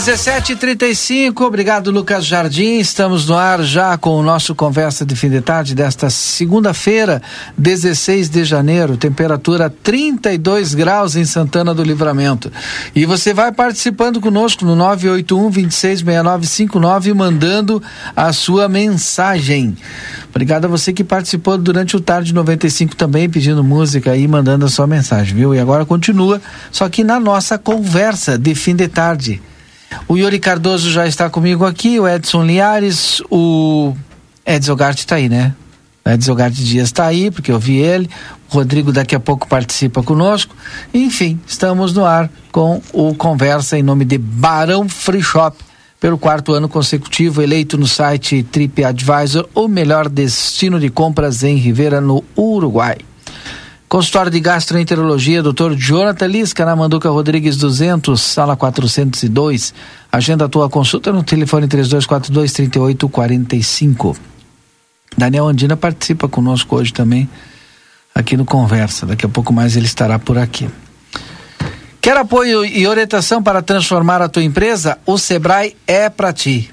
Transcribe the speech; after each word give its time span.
17:35. 0.00 1.44
Obrigado, 1.44 1.90
Lucas 1.90 2.24
Jardim. 2.24 2.78
Estamos 2.78 3.28
no 3.28 3.36
ar 3.36 3.62
já 3.62 3.98
com 3.98 4.18
o 4.18 4.22
nosso 4.22 4.54
conversa 4.54 5.04
de 5.04 5.14
fim 5.14 5.28
de 5.28 5.42
tarde 5.42 5.74
desta 5.74 6.08
segunda-feira, 6.08 7.20
16 7.58 8.30
de 8.30 8.42
janeiro. 8.42 8.96
Temperatura 8.96 9.68
32 9.68 10.72
graus 10.72 11.16
em 11.16 11.26
Santana 11.26 11.74
do 11.74 11.82
Livramento. 11.82 12.50
E 12.94 13.04
você 13.04 13.34
vai 13.34 13.52
participando 13.52 14.22
conosco 14.22 14.64
no 14.64 14.74
981 14.74 15.50
266959 15.50 17.12
mandando 17.12 17.82
a 18.16 18.32
sua 18.32 18.70
mensagem. 18.70 19.76
Obrigado 20.30 20.64
a 20.64 20.68
você 20.68 20.94
que 20.94 21.04
participou 21.04 21.58
durante 21.58 21.94
o 21.94 22.00
Tarde 22.00 22.32
95 22.32 22.96
também, 22.96 23.28
pedindo 23.28 23.62
música 23.62 24.16
e 24.16 24.26
mandando 24.26 24.64
a 24.64 24.68
sua 24.70 24.86
mensagem, 24.86 25.34
viu? 25.34 25.54
E 25.54 25.58
agora 25.58 25.84
continua, 25.84 26.40
só 26.72 26.88
que 26.88 27.04
na 27.04 27.20
nossa 27.20 27.58
conversa 27.58 28.38
de 28.38 28.54
fim 28.54 28.74
de 28.74 28.88
tarde. 28.88 29.42
O 30.08 30.16
Yuri 30.16 30.38
Cardoso 30.38 30.90
já 30.90 31.06
está 31.06 31.28
comigo 31.30 31.64
aqui, 31.64 31.98
o 31.98 32.08
Edson 32.08 32.44
Liares, 32.44 33.22
o 33.30 33.94
Edson 34.44 34.76
Garte 34.76 35.00
está 35.00 35.16
aí, 35.16 35.28
né? 35.28 35.54
O 36.04 36.10
Edson 36.10 36.34
Garte 36.34 36.64
Dias 36.64 36.88
está 36.88 37.06
aí, 37.06 37.30
porque 37.30 37.52
eu 37.52 37.58
vi 37.58 37.76
ele. 37.76 38.08
O 38.50 38.54
Rodrigo 38.54 38.92
daqui 38.92 39.14
a 39.14 39.20
pouco 39.20 39.46
participa 39.46 40.02
conosco. 40.02 40.54
Enfim, 40.92 41.38
estamos 41.46 41.92
no 41.92 42.04
ar 42.04 42.30
com 42.50 42.82
o 42.92 43.14
Conversa 43.14 43.78
em 43.78 43.82
nome 43.82 44.04
de 44.04 44.18
Barão 44.18 44.88
Free 44.88 45.22
Shop. 45.22 45.56
Pelo 46.00 46.16
quarto 46.16 46.54
ano 46.54 46.66
consecutivo, 46.66 47.42
eleito 47.42 47.76
no 47.76 47.86
site 47.86 48.42
TripAdvisor 48.42 49.46
o 49.54 49.68
melhor 49.68 50.08
destino 50.08 50.80
de 50.80 50.88
compras 50.88 51.42
em 51.42 51.56
Rivera, 51.56 52.00
no 52.00 52.24
Uruguai. 52.34 52.96
Consultório 53.90 54.30
de 54.30 54.38
Gastroenterologia, 54.38 55.42
Dr. 55.42 55.74
Jonathan 55.74 56.28
Lisca, 56.28 56.64
na 56.64 56.76
Manduca 56.76 57.10
Rodrigues 57.10 57.56
200, 57.56 58.20
sala 58.20 58.54
402. 58.56 59.74
Agenda 60.12 60.44
a 60.44 60.48
tua 60.48 60.70
consulta 60.70 61.12
no 61.12 61.24
telefone 61.24 61.66
3242 61.66 62.52
3845. 62.52 64.16
Daniel 65.18 65.48
Andina 65.48 65.76
participa 65.76 66.28
conosco 66.28 66.76
hoje 66.76 66.92
também, 66.92 67.28
aqui 68.14 68.36
no 68.36 68.44
Conversa. 68.44 69.06
Daqui 69.06 69.26
a 69.26 69.28
pouco 69.28 69.52
mais 69.52 69.74
ele 69.74 69.86
estará 69.86 70.20
por 70.20 70.38
aqui. 70.38 70.70
Quer 72.00 72.16
apoio 72.16 72.64
e 72.64 72.86
orientação 72.86 73.42
para 73.42 73.60
transformar 73.60 74.22
a 74.22 74.28
tua 74.28 74.44
empresa? 74.44 74.98
O 75.04 75.18
Sebrae 75.18 75.76
é 75.84 76.08
para 76.08 76.32
ti. 76.32 76.70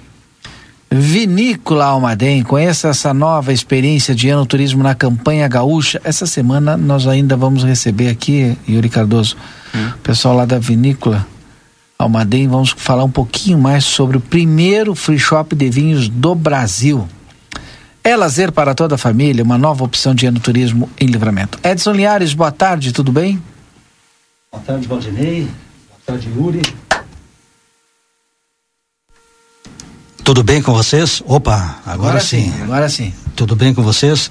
Vinícola 0.90 1.86
Almaden, 1.86 2.44
conheça 2.44 2.88
essa 2.88 3.14
nova 3.14 3.52
experiência 3.52 4.16
de 4.16 4.30
ano 4.30 4.46
turismo 4.46 4.82
na 4.82 4.96
campanha 4.96 5.48
gaúcha. 5.48 6.00
Essa 6.04 6.26
semana 6.26 6.78
nós 6.78 7.08
ainda 7.08 7.36
vamos 7.36 7.64
receber 7.64 8.08
aqui, 8.08 8.58
Yuri 8.68 8.88
Cardoso, 8.88 9.36
hum. 9.76 9.90
o 9.96 9.98
pessoal 9.98 10.36
lá 10.36 10.46
da 10.46 10.58
Vinícola 10.58 11.28
Almaden, 12.00 12.48
vamos 12.48 12.70
falar 12.78 13.04
um 13.04 13.10
pouquinho 13.10 13.58
mais 13.58 13.84
sobre 13.84 14.18
o 14.18 14.22
primeiro 14.22 14.94
free 14.94 15.20
shop 15.20 15.56
de 15.56 15.70
vinhos 15.70 16.08
do 16.08 16.34
Brasil. 16.36 17.08
É 18.04 18.16
lazer 18.16 18.52
para 18.52 18.74
toda 18.74 18.96
a 18.96 18.98
família, 18.98 19.44
uma 19.44 19.58
nova 19.58 19.84
opção 19.84 20.16
de 20.16 20.26
ano 20.26 20.40
turismo 20.40 20.90
em 21.00 21.08
livramento. 21.08 21.60
Edson 21.64 21.92
Liares, 21.92 22.34
boa 22.34 22.52
tarde, 22.52 22.94
tudo 22.94 23.12
bem? 23.12 23.42
Boa 24.50 24.64
tarde, 24.64 24.88
Valdinei. 24.88 25.42
Boa 25.42 26.00
tarde, 26.06 26.30
Yuri. 26.38 26.62
Tudo 30.28 30.44
bem 30.44 30.62
com 30.62 30.74
vocês? 30.74 31.24
Opa, 31.26 31.56
agora, 31.86 31.94
agora 31.94 32.20
sim. 32.20 32.52
sim. 32.52 32.62
Agora 32.62 32.90
sim. 32.90 33.14
Tudo 33.34 33.56
bem 33.56 33.74
com 33.74 33.82
vocês? 33.82 34.30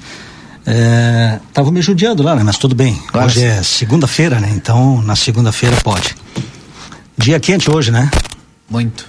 É, 0.66 1.38
tava 1.54 1.72
me 1.72 1.80
judiando 1.80 2.22
lá, 2.22 2.36
né? 2.36 2.42
Mas 2.44 2.58
tudo 2.58 2.74
bem. 2.74 3.02
Agora 3.08 3.24
hoje 3.24 3.40
sim. 3.40 3.46
é 3.46 3.62
segunda-feira, 3.62 4.38
né? 4.38 4.52
Então 4.54 5.00
na 5.00 5.16
segunda-feira 5.16 5.74
pode. 5.82 6.14
Dia 7.16 7.40
quente 7.40 7.70
hoje, 7.70 7.90
né? 7.90 8.10
Muito. 8.68 9.08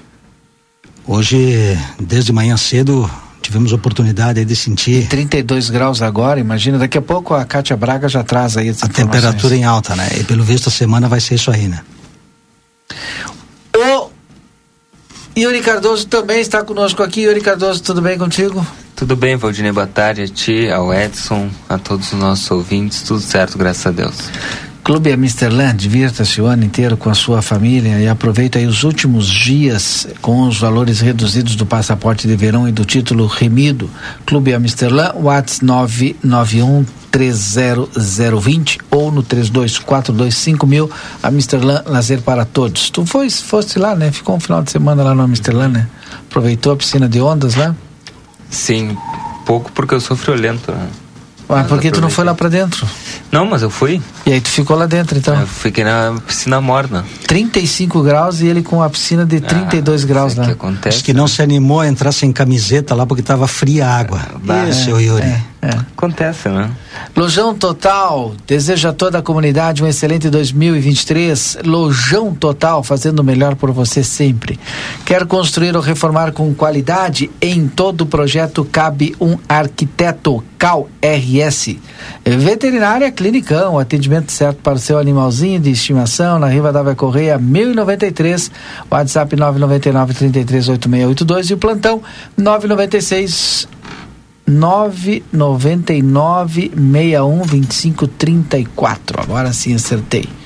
Hoje, 1.05 1.77
desde 1.99 2.31
manhã 2.31 2.55
cedo, 2.55 3.11
tivemos 3.41 3.73
oportunidade 3.73 4.45
de 4.45 4.55
sentir. 4.55 5.03
E 5.03 5.07
32 5.07 5.69
graus 5.69 6.01
agora, 6.01 6.39
imagina, 6.39 6.77
daqui 6.77 6.97
a 6.97 7.01
pouco 7.01 7.33
a 7.33 7.43
Cátia 7.43 7.75
Braga 7.75 8.07
já 8.07 8.23
traz 8.23 8.55
aí 8.55 8.73
A 8.81 8.87
temperatura 8.87 9.53
em 9.57 9.65
alta, 9.65 9.93
né? 9.93 10.07
E 10.17 10.23
pelo 10.23 10.41
visto 10.41 10.69
a 10.69 10.71
semana 10.71 11.09
vai 11.09 11.19
ser 11.19 11.35
isso 11.35 11.51
aí, 11.51 11.67
né? 11.67 11.81
Yuri 15.37 15.61
Cardoso 15.61 16.07
também 16.07 16.41
está 16.41 16.63
conosco 16.63 17.03
aqui. 17.03 17.21
Yuri 17.21 17.41
Cardoso, 17.41 17.83
tudo 17.83 18.01
bem 18.01 18.17
contigo? 18.17 18.65
Tudo 18.95 19.15
bem, 19.15 19.35
Valdinei, 19.35 19.71
boa 19.71 19.85
tarde 19.85 20.23
a 20.23 20.27
ti, 20.27 20.67
ao 20.67 20.91
Edson, 20.91 21.51
a 21.69 21.77
todos 21.77 22.11
os 22.11 22.19
nossos 22.19 22.49
ouvintes, 22.49 23.03
tudo 23.03 23.19
certo, 23.19 23.55
graças 23.55 23.85
a 23.85 23.91
Deus. 23.91 24.15
Clube 24.87 25.11
Amsterland, 25.11 25.75
divirta-se 25.75 26.41
o 26.41 26.45
ano 26.45 26.63
inteiro 26.63 26.95
com 26.95 27.09
a 27.09 27.13
sua 27.13 27.41
família 27.41 27.99
e 27.99 28.07
aproveita 28.07 28.57
os 28.59 28.85
últimos 28.85 29.27
dias 29.27 30.07
com 30.21 30.47
os 30.47 30.57
valores 30.57 31.01
reduzidos 31.01 31.57
do 31.57 31.65
passaporte 31.65 32.25
de 32.25 32.33
verão 32.37 32.69
e 32.69 32.71
do 32.71 32.85
título 32.85 33.27
remido. 33.27 33.89
Clube 34.25 34.53
Amsterland, 34.53 35.11
Whats 35.17 35.59
991 35.59 36.85
30020 37.11 38.79
ou 38.89 39.11
no 39.11 39.21
32425000 39.23 40.89
Amsterdã 41.21 41.83
Lazer 41.85 42.21
para 42.21 42.45
Todos. 42.45 42.89
Tu 42.89 43.05
foi, 43.05 43.29
foste 43.29 43.77
lá, 43.77 43.93
né? 43.93 44.09
Ficou 44.13 44.37
um 44.37 44.39
final 44.39 44.63
de 44.63 44.71
semana 44.71 45.03
lá 45.03 45.13
no 45.13 45.23
Amsterdã, 45.23 45.67
né? 45.67 45.85
Aproveitou 46.29 46.71
a 46.71 46.77
piscina 46.77 47.09
de 47.09 47.19
ondas 47.19 47.55
lá? 47.55 47.75
Sim, 48.49 48.95
pouco 49.45 49.69
porque 49.73 49.95
eu 49.95 49.99
sou 49.99 50.15
friolento, 50.15 50.71
né? 50.71 50.87
Ah, 51.49 51.63
porque 51.63 51.89
tu 51.91 52.01
não 52.01 52.09
foi 52.09 52.25
lá 52.25 52.33
para 52.33 52.49
dentro? 52.49 52.85
Não, 53.31 53.45
mas 53.45 53.61
eu 53.61 53.69
fui. 53.69 54.01
E 54.25 54.33
aí 54.33 54.41
tu 54.41 54.49
ficou 54.49 54.77
lá 54.77 54.85
dentro, 54.85 55.17
então? 55.17 55.39
Eu 55.39 55.47
fiquei 55.47 55.83
na 55.83 56.15
piscina 56.25 56.59
morna. 56.59 57.05
35 57.25 58.03
graus 58.03 58.41
e 58.41 58.47
ele 58.47 58.61
com 58.61 58.83
a 58.83 58.89
piscina 58.89 59.25
de 59.25 59.39
32 59.39 60.03
ah, 60.03 60.07
graus, 60.07 60.35
né? 60.35 60.45
Que 60.45 60.51
acontece. 60.51 60.97
Acho 60.97 61.05
que 61.05 61.13
não 61.13 61.27
se 61.27 61.41
animou 61.41 61.79
a 61.79 61.87
entrar 61.87 62.11
sem 62.11 62.33
camiseta 62.33 62.93
lá 62.93 63.05
porque 63.05 63.23
tava 63.23 63.47
fria 63.47 63.87
a 63.87 63.97
água. 63.97 64.21
É, 64.67 64.71
seu 64.73 64.99
Yuri. 64.99 65.23
É, 65.23 65.41
é. 65.61 65.69
Acontece, 65.69 66.49
né? 66.49 66.69
Lojão 67.15 67.55
Total 67.55 68.33
deseja 68.45 68.89
a 68.89 68.93
toda 68.93 69.17
a 69.17 69.21
comunidade 69.21 69.83
um 69.83 69.87
excelente 69.87 70.29
2023. 70.29 71.59
Lojão 71.65 72.33
Total, 72.33 72.83
fazendo 72.83 73.19
o 73.19 73.23
melhor 73.23 73.55
por 73.55 73.71
você 73.71 74.03
sempre. 74.03 74.59
Quer 75.03 75.25
construir 75.25 75.75
ou 75.75 75.81
reformar 75.81 76.31
com 76.31 76.53
qualidade? 76.53 77.31
Em 77.41 77.67
todo 77.67 78.05
projeto 78.05 78.63
cabe 78.63 79.15
um 79.19 79.37
arquiteto. 79.49 80.43
Cal 80.57 80.89
RS. 81.01 81.75
Veterinária 82.25 83.11
Clinicão, 83.11 83.77
atendimento 83.77 84.31
certo 84.31 84.57
para 84.57 84.73
o 84.73 84.79
seu 84.79 84.97
animalzinho 84.97 85.59
de 85.59 85.69
estimação 85.69 86.39
na 86.39 86.47
Riva 86.47 86.71
da 86.73 86.95
Correia 86.95 87.37
1093, 87.37 88.51
WhatsApp 88.89 89.35
999 89.35 90.13
338682 90.13 91.49
e 91.51 91.53
o 91.53 91.57
plantão 91.57 92.01
996 92.35 93.67
999 94.47 96.71
61 96.73 97.43
25 97.43 98.07
34. 98.07 99.21
Agora 99.21 99.51
sim 99.51 99.75
acertei. 99.75 100.36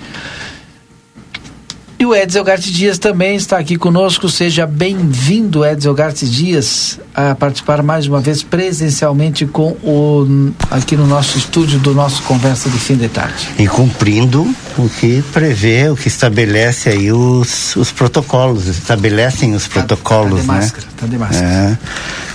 E 2.02 2.06
o 2.06 2.16
Edson 2.16 2.44
Garte 2.44 2.72
Dias 2.74 2.98
também 2.98 3.36
está 3.36 3.60
aqui 3.60 3.76
conosco. 3.76 4.28
Seja 4.28 4.66
bem-vindo, 4.66 5.64
Edson 5.64 5.94
Garte 5.94 6.28
Dias, 6.28 7.00
a 7.14 7.36
participar 7.36 7.84
mais 7.84 8.08
uma 8.08 8.20
vez 8.20 8.42
presencialmente 8.42 9.46
com 9.46 9.78
o 9.84 10.52
aqui 10.72 10.98
no 10.98 11.06
nosso 11.06 11.38
estúdio 11.38 11.78
do 11.78 11.94
nosso 11.94 12.24
Conversa 12.24 12.72
de 12.72 12.80
Fim 12.80 12.96
de 12.96 13.08
Tarde. 13.08 13.48
E 13.60 13.68
cumprindo 13.68 14.52
o 14.80 14.90
que 14.90 15.24
prevê, 15.32 15.90
o 15.90 15.96
que 15.96 16.08
estabelece 16.08 16.90
aí 16.90 17.12
os, 17.12 17.76
os 17.76 17.92
protocolos, 17.92 18.66
estabelecem 18.66 19.54
os 19.54 19.68
protocolos, 19.68 20.44
tá, 20.44 20.48
tá 20.48 20.54
de 20.54 20.54
né? 20.54 20.54
Máscara, 20.56 20.88
tá 20.98 21.06
de 21.06 21.18
máscara. 21.20 21.48
É. 21.48 21.78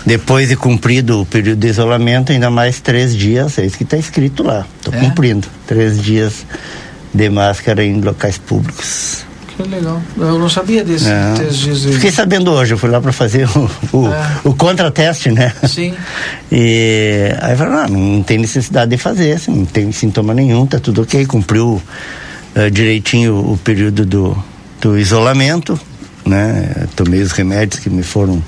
Depois 0.06 0.48
de 0.48 0.54
cumprido 0.54 1.22
o 1.22 1.26
período 1.26 1.58
de 1.58 1.66
isolamento, 1.66 2.30
ainda 2.30 2.50
mais 2.50 2.78
três 2.78 3.16
dias, 3.16 3.58
é 3.58 3.66
isso 3.66 3.76
que 3.76 3.82
está 3.82 3.96
escrito 3.96 4.44
lá. 4.44 4.64
Estou 4.78 4.94
é? 4.94 5.00
cumprindo. 5.00 5.48
Três 5.66 6.00
dias 6.00 6.46
de 7.12 7.28
máscara 7.28 7.82
em 7.82 8.00
locais 8.00 8.38
públicos. 8.38 9.26
Que 9.56 9.62
legal. 9.62 10.03
Eu 10.19 10.38
não 10.38 10.49
sabia 10.50 10.85
desse 10.85 11.08
É. 11.08 11.35
teste 11.38 11.70
de- 11.73 11.93
Fiquei 11.94 12.11
sabendo 12.12 12.50
hoje, 12.53 12.75
eu 12.75 12.79
fui 12.79 12.91
lá 12.91 13.00
para 13.00 13.12
fazer 13.12 13.49
o, 13.56 13.70
o, 13.97 14.06
É. 14.08 14.26
o 14.44 14.55
contrateste, 14.55 15.31
né? 15.31 15.53
Sim. 15.67 15.94
E 16.53 17.31
aí 17.41 17.53
eu 17.53 17.56
falei, 17.56 17.75
ah, 17.75 17.88
não 17.88 18.23
tem 18.23 18.37
necessidade 18.38 18.91
de 18.91 18.99
fazer, 18.99 19.32
assim, 19.32 19.53
não 19.55 19.64
tem 19.64 19.91
sintoma 19.93 20.35
nenhum, 20.35 20.67
tá 20.67 20.79
tudo 20.79 21.03
ok, 21.03 21.25
cumpriu 21.26 21.82
eh, 22.55 22.69
direitinho 22.70 23.35
o 23.53 23.56
período 23.56 24.05
do, 24.05 24.44
do 24.81 24.99
isolamento, 24.99 25.79
né? 26.25 26.87
Tomei 26.94 27.23
os 27.23 27.32
remédios 27.32 27.81
que 27.81 27.88
me 27.88 28.02
foram 28.02 28.43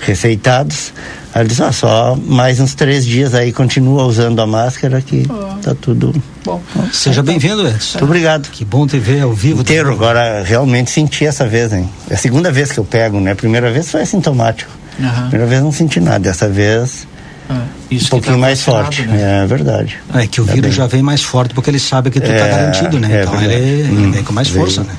receitados. 0.00 0.92
Aí 1.36 1.42
ele 1.42 1.50
disse, 1.50 1.62
ah, 1.62 1.70
só 1.70 2.16
mais 2.26 2.60
uns 2.60 2.74
três 2.74 3.04
dias 3.04 3.34
aí 3.34 3.52
continua 3.52 4.04
usando 4.04 4.40
a 4.40 4.46
máscara 4.46 5.02
que 5.02 5.28
tá 5.62 5.74
tudo. 5.78 6.14
Bom. 6.42 6.62
Seja 6.90 7.22
bem-vindo, 7.22 7.60
Edson. 7.68 7.98
Muito 7.98 8.04
obrigado. 8.04 8.48
Que 8.50 8.64
bom 8.64 8.86
te 8.86 8.98
ver 8.98 9.20
ao 9.20 9.34
vivo. 9.34 9.60
Inteiro, 9.60 9.92
agora 9.92 10.42
realmente 10.42 10.90
senti 10.90 11.26
essa 11.26 11.46
vez, 11.46 11.74
hein? 11.74 11.90
É 12.08 12.14
a 12.14 12.16
segunda 12.16 12.50
vez 12.50 12.72
que 12.72 12.78
eu 12.80 12.84
pego, 12.86 13.20
né? 13.20 13.32
A 13.32 13.36
primeira 13.36 13.70
vez 13.70 13.90
foi 13.90 14.00
assintomático. 14.00 14.70
Aham. 14.98 15.28
Primeira 15.28 15.46
vez 15.46 15.62
não 15.62 15.70
senti 15.72 16.00
nada, 16.00 16.20
dessa 16.20 16.48
vez 16.48 17.06
Ah, 17.50 17.64
isso 17.90 18.06
um 18.06 18.08
pouquinho 18.08 18.36
que 18.36 18.40
tá 18.40 18.46
mais 18.46 18.62
forte. 18.62 19.02
né? 19.02 19.42
É 19.42 19.46
verdade. 19.46 19.98
É 20.14 20.26
que 20.26 20.40
o 20.40 20.46
Tá 20.46 20.52
vírus 20.54 20.68
bem. 20.70 20.78
já 20.78 20.86
vem 20.86 21.02
mais 21.02 21.22
forte 21.22 21.52
porque 21.52 21.68
ele 21.68 21.78
sabe 21.78 22.10
que 22.10 22.18
tu 22.18 22.28
tá 22.28 22.32
É, 22.32 22.48
garantido, 22.48 22.98
né? 22.98 23.08
é 23.14 23.20
então 23.24 23.36
verdade. 23.36 23.60
ele, 23.62 23.80
ele 23.82 24.06
Hum, 24.06 24.10
vem 24.10 24.24
com 24.24 24.32
mais 24.32 24.48
veio. 24.48 24.64
força, 24.64 24.84
né? 24.84 24.94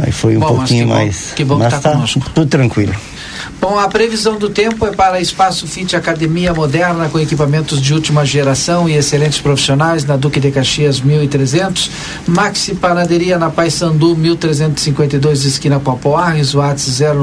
Aí 0.00 0.10
foi 0.10 0.36
um 0.36 0.40
Bom, 0.40 0.46
pouquinho 0.56 0.84
que 0.86 0.90
bom- 0.92 0.98
mais. 0.98 1.32
que 1.36 1.44
bom 1.44 1.54
que 1.56 1.62
mas 1.62 1.80
tá 1.80 1.92
conosco. 1.92 2.20
tudo 2.34 2.46
tranquilo. 2.48 2.94
Bom, 3.60 3.76
a 3.76 3.88
previsão 3.88 4.38
do 4.38 4.48
tempo 4.48 4.86
é 4.86 4.92
para 4.92 5.20
Espaço 5.20 5.66
Fit 5.66 5.96
Academia 5.96 6.54
Moderna 6.54 7.08
com 7.08 7.18
equipamentos 7.18 7.82
de 7.82 7.92
última 7.92 8.24
geração 8.24 8.88
e 8.88 8.94
excelentes 8.94 9.40
profissionais 9.40 10.04
na 10.04 10.16
Duque 10.16 10.38
de 10.38 10.52
Caxias 10.52 11.00
1300, 11.00 11.90
Maxi 12.28 12.76
Panaderia 12.76 13.36
na 13.36 13.50
Paysandu 13.50 14.14
1352 14.14 15.44
esquina 15.44 15.80
Popoarres, 15.80 16.54
WhatsApp 16.54 17.18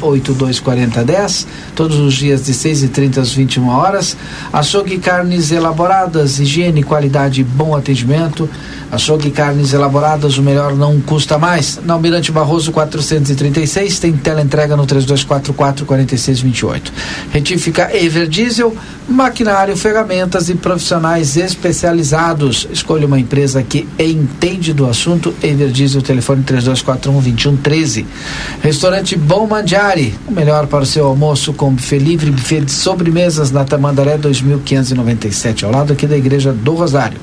099824010, 0.00 1.46
todos 1.76 1.98
os 1.98 2.14
dias 2.14 2.46
de 2.46 2.54
6h30 2.54 3.18
às 3.18 3.30
21 3.30 3.68
horas. 3.68 4.16
Açougue 4.50 4.96
Carnes 4.98 5.50
Elaboradas, 5.50 6.40
higiene, 6.40 6.82
qualidade 6.82 7.42
e 7.42 7.44
bom 7.44 7.76
atendimento. 7.76 8.48
Açougue 8.90 9.30
Carnes 9.30 9.72
Elaboradas, 9.72 10.38
o 10.38 10.42
melhor 10.42 10.74
não 10.74 11.00
custa 11.00 11.38
mais. 11.38 11.78
Na 11.84 11.94
Almirante 11.94 12.32
Barroso 12.32 12.72
436, 12.72 14.00
tem 14.00 14.12
teleentrega 14.12 14.76
no 14.76 14.84
3244-4628. 15.14 16.92
Retífica 17.32 17.90
Ever 17.94 18.28
Diesel, 18.28 18.74
maquinário, 19.08 19.76
ferramentas 19.76 20.48
e 20.48 20.54
profissionais 20.54 21.36
especializados. 21.36 22.68
Escolha 22.72 23.06
uma 23.06 23.18
empresa 23.18 23.62
que 23.62 23.88
entende 23.98 24.72
do 24.72 24.86
assunto. 24.86 25.34
Ever 25.42 25.70
Diesel, 25.70 26.02
telefone 26.02 26.42
3241-2113. 26.44 28.04
Restaurante 28.62 29.16
Bom 29.16 29.46
Mandiari, 29.46 30.14
o 30.26 30.32
melhor 30.32 30.66
para 30.66 30.82
o 30.82 30.86
seu 30.86 31.06
almoço 31.06 31.52
com 31.52 31.72
buffet 31.72 31.98
livre, 31.98 32.30
buffet 32.30 32.60
de 32.60 32.72
sobremesas 32.72 33.50
na 33.50 33.64
Tamandaré 33.64 34.16
2597, 34.16 35.64
ao 35.64 35.72
lado 35.72 35.92
aqui 35.92 36.06
da 36.06 36.16
Igreja 36.16 36.52
do 36.52 36.74
Rosário. 36.74 37.18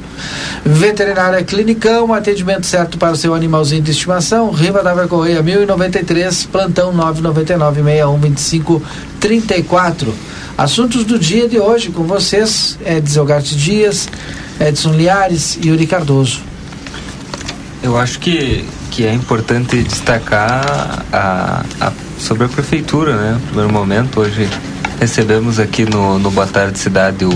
Veterinária 0.66 1.44
Clinicão, 1.44 2.14
atendimento 2.14 2.66
certo 2.66 2.98
para 2.98 3.14
o 3.14 3.16
seu 3.16 3.34
animalzinho 3.34 3.82
de 3.82 3.92
estimação. 3.92 4.52
Riva 4.52 4.84
da 4.84 5.08
Correia 5.08 5.42
1093, 5.42 6.46
plantão 6.48 6.92
999 6.92 7.77
6125 7.84 8.82
34. 9.20 10.14
Assuntos 10.58 11.04
do 11.04 11.20
dia 11.20 11.48
de 11.48 11.60
hoje 11.60 11.90
com 11.90 12.04
vocês, 12.04 12.78
Edson 12.86 13.26
Garte 13.26 13.56
Dias, 13.56 14.08
Edson 14.60 14.94
Liares 14.94 15.58
e 15.62 15.68
Yuri 15.68 15.86
Cardoso. 15.86 16.42
Eu 17.84 17.98
acho 17.98 18.20
que, 18.20 18.66
que 18.90 19.06
é 19.06 19.14
importante 19.14 19.82
destacar 19.84 21.04
a, 21.14 21.64
a- 21.80 21.92
sobre 22.20 22.46
a 22.46 22.50
prefeitura, 22.50 23.16
né? 23.16 23.34
No 23.34 23.40
primeiro 23.42 23.72
momento, 23.72 24.20
hoje 24.20 24.50
recebemos 25.00 25.60
aqui 25.60 25.86
no, 25.86 26.18
no 26.18 26.32
Boa 26.32 26.48
Tarde 26.48 26.80
Cidade 26.80 27.24
o, 27.24 27.30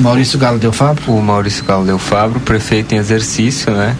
Maurício 0.00 0.36
Galo 0.38 0.58
Del 0.58 0.72
Fabro. 0.72 1.12
o 1.12 1.22
Maurício 1.22 1.64
Galdeu 1.64 1.98
Fabro, 1.98 2.40
prefeito 2.40 2.92
em 2.92 2.98
exercício, 2.98 3.72
né? 3.72 3.96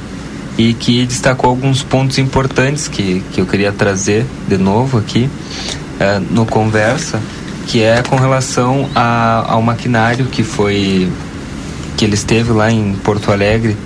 E 0.59 0.75
que 0.75 1.07
destacou 1.07 1.51
alguns 1.51 1.83
pontos 1.83 2.19
importantes 2.19 2.87
que, 2.89 3.23
que 3.33 3.41
eu 3.41 3.47
queria 3.47 3.73
trazer 3.73 4.27
de 4.47 4.59
novo 4.59 4.99
aqui 4.99 5.29
eh, 5.99 6.21
no 6.31 6.45
Conversa, 6.45 7.21
que 7.67 7.83
é 7.83 8.03
com 8.03 8.17
relação 8.17 8.89
a, 8.95 9.53
ao 9.53 9.63
maquinário 9.63 10.27
que 10.27 10.43
foi 10.43 11.11
que 11.97 12.05
ele 12.05 12.15
esteve 12.15 12.53
lá 12.53 12.71
em 12.71 12.95
Porto 12.95 13.33
Alegre 13.33 13.77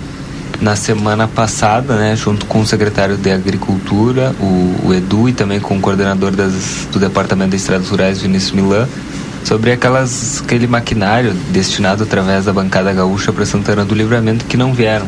na 0.59 0.75
semana 0.75 1.27
passada, 1.27 1.95
né, 1.95 2.15
junto 2.15 2.45
com 2.47 2.61
o 2.61 2.65
secretário 2.65 3.15
de 3.15 3.31
Agricultura, 3.31 4.35
o, 4.39 4.87
o 4.87 4.93
Edu, 4.93 5.29
e 5.29 5.33
também 5.33 5.59
com 5.59 5.77
o 5.77 5.79
coordenador 5.79 6.31
das, 6.31 6.87
do 6.91 6.99
Departamento 6.99 7.51
de 7.51 7.57
Estradas 7.57 7.89
Rurais, 7.89 8.21
Vinícius 8.21 8.51
Milan, 8.53 8.87
sobre 9.43 9.71
aquelas, 9.71 10.41
aquele 10.43 10.67
maquinário 10.67 11.33
destinado 11.51 12.03
através 12.03 12.45
da 12.45 12.53
bancada 12.53 12.91
gaúcha 12.91 13.31
para 13.31 13.45
Santana 13.45 13.85
do 13.85 13.93
Livramento 13.93 14.45
que 14.45 14.57
não 14.57 14.73
vieram. 14.73 15.05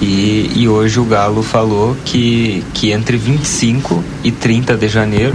E, 0.00 0.50
e 0.56 0.68
hoje 0.68 0.98
o 0.98 1.04
Galo 1.04 1.42
falou 1.42 1.96
que, 2.04 2.64
que 2.74 2.90
entre 2.90 3.16
25 3.16 4.02
e 4.24 4.30
30 4.32 4.76
de 4.76 4.88
janeiro, 4.88 5.34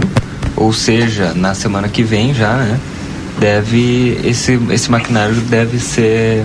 ou 0.56 0.72
seja, 0.72 1.32
na 1.34 1.54
semana 1.54 1.88
que 1.88 2.02
vem 2.02 2.34
já, 2.34 2.54
né, 2.56 2.78
deve 3.38 4.20
esse, 4.24 4.58
esse 4.70 4.90
maquinário 4.90 5.34
deve 5.36 5.78
ser 5.78 6.44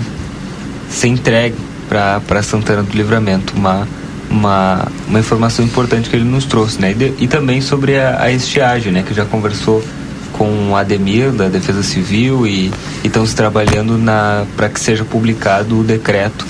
ser 0.90 1.08
entregue 1.08 1.56
para 1.90 2.42
Santana 2.44 2.84
do 2.84 2.96
Livramento. 2.96 3.54
Uma, 3.56 3.88
uma, 4.30 4.88
uma 5.08 5.20
informação 5.20 5.66
importante 5.66 6.10
que 6.10 6.16
ele 6.16 6.24
nos 6.26 6.46
trouxe, 6.46 6.80
né? 6.80 6.92
E, 6.92 6.94
de- 6.94 7.14
e 7.20 7.28
também 7.28 7.62
sobre 7.62 8.00
a, 8.00 8.22
a 8.22 8.32
estiagem, 8.32 8.92
né? 8.92 9.04
Que 9.06 9.14
já 9.14 9.26
conversou 9.26 9.84
com 10.34 10.70
o 10.72 10.76
Ademir 10.76 11.32
da 11.32 11.48
Defesa 11.50 11.84
Civil 11.84 12.48
e 12.48 12.72
estão 13.04 13.26
se 13.26 13.36
trabalhando 13.36 14.00
para 14.56 14.70
que 14.70 14.80
seja 14.80 15.04
publicado 15.04 15.80
o 15.80 15.84
decreto 15.84 16.46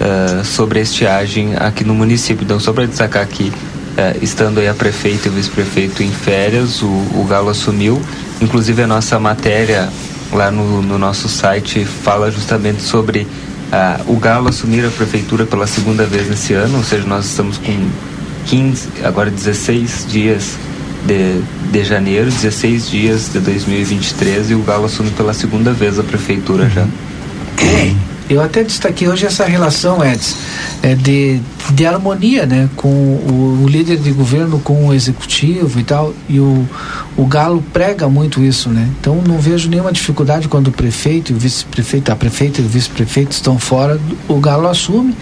eh, 0.00 0.42
sobre 0.44 0.78
a 0.78 0.82
estiagem 0.82 1.54
aqui 1.56 1.84
no 1.84 1.94
município. 1.94 2.44
Então, 2.44 2.60
só 2.60 2.72
para 2.72 2.86
destacar 2.86 3.26
que 3.26 3.52
eh, 3.96 4.16
estando 4.20 4.60
aí 4.60 4.68
a 4.68 4.74
prefeita 4.74 5.28
e 5.28 5.30
o 5.30 5.34
vice-prefeito 5.34 6.02
em 6.02 6.10
férias, 6.10 6.82
o, 6.82 6.86
o 6.86 7.26
Galo 7.28 7.48
assumiu. 7.48 8.00
Inclusive 8.40 8.82
a 8.82 8.86
nossa 8.86 9.18
matéria 9.18 9.88
lá 10.32 10.50
no, 10.50 10.82
no 10.82 10.98
nosso 10.98 11.28
site 11.28 11.84
fala 11.84 12.30
justamente 12.30 12.82
sobre 12.82 13.26
ah, 13.72 14.00
o 14.06 14.16
Galo 14.16 14.48
assumir 14.48 14.84
a 14.84 14.90
prefeitura 14.90 15.44
pela 15.44 15.66
segunda 15.66 16.04
vez 16.04 16.28
nesse 16.28 16.52
ano, 16.52 16.78
ou 16.78 16.84
seja, 16.84 17.06
nós 17.06 17.26
estamos 17.26 17.58
com 17.58 17.88
15, 18.46 18.88
agora 19.02 19.30
16 19.30 20.06
dias 20.08 20.56
de, 21.04 21.40
de 21.72 21.84
janeiro, 21.84 22.30
16 22.30 22.90
dias 22.90 23.30
de 23.32 23.40
2023 23.40 24.50
e 24.50 24.54
o 24.54 24.62
Galo 24.62 24.86
assume 24.86 25.10
pela 25.10 25.32
segunda 25.32 25.72
vez 25.72 25.98
a 25.98 26.04
prefeitura 26.04 26.68
já. 26.68 26.86
Eu 28.28 28.42
até 28.42 28.64
destaquei 28.64 29.06
hoje 29.08 29.24
essa 29.24 29.44
relação, 29.44 30.04
Edson, 30.04 30.34
é 30.82 30.94
de, 30.94 31.40
de 31.70 31.86
harmonia, 31.86 32.44
né, 32.44 32.68
com 32.74 32.88
o, 32.88 33.62
o 33.62 33.68
líder 33.68 33.98
de 33.98 34.10
governo 34.10 34.58
com 34.58 34.88
o 34.88 34.92
executivo 34.92 35.78
e 35.78 35.84
tal, 35.84 36.12
e 36.28 36.40
o, 36.40 36.68
o 37.16 37.24
Galo 37.24 37.62
prega 37.72 38.08
muito 38.08 38.42
isso, 38.42 38.68
né? 38.68 38.88
Então 39.00 39.22
não 39.22 39.38
vejo 39.38 39.68
nenhuma 39.68 39.92
dificuldade 39.92 40.48
quando 40.48 40.68
o 40.68 40.72
prefeito 40.72 41.30
e 41.30 41.34
o 41.36 41.38
vice-prefeito, 41.38 42.10
a 42.10 42.16
prefeita 42.16 42.60
e 42.60 42.64
o 42.64 42.68
vice-prefeito 42.68 43.30
estão 43.30 43.60
fora, 43.60 44.00
o 44.28 44.40
Galo 44.40 44.66
assume, 44.66 45.14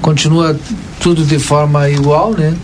continua 0.00 0.56
tudo 1.00 1.24
de 1.24 1.40
forma 1.40 1.90
igual, 1.90 2.32
né? 2.32 2.54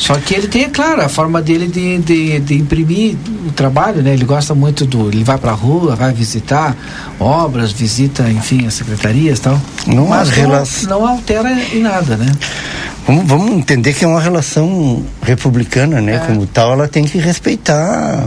Só 0.00 0.14
que 0.14 0.32
ele 0.34 0.48
tem, 0.48 0.64
é 0.64 0.68
claro, 0.70 1.02
a 1.02 1.10
forma 1.10 1.42
dele 1.42 1.66
de, 1.66 1.98
de, 1.98 2.40
de 2.40 2.54
imprimir 2.56 3.16
o 3.46 3.52
trabalho, 3.52 4.02
né? 4.02 4.14
Ele 4.14 4.24
gosta 4.24 4.54
muito 4.54 4.86
do. 4.86 5.08
Ele 5.08 5.22
vai 5.22 5.36
pra 5.36 5.52
rua, 5.52 5.94
vai 5.94 6.10
visitar 6.10 6.74
obras, 7.20 7.70
visita, 7.70 8.22
enfim, 8.30 8.66
as 8.66 8.72
secretarias 8.74 9.38
e 9.38 9.42
tal. 9.42 9.60
Não 9.86 10.06
Mas 10.08 10.30
rela- 10.30 10.64
não, 10.84 10.88
não 11.00 11.06
altera 11.06 11.52
em 11.74 11.80
nada, 11.82 12.16
né? 12.16 12.32
Vamos, 13.06 13.26
vamos 13.26 13.50
entender 13.52 13.92
que 13.92 14.02
é 14.04 14.08
uma 14.08 14.20
relação 14.22 15.04
republicana, 15.22 16.00
né? 16.00 16.14
É. 16.14 16.18
Como 16.20 16.46
tal, 16.46 16.72
ela 16.72 16.88
tem 16.88 17.04
que 17.04 17.18
respeitar 17.18 18.24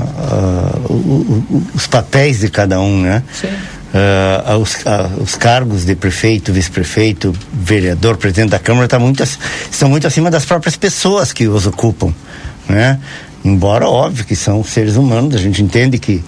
o- 0.90 0.94
o- 0.94 1.44
o- 1.50 1.64
os 1.74 1.88
papéis 1.88 2.40
de 2.42 2.50
cada 2.50 2.80
um, 2.80 3.02
né? 3.02 3.24
Sim. 3.34 3.48
Ah, 3.96 4.58
os, 4.58 4.76
ah, 4.88 5.08
os 5.22 5.36
cargos 5.36 5.86
de 5.86 5.96
prefeito, 5.96 6.52
vice-prefeito, 6.52 7.32
vereador, 7.54 8.18
presidente 8.18 8.50
da 8.50 8.58
Câmara 8.60 8.88
tá 8.88 8.98
muito, 8.98 9.22
estão 9.24 9.88
muito 9.88 10.08
acima 10.08 10.32
das 10.32 10.46
próprias 10.46 10.76
pessoas 10.76 11.32
que 11.32 11.48
os 11.48 11.68
ocupam, 11.68 12.12
né? 12.68 13.00
Embora, 13.46 13.88
óbvio, 13.88 14.26
que 14.26 14.36
são 14.36 14.64
seres 14.64 14.96
humanos, 14.96 15.36
a 15.36 15.38
gente 15.38 15.62
entende 15.62 16.00
que, 16.00 16.24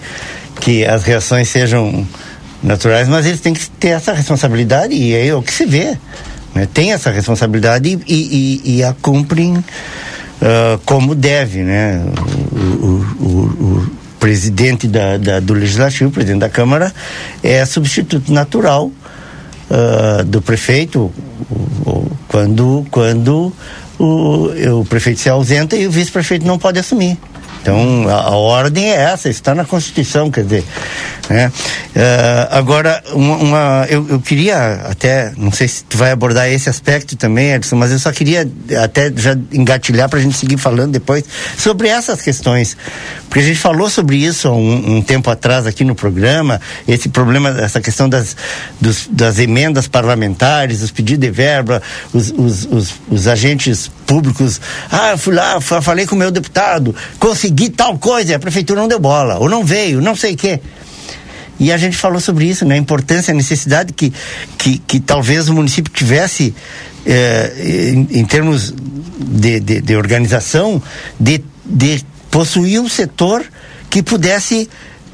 que 0.60 0.84
as 0.84 1.02
reações 1.02 1.48
sejam 1.48 2.06
naturais, 2.62 3.08
mas 3.08 3.26
eles 3.26 3.40
têm 3.40 3.52
que 3.52 3.68
ter 3.70 3.88
essa 3.88 4.12
responsabilidade 4.12 4.94
e 4.94 5.14
é 5.14 5.34
o 5.34 5.42
que 5.42 5.52
se 5.52 5.66
vê. 5.66 5.96
Né? 6.54 6.68
Tem 6.72 6.92
essa 6.92 7.10
responsabilidade 7.10 7.98
e, 8.06 8.14
e, 8.14 8.76
e- 8.78 8.84
a 8.84 8.94
cumprem 9.02 9.64
ah, 10.40 10.78
como 10.84 11.14
deve, 11.16 11.62
né? 11.62 12.00
O- 12.52 13.04
o- 13.18 13.56
o 13.60 14.05
presidente 14.18 14.86
da, 14.88 15.16
da- 15.16 15.40
do 15.40 15.54
Legislativo, 15.54 16.10
presidente 16.10 16.40
da 16.40 16.48
Câmara, 16.48 16.92
é 17.42 17.64
substituto 17.64 18.32
natural 18.32 18.90
ah, 19.70 20.22
do 20.24 20.40
prefeito. 20.42 21.12
Quando, 22.28 22.86
quando 22.90 23.52
o, 23.98 24.50
o 24.80 24.84
prefeito 24.84 25.20
se 25.20 25.28
ausenta 25.28 25.76
e 25.76 25.86
o 25.86 25.90
vice-prefeito 25.90 26.46
não 26.46 26.58
pode 26.58 26.78
assumir. 26.78 27.16
Então, 27.66 28.08
a, 28.08 28.28
a, 28.28 28.36
ordem 28.36 28.92
é 28.92 28.94
essa, 28.94 29.28
está 29.28 29.52
na 29.52 29.64
Constituição, 29.64 30.30
quer 30.30 30.44
dizer. 30.44 30.64
Né? 31.28 31.48
Uh, 31.48 32.48
agora, 32.52 33.02
uma, 33.12 33.36
uma 33.36 33.86
eu, 33.88 34.06
eu, 34.08 34.20
queria 34.20 34.82
até, 34.88 35.32
não 35.36 35.50
sei 35.50 35.66
se 35.66 35.82
tu 35.82 35.96
vai 35.96 36.12
abordar 36.12 36.48
esse 36.48 36.68
aspecto 36.68 37.16
também, 37.16 37.52
Edson, 37.54 37.74
mas 37.74 37.90
eu 37.90 37.98
só 37.98 38.12
queria 38.12 38.48
até 38.80 39.12
já 39.12 39.36
engatilhar 39.52 40.08
para 40.08 40.20
a 40.20 40.22
gente 40.22 40.36
seguir 40.36 40.56
falando 40.56 40.92
depois 40.92 41.24
sobre 41.58 41.88
essas 41.88 42.22
questões. 42.22 42.76
Porque 43.28 43.40
a 43.40 43.42
gente 43.42 43.58
falou 43.58 43.90
sobre 43.90 44.16
isso 44.16 44.48
um, 44.48 44.98
um 44.98 45.02
tempo 45.02 45.28
atrás 45.28 45.66
aqui 45.66 45.82
no 45.82 45.96
programa, 45.96 46.60
esse 46.86 47.08
problema, 47.08 47.48
essa 47.60 47.80
questão 47.80 48.08
das, 48.08 48.36
dos, 48.80 49.08
das 49.10 49.40
emendas 49.40 49.88
parlamentares, 49.88 50.82
os 50.82 50.92
pedidos 50.92 51.26
de 51.26 51.30
verba, 51.32 51.82
os, 52.14 52.30
os, 52.30 52.64
os, 52.66 52.94
os 53.10 53.26
agentes 53.26 53.90
públicos. 54.06 54.60
Ah, 54.90 55.16
fui 55.16 55.34
lá, 55.34 55.60
falei 55.60 56.06
com 56.06 56.14
o 56.14 56.18
meu 56.18 56.30
deputado, 56.30 56.94
consegui 57.18 57.55
tal 57.70 57.98
coisa, 57.98 58.36
a 58.36 58.38
prefeitura 58.38 58.80
não 58.80 58.88
deu 58.88 59.00
bola, 59.00 59.38
ou 59.38 59.48
não 59.48 59.64
veio, 59.64 60.00
não 60.00 60.14
sei 60.14 60.34
o 60.34 60.36
quê. 60.36 60.60
E 61.58 61.72
a 61.72 61.78
gente 61.78 61.96
falou 61.96 62.20
sobre 62.20 62.44
isso, 62.44 62.64
né? 62.64 62.74
A 62.74 62.78
importância, 62.78 63.32
a 63.32 63.34
necessidade 63.34 63.92
que, 63.92 64.12
que, 64.58 64.78
que 64.78 65.00
talvez 65.00 65.48
o 65.48 65.54
município 65.54 65.90
tivesse, 65.90 66.54
eh, 67.06 67.92
em, 67.94 68.18
em, 68.20 68.24
termos 68.24 68.74
de, 69.18 69.58
de, 69.60 69.80
de, 69.80 69.96
organização, 69.96 70.82
de, 71.18 71.42
de 71.64 72.04
possuir 72.30 72.78
um 72.78 72.88
setor 72.88 73.42
que 73.88 74.02
pudesse 74.02 74.68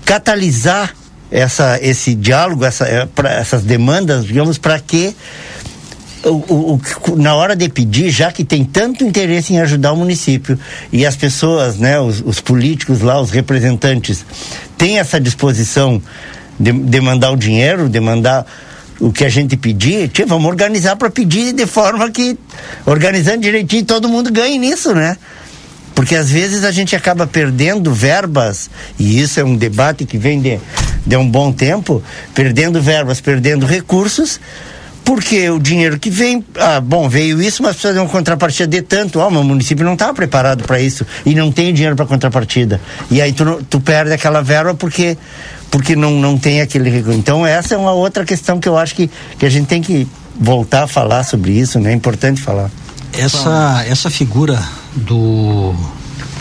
catalisar 0.04 0.94
essa, 1.30 1.78
esse 1.80 2.14
diálogo, 2.14 2.64
essa, 2.64 2.86
eh, 2.86 3.08
essas 3.38 3.62
demandas, 3.62 4.24
digamos, 4.24 4.58
para 4.58 4.80
que 4.80 5.14
o, 6.24 6.80
o, 7.08 7.16
na 7.16 7.34
hora 7.34 7.56
de 7.56 7.68
pedir, 7.68 8.10
já 8.10 8.30
que 8.30 8.44
tem 8.44 8.64
tanto 8.64 9.04
interesse 9.04 9.52
em 9.52 9.60
ajudar 9.60 9.92
o 9.92 9.96
município 9.96 10.58
e 10.92 11.04
as 11.04 11.16
pessoas, 11.16 11.76
né, 11.76 11.98
os, 12.00 12.22
os 12.24 12.40
políticos 12.40 13.00
lá, 13.00 13.20
os 13.20 13.30
representantes, 13.30 14.24
têm 14.76 14.98
essa 14.98 15.20
disposição 15.20 16.00
de, 16.58 16.72
de 16.72 17.00
mandar 17.00 17.30
o 17.30 17.36
dinheiro, 17.36 17.88
de 17.88 18.00
mandar 18.00 18.46
o 19.00 19.12
que 19.12 19.24
a 19.24 19.28
gente 19.28 19.56
pedir, 19.56 20.08
tia, 20.08 20.24
vamos 20.24 20.48
organizar 20.48 20.94
para 20.96 21.10
pedir 21.10 21.52
de 21.52 21.66
forma 21.66 22.08
que, 22.10 22.38
organizando 22.86 23.40
direitinho, 23.40 23.84
todo 23.84 24.08
mundo 24.08 24.30
ganhe 24.30 24.58
nisso, 24.58 24.94
né? 24.94 25.16
Porque 25.94 26.14
às 26.14 26.30
vezes 26.30 26.64
a 26.64 26.70
gente 26.70 26.94
acaba 26.94 27.26
perdendo 27.26 27.92
verbas, 27.92 28.70
e 28.98 29.20
isso 29.20 29.40
é 29.40 29.44
um 29.44 29.56
debate 29.56 30.04
que 30.04 30.16
vem 30.16 30.40
de, 30.40 30.58
de 31.04 31.16
um 31.16 31.28
bom 31.28 31.52
tempo, 31.52 32.02
perdendo 32.34 32.80
verbas, 32.80 33.20
perdendo 33.20 33.66
recursos, 33.66 34.40
porque 35.04 35.50
o 35.50 35.58
dinheiro 35.58 35.98
que 35.98 36.10
vem, 36.10 36.44
ah, 36.58 36.80
bom, 36.80 37.08
veio 37.08 37.42
isso, 37.42 37.62
mas 37.62 37.72
precisa 37.72 37.94
de 37.94 37.98
uma 37.98 38.08
contrapartida 38.08 38.68
de 38.68 38.82
tanto. 38.82 39.18
Ó, 39.18 39.24
oh, 39.24 39.28
o 39.28 39.44
município 39.44 39.84
não 39.84 39.94
estava 39.94 40.14
preparado 40.14 40.64
para 40.64 40.80
isso 40.80 41.06
e 41.26 41.34
não 41.34 41.50
tem 41.50 41.72
dinheiro 41.74 41.96
para 41.96 42.06
contrapartida. 42.06 42.80
E 43.10 43.20
aí 43.20 43.32
tu, 43.32 43.64
tu 43.68 43.80
perde 43.80 44.12
aquela 44.12 44.42
verba 44.42 44.74
porque 44.74 45.16
porque 45.70 45.96
não, 45.96 46.12
não 46.12 46.36
tem 46.36 46.60
aquele 46.60 46.90
recurso. 46.90 47.18
Então 47.18 47.46
essa 47.46 47.74
é 47.74 47.78
uma 47.78 47.92
outra 47.92 48.24
questão 48.24 48.60
que 48.60 48.68
eu 48.68 48.76
acho 48.76 48.94
que, 48.94 49.10
que 49.38 49.46
a 49.46 49.50
gente 49.50 49.66
tem 49.66 49.80
que 49.80 50.06
voltar 50.38 50.84
a 50.84 50.86
falar 50.86 51.24
sobre 51.24 51.52
isso, 51.52 51.80
né? 51.80 51.92
É 51.92 51.94
importante 51.94 52.40
falar. 52.40 52.70
Essa 53.12 53.84
essa 53.86 54.10
figura 54.10 54.62
do 54.94 55.74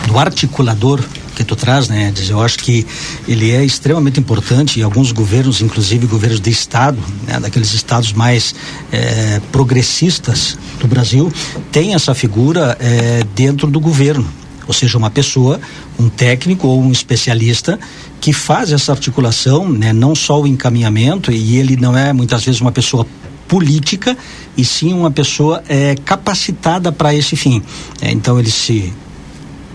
do 0.06 0.18
articulador 0.18 1.00
que 1.34 1.44
tu 1.44 1.56
traz, 1.56 1.88
né? 1.88 2.12
Eu 2.28 2.40
acho 2.40 2.58
que 2.58 2.86
ele 3.26 3.50
é 3.50 3.64
extremamente 3.64 4.20
importante 4.20 4.78
e 4.78 4.82
alguns 4.82 5.12
governos, 5.12 5.60
inclusive 5.60 6.06
governos 6.06 6.40
de 6.40 6.50
estado, 6.50 6.98
né? 7.26 7.40
daqueles 7.40 7.72
estados 7.72 8.12
mais 8.12 8.54
é, 8.90 9.40
progressistas 9.50 10.58
do 10.80 10.86
Brasil, 10.86 11.32
tem 11.70 11.94
essa 11.94 12.14
figura 12.14 12.76
é, 12.80 13.24
dentro 13.34 13.66
do 13.68 13.80
governo, 13.80 14.26
ou 14.66 14.74
seja, 14.74 14.96
uma 14.98 15.10
pessoa, 15.10 15.60
um 15.98 16.08
técnico 16.08 16.68
ou 16.68 16.82
um 16.82 16.92
especialista 16.92 17.78
que 18.20 18.32
faz 18.32 18.72
essa 18.72 18.92
articulação, 18.92 19.68
né? 19.68 19.92
Não 19.92 20.14
só 20.14 20.40
o 20.40 20.46
encaminhamento 20.46 21.32
e 21.32 21.56
ele 21.56 21.76
não 21.76 21.96
é 21.96 22.12
muitas 22.12 22.44
vezes 22.44 22.60
uma 22.60 22.72
pessoa 22.72 23.06
política 23.48 24.16
e 24.56 24.64
sim 24.64 24.94
uma 24.94 25.10
pessoa 25.10 25.62
é, 25.68 25.94
capacitada 26.04 26.90
para 26.90 27.14
esse 27.14 27.36
fim. 27.36 27.62
É, 28.00 28.10
então 28.10 28.38
ele 28.38 28.50
se 28.50 28.92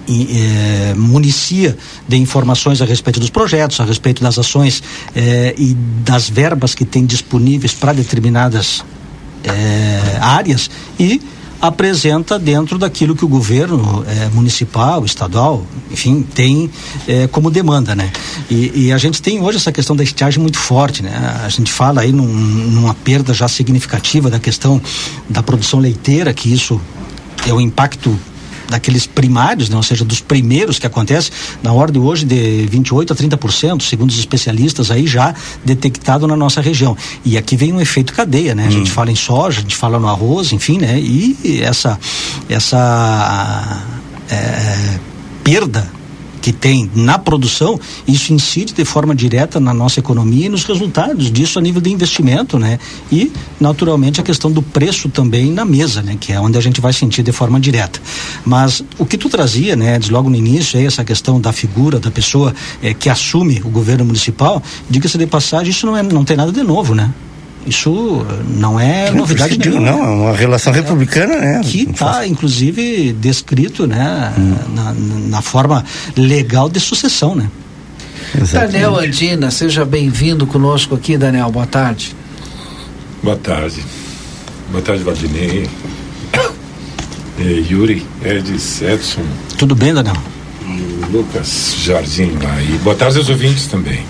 é, 0.07 0.93
municia 0.95 1.77
de 2.07 2.17
informações 2.17 2.81
a 2.81 2.85
respeito 2.85 3.19
dos 3.19 3.29
projetos, 3.29 3.79
a 3.79 3.83
respeito 3.83 4.23
das 4.23 4.39
ações 4.39 4.81
é, 5.15 5.53
e 5.57 5.73
das 6.03 6.29
verbas 6.29 6.73
que 6.73 6.85
tem 6.85 7.05
disponíveis 7.05 7.73
para 7.73 7.93
determinadas 7.93 8.83
é, 9.43 10.17
áreas 10.21 10.69
e 10.99 11.21
apresenta 11.59 12.37
dentro 12.37 12.77
daquilo 12.77 13.15
que 13.15 13.25
o 13.25 13.27
governo 13.27 14.05
é, 14.07 14.29
municipal, 14.29 15.03
estadual, 15.03 15.65
enfim, 15.89 16.21
tem 16.21 16.69
como 17.31 17.49
demanda, 17.49 17.95
né? 17.95 18.11
E, 18.47 18.85
e, 18.85 18.93
a 18.93 18.97
gente 18.99 19.19
tem 19.23 19.41
hoje 19.41 19.57
essa 19.57 19.71
questão 19.71 19.95
da 19.95 20.03
estiagem 20.03 20.39
muito 20.39 20.59
forte, 20.59 21.01
né? 21.01 21.41
A 21.43 21.49
gente 21.49 21.71
fala 21.71 22.01
aí 22.01 22.11
num, 22.11 22.27
numa 22.27 22.93
perda 22.93 23.33
já 23.33 23.47
significativa 23.47 24.29
da 24.29 24.39
questão 24.39 24.79
da 25.27 25.41
produção 25.41 25.79
leiteira, 25.79 26.31
que 26.31 26.53
isso 26.53 26.79
é 27.47 27.51
o 27.51 27.59
impacto 27.59 28.15
daqueles 28.69 29.05
primários, 29.05 29.69
né? 29.69 29.75
ou 29.75 29.83
seja, 29.83 30.03
dos 30.03 30.19
primeiros 30.19 30.79
que 30.79 30.86
acontece, 30.86 31.31
na 31.63 31.71
ordem 31.74 32.01
hoje 32.01 32.25
de 32.25 32.65
28 32.67 33.13
a 33.13 33.15
30%, 33.15 33.81
segundo 33.81 34.09
os 34.09 34.19
especialistas 34.19 34.91
aí 34.91 35.07
já 35.07 35.33
detectado 35.63 36.27
na 36.27 36.36
nossa 36.36 36.62
região. 36.62 36.95
E 37.24 37.38
aqui 37.38 37.55
vem 37.55 37.74
um 37.74 37.81
efeito 37.81 38.13
cadeia, 38.13 38.53
né? 38.53 38.67
A 38.67 38.71
gente 38.71 38.91
hum. 38.91 38.93
fala 38.93 39.12
em 39.12 39.15
soja, 39.15 39.59
a 39.59 39.62
gente 39.62 39.75
fala 39.75 40.00
no 40.00 40.07
arroz, 40.07 40.51
enfim, 40.51 40.77
né? 40.79 41.00
E 41.00 41.62
essa 41.62 42.00
essa 42.50 43.83
é, 44.29 45.00
perda 45.43 45.96
que 46.41 46.51
tem 46.51 46.89
na 46.96 47.17
produção, 47.17 47.79
isso 48.08 48.34
incide 48.34 48.74
de 48.74 48.86
forma 48.86 49.15
direta 49.15 49.60
na 49.60 49.74
nossa 49.74 50.00
economia 50.00 50.46
e 50.46 50.50
nos 50.50 50.63
resultados 50.63 51.32
disso 51.32 51.60
a 51.60 51.62
nível 51.62 51.82
de 51.82 51.91
investimento, 51.91 52.58
né? 52.58 52.79
E, 53.12 53.32
naturalmente, 53.60 54.22
a 54.22 54.24
questão 54.24 54.51
do 54.51 54.62
preço 54.62 55.10
também 55.10 55.51
na 55.51 55.65
mesa, 55.65 56.01
né? 56.01 56.17
Que 56.20 56.34
é 56.34 56.39
onde 56.39 56.58
a 56.58 56.62
gente 56.62 56.79
vai 56.79 56.94
sentir 56.94 57.24
de 57.24 57.32
forma 57.32 57.60
direta. 57.60 58.00
Mas 58.46 58.84
o 58.98 59.06
que 59.06 59.17
tu 59.17 59.29
trazia, 59.29 59.75
né? 59.75 60.00
Logo 60.10 60.29
no 60.29 60.36
início, 60.36 60.79
aí, 60.79 60.86
essa 60.86 61.03
questão 61.03 61.39
da 61.39 61.51
figura 61.51 62.00
da 62.00 62.12
pessoa 62.12 62.53
é, 62.82 62.94
que 62.94 63.10
assume 63.10 63.62
o 63.63 63.70
governo 63.70 64.06
municipal, 64.06 64.62
diga-se 64.89 65.17
de 65.17 65.27
passagem, 65.27 65.70
isso 65.70 65.86
não, 65.86 65.98
é, 65.98 66.03
não 66.03 66.24
tem 66.24 66.38
nada 66.38 66.51
de 66.51 66.63
novo, 66.63 66.96
né? 66.96 67.13
Isso 67.67 68.25
não 68.47 68.79
é 68.79 69.09
não, 69.09 69.17
novidade 69.17 69.57
nenhuma. 69.57 69.91
Não, 69.91 70.03
é 70.03 70.09
uma 70.09 70.36
relação 70.36 70.74
é, 70.74 70.77
republicana, 70.77 71.38
né? 71.38 71.62
Que 71.63 71.83
está, 71.83 72.25
inclusive, 72.25 73.12
descrito 73.13 73.86
né, 73.86 74.33
hum. 74.38 74.55
na, 74.74 74.93
na, 74.93 75.41
forma 75.41 75.83
legal 76.15 76.69
de 76.69 76.79
sucessão, 76.79 77.36
né? 77.36 77.50
Exatamente. 78.36 78.71
Daniel 78.71 78.97
Andina, 78.97 79.51
seja 79.51 79.83
bem-vindo 79.83 80.47
conosco 80.47 80.95
aqui, 80.95 81.17
Daniel. 81.17 81.51
Boa 81.51 81.67
tarde. 81.67 82.15
Boa 83.21 83.36
tarde. 83.36 83.83
Boa 84.71 84.81
tarde, 84.81 85.03
Valdinei. 85.03 85.69
É, 87.39 87.43
Yuri, 87.69 88.05
Edis, 88.24 88.81
Edson. 88.81 89.24
Tudo 89.57 89.75
bem, 89.75 89.93
Daniel? 89.93 90.15
Lucas 91.12 91.75
Jardim 91.83 92.31
lá. 92.41 92.62
E 92.62 92.77
boa 92.79 92.95
tarde 92.95 93.17
aos 93.17 93.29
ouvintes 93.29 93.67
também. 93.67 94.03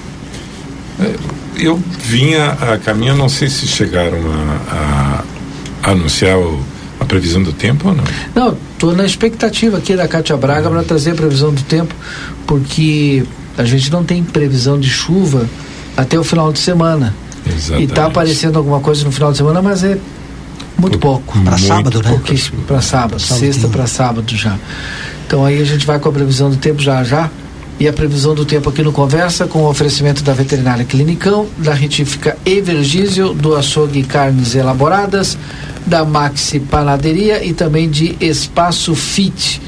É, 1.00 1.16
eu 1.60 1.82
vinha 2.00 2.52
a 2.52 2.78
caminho, 2.78 3.16
não 3.16 3.30
sei 3.30 3.50
se 3.50 3.68
chegaram 3.68 4.18
a, 4.72 5.24
a, 5.84 5.92
anunciar 5.92 6.38
o, 6.38 6.60
a 7.00 7.06
previsão 7.06 7.42
do 7.42 7.54
tempo 7.54 7.90
ou 7.90 7.96
não. 7.96 8.04
Não, 8.36 8.58
estou 8.74 8.96
na 8.96 9.06
expectativa 9.06 9.78
aqui 9.78 9.96
da 9.96 10.08
Cátia 10.08 10.38
Braga 10.38 10.70
para 10.70 10.84
trazer 10.84 11.12
a 11.12 11.16
previsão 11.16 11.54
do 11.54 11.62
tempo, 11.64 11.94
porque 12.46 13.24
a 13.58 13.64
gente 13.64 13.92
não 13.92 14.04
tem 14.04 14.24
previsão 14.24 14.80
de 14.80 14.90
chuva 14.90 15.48
até 15.96 16.18
o 16.20 16.24
final 16.24 16.52
de 16.52 16.60
semana. 16.60 17.14
Tá 17.44 17.52
Exatamente. 17.52 17.88
E 17.88 17.90
está 17.90 18.06
aparecendo 18.06 18.58
alguma 18.58 18.80
coisa 18.80 19.04
no 19.04 19.12
final 19.12 19.32
de 19.32 19.38
semana, 19.38 19.62
mas 19.62 19.84
é 19.84 19.98
muito 20.78 21.00
pouco. 21.00 21.40
Para 21.40 21.58
sábado, 21.58 22.02
né? 22.04 22.22
Para 22.68 22.82
sábado, 22.82 23.20
sexta 23.20 23.68
para 23.68 23.88
sábado 23.88 24.36
já. 24.36 24.58
Então 25.26 25.44
aí 25.44 25.62
a 25.62 25.66
gente 25.66 25.86
vai 25.86 26.00
com 26.00 26.08
a 26.08 26.12
previsão 26.12 26.50
do 26.50 26.56
tempo 26.56 26.82
já 26.82 27.04
já 27.04 27.30
e 27.80 27.88
a 27.88 27.94
previsão 27.94 28.34
do 28.34 28.44
tempo 28.44 28.70
aqui 28.70 28.82
no 28.82 28.92
Conversa 28.92 29.46
com 29.46 29.60
o 29.60 29.70
oferecimento 29.70 30.24
da 30.24 30.34
Veterinária 30.34 30.84
Clinicão, 30.84 31.48
da 31.58 31.74
Retífica 31.74 32.36
Evergísio, 32.46 33.34
do 33.34 33.56
Açougue 33.56 34.04
Carnes 34.04 34.56
Elaboradas, 34.56 35.38
da 35.86 36.04
Maxi 36.04 36.60
Panaderia 36.60 37.44
e 37.44 37.54
também 37.54 37.90
de 37.90 38.16
Espaço 38.20 38.96
Fit. 38.96 39.62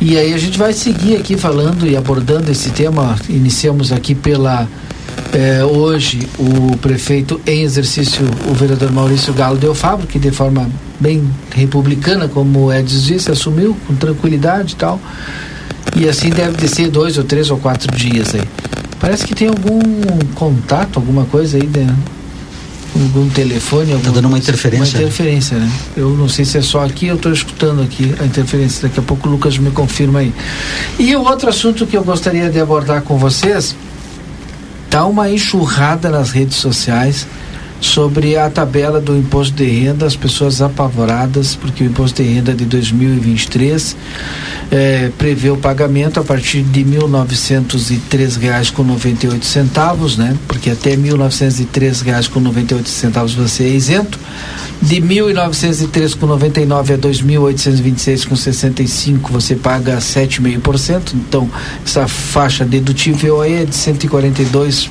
E 0.00 0.18
aí 0.18 0.34
a 0.34 0.38
gente 0.38 0.58
vai 0.58 0.72
seguir 0.72 1.16
aqui 1.16 1.36
falando 1.36 1.86
e 1.86 1.96
abordando 1.96 2.50
esse 2.50 2.70
tema. 2.70 3.16
Iniciamos 3.28 3.92
aqui 3.92 4.16
pela 4.16 4.66
eh, 5.32 5.64
hoje 5.64 6.28
o 6.40 6.76
prefeito 6.78 7.40
em 7.46 7.62
exercício, 7.62 8.26
o 8.50 8.54
vereador 8.54 8.90
Maurício 8.90 9.32
Galo 9.32 9.56
Del 9.56 9.76
Fabro, 9.76 10.08
que 10.08 10.18
de 10.18 10.32
forma 10.32 10.68
bem 10.98 11.22
republicana, 11.54 12.26
como 12.26 12.64
o 12.64 12.72
Edson 12.72 12.98
disse, 12.98 13.30
assumiu 13.30 13.76
com 13.86 13.94
tranquilidade 13.94 14.72
e 14.72 14.76
tal 14.76 14.98
e 15.96 16.08
assim 16.08 16.30
deve 16.30 16.56
descer 16.56 16.88
dois 16.90 17.18
ou 17.18 17.24
três 17.24 17.50
ou 17.50 17.58
quatro 17.58 17.94
dias 17.94 18.34
aí. 18.34 18.42
Parece 19.00 19.26
que 19.26 19.34
tem 19.34 19.48
algum 19.48 19.80
contato, 20.34 20.98
alguma 20.98 21.24
coisa 21.24 21.56
aí 21.56 21.66
dentro. 21.66 21.96
algum 22.94 23.28
telefone. 23.30 23.92
Está 23.92 24.10
dando 24.10 24.28
uma 24.28 24.38
interferência. 24.38 24.96
Uma 24.96 25.02
interferência, 25.02 25.58
né? 25.58 25.70
Eu 25.96 26.10
não 26.10 26.28
sei 26.28 26.44
se 26.44 26.58
é 26.58 26.62
só 26.62 26.84
aqui, 26.84 27.06
eu 27.06 27.16
estou 27.16 27.32
escutando 27.32 27.82
aqui 27.82 28.14
a 28.20 28.24
interferência. 28.24 28.88
Daqui 28.88 29.00
a 29.00 29.02
pouco 29.02 29.28
o 29.28 29.32
Lucas 29.32 29.58
me 29.58 29.70
confirma 29.70 30.20
aí. 30.20 30.32
E 30.98 31.16
o 31.16 31.22
outro 31.22 31.48
assunto 31.48 31.86
que 31.86 31.96
eu 31.96 32.04
gostaria 32.04 32.48
de 32.48 32.60
abordar 32.60 33.02
com 33.02 33.18
vocês, 33.18 33.74
tá 34.88 35.04
uma 35.04 35.28
enxurrada 35.28 36.08
nas 36.08 36.30
redes 36.30 36.56
sociais 36.58 37.26
sobre 37.82 38.38
a 38.38 38.48
tabela 38.48 38.98
do 39.00 39.16
imposto 39.16 39.56
de 39.56 39.64
renda, 39.64 40.06
as 40.06 40.14
pessoas 40.14 40.62
apavoradas, 40.62 41.56
porque 41.56 41.82
o 41.82 41.86
imposto 41.86 42.22
de 42.22 42.28
renda 42.28 42.54
de 42.54 42.64
2023 42.64 43.96
eh, 44.70 45.10
prevê 45.18 45.50
o 45.50 45.56
pagamento 45.56 46.20
a 46.20 46.24
partir 46.24 46.62
de 46.62 46.84
R$ 46.84 47.00
1.903,98 47.00 49.42
centavos, 49.42 50.16
né? 50.16 50.38
Porque 50.46 50.70
até 50.70 50.90
R$ 50.90 50.98
1.903,98 50.98 52.86
centavos 52.86 53.34
você 53.34 53.64
é 53.64 53.70
isento. 53.70 54.16
De 54.80 55.00
R$ 55.00 55.02
1.903,99 55.32 56.72
a 56.72 56.82
R$ 56.82 56.98
2.826,65 56.98 59.28
você 59.28 59.56
paga 59.56 59.98
7,5%. 59.98 61.14
Então, 61.14 61.50
essa 61.84 62.06
faixa 62.06 62.64
dedutível 62.64 63.42
aí 63.42 63.54
é 63.54 63.64
de 63.64 63.72
R$ 63.72 63.72
142 63.72 64.88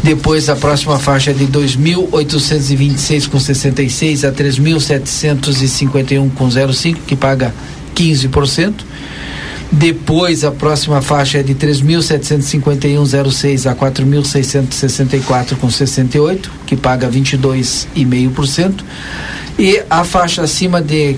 centavos. 0.00 0.02
Depois 0.02 0.48
a 0.48 0.56
próxima 0.56 0.98
faixa 0.98 1.30
é 1.30 1.34
de 1.34 1.46
2.826 1.46 3.28
com 3.28 3.38
66 3.38 4.24
a 4.24 4.32
3.751 4.32 6.32
com 6.34 6.50
05, 6.50 7.02
que 7.06 7.14
paga 7.14 7.54
15%. 7.94 8.74
Depois 9.72 10.42
a 10.42 10.50
próxima 10.50 11.00
faixa 11.00 11.38
é 11.38 11.44
de 11.44 11.54
3.751,06 11.54 13.70
a 13.70 13.74
4.664 13.74 15.54
com 15.56 15.70
68, 15.70 16.50
que 16.66 16.76
paga 16.76 17.08
22,5%. 17.08 18.82
E 19.58 19.82
a 19.88 20.04
faixa 20.04 20.42
acima 20.42 20.82
de 20.82 21.16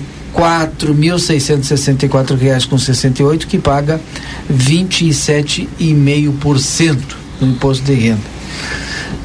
e 3.19 3.23
oito 3.23 3.47
que 3.47 3.59
paga 3.59 4.01
vinte 4.49 5.07
e 5.07 5.13
sete 5.13 5.69
e 5.79 5.93
meio 5.93 6.33
por 6.33 6.59
cento 6.59 7.15
no 7.39 7.49
imposto 7.49 7.85
de 7.85 7.93
renda 7.93 8.32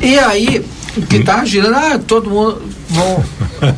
e 0.01 0.19
aí 0.19 0.65
que 1.09 1.23
tá 1.23 1.45
girando 1.45 1.77
ah 1.77 1.99
todo 1.99 2.31
mundo 2.31 2.63
vão 2.89 3.25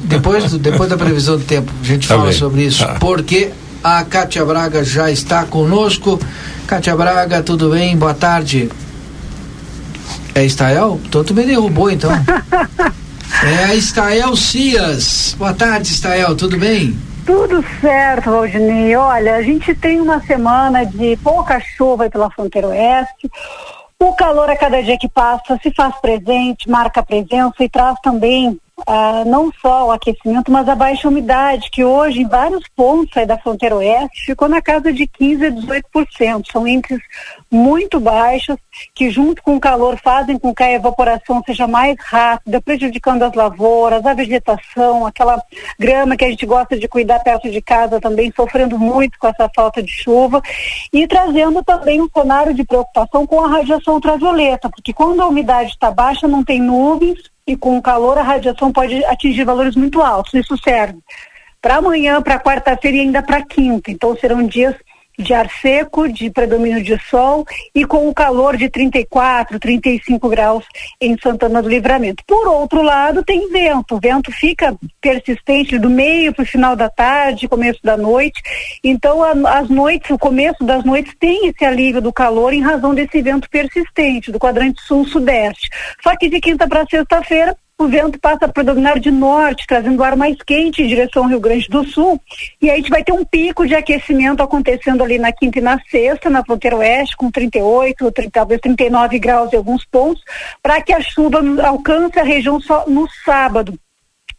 depois 0.02 0.52
depois 0.54 0.88
da 0.88 0.96
previsão 0.96 1.36
do 1.36 1.44
tempo 1.44 1.72
a 1.82 1.84
gente 1.84 2.08
tá 2.08 2.14
fala 2.14 2.28
bem. 2.28 2.38
sobre 2.38 2.62
isso 2.62 2.84
ah. 2.84 2.96
porque 2.98 3.50
a 3.82 4.04
Kátia 4.04 4.44
Braga 4.44 4.84
já 4.84 5.10
está 5.10 5.44
conosco 5.44 6.20
Kátia 6.66 6.96
Braga 6.96 7.42
tudo 7.42 7.70
bem 7.70 7.96
boa 7.96 8.14
tarde 8.14 8.70
é 10.34 10.44
Estael? 10.44 11.00
Então 11.04 11.24
tu 11.24 11.34
me 11.34 11.44
derrubou 11.44 11.90
então 11.90 12.10
é 13.42 13.74
Estael 13.74 14.36
Cias 14.36 15.34
boa 15.38 15.52
tarde 15.52 15.88
Estael 15.88 16.36
tudo 16.36 16.58
bem 16.58 16.96
tudo 17.30 17.64
certo, 17.80 18.30
Valdinei. 18.30 18.96
Olha, 18.96 19.36
a 19.36 19.42
gente 19.42 19.72
tem 19.72 20.00
uma 20.00 20.20
semana 20.20 20.84
de 20.84 21.16
pouca 21.22 21.60
chuva 21.60 22.10
pela 22.10 22.28
fronteira 22.28 22.66
oeste. 22.66 23.30
O 24.02 24.14
calor 24.14 24.48
a 24.48 24.56
cada 24.56 24.82
dia 24.82 24.98
que 24.98 25.08
passa 25.08 25.58
se 25.62 25.70
faz 25.70 25.94
presente, 26.00 26.68
marca 26.70 27.02
presença 27.02 27.62
e 27.62 27.68
traz 27.68 28.00
também 28.00 28.58
ah, 28.86 29.24
não 29.24 29.50
só 29.60 29.88
o 29.88 29.90
aquecimento, 29.90 30.50
mas 30.50 30.68
a 30.68 30.74
baixa 30.74 31.08
umidade, 31.08 31.70
que 31.70 31.84
hoje 31.84 32.20
em 32.20 32.28
vários 32.28 32.64
pontos 32.76 33.16
aí 33.16 33.26
da 33.26 33.38
fronteira 33.38 33.76
oeste 33.76 34.26
ficou 34.26 34.48
na 34.48 34.60
casa 34.62 34.92
de 34.92 35.06
15% 35.06 35.46
a 35.46 36.00
18%. 36.00 36.50
São 36.50 36.66
índices 36.66 37.00
muito 37.50 37.98
baixos, 37.98 38.56
que 38.94 39.10
junto 39.10 39.42
com 39.42 39.56
o 39.56 39.60
calor 39.60 39.98
fazem 39.98 40.38
com 40.38 40.54
que 40.54 40.62
a 40.62 40.72
evaporação 40.72 41.42
seja 41.44 41.66
mais 41.66 41.96
rápida, 41.98 42.60
prejudicando 42.60 43.22
as 43.24 43.34
lavouras, 43.34 44.04
a 44.06 44.14
vegetação, 44.14 45.04
aquela 45.04 45.42
grama 45.78 46.16
que 46.16 46.24
a 46.24 46.30
gente 46.30 46.46
gosta 46.46 46.78
de 46.78 46.86
cuidar 46.86 47.18
perto 47.20 47.50
de 47.50 47.60
casa 47.60 48.00
também, 48.00 48.32
sofrendo 48.34 48.78
muito 48.78 49.18
com 49.18 49.26
essa 49.26 49.50
falta 49.54 49.82
de 49.82 49.90
chuva, 49.90 50.40
e 50.92 51.06
trazendo 51.06 51.62
também 51.64 52.00
um 52.00 52.08
cenário 52.08 52.54
de 52.54 52.64
preocupação 52.64 53.26
com 53.26 53.44
a 53.44 53.48
radiação 53.48 53.94
ultravioleta, 53.94 54.70
porque 54.70 54.92
quando 54.92 55.20
a 55.20 55.26
umidade 55.26 55.70
está 55.70 55.90
baixa, 55.90 56.28
não 56.28 56.44
tem 56.44 56.60
nuvens, 56.60 57.18
e 57.50 57.56
com 57.56 57.76
o 57.76 57.82
calor 57.82 58.16
a 58.16 58.22
radiação 58.22 58.72
pode 58.72 59.04
atingir 59.06 59.44
valores 59.44 59.74
muito 59.74 60.00
altos. 60.00 60.34
Isso 60.34 60.56
serve 60.58 60.98
para 61.60 61.76
amanhã, 61.76 62.22
para 62.22 62.38
quarta-feira 62.38 62.96
e 62.96 63.00
ainda 63.00 63.22
para 63.22 63.44
quinta. 63.44 63.90
Então 63.90 64.16
serão 64.16 64.46
dias 64.46 64.74
de 65.20 65.34
ar 65.34 65.50
seco, 65.60 66.08
de 66.08 66.30
predomínio 66.30 66.82
de 66.82 66.98
sol 67.08 67.44
e 67.74 67.84
com 67.84 68.08
o 68.08 68.14
calor 68.14 68.56
de 68.56 68.68
34, 68.68 69.58
35 69.58 70.28
graus 70.28 70.64
em 71.00 71.16
Santana 71.18 71.62
do 71.62 71.68
Livramento. 71.68 72.22
Por 72.26 72.48
outro 72.48 72.82
lado, 72.82 73.24
tem 73.24 73.48
vento. 73.50 73.96
O 73.96 74.00
vento 74.00 74.32
fica 74.32 74.76
persistente 75.00 75.78
do 75.78 75.90
meio 75.90 76.32
para 76.32 76.42
o 76.42 76.46
final 76.46 76.74
da 76.74 76.88
tarde, 76.88 77.48
começo 77.48 77.80
da 77.82 77.96
noite. 77.96 78.40
Então, 78.82 79.22
a, 79.22 79.58
as 79.58 79.68
noites, 79.68 80.10
o 80.10 80.18
começo 80.18 80.64
das 80.64 80.84
noites 80.84 81.14
tem 81.18 81.48
esse 81.48 81.64
alívio 81.64 82.00
do 82.00 82.12
calor 82.12 82.52
em 82.52 82.62
razão 82.62 82.94
desse 82.94 83.20
vento 83.20 83.48
persistente 83.50 84.32
do 84.32 84.38
quadrante 84.38 84.80
sul-sudeste. 84.82 85.68
Só 86.02 86.16
que 86.16 86.28
de 86.28 86.40
quinta 86.40 86.66
para 86.66 86.86
sexta-feira 86.86 87.56
o 87.84 87.88
vento 87.88 88.18
passa 88.20 88.44
a 88.44 88.48
predominar 88.48 88.98
de 88.98 89.10
norte, 89.10 89.66
trazendo 89.66 90.02
ar 90.02 90.16
mais 90.16 90.36
quente 90.42 90.82
em 90.82 90.86
direção 90.86 91.24
ao 91.24 91.28
Rio 91.28 91.40
Grande 91.40 91.68
do 91.68 91.84
Sul. 91.84 92.20
E 92.60 92.68
aí 92.68 92.74
a 92.74 92.76
gente 92.76 92.90
vai 92.90 93.02
ter 93.02 93.12
um 93.12 93.24
pico 93.24 93.66
de 93.66 93.74
aquecimento 93.74 94.42
acontecendo 94.42 95.02
ali 95.02 95.18
na 95.18 95.32
quinta 95.32 95.58
e 95.58 95.62
na 95.62 95.80
sexta, 95.90 96.28
na 96.28 96.44
fronteira 96.44 96.76
oeste, 96.76 97.16
com 97.16 97.30
38, 97.30 98.12
30, 98.12 98.30
talvez 98.30 98.60
39 98.60 99.18
graus 99.18 99.52
em 99.52 99.56
alguns 99.56 99.84
pontos, 99.84 100.22
para 100.62 100.80
que 100.80 100.92
a 100.92 101.00
chuva 101.00 101.40
alcance 101.64 102.18
a 102.18 102.24
região 102.24 102.60
só 102.60 102.84
no 102.86 103.08
sábado. 103.24 103.78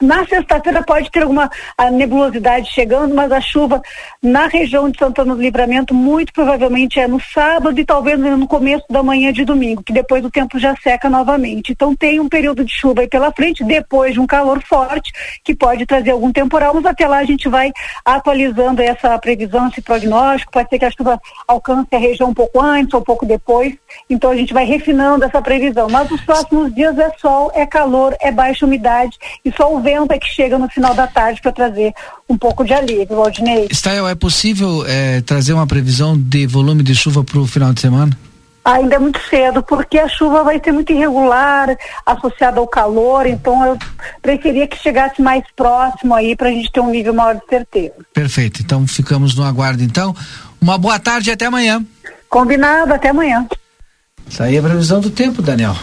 Na 0.02 0.26
sexta-feira 0.26 0.82
pode 0.82 1.12
ter 1.12 1.22
alguma 1.22 1.48
nebulosidade 1.94 2.72
chegando, 2.72 3.14
mas 3.14 3.32
a 3.32 3.40
chuva 3.40 3.80
na 4.22 4.48
região 4.48 4.90
de 4.90 4.98
Santana 4.98 5.36
do 5.36 5.42
Livramento 5.42 5.94
muito 5.94 6.34
provavelmente 6.34 7.00
é 7.00 7.08
no 7.08 7.20
sábado 7.20 7.80
e 7.80 7.86
talvez 7.86 8.20
no 8.20 8.48
começo 8.48 8.84
da 8.90 9.04
manhã 9.04 9.32
de 9.32 9.46
domingo, 9.46 9.84
que 9.84 9.94
depois 9.94 10.26
o 10.26 10.32
tempo 10.32 10.58
já 10.58 10.76
seca 10.78 11.08
novamente. 11.08 11.72
Então 11.74 11.96
tem 11.96 12.20
um 12.20 12.28
período 12.28 12.66
de 12.66 12.74
chuva 12.74 13.02
aí 13.02 13.08
pela 13.08 13.32
frente, 13.32 13.64
depois 13.64 14.14
de 14.14 14.20
um 14.20 14.26
calor 14.26 14.60
forte, 14.64 15.12
que 15.44 15.54
pode 15.54 15.86
trazer 15.86 16.10
algum 16.10 16.32
temporal, 16.32 16.74
mas 16.74 16.86
até 16.88 17.08
lá 17.08 17.20
a 17.20 17.26
gente 17.26 17.48
vai 17.48 17.72
atualizando 18.04 18.82
essa 18.82 19.16
previsão, 19.20 19.68
esse 19.68 19.84
prognóstico. 19.84 20.52
Pode 20.52 20.68
ser 20.70 20.80
que 20.80 20.86
a 20.86 20.92
chuva 20.92 21.22
alcance 21.48 21.90
a 21.94 22.00
região 22.00 22.30
um 22.30 22.34
pouco 22.34 22.60
antes 22.60 22.92
ou 22.96 23.02
um 23.02 23.04
pouco 23.04 23.24
depois. 23.24 23.76
Então 24.10 24.32
a 24.32 24.36
gente 24.36 24.52
vai 24.52 24.66
refinando 24.66 25.26
essa 25.26 25.42
previsão. 25.44 25.88
Mas 25.92 26.10
os 26.10 26.22
próximos 26.22 26.74
dias 26.74 26.98
é 26.98 27.12
sol, 27.20 27.52
é 27.54 27.68
calor, 27.68 28.16
é 28.20 28.32
baixa 28.32 28.66
umidade 28.66 29.16
e 29.46 29.52
só 29.52 29.72
o 29.72 29.80
vento 29.80 29.91
vento 29.92 30.12
é 30.12 30.20
que 30.20 30.28
chega 30.28 30.58
no 30.58 30.70
final 30.70 30.94
da 30.94 31.08
tarde 31.08 31.42
para 31.42 31.52
trazer 31.52 31.94
um 32.30 32.38
pouco 32.38 32.64
de 32.64 32.74
alívio, 32.74 33.18
Waldinei. 33.18 33.68
Stael, 33.72 34.08
é 34.08 34.16
possível 34.16 34.86
é, 34.88 35.22
trazer 35.22 35.54
uma 35.54 35.68
previsão 35.68 36.18
de 36.18 36.48
volume 36.48 36.84
de 36.84 36.96
chuva 36.96 37.24
para 37.24 37.40
o 37.40 37.46
final 37.46 37.74
de 37.74 37.82
semana? 37.82 38.18
Ainda 38.64 38.96
é 38.96 39.00
muito 39.00 39.20
cedo, 39.28 39.64
porque 39.64 39.98
a 39.98 40.08
chuva 40.08 40.44
vai 40.44 40.62
ser 40.64 40.72
muito 40.72 40.94
irregular, 40.94 41.76
associada 42.06 42.60
ao 42.60 42.68
calor, 42.68 43.26
então 43.26 43.66
eu 43.66 43.78
preferia 44.22 44.68
que 44.68 44.78
chegasse 44.78 45.20
mais 45.20 45.44
próximo 45.56 46.14
aí 46.14 46.36
para 46.36 46.50
a 46.50 46.52
gente 46.52 46.72
ter 46.72 46.80
um 46.80 46.92
nível 46.92 47.14
maior 47.14 47.36
de 47.36 47.46
certeza. 47.50 47.96
Perfeito, 48.14 48.62
então 48.62 48.86
ficamos 48.86 49.36
no 49.36 49.44
aguardo 49.44 49.84
então. 49.84 50.16
Uma 50.62 50.78
boa 50.78 51.00
tarde 51.00 51.32
e 51.32 51.34
até 51.34 51.48
amanhã. 51.48 51.84
Combinado, 52.30 52.94
até 52.94 53.10
amanhã. 53.10 53.48
Isso 54.30 54.44
aí 54.44 54.56
é 54.56 54.60
a 54.60 54.64
previsão 54.64 55.02
do 55.02 55.10
tempo, 55.10 55.42
Daniel. 55.42 55.76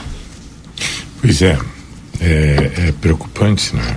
Pois 1.21 1.43
é, 1.43 1.59
é, 2.21 2.89
é 2.89 2.95
preocupante, 3.01 3.75
né? 3.75 3.97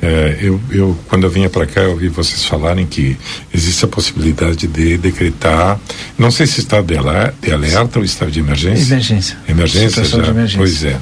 É, 0.00 0.38
eu, 0.40 0.60
eu, 0.70 0.98
quando 1.08 1.24
eu 1.24 1.30
vinha 1.30 1.50
para 1.50 1.66
cá, 1.66 1.80
eu 1.80 1.90
ouvi 1.90 2.08
vocês 2.08 2.44
falarem 2.44 2.86
que 2.86 3.16
existe 3.52 3.84
a 3.84 3.88
possibilidade 3.88 4.68
de 4.68 4.96
decretar, 4.96 5.78
não 6.16 6.30
sei 6.30 6.46
se 6.46 6.60
estado 6.60 6.86
de 6.86 6.96
alerta, 6.96 7.34
de 7.42 7.52
alerta 7.52 7.98
ou 7.98 8.04
estado 8.04 8.30
de 8.30 8.38
emergência. 8.38 8.94
Emergência. 8.94 9.36
Emergência 9.48 10.04
já. 10.04 10.22
De 10.22 10.30
emergência. 10.30 10.58
Pois 10.58 10.84
é. 10.84 11.00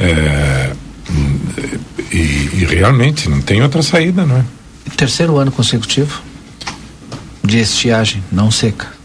é 0.00 0.72
e, 2.12 2.16
e, 2.16 2.66
realmente 2.68 3.28
não 3.28 3.40
tem 3.40 3.62
outra 3.62 3.82
saída, 3.82 4.26
não 4.26 4.38
é? 4.38 4.44
Terceiro 4.96 5.36
ano 5.36 5.52
consecutivo 5.52 6.22
de 7.44 7.58
estiagem 7.58 8.22
não 8.32 8.50
seca. 8.50 8.97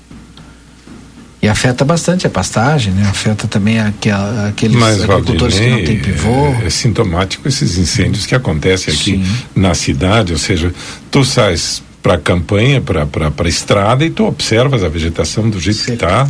E 1.44 1.50
afeta 1.50 1.84
bastante 1.84 2.26
a 2.26 2.30
pastagem, 2.30 2.94
né? 2.94 3.06
Afeta 3.06 3.50
também 3.50 3.78
aquela, 3.78 4.48
aqueles 4.48 4.78
Mas, 4.78 5.04
agricultores 5.04 5.60
Valdinei, 5.60 5.84
que 5.84 5.92
não 5.92 6.02
têm 6.02 6.14
pivô. 6.14 6.46
É, 6.64 6.68
é, 6.68 6.70
sintomático 6.70 7.46
esses 7.50 7.78
incêndios 7.78 8.26
que 8.26 8.34
acontecem 8.34 8.94
aqui 8.94 9.12
Sim. 9.18 9.26
na 9.54 9.74
cidade, 9.74 10.32
ou 10.32 10.40
seja, 10.40 10.74
tu 11.12 11.26
sais 11.26 11.84
para 12.02 12.14
a 12.14 12.18
campanha, 12.18 12.80
para 12.82 13.04
a 13.38 13.50
estrada 13.50 14.06
e 14.06 14.10
tu 14.10 14.24
observas 14.24 14.86
a 14.86 14.88
vegetação 14.88 15.50
do 15.50 15.60
jeito 15.60 15.80
Sim. 15.80 15.86
que 15.86 15.92
está. 15.92 16.26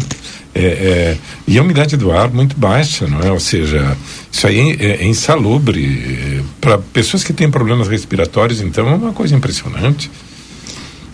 É, 0.55 0.65
é, 0.65 1.17
e 1.47 1.59
a 1.59 1.61
umidade 1.61 1.95
do 1.95 2.11
ar 2.11 2.31
muito 2.31 2.57
baixa, 2.57 3.05
não 3.05 3.19
é? 3.19 3.31
Ou 3.31 3.39
seja, 3.39 3.95
isso 4.31 4.47
aí 4.47 4.75
é, 4.79 5.03
é 5.03 5.05
insalubre. 5.05 6.43
Para 6.59 6.79
pessoas 6.79 7.23
que 7.23 7.33
têm 7.33 7.51
problemas 7.51 7.87
respiratórios, 7.87 8.61
então, 8.61 8.89
é 8.89 8.95
uma 8.95 9.13
coisa 9.13 9.35
impressionante. 9.35 10.09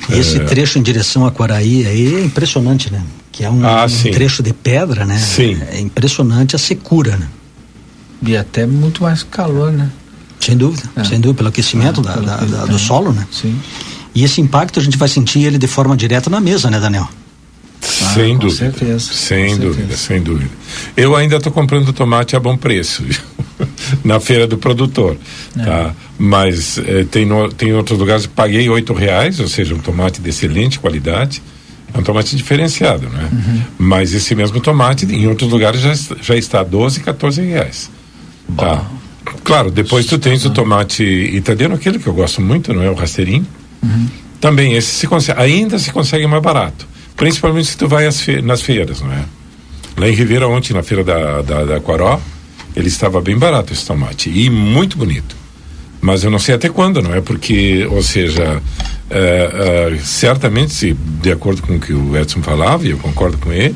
Esse 0.09 0.38
é... 0.38 0.45
trecho 0.45 0.79
em 0.79 0.81
direção 0.81 1.25
a 1.25 1.31
Quaraí 1.31 1.85
aí 1.85 2.15
é 2.15 2.23
impressionante, 2.23 2.89
né? 2.93 3.03
Que 3.39 3.45
é 3.45 3.49
um, 3.49 3.65
ah, 3.65 3.86
um 3.86 4.12
trecho 4.12 4.43
de 4.43 4.52
pedra, 4.52 5.06
né? 5.06 5.17
Sim. 5.17 5.58
É 5.71 5.80
impressionante 5.80 6.58
a 6.58 6.60
secura, 6.60 7.15
né? 7.15 7.25
E 8.21 8.36
até 8.36 8.67
muito 8.67 9.02
mais 9.02 9.23
calor, 9.23 9.71
né? 9.71 9.89
Sem 10.41 10.58
dúvida, 10.58 10.84
é. 10.93 11.06
sem 11.06 11.21
dúvida, 11.21 11.38
pelo 11.38 11.47
aquecimento 11.47 12.02
ah, 12.02 12.15
da, 12.15 12.15
da, 12.15 12.36
da, 12.36 12.65
do 12.65 12.78
solo, 12.78 13.13
né? 13.13 13.25
Sim. 13.32 13.58
E 14.13 14.25
esse 14.25 14.41
impacto 14.41 14.78
a 14.78 14.84
gente 14.84 14.97
vai 14.97 15.08
sentir 15.08 15.45
ele 15.45 15.58
de 15.58 15.67
forma 15.67 15.95
direta 15.95 16.30
na 16.30 16.41
mesa, 16.41 16.69
né, 16.69 16.82
Daniel? 16.82 17.08
Ah, 17.82 18.13
sem 18.13 18.38
dúvida. 18.38 18.73
Certeza, 18.73 19.13
sem 19.13 19.56
dúvida, 19.58 19.73
certeza. 19.73 19.97
sem 19.97 20.21
dúvida. 20.21 20.52
Eu 20.97 21.15
ainda 21.15 21.38
estou 21.38 21.54
comprando 21.54 21.93
tomate 21.93 22.36
a 22.36 22.41
bom 22.41 22.58
preço 22.58 23.06
na 24.04 24.19
feira 24.19 24.47
do 24.47 24.58
produtor, 24.58 25.15
é. 25.58 25.63
tá? 25.63 25.95
Mas 26.17 26.78
eh, 26.78 27.06
tem 27.10 27.25
no, 27.25 27.47
tem 27.47 27.71
outros 27.71 27.97
lugares 27.97 28.25
que 28.25 28.34
paguei 28.34 28.67
oito 28.67 28.91
reais, 28.91 29.39
ou 29.39 29.47
seja, 29.47 29.73
um 29.73 29.80
tomate 29.80 30.19
de 30.19 30.28
excelente 30.28 30.78
qualidade. 30.78 31.41
É 31.93 31.97
um 31.97 32.04
tomate 32.04 32.36
diferenciado, 32.36 33.10
né? 33.10 33.30
Uhum. 33.32 33.62
Mas 33.78 34.13
esse 34.13 34.36
mesmo 34.36 34.60
tomate 34.60 35.06
em 35.06 35.28
outros 35.28 35.49
lugares 35.49 35.82
já, 35.82 35.93
já 36.21 36.36
está 36.36 36.63
12, 36.63 36.99
14 36.99 37.41
reais. 37.41 37.89
Tá. 38.56 38.86
Claro, 39.43 39.71
depois 39.71 40.06
tu 40.06 40.17
tens 40.17 40.45
o 40.45 40.49
tomate 40.49 41.04
italiano, 41.04 41.75
aquele 41.75 41.99
que 41.99 42.08
eu 42.08 42.13
gosto 42.13 42.41
muito, 42.41 42.73
não 42.73 42.84
é? 42.84 42.89
O 42.89 42.93
rasteirinho. 42.93 43.45
Uhum. 43.84 44.08
Também 44.39 44.73
esse 44.73 44.88
se 44.88 45.08
consegue, 45.08 45.39
ainda 45.39 45.78
se 45.78 45.91
consegue 45.91 46.25
mais 46.28 46.41
barato. 46.41 46.88
Principalmente 47.15 47.67
se 47.67 47.78
tu 47.78 47.88
vai 47.88 48.10
fe 48.12 48.41
nas 48.41 48.62
feiras, 48.62 49.02
não 49.02 49.12
é? 49.12 49.25
Lá 49.97 50.08
em 50.08 50.13
Ribeira 50.13 50.47
ontem, 50.47 50.73
na 50.73 50.82
feira 50.82 51.04
da, 51.04 51.41
da, 51.41 51.65
da 51.65 51.80
Quaró, 51.82 52.19
ele 52.75 52.88
estava 52.88 53.19
bem 53.19 53.38
barato 53.38 53.73
esse 53.73 53.86
tomate. 53.86 54.30
E 54.30 54.49
muito 54.49 54.97
bonito. 54.97 55.36
Mas 56.01 56.23
eu 56.23 56.31
não 56.31 56.39
sei 56.39 56.55
até 56.55 56.69
quando, 56.69 57.01
não 57.01 57.13
é? 57.13 57.21
Porque, 57.21 57.85
ou 57.91 58.01
seja, 58.01 58.62
é, 59.09 59.91
é, 59.93 59.97
certamente, 60.01 60.73
se, 60.73 60.93
de 60.93 61.31
acordo 61.31 61.62
com 61.62 61.75
o 61.75 61.79
que 61.79 61.93
o 61.93 62.17
Edson 62.17 62.41
falava, 62.41 62.85
e 62.85 62.91
eu 62.91 62.97
concordo 62.97 63.38
com 63.38 63.51
ele, 63.51 63.75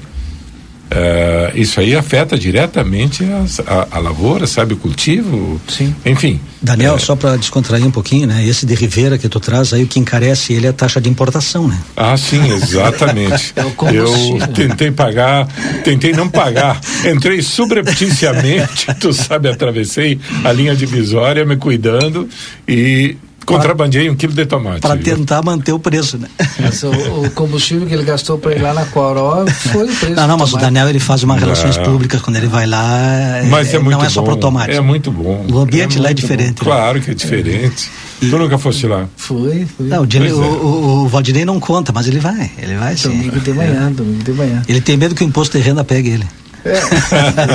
Uh, 0.94 1.58
isso 1.58 1.80
aí 1.80 1.96
afeta 1.96 2.38
diretamente 2.38 3.24
as, 3.24 3.60
a, 3.62 3.88
a, 3.90 3.98
lavoura, 3.98 4.46
sabe, 4.46 4.76
o 4.76 4.78
cultivo. 4.78 5.60
Sim. 5.68 5.96
Enfim. 6.06 6.40
Daniel, 6.62 6.96
é... 6.96 7.00
só 7.00 7.16
para 7.16 7.36
descontrair 7.36 7.84
um 7.84 7.90
pouquinho, 7.90 8.28
né? 8.28 8.46
Esse 8.46 8.64
de 8.64 8.76
Ribeira 8.76 9.18
que 9.18 9.28
tu 9.28 9.40
traz 9.40 9.74
aí, 9.74 9.84
o 9.84 9.88
que 9.88 10.00
encarece 10.00 10.54
ele 10.54 10.68
é 10.68 10.70
a 10.70 10.74
taxa 10.74 11.02
de 11.02 11.10
importação, 11.10 11.68
né? 11.68 11.80
Ah, 11.98 12.16
sim, 12.16 12.46
exatamente. 12.54 13.56
é 13.56 13.64
Eu 13.92 14.48
tentei 14.54 14.92
pagar, 14.92 15.48
tentei 15.84 16.12
não 16.12 16.30
pagar, 16.30 16.80
entrei 17.12 17.42
subrepticiamente, 17.42 18.86
tu 19.02 19.12
sabe, 19.12 19.50
atravessei 19.50 20.20
a 20.44 20.52
linha 20.52 20.76
divisória 20.76 21.44
me 21.44 21.58
cuidando 21.58 22.30
e 22.68 23.18
Contrabandeei 23.46 24.10
um 24.10 24.16
quilo 24.16 24.34
de 24.34 24.46
tomate. 24.46 24.82
Para 24.82 24.98
tentar 24.98 25.42
manter 25.42 25.72
o 25.72 25.80
preço, 25.80 26.18
né? 26.18 26.28
Mas 26.60 26.82
o, 26.84 26.90
o, 26.90 27.32
combustível 27.32 27.88
que 27.88 27.94
ele 27.94 28.04
gastou 28.04 28.38
para 28.38 28.56
ir 28.56 28.62
lá 28.62 28.74
na 28.74 28.86
Coró 28.86 29.46
foi 29.48 29.86
o 29.86 29.96
preço. 29.96 30.16
Não, 30.16 30.28
não, 30.28 30.38
mas 30.38 30.50
tomate. 30.50 30.56
o 30.56 30.68
Daniel 30.68 30.90
ele 30.90 31.00
faz 31.00 31.24
uma 31.24 31.36
relações 31.38 31.78
não. 31.78 31.84
públicas 31.84 32.22
quando 32.22 32.38
ele 32.38 32.48
vai 32.48 32.66
lá. 32.66 33.42
Mas 33.50 33.74
é, 33.74 33.78
é 33.78 33.80
muito 33.80 33.98
Não 33.98 34.06
é 34.06 34.10
só 34.10 34.22
para 34.22 34.34
o 34.34 34.38
tomate. 34.38 34.72
É 34.72 34.82
muito 34.82 35.12
bom. 35.12 35.46
O 35.52 35.60
ambiente 35.60 35.98
é 35.98 36.02
lá 36.02 36.10
é 36.10 36.14
diferente. 36.14 36.60
Né? 36.60 36.64
Claro 36.64 37.02
que 37.02 37.12
é 37.12 37.14
diferente. 37.14 37.90
É. 38.22 38.30
Tu 38.30 38.38
nunca 38.38 38.58
fosse 38.58 38.88
lá? 38.88 39.08
Fui, 39.18 39.66
fui. 39.66 39.88
Não, 39.88 40.04
o, 40.04 40.06
o, 40.06 40.16
é. 40.16 40.32
o, 40.32 41.04
o 41.04 41.08
Valdinei 41.08 41.44
não 41.44 41.60
conta, 41.60 41.92
mas 41.92 42.08
ele 42.08 42.20
vai. 42.20 42.52
Ele 42.58 42.76
vai 42.76 42.96
sim. 42.96 43.10
Domingo 43.10 43.40
de 43.40 43.54
manhã, 43.54 43.92
domingo 43.92 44.24
de 44.24 44.32
manhã. 44.32 44.62
Ele 44.68 44.82
tem 44.82 44.96
medo 44.96 45.14
que 45.14 45.24
o 45.24 45.28
imposto 45.28 45.58
de 45.58 45.64
renda 45.64 45.84
pegue 45.84 46.10
ele. 46.10 46.28
É, 46.66 46.76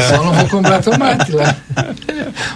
só 0.08 0.22
não 0.22 0.34
vou 0.34 0.48
comprar 0.48 0.82
tomate 0.82 1.32
lá. 1.32 1.56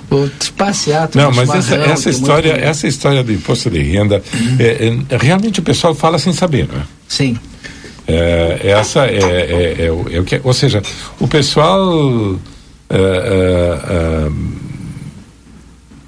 Vou 0.08 0.30
passear. 0.56 1.08
Não, 1.14 1.32
mas 1.32 1.48
essa, 1.48 1.76
essa 1.76 2.10
história, 2.10 2.52
essa 2.52 2.86
história 2.86 3.24
do 3.24 3.32
imposto 3.32 3.70
de 3.70 3.82
renda, 3.82 4.22
uhum. 4.34 4.56
é, 4.58 5.14
é, 5.14 5.16
realmente 5.16 5.60
o 5.60 5.62
pessoal 5.62 5.94
fala 5.94 6.18
sem 6.18 6.32
saber, 6.32 6.68
não 6.70 6.80
é? 6.80 6.84
Sim. 7.08 7.38
É, 8.06 8.60
essa 8.64 9.06
é, 9.06 9.16
é, 9.16 9.86
é, 9.86 9.90
o, 9.90 10.24
que, 10.24 10.40
ou 10.44 10.52
seja, 10.52 10.82
o 11.18 11.26
pessoal 11.26 12.38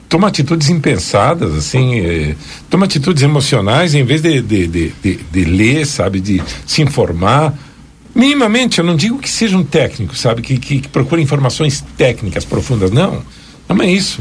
toma 0.09 0.29
atitudes 0.29 0.69
impensadas, 0.69 1.55
assim, 1.55 2.37
toma 2.69 2.85
atitudes 2.85 3.23
emocionais 3.23 3.95
em 3.95 4.05
vez 4.05 4.21
de, 4.21 4.43
de, 4.43 4.67
de, 4.67 4.93
de, 5.03 5.17
de 5.17 5.45
ler, 5.45 5.87
sabe, 5.87 6.21
de 6.21 6.43
se 6.67 6.83
informar 6.83 7.55
minimamente, 8.15 8.79
eu 8.79 8.85
não 8.85 8.97
digo 8.97 9.19
que 9.19 9.29
seja 9.29 9.57
um 9.57 9.65
técnico, 9.65 10.17
sabe, 10.17 10.43
que, 10.43 10.59
que, 10.59 10.81
que 10.81 10.89
procure 10.89 11.21
informações 11.23 11.85
técnicas 11.97 12.45
profundas, 12.45 12.91
não, 12.91 13.23
não 13.69 13.83
é 13.83 13.91
isso, 13.91 14.21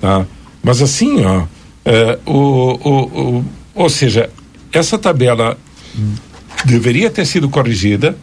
tá? 0.00 0.24
Mas 0.62 0.82
assim, 0.82 1.24
ó, 1.24 1.44
é, 1.84 2.18
o, 2.26 2.32
o, 2.32 3.38
o, 3.38 3.44
ou 3.74 3.88
seja, 3.88 4.30
essa 4.72 4.98
tabela 4.98 5.56
deveria 6.64 7.10
ter 7.10 7.24
sido 7.24 7.48
corrigida 7.48 8.16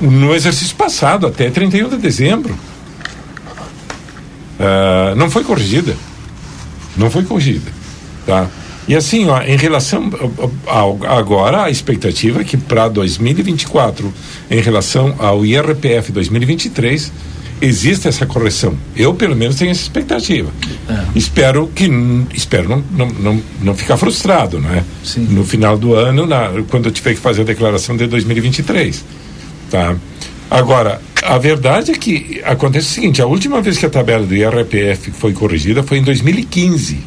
no 0.00 0.34
exercício 0.34 0.74
passado, 0.76 1.26
até 1.26 1.50
31 1.50 1.88
de 1.90 1.96
dezembro. 1.98 2.58
Uh, 4.58 5.14
não 5.16 5.30
foi 5.30 5.44
corrigida. 5.44 5.96
Não 6.96 7.10
foi 7.10 7.24
corrigida. 7.24 7.70
Tá? 8.26 8.48
E 8.88 8.96
assim, 8.96 9.28
ó, 9.28 9.40
em 9.42 9.56
relação 9.56 10.10
ao, 10.66 10.98
agora, 11.06 11.64
a 11.64 11.70
expectativa 11.70 12.40
é 12.40 12.44
que 12.44 12.56
para 12.56 12.88
2024, 12.88 14.12
em 14.50 14.60
relação 14.60 15.14
ao 15.18 15.46
IRPF 15.46 16.10
2023, 16.10 17.12
exista 17.60 18.08
essa 18.08 18.26
correção. 18.26 18.76
Eu, 18.96 19.14
pelo 19.14 19.36
menos, 19.36 19.54
tenho 19.54 19.70
essa 19.70 19.82
expectativa. 19.82 20.50
É. 20.88 21.04
Espero 21.14 21.68
que 21.68 21.88
espero 22.34 22.68
não, 22.68 22.84
não, 22.90 23.08
não, 23.08 23.42
não 23.62 23.74
ficar 23.74 23.96
frustrado, 23.96 24.58
não 24.58 24.74
é? 24.74 24.82
Sim. 25.04 25.28
No 25.30 25.44
final 25.44 25.78
do 25.78 25.94
ano, 25.94 26.26
na, 26.26 26.50
quando 26.68 26.86
eu 26.86 26.92
tiver 26.92 27.14
que 27.14 27.20
fazer 27.20 27.42
a 27.42 27.44
declaração 27.44 27.96
de 27.96 28.06
2023. 28.08 29.04
Tá? 29.70 29.94
Agora, 30.50 31.00
a 31.22 31.38
verdade 31.38 31.92
é 31.92 31.94
que 31.94 32.42
acontece 32.44 32.88
o 32.88 32.90
seguinte: 32.90 33.22
a 33.22 33.26
última 33.26 33.62
vez 33.62 33.78
que 33.78 33.86
a 33.86 33.90
tabela 33.90 34.26
do 34.26 34.34
IRPF 34.34 35.12
foi 35.12 35.32
corrigida 35.32 35.84
foi 35.84 35.98
em 35.98 36.02
2015. 36.02 36.98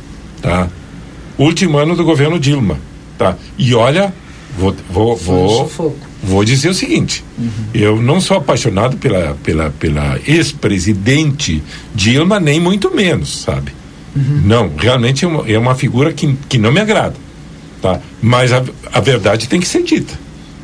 Tá? 0.41 0.69
Último 1.38 1.78
ano 1.78 1.95
do 1.95 2.04
governo 2.04 2.39
Dilma, 2.39 2.80
tá? 3.17 3.36
E 3.58 3.74
olha, 3.74 4.13
vou 4.58 4.76
vou 4.89 5.15
vou, 5.15 5.98
vou 6.24 6.43
dizer 6.43 6.69
o 6.69 6.74
seguinte, 6.74 7.24
uhum. 7.38 7.50
eu 7.74 8.02
não 8.02 8.19
sou 8.21 8.38
apaixonado 8.38 8.98
pela 8.98 9.36
pela 9.43 9.69
pela 9.71 10.19
ex-presidente 10.26 11.62
Dilma 11.93 12.39
nem 12.39 12.60
muito 12.60 12.93
menos, 12.93 13.41
sabe? 13.41 13.74
Uhum. 14.15 14.41
Não, 14.45 14.71
realmente 14.78 15.26
é 15.26 15.28
uma, 15.28 15.50
é 15.50 15.60
uma 15.60 15.76
figura 15.76 16.13
que, 16.13 16.38
que 16.48 16.58
não 16.58 16.71
me 16.71 16.80
agrada, 16.80 17.15
tá? 17.82 18.00
Mas 18.21 18.54
a, 18.54 18.63
a 18.93 19.02
verdade 19.02 19.50
tem 19.50 19.60
que 19.60 19.67
ser 19.67 19.84
dita, 19.84 20.13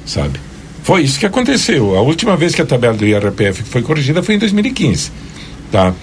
sabe? 0.06 0.40
Foi 0.84 1.04
isso 1.04 1.20
que 1.20 1.26
aconteceu. 1.26 1.96
A 1.96 2.02
última 2.02 2.36
vez 2.36 2.56
que 2.56 2.62
a 2.62 2.66
tabela 2.66 2.96
do 2.96 3.06
IRPF 3.06 3.64
foi 3.64 3.82
corrigida 3.82 4.24
foi 4.24 4.36
em 4.36 4.40
2015, 4.40 5.12
tá? 5.72 5.94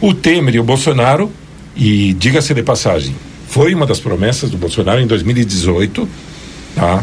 O 0.00 0.14
Temer 0.14 0.54
e 0.54 0.60
o 0.60 0.64
Bolsonaro 0.64 1.32
e 1.74 2.12
diga-se 2.14 2.54
de 2.54 2.62
passagem, 2.62 3.14
foi 3.48 3.74
uma 3.74 3.86
das 3.86 3.98
promessas 3.98 4.50
do 4.50 4.58
Bolsonaro 4.58 5.00
em 5.00 5.06
2018, 5.06 6.08
tá? 6.74 7.02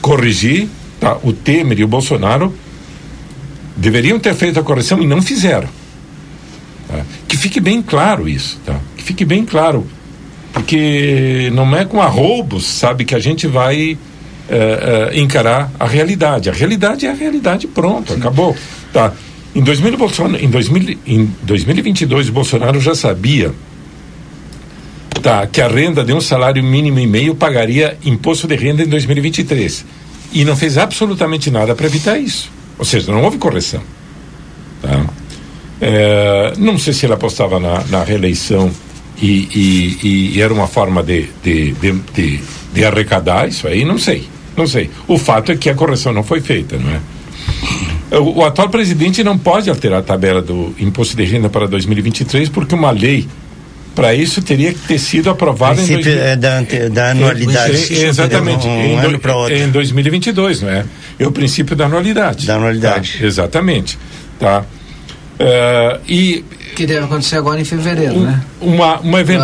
Corrigir, 0.00 0.68
tá? 1.00 1.16
O 1.22 1.32
Temer 1.32 1.80
e 1.80 1.84
o 1.84 1.88
Bolsonaro 1.88 2.54
deveriam 3.76 4.18
ter 4.18 4.34
feito 4.34 4.60
a 4.60 4.62
correção 4.62 5.02
e 5.02 5.06
não 5.06 5.22
fizeram. 5.22 5.68
Tá? 6.86 7.02
Que 7.26 7.36
fique 7.36 7.60
bem 7.60 7.80
claro 7.82 8.28
isso, 8.28 8.58
tá? 8.64 8.78
Que 8.96 9.02
fique 9.02 9.24
bem 9.24 9.44
claro, 9.44 9.86
porque 10.52 11.50
não 11.54 11.74
é 11.74 11.84
com 11.84 12.00
arroubos, 12.02 12.66
sabe, 12.66 13.04
que 13.04 13.14
a 13.14 13.18
gente 13.18 13.46
vai 13.46 13.96
é, 14.48 15.10
é, 15.14 15.18
encarar 15.18 15.72
a 15.80 15.86
realidade. 15.86 16.50
A 16.50 16.52
realidade 16.52 17.06
é 17.06 17.10
a 17.10 17.14
realidade, 17.14 17.66
pronto, 17.66 18.12
Sim. 18.12 18.18
acabou, 18.18 18.54
tá? 18.92 19.12
Em, 19.54 19.62
2000, 19.62 19.96
Bolsonaro, 19.96 20.44
em, 20.44 20.48
2000, 20.48 20.98
em 21.06 21.30
2022, 21.42 22.28
o 22.28 22.32
Bolsonaro 22.32 22.80
já 22.80 22.94
sabia 22.94 23.52
tá, 25.20 25.46
que 25.46 25.60
a 25.60 25.68
renda 25.68 26.04
de 26.04 26.12
um 26.12 26.20
salário 26.20 26.62
mínimo 26.62 26.98
e 26.98 27.06
meio 27.06 27.34
pagaria 27.34 27.96
imposto 28.04 28.46
de 28.46 28.56
renda 28.56 28.82
em 28.82 28.88
2023. 28.88 29.84
E 30.32 30.44
não 30.44 30.56
fez 30.56 30.78
absolutamente 30.78 31.50
nada 31.50 31.74
para 31.74 31.86
evitar 31.86 32.18
isso. 32.18 32.50
Ou 32.78 32.84
seja, 32.84 33.12
não 33.12 33.22
houve 33.22 33.38
correção. 33.38 33.82
Tá? 34.82 35.04
É, 35.80 36.52
não 36.58 36.78
sei 36.78 36.92
se 36.92 37.06
ele 37.06 37.14
apostava 37.14 37.58
na, 37.58 37.84
na 37.84 38.04
reeleição 38.04 38.70
e, 39.20 39.48
e, 40.02 40.34
e, 40.36 40.42
era 40.42 40.52
uma 40.52 40.66
forma 40.66 41.02
de, 41.02 41.28
de, 41.42 41.72
de, 41.72 42.40
de, 42.72 42.84
arrecadar 42.84 43.48
isso 43.48 43.66
aí, 43.66 43.84
não 43.84 43.98
sei. 43.98 44.26
Não 44.56 44.66
sei. 44.66 44.90
O 45.06 45.18
fato 45.18 45.52
é 45.52 45.56
que 45.56 45.68
a 45.70 45.74
correção 45.74 46.12
não 46.12 46.22
foi 46.22 46.40
feita, 46.40 46.78
não 46.78 46.90
é? 46.90 48.18
O, 48.18 48.40
o, 48.40 48.44
atual 48.44 48.68
presidente 48.68 49.22
não 49.22 49.38
pode 49.38 49.70
alterar 49.70 50.00
a 50.00 50.02
tabela 50.02 50.42
do 50.42 50.74
imposto 50.78 51.16
de 51.16 51.24
renda 51.24 51.48
para 51.48 51.66
2023 51.66 52.48
porque 52.48 52.74
uma 52.74 52.90
lei 52.90 53.26
para 53.94 54.14
isso 54.14 54.40
teria 54.42 54.72
que 54.72 54.80
ter 54.80 54.98
sido 54.98 55.30
aprovado 55.30 55.80
em 55.80 55.86
dois, 55.86 56.06
é 56.06 56.36
da, 56.36 56.60
da 56.92 57.10
anualidade. 57.10 57.94
É, 57.94 58.06
exatamente. 58.06 58.66
Um, 58.66 58.80
em, 58.80 58.98
ano 58.98 59.18
para 59.18 59.36
outro. 59.36 59.56
em 59.56 59.68
2022, 59.70 60.62
não 60.62 60.70
é? 60.70 60.84
É 61.18 61.26
o 61.26 61.32
princípio 61.32 61.74
da 61.74 61.86
anualidade. 61.86 62.46
Da 62.46 62.56
anualidade. 62.56 63.18
Tá? 63.18 63.26
Exatamente. 63.26 63.98
Tá? 64.38 64.64
Uh, 65.40 66.00
e 66.08 66.44
que 66.74 66.86
deve 66.86 67.04
acontecer 67.04 67.36
agora 67.36 67.60
em 67.60 67.64
fevereiro, 67.64 68.14
um, 68.14 68.22
né? 68.22 68.40
Uma, 68.60 68.98
uma, 69.00 69.20
event... 69.20 69.40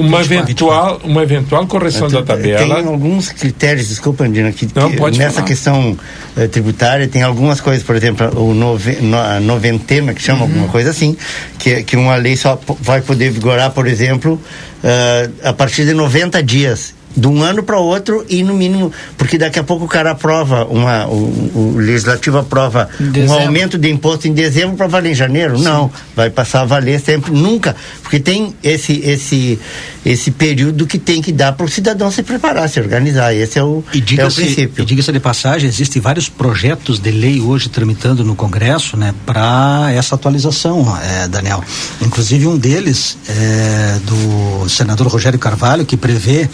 uma, 0.00 0.20
eventual, 0.20 1.00
uma 1.04 1.22
eventual 1.22 1.66
correção 1.66 2.08
da 2.08 2.22
tabela. 2.22 2.58
Tem 2.58 2.86
alguns 2.86 3.30
critérios, 3.30 3.88
desculpa, 3.88 4.24
Andina, 4.24 4.52
que, 4.52 4.68
Não, 4.74 4.90
que 4.90 4.96
pode 4.96 5.18
nessa 5.18 5.34
falar. 5.36 5.46
questão 5.46 5.96
eh, 6.36 6.46
tributária 6.46 7.06
tem 7.08 7.22
algumas 7.22 7.60
coisas, 7.60 7.82
por 7.82 7.94
exemplo, 7.96 8.28
o 8.38 8.54
nove, 8.54 8.96
no, 9.00 9.16
a 9.18 9.40
noventena, 9.40 10.12
que 10.14 10.22
chama 10.22 10.36
Uhum. 10.40 10.46
alguma 10.46 10.68
coisa 10.68 10.90
assim, 10.90 11.16
que, 11.58 11.82
que 11.82 11.96
uma 11.96 12.16
lei 12.16 12.36
só 12.36 12.58
vai 12.80 13.00
poder 13.00 13.30
vigorar, 13.30 13.70
por 13.70 13.86
exemplo, 13.86 14.40
eh, 14.84 15.30
a 15.44 15.52
partir 15.52 15.84
de 15.84 15.94
90 15.94 16.42
dias. 16.42 16.94
De 17.16 17.26
um 17.26 17.42
ano 17.42 17.62
para 17.62 17.78
outro 17.78 18.26
e 18.28 18.42
no 18.42 18.52
mínimo, 18.52 18.92
porque 19.16 19.38
daqui 19.38 19.58
a 19.58 19.64
pouco 19.64 19.86
o 19.86 19.88
cara 19.88 20.10
aprova, 20.10 20.64
uma, 20.66 21.06
o, 21.06 21.74
o 21.74 21.74
legislativo 21.78 22.38
aprova 22.38 22.90
um 23.00 23.32
aumento 23.32 23.78
de 23.78 23.90
imposto 23.90 24.28
em 24.28 24.34
dezembro 24.34 24.76
para 24.76 24.86
valer 24.86 25.12
em 25.12 25.14
janeiro. 25.14 25.58
Não, 25.58 25.90
vai 26.14 26.28
passar 26.28 26.62
a 26.62 26.64
valer 26.64 27.00
sempre, 27.00 27.32
nunca. 27.32 27.74
Porque 28.02 28.20
tem 28.20 28.54
esse, 28.62 29.00
esse, 29.00 29.58
esse 30.06 30.30
período 30.30 30.86
que 30.86 31.00
tem 31.00 31.20
que 31.20 31.32
dar 31.32 31.52
para 31.52 31.66
o 31.66 31.68
cidadão 31.68 32.12
se 32.12 32.22
preparar, 32.22 32.68
se 32.68 32.78
organizar. 32.78 33.34
Esse 33.34 33.58
é 33.58 33.64
o, 33.64 33.82
é 33.92 34.24
o 34.24 34.32
princípio. 34.32 34.82
e 34.82 34.86
diga-se 34.86 35.10
de 35.10 35.18
passagem, 35.18 35.68
existem 35.68 36.00
vários 36.00 36.28
projetos 36.28 37.00
de 37.00 37.10
lei 37.10 37.40
hoje 37.40 37.68
tramitando 37.68 38.24
no 38.24 38.36
Congresso, 38.36 38.96
né, 38.96 39.12
para 39.26 39.88
essa 39.92 40.14
atualização, 40.14 40.96
eh, 41.02 41.26
Daniel. 41.26 41.62
Inclusive 42.00 42.46
um 42.46 42.56
deles 42.56 43.18
é 43.28 43.98
do 44.06 44.68
senador 44.68 45.08
Rogério 45.08 45.40
Carvalho 45.40 45.84
que 45.84 45.96
prevê 45.96 46.48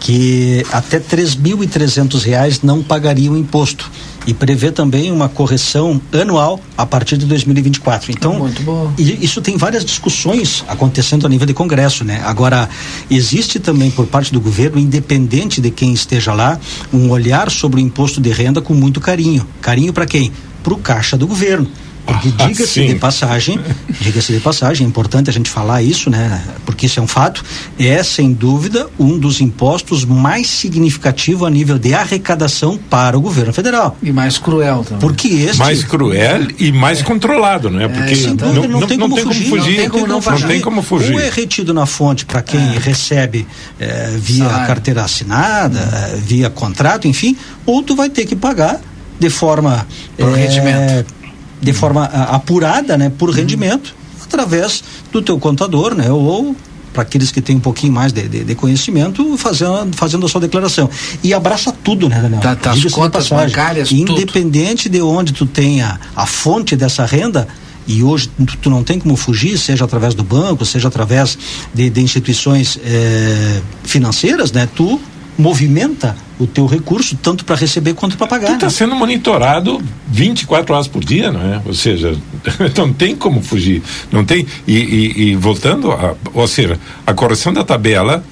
que 0.00 0.64
até 0.72 0.98
3.300 0.98 2.22
reais 2.22 2.62
não 2.62 2.82
pagariam 2.82 3.36
imposto 3.36 3.90
e 4.26 4.34
prevê 4.34 4.70
também 4.70 5.10
uma 5.12 5.28
correção 5.28 6.00
anual 6.12 6.60
a 6.76 6.86
partir 6.86 7.16
de 7.16 7.26
2024. 7.26 8.12
Então, 8.12 8.38
Muito 8.38 8.62
bom. 8.62 8.92
e 8.98 9.24
isso 9.24 9.40
tem 9.40 9.56
várias 9.56 9.84
discussões 9.84 10.64
acontecendo 10.68 11.26
a 11.26 11.28
nível 11.28 11.46
de 11.46 11.54
Congresso, 11.54 12.04
né? 12.04 12.22
Agora, 12.24 12.68
existe 13.10 13.58
também 13.58 13.90
por 13.90 14.06
parte 14.06 14.32
do 14.32 14.40
governo, 14.40 14.78
independente 14.78 15.60
de 15.60 15.70
quem 15.70 15.92
esteja 15.92 16.32
lá, 16.32 16.58
um 16.92 17.10
olhar 17.10 17.50
sobre 17.50 17.80
o 17.80 17.82
imposto 17.82 18.20
de 18.20 18.30
renda 18.30 18.60
com 18.60 18.74
muito 18.74 19.00
carinho. 19.00 19.46
Carinho 19.60 19.92
para 19.92 20.06
quem? 20.06 20.32
Para 20.62 20.74
o 20.74 20.78
caixa 20.78 21.16
do 21.16 21.26
governo. 21.26 21.68
Porque 22.06 22.28
Ah, 22.38 22.46
diga-se 22.46 22.86
de 22.86 22.94
passagem, 22.96 23.58
diga-se 24.00 24.32
de 24.32 24.40
passagem, 24.40 24.86
é 24.86 24.88
importante 24.88 25.30
a 25.30 25.32
gente 25.32 25.48
falar 25.48 25.82
isso, 25.82 26.10
né? 26.10 26.42
Porque 26.66 26.86
isso 26.86 27.00
é 27.00 27.02
um 27.02 27.06
fato, 27.06 27.42
é 27.78 28.02
sem 28.02 28.32
dúvida 28.32 28.88
um 28.98 29.18
dos 29.18 29.40
impostos 29.40 30.04
mais 30.04 30.48
significativo 30.48 31.46
a 31.46 31.50
nível 31.50 31.78
de 31.78 31.94
arrecadação 31.94 32.78
para 32.90 33.16
o 33.16 33.20
governo 33.20 33.52
federal. 33.52 33.96
E 34.02 34.12
mais 34.12 34.36
cruel 34.36 34.84
também. 34.84 34.98
Porque 35.00 35.28
este 35.28 35.58
mais 35.58 35.82
cruel 35.82 36.46
e 36.58 36.70
mais 36.72 37.00
controlado, 37.00 37.70
não 37.70 37.80
é? 37.80 37.88
Porque 37.88 38.14
sem 38.14 38.34
não, 38.34 38.52
não, 38.52 38.68
não 38.68 38.86
tem 38.86 38.98
como 38.98 39.16
fugir. 39.16 39.48
não 39.48 39.64
tem 39.64 39.88
como 39.88 40.06
não 40.06 40.20
Não 40.20 40.48
tem 40.48 40.60
como 40.60 40.82
fugir. 40.82 41.14
Ou 41.14 41.20
é 41.20 41.30
retido 41.30 41.72
na 41.72 41.86
fonte 41.86 42.26
para 42.26 42.42
quem 42.42 42.60
recebe 42.78 43.46
eh, 43.80 44.16
via 44.18 44.44
Salário. 44.44 44.66
carteira 44.66 45.02
assinada, 45.04 45.78
eh, 45.78 46.18
via 46.22 46.50
contrato, 46.50 47.08
enfim, 47.08 47.36
ou 47.64 47.82
tu 47.82 47.96
vai 47.96 48.10
ter 48.10 48.26
que 48.26 48.36
pagar 48.36 48.80
de 49.18 49.30
forma 49.30 49.86
Por 50.16 50.32
rendimento. 50.32 51.23
De 51.64 51.72
forma 51.72 52.04
ah, 52.12 52.36
apurada, 52.36 52.96
né, 52.96 53.10
por 53.18 53.30
rendimento, 53.30 53.94
através 54.22 54.82
do 55.12 55.20
teu 55.22 55.38
contador, 55.38 55.94
né, 55.94 56.10
ou 56.10 56.54
para 56.92 57.02
aqueles 57.02 57.32
que 57.32 57.40
têm 57.40 57.56
um 57.56 57.60
pouquinho 57.60 57.92
mais 57.92 58.12
de, 58.12 58.28
de- 58.28 58.44
de 58.44 58.54
conhecimento, 58.54 59.36
fazendo, 59.36 59.96
fazendo 59.96 60.26
a 60.26 60.28
sua 60.28 60.40
declaração. 60.40 60.88
E 61.24 61.34
abraça 61.34 61.72
tudo, 61.72 62.08
né, 62.08 62.20
Daniel? 62.22 62.40
Tá- 62.40 62.54
tá 62.54 62.70
as 62.70 62.78
contas 62.92 63.28
bancárias, 63.48 63.88
tudo. 63.88 64.12
Independente 64.12 64.88
de 64.88 65.00
onde 65.02 65.32
tu 65.32 65.44
tenha 65.44 65.98
a 66.14 66.24
fonte 66.24 66.76
dessa 66.76 67.04
renda, 67.04 67.48
e 67.86 68.02
hoje 68.02 68.30
tu, 68.46 68.56
tu 68.58 68.70
não 68.70 68.84
tem 68.84 68.98
como 69.00 69.16
fugir, 69.16 69.58
seja 69.58 69.84
através 69.84 70.14
do 70.14 70.22
banco, 70.22 70.64
seja 70.64 70.86
através 70.88 71.36
de, 71.74 71.90
de 71.90 72.00
instituições 72.00 72.78
eh, 72.84 73.60
financeiras, 73.82 74.52
né? 74.52 74.68
Tu 74.74 74.98
movimenta 75.36 76.16
o 76.38 76.46
teu 76.46 76.66
recurso 76.66 77.16
tanto 77.22 77.44
para 77.44 77.56
receber 77.56 77.94
quanto 77.94 78.16
para 78.16 78.26
pagar. 78.26 78.48
Tu 78.48 78.54
está 78.54 78.66
né? 78.66 78.72
sendo 78.72 78.94
monitorado 78.94 79.80
24 80.08 80.74
horas 80.74 80.88
por 80.88 81.04
dia, 81.04 81.30
não 81.30 81.40
é? 81.40 81.60
Ou 81.64 81.74
seja, 81.74 82.16
não 82.76 82.92
tem 82.92 83.14
como 83.16 83.42
fugir. 83.42 83.82
Não 84.10 84.24
tem. 84.24 84.46
E, 84.66 84.72
e- 84.76 85.22
e 85.30 85.36
voltando, 85.36 85.90
a, 85.92 86.14
ou 86.32 86.46
seja, 86.48 86.78
a 87.06 87.12
correção 87.14 87.52
da 87.52 87.62
tabela, 87.64 88.24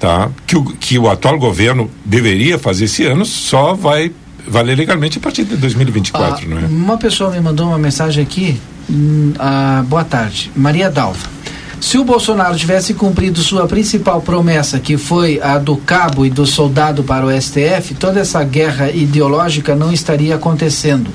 tá? 0.00 0.30
Que 0.46 0.56
o, 0.56 0.64
que 0.64 0.98
o 0.98 1.08
atual 1.08 1.38
governo 1.38 1.90
deveria 2.04 2.58
fazer 2.58 2.84
esse 2.86 3.04
ano 3.04 3.24
só 3.24 3.74
vai 3.74 4.10
valer 4.46 4.76
legalmente 4.76 5.18
a 5.18 5.20
partir 5.20 5.44
de 5.44 5.56
2024, 5.56 6.44
Ah, 6.44 6.48
não 6.48 6.58
é? 6.58 6.64
Uma 6.66 6.98
pessoa 6.98 7.30
me 7.30 7.40
mandou 7.40 7.68
uma 7.68 7.78
mensagem 7.78 8.22
aqui. 8.22 8.60
hum, 8.90 9.32
ah, 9.38 9.82
boa 9.86 10.04
tarde. 10.04 10.50
Maria 10.54 10.90
Dalva. 10.90 11.33
Se 11.80 11.98
o 11.98 12.04
Bolsonaro 12.04 12.56
tivesse 12.56 12.94
cumprido 12.94 13.40
sua 13.40 13.66
principal 13.66 14.20
promessa, 14.20 14.78
que 14.80 14.96
foi 14.96 15.40
a 15.42 15.58
do 15.58 15.76
cabo 15.76 16.24
e 16.24 16.30
do 16.30 16.46
soldado 16.46 17.04
para 17.04 17.26
o 17.26 17.30
STF, 17.40 17.94
toda 17.98 18.20
essa 18.20 18.42
guerra 18.42 18.90
ideológica 18.90 19.74
não 19.74 19.92
estaria 19.92 20.34
acontecendo. 20.34 21.10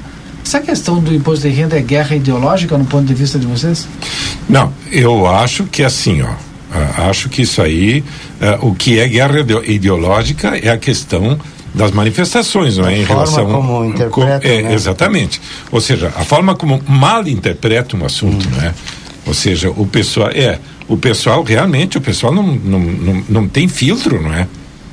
Essa 0.45 0.59
questão 0.61 0.99
do 0.99 1.13
imposto 1.13 1.47
de 1.47 1.53
renda 1.53 1.77
é 1.77 1.81
guerra 1.81 2.15
ideológica 2.15 2.77
no 2.77 2.85
ponto 2.85 3.05
de 3.05 3.13
vista 3.13 3.37
de 3.37 3.45
vocês? 3.45 3.87
Não, 4.47 4.71
eu 4.91 5.27
acho 5.27 5.65
que 5.65 5.83
assim, 5.83 6.21
ó. 6.21 6.29
acho 7.09 7.29
que 7.29 7.41
isso 7.41 7.61
aí, 7.61 8.03
ah, 8.41 8.57
o 8.61 8.73
que 8.73 8.99
é 8.99 9.07
guerra 9.07 9.39
ideo- 9.41 9.63
ideológica 9.65 10.55
é 10.57 10.69
a 10.69 10.77
questão 10.77 11.37
das 11.73 11.91
manifestações, 11.91 12.77
não 12.77 12.87
é? 12.87 12.97
Em 12.99 13.05
forma 13.05 13.23
relação 13.23 13.45
como 13.51 13.85
interpretam, 13.85 14.49
é, 14.51 14.61
né? 14.63 14.73
Exatamente. 14.73 15.41
Ou 15.71 15.81
seja, 15.81 16.07
a 16.15 16.23
forma 16.23 16.55
como 16.55 16.81
mal 16.87 17.27
interpreta 17.27 17.95
um 17.97 18.05
assunto, 18.05 18.47
não 18.49 18.61
é? 18.63 18.73
Ou 19.29 19.33
seja, 19.35 19.69
o 19.69 19.85
pessoal 19.85 20.29
é, 20.33 20.59
o 20.87 20.97
pessoal 20.97 21.43
realmente, 21.43 21.97
o 21.97 22.01
pessoal 22.01 22.33
não, 22.33 22.43
não, 22.47 22.79
não, 22.79 23.23
não 23.29 23.47
tem 23.47 23.67
filtro, 23.67 24.19
não 24.21 24.33
é? 24.33 24.47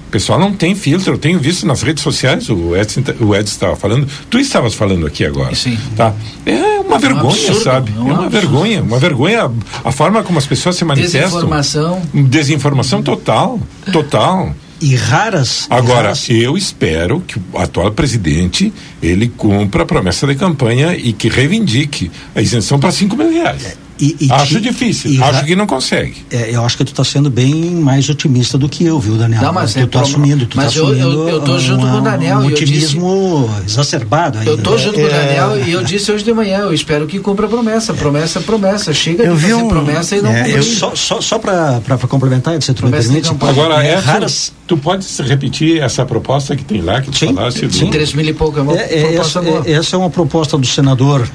O 0.09 0.11
pessoal 0.11 0.39
não 0.39 0.53
tem 0.53 0.75
filtro. 0.75 1.15
Eu 1.15 1.19
tenho 1.19 1.39
visto 1.41 1.67
nas 1.67 1.81
redes 1.83 2.03
sociais, 2.03 2.49
o 2.51 2.77
Edson, 2.77 3.03
o 3.21 3.35
Edson 3.35 3.53
estava 3.53 3.77
falando, 3.77 4.07
tu 4.31 4.39
estavas 4.39 4.75
falando 4.75 5.07
aqui 5.07 5.25
agora. 5.25 5.55
Sim. 5.55 5.77
Tá? 5.97 6.15
É 6.45 6.79
uma 6.81 6.99
vergonha, 6.99 7.35
absurdo, 7.35 7.63
sabe? 7.63 7.93
é 7.93 7.97
É 7.97 7.99
um 7.99 8.05
uma 8.05 8.13
absurdo. 8.27 8.31
vergonha, 8.31 8.83
uma 8.83 8.99
vergonha 8.99 9.45
a, 9.85 9.89
a 9.89 9.93
forma 9.93 10.23
como 10.23 10.39
as 10.39 10.47
pessoas 10.47 10.77
se 10.77 10.85
manifestam. 10.85 11.23
Desinformação. 11.23 12.03
Desinformação 12.15 13.03
total, 13.03 13.59
total. 13.91 14.55
E 14.81 14.95
raras. 14.95 15.67
Agora, 15.71 16.03
raras- 16.03 16.29
eu 16.29 16.57
espero 16.57 17.21
que 17.27 17.39
o 17.39 17.59
atual 17.59 17.91
presidente 17.93 18.71
ele 19.03 19.27
cumpra 19.29 19.83
a 19.85 19.87
promessa 19.87 20.27
de 20.27 20.35
campanha 20.35 20.95
e 20.95 21.15
que 21.15 21.29
reivindique 21.31 22.11
a 22.35 22.43
isenção 22.43 22.79
para 22.79 22.93
5 22.93 23.17
mil 23.17 23.31
reais. 23.33 23.79
E- 23.99 24.17
e 24.21 24.33
acho 24.33 24.57
ti- 24.57 24.61
difícil, 24.61 25.11
e 25.13 25.23
acho 25.23 25.45
que 25.45 25.57
não 25.57 25.67
consegue. 25.67 26.15
É, 26.31 26.51
eu 26.55 26.65
acho 26.65 26.77
que 26.77 26.85
tu 26.85 26.89
está 26.93 27.03
sendo 27.05 27.31
bem 27.31 27.55
mais 27.55 28.09
otimista 28.09 28.57
do 28.59 28.69
que 28.69 28.85
eu, 28.85 28.99
viu, 29.01 29.17
Daniel? 29.17 29.43
Não, 29.43 29.53
mas 29.53 29.73
tu 29.75 29.81
é 29.81 29.87
tá 29.87 30.01
assumindo, 30.01 30.47
tu 30.47 30.57
mas 30.57 30.73
tá 30.75 30.79
eu- 30.81 30.85
eu- 30.87 30.91
assumindo 31.09 31.29
eu 31.29 31.41
tô 31.43 31.59
junto 31.59 31.83
uma- 31.85 31.93
com 31.93 31.99
o 31.99 32.01
Daniel, 32.03 32.39
um 32.39 32.43
e 32.43 32.47
eu 32.47 32.51
otimismo 32.53 33.51
exacerbado 33.67 34.39
aí. 34.39 34.47
Eu 34.47 34.59
tô 34.59 34.77
junto 34.79 34.95
com 34.95 35.01
o 35.01 35.07
é- 35.07 35.11
Daniel 35.11 35.67
e 35.67 35.73
eu 35.73 35.83
disse 35.83 36.11
hoje 36.13 36.25
de 36.25 36.33
manhã, 36.33 36.59
eu 36.61 36.73
espero 36.75 37.07
que 37.07 37.19
cumpra 37.19 37.47
a 37.47 37.49
promessa. 37.49 37.95
Promessa, 37.95 38.41
promessa. 38.41 38.93
Chega 38.93 39.25
Eu 39.25 39.35
de 39.35 39.41
vi 39.41 39.51
fazer 39.51 39.63
um- 39.63 39.69
promessa 39.69 40.17
e 40.17 40.23
não 40.23 40.31
é, 40.31 40.39
cumprir. 40.39 40.57
Eu 40.57 40.63
só 40.63 40.95
só, 40.95 41.21
só 41.21 41.39
para 41.39 41.81
complementar, 42.09 42.61
se 42.63 42.73
tu 42.75 42.85
me 42.85 42.91
Promessa 42.91 43.09
de 43.09 43.23
permite. 43.23 43.45
Agora, 43.49 43.85
é, 43.85 43.93
essa, 43.95 44.01
raras, 44.07 44.53
tu 44.67 44.77
pode 44.77 45.07
repetir 45.23 45.81
essa 45.83 46.05
proposta 46.05 46.55
que 46.57 46.65
tem 46.65 46.81
lá, 46.81 47.01
que 47.01 47.11
tu 47.11 47.19
Sim, 47.19 47.35
falaste? 47.35 47.67
do- 47.67 47.73
sim. 47.75 47.91
Três 47.91 48.13
mil 48.13 48.27
e 48.27 48.33
pouco 48.33 48.59
é 48.59 48.63
uma 48.63 48.73
É, 48.77 48.83
é, 48.83 49.01
proposta 49.07 49.39
essa, 49.41 49.43
boa. 49.43 49.63
é- 49.67 49.73
essa 49.73 49.97
é 49.97 49.99
uma 49.99 50.11
proposta 50.11 50.59
do 50.59 50.67
senador. 50.67 51.29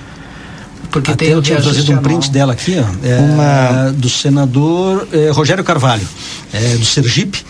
Porque 0.92 1.12
Até 1.12 1.26
tem 1.26 1.34
eu 1.34 1.42
tinha 1.42 1.62
trazido 1.62 1.94
um 1.94 1.98
print 1.98 2.30
dela 2.30 2.54
aqui, 2.54 2.76
ó, 2.78 3.08
é, 3.08 3.18
Uma- 3.20 3.92
do 3.92 4.10
senador 4.10 5.08
é, 5.12 5.30
Rogério 5.30 5.64
Carvalho, 5.64 6.08
é, 6.54 6.76
do 6.76 6.86
Sergipe. 6.86 7.44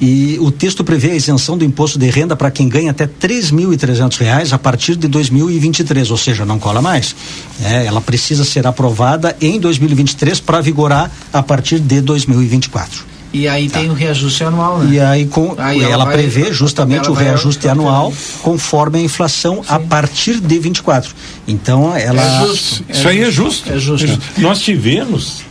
E 0.00 0.38
o 0.40 0.52
texto 0.52 0.84
prevê 0.84 1.10
a 1.10 1.16
isenção 1.16 1.58
do 1.58 1.64
imposto 1.64 1.98
de 1.98 2.08
renda 2.08 2.36
para 2.36 2.52
quem 2.52 2.68
ganha 2.68 2.92
até 2.92 3.04
3.300 3.04 4.16
reais 4.18 4.52
a 4.52 4.58
partir 4.58 4.94
de 4.94 5.08
2023, 5.08 6.10
ou 6.12 6.16
seja, 6.16 6.44
não 6.44 6.56
cola 6.56 6.80
mais. 6.80 7.16
É, 7.64 7.84
ela 7.84 8.00
precisa 8.00 8.44
ser 8.44 8.64
aprovada 8.64 9.36
em 9.40 9.58
2023 9.58 10.38
para 10.38 10.60
vigorar 10.60 11.10
a 11.32 11.42
partir 11.42 11.80
de 11.80 12.00
2024. 12.00 13.04
E 13.32 13.46
aí 13.46 13.68
tem 13.68 13.90
o 13.90 13.92
reajuste 13.92 14.42
anual, 14.42 14.78
né? 14.78 14.94
E 14.94 15.00
aí, 15.00 15.26
com, 15.26 15.54
Aí 15.58 15.82
ela 15.82 15.92
ela, 15.92 16.04
vai- 16.06 16.14
prevê 16.14 16.50
justamente 16.52 17.10
o 17.10 17.14
vai 17.14 17.24
reajuste 17.24 17.68
alterando. 17.68 17.88
anual 17.88 18.12
conforme 18.42 18.98
a 18.98 19.02
inflação 19.02 19.62
a 19.68 19.78
partir 19.78 20.40
de 20.40 20.58
24. 20.58 21.14
Então, 21.46 21.94
ela. 21.94 22.22
É 22.22 22.46
justo. 22.46 22.84
Isso 22.88 23.06
aí 23.08 23.22
é 23.22 23.30
justo. 23.30 23.70
É 23.72 23.78
justo. 23.78 24.18
Nós 24.38 24.60
tivemos 24.60 25.42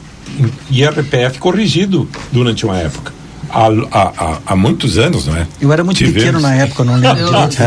IRPF 0.69 1.39
corrigido 1.39 2.07
durante 2.31 2.65
uma 2.65 2.77
época. 2.77 3.13
Há, 3.49 3.67
há, 3.91 4.01
há, 4.17 4.37
há 4.47 4.55
muitos 4.55 4.97
anos, 4.97 5.25
não 5.27 5.37
é? 5.37 5.47
Eu 5.61 5.71
era 5.71 5.81
muito 5.83 5.97
Tivemos. 5.99 6.17
pequeno 6.21 6.39
na 6.41 6.53
época, 6.55 6.83
não 6.83 6.95
lembro 6.95 7.19
Eu, 7.21 7.47
direito. 7.47 7.57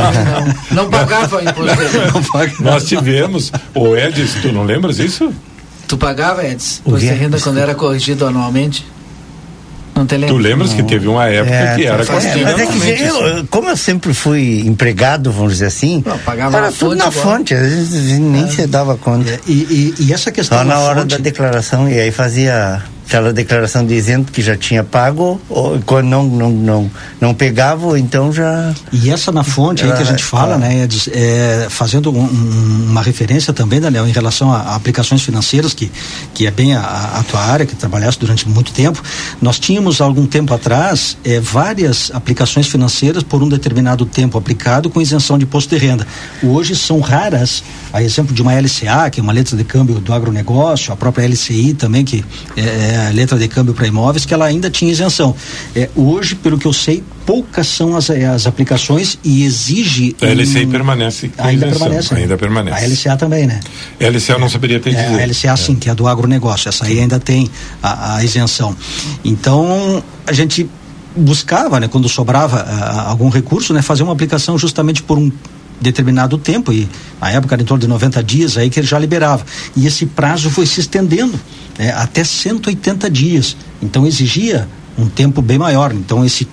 não, 0.71 0.83
não 0.85 0.91
pagava 0.91 1.41
imposto. 1.43 2.63
Nós 2.63 2.85
tivemos, 2.85 3.51
o 3.75 3.97
Edis, 3.97 4.35
tu 4.43 4.53
não 4.53 4.65
lembras 4.65 4.99
isso? 4.99 5.33
Tu 5.89 5.97
pagava, 5.97 6.43
de 6.43 6.57
quê? 6.99 7.07
renda 7.13 7.41
quando 7.41 7.59
era 7.59 7.75
corrigido 7.75 8.27
anualmente? 8.27 8.85
Não 10.01 10.07
te 10.07 10.15
lembra? 10.15 10.29
Tu 10.29 10.39
lembras 10.39 10.73
que 10.73 10.83
teve 10.83 11.07
uma 11.09 11.27
época 11.27 11.55
É, 11.55 11.77
que 11.77 11.85
era 11.85 12.05
faz 12.05 12.25
tempo. 12.25 12.39
é, 12.39 12.43
mas 12.45 12.59
é 12.61 12.67
que 12.97 13.03
eu- 13.03 13.27
assim. 13.27 13.47
como 13.51 13.69
eu 13.69 13.77
sempre 13.77 14.15
fui 14.15 14.61
empregado, 14.67 15.31
vamos 15.31 15.53
dizer 15.53 15.67
assim, 15.67 16.03
Não, 16.07 16.17
pagava 16.21 16.57
era 16.57 16.67
na 16.67 16.73
tudo 16.73 16.79
fonte 16.91 16.99
na 16.99 17.09
igual. 17.09 17.25
fonte, 17.37 17.55
às 17.55 17.61
vezes 17.61 18.19
nem 18.19 18.51
se 18.51 18.67
dava 18.67 18.97
conta. 18.97 19.29
É, 19.31 19.39
e, 19.47 19.95
e- 19.99 20.05
e 20.07 20.13
essa 20.15 20.33
questão 20.33 20.57
Só 20.59 20.65
na 20.65 20.75
da 20.75 20.81
hora 20.81 21.01
fonte- 21.03 21.17
da 21.17 21.23
declaração, 21.23 21.87
e 21.89 22.01
aí 22.01 22.11
fazia 22.11 22.83
aquela 23.11 23.33
declaração 23.33 23.85
dizendo 23.85 24.31
que 24.31 24.41
já 24.41 24.57
tinha 24.57 24.85
pago, 24.85 25.41
ou 25.49 25.81
quando 25.85 26.07
não, 26.07 26.23
não, 26.23 26.49
não, 26.51 26.91
não 27.21 27.35
pegava, 27.35 27.99
então 27.99 28.33
já. 28.33 28.73
E 28.93 29.11
essa 29.11 29.33
na 29.33 29.43
fonte 29.43 29.83
aí 29.85 29.93
que 29.93 30.03
a 30.03 30.05
gente 30.05 30.23
fala, 30.23 30.57
né, 30.57 30.87
é 30.87 31.11
é, 31.13 31.67
fazendo 31.69 32.13
um- 32.13 32.23
um- 32.23 32.87
uma 32.91 33.03
referência 33.03 33.53
também, 33.53 33.81
Daniel, 33.81 34.07
em 34.07 34.13
relação 34.13 34.53
a, 34.53 34.59
a 34.61 34.77
aplicações 34.77 35.23
financeiras, 35.23 35.75
que, 35.75 35.91
que 36.33 36.47
é 36.47 36.53
bem 36.53 36.77
a, 36.77 36.81
a 37.19 37.23
tua 37.25 37.41
área, 37.41 37.67
que 37.67 37.75
trabalhaste 37.75 38.21
durante 38.21 38.49
muito 38.49 38.71
tempo, 38.71 39.03
nós 39.43 39.59
tínhamos 39.59 40.01
algum 40.01 40.25
tempo 40.25 40.55
atrás 40.55 41.17
é, 41.25 41.41
várias 41.41 42.13
aplicações 42.15 42.69
financeiras 42.69 43.25
por 43.25 43.43
um 43.43 43.49
determinado 43.49 44.07
tempo 44.07 44.39
aplicado 44.39 44.89
com 44.89 45.01
isenção 45.01 45.37
de 45.37 45.45
imposto 45.45 45.75
de 45.77 45.85
renda. 45.85 46.07
Hoje 46.45 46.77
são 46.77 47.01
raras, 47.01 47.65
a 47.93 48.01
exemplo 48.03 48.33
de 48.33 48.41
uma 48.41 48.53
LCA, 48.55 49.11
que 49.11 49.19
é 49.19 49.23
uma 49.23 49.33
letra 49.33 49.57
de 49.57 49.65
câmbio 49.65 49.97
do 49.99 50.13
agronegócio, 50.15 50.93
a 50.93 50.97
própria 50.97 51.25
LCI 51.27 51.75
também, 51.75 52.05
que 52.05 52.25
é, 52.57 53.00
é 53.03 53.07
a 53.09 53.11
letra 53.11 53.39
de 53.39 53.49
câmbio 53.49 53.75
para 53.75 53.87
imóveis, 53.87 54.25
que 54.25 54.33
ela 54.35 54.45
ainda 54.47 54.71
tinha 54.71 54.91
isenção. 54.91 55.35
É, 55.75 55.89
hoje, 55.97 56.35
pelo 56.35 56.59
que 56.59 56.67
eu 56.67 56.73
sei, 56.73 57.03
poucas 57.27 57.67
são 57.67 57.97
as, 57.97 58.11
é, 58.11 58.27
as 58.27 58.47
aplicações 58.47 59.19
e 59.25 59.45
exige. 59.45 60.15
A 60.21 60.27
LCI 60.27 60.67
um- 60.67 60.71
permanece 60.71 61.31
Ainda 61.39 61.67
isenção, 61.67 61.79
permanece. 61.87 62.15
né? 62.15 62.21
ainda 62.23 62.37
permanece. 62.39 62.85
A 62.85 62.89
LCA 62.89 63.17
também, 63.17 63.47
né? 63.47 63.61
LCA 64.01 64.33
eu 64.35 64.39
não 64.39 64.49
saberia 64.49 64.79
te 64.81 64.89
É, 64.89 64.93
dizer. 64.93 65.21
a 65.23 65.27
LCA 65.27 65.57
sim, 65.57 65.75
que 65.75 65.89
é 65.91 65.95
do 65.95 66.07
agronegócio, 66.09 66.69
essa 66.69 66.85
aí 66.87 66.99
ainda 67.01 67.19
tem 67.21 67.51
a, 67.83 68.17
a 68.17 68.25
isenção. 68.25 68.77
Então, 69.25 70.03
a 70.27 70.33
gente 70.33 70.69
buscava, 71.17 71.81
né, 71.81 71.89
quando 71.89 72.09
sobrava 72.09 72.61
algum 73.07 73.29
recurso, 73.29 73.73
né, 73.73 73.83
fazer 73.83 74.03
uma 74.03 74.13
aplicação 74.13 74.57
justamente 74.57 75.03
por 75.03 75.19
um 75.19 75.31
determinado 75.81 76.37
tempo 76.39 76.73
e 76.73 76.89
na 77.21 77.31
época 77.31 77.55
era 77.55 77.63
em 77.63 77.65
torno 77.65 77.81
de 77.81 77.89
90 77.89 78.23
dias 78.23 78.57
aí 78.57 78.69
que 78.71 78.79
ele 78.81 78.87
já 78.87 78.99
liberava 78.99 79.45
e 79.77 79.87
esse 79.87 80.07
prazo 80.07 80.51
foi 80.51 80.67
se 80.67 80.81
estendendo 80.81 81.39
né, 81.79 81.93
até 81.97 82.23
180 82.23 83.09
dias 83.11 83.57
então 83.83 84.07
exigia 84.07 84.69
um 84.99 85.09
tempo 85.09 85.41
bem 85.41 85.59
maior 85.59 85.93
então 85.93 86.25
esse 86.25 86.47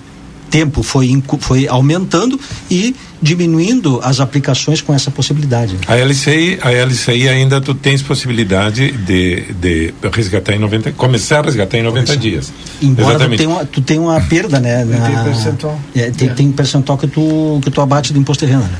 tempo 0.50 0.82
foi 0.82 1.22
foi 1.40 1.68
aumentando 1.68 2.40
e 2.70 2.96
diminuindo 3.20 4.00
as 4.02 4.18
aplicações 4.18 4.80
com 4.80 4.94
essa 4.94 5.10
possibilidade 5.10 5.76
A 5.86 5.94
LCI, 5.96 6.58
a 6.62 6.70
LCI 6.70 7.28
ainda 7.28 7.60
tu 7.60 7.74
tens 7.74 8.00
possibilidade 8.00 8.92
de, 8.92 9.42
de 9.60 9.94
resgatar 10.10 10.54
em 10.54 10.58
90, 10.58 10.92
começar 10.92 11.40
a 11.40 11.42
resgatar 11.42 11.76
em 11.78 11.82
90 11.82 12.16
dias. 12.16 12.50
Embora 12.80 13.18
tu 13.18 13.36
tenha, 13.36 13.48
uma, 13.50 13.64
tu 13.66 13.80
tenha 13.82 14.00
uma 14.00 14.20
perda, 14.20 14.58
né? 14.60 14.86
Tem 14.86 14.98
na- 15.14 15.24
percentual. 15.24 15.78
É, 15.94 16.10
tem, 16.10 16.28
É. 16.28 16.32
tem 16.32 16.50
percentual 16.52 16.96
que 16.96 17.06
tu, 17.08 17.60
que 17.62 17.70
tu 17.70 17.80
abate 17.80 18.12
do 18.12 18.18
imposto 18.18 18.46
de 18.46 18.52
renda. 18.52 18.64
Né? 18.64 18.78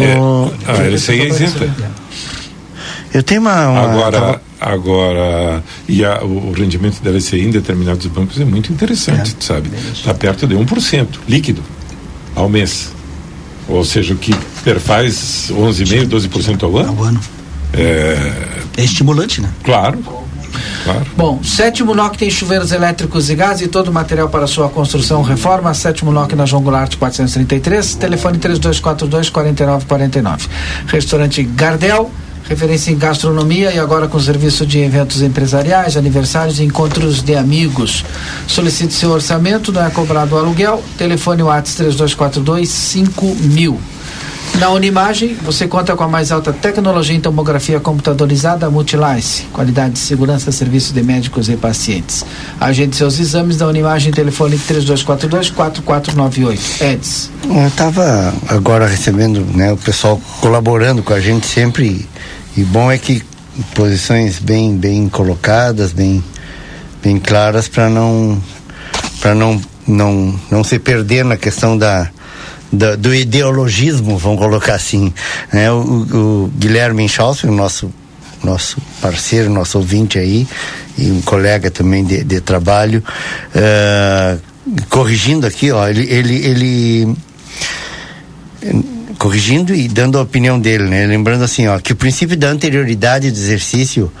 É, 0.00 0.16
Oh, 0.18 0.50
a 0.66 0.82
LCI 0.88 1.20
é 1.20 1.28
isenta. 1.28 1.74
Eu 3.12 3.22
tenho 3.22 3.40
uma. 3.42 3.68
uma 3.68 3.80
Agora, 3.92 4.20
tava- 4.20 4.40
agora 4.60 5.62
e 5.88 6.04
a, 6.04 6.22
o, 6.24 6.48
o 6.50 6.52
rendimento 6.52 7.00
da 7.02 7.10
LCI 7.10 7.40
em 7.42 7.50
determinados 7.50 8.06
bancos 8.06 8.40
é 8.40 8.44
muito 8.44 8.72
interessante, 8.72 9.30
É, 9.30 9.34
tu 9.38 9.44
sabe? 9.44 9.70
Está 9.92 10.12
perto 10.14 10.46
de 10.46 10.54
1% 10.54 11.06
líquido 11.28 11.62
ao 12.34 12.48
mês. 12.48 12.92
Ou 13.68 13.84
seja, 13.84 14.14
o 14.14 14.16
que 14.16 14.34
perfaz 14.62 15.46
11,5%, 15.50 16.08
12% 16.08 16.62
ao 16.64 16.76
ano. 16.76 16.88
Ao 16.98 17.04
ano. 17.04 17.20
É, 17.72 18.16
É 18.76 18.84
estimulante, 18.84 19.40
né? 19.40 19.48
claro, 19.62 19.98
claro. 20.84 21.06
Bom, 21.16 21.42
Sétimo 21.42 21.94
NOC 21.94 22.16
tem 22.16 22.30
chuveiros 22.30 22.72
elétricos 22.72 23.30
e 23.30 23.34
gás 23.34 23.60
e 23.60 23.68
todo 23.68 23.88
o 23.88 23.92
material 23.92 24.28
para 24.28 24.46
sua 24.46 24.68
construção 24.68 25.22
reforma. 25.22 25.72
Sétimo 25.74 26.12
NOC 26.12 26.34
na 26.34 26.46
João 26.46 26.62
Goulart 26.62 26.96
433, 26.96 27.94
telefone 27.96 28.38
3242 28.38 29.30
4949. 29.30 30.48
Restaurante 30.86 31.42
Gardel, 31.42 32.10
referência 32.48 32.90
em 32.90 32.98
gastronomia 32.98 33.72
e 33.72 33.78
agora 33.78 34.06
com 34.06 34.18
serviço 34.20 34.66
de 34.66 34.78
eventos 34.78 35.22
empresariais, 35.22 35.96
aniversários 35.96 36.58
e 36.60 36.64
encontros 36.64 37.22
de 37.22 37.34
amigos. 37.34 38.04
Solicite 38.46 38.92
seu 38.92 39.10
orçamento, 39.10 39.72
não 39.72 39.84
é 39.84 39.90
cobrado 39.90 40.36
aluguel. 40.36 40.82
Telefone 40.98 41.42
WhatsApp 41.42 41.76
3242 41.76 42.68
5000. 42.68 43.80
Na 44.58 44.70
Unimagem, 44.70 45.36
você 45.42 45.66
conta 45.66 45.96
com 45.96 46.04
a 46.04 46.08
mais 46.08 46.30
alta 46.30 46.52
tecnologia 46.52 47.16
em 47.16 47.20
tomografia 47.20 47.80
computadorizada 47.80 48.70
Multilice, 48.70 49.42
qualidade 49.52 49.94
de 49.94 49.98
segurança, 49.98 50.52
serviço 50.52 50.94
de 50.94 51.02
médicos 51.02 51.48
e 51.48 51.56
pacientes. 51.56 52.24
Agende 52.60 52.94
seus 52.94 53.18
exames 53.18 53.58
na 53.58 53.66
Unimagem, 53.66 54.12
telefone 54.12 54.56
3242-4498. 54.58 56.80
Eds. 56.80 57.30
Eu 57.44 57.66
estava 57.66 58.32
agora 58.48 58.86
recebendo 58.86 59.40
né, 59.54 59.72
o 59.72 59.76
pessoal 59.76 60.20
colaborando 60.40 61.02
com 61.02 61.12
a 61.12 61.18
gente 61.20 61.46
sempre. 61.46 62.08
E, 62.56 62.62
bom 62.62 62.88
é 62.90 62.96
que 62.96 63.22
posições 63.74 64.38
bem, 64.38 64.76
bem 64.76 65.08
colocadas, 65.08 65.92
bem, 65.92 66.22
bem 67.02 67.18
claras 67.18 67.66
para 67.66 67.90
não, 67.90 68.40
não, 69.34 69.60
não, 69.86 70.40
não 70.50 70.64
se 70.64 70.78
perder 70.78 71.24
na 71.24 71.36
questão 71.36 71.76
da, 71.76 72.08
da- 72.76 72.96
do 72.96 73.14
ideologismo, 73.14 74.16
vamos 74.18 74.38
colocar 74.38 74.74
assim. 74.74 75.12
né? 75.52 75.70
O, 75.70 75.76
o 76.46 76.52
Guilherme 76.58 77.02
Inchaus, 77.04 77.42
o 77.44 77.50
nosso 77.52 77.92
nosso 78.42 78.76
parceiro, 79.00 79.48
nosso 79.48 79.78
ouvinte 79.78 80.18
aí, 80.18 80.46
e 80.98 81.10
um 81.10 81.22
colega 81.22 81.70
também 81.70 82.04
de, 82.04 82.22
de 82.22 82.42
trabalho, 82.42 83.02
eh, 83.54 84.36
corrigindo 84.90 85.46
aqui, 85.46 85.70
ó, 85.72 85.88
ele, 85.88 86.02
ele, 86.12 86.34
ele 86.46 87.16
corrigindo 89.18 89.74
e 89.74 89.88
dando 89.88 90.18
a 90.18 90.22
opinião 90.22 90.58
dele, 90.60 90.84
né? 90.84 91.06
Lembrando 91.06 91.42
assim, 91.44 91.66
ó, 91.66 91.78
que 91.78 91.92
o 91.92 91.96
princípio 91.96 92.36
da 92.36 92.48
anterioridade 92.48 93.30
do 93.30 93.38
exercício, 93.38 94.12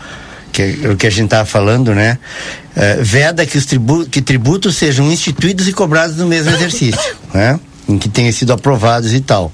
que 0.52 0.62
é 0.62 0.88
o 0.88 0.96
que 0.96 1.06
a 1.06 1.10
gente 1.10 1.26
estava 1.26 1.44
falando, 1.44 1.94
né? 1.94 2.18
eh, 2.76 2.98
veda 3.02 3.44
que 3.44 3.58
os 3.58 3.66
tribu 3.66 4.06
que 4.06 4.22
tributos 4.22 4.76
sejam 4.76 5.10
instituídos 5.12 5.68
e 5.68 5.72
cobrados 5.72 6.16
no 6.16 6.26
mesmo 6.26 6.50
exercício, 6.52 7.14
né? 7.34 7.58
Em 7.88 7.98
que 7.98 8.08
tenham 8.08 8.32
sido 8.32 8.52
aprovados 8.52 9.12
e 9.12 9.20
tal. 9.20 9.52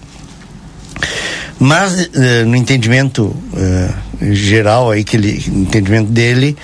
Mas 1.59 2.09
eh, 2.15 2.45
no 2.45 2.57
entendimento 2.57 3.37
eh, 3.55 3.91
geral 4.33 4.91
aí 4.91 5.05
que 5.05 5.15
ele, 5.17 5.45
no 5.49 5.63
entendimento 5.65 6.11
dele, 6.11 6.57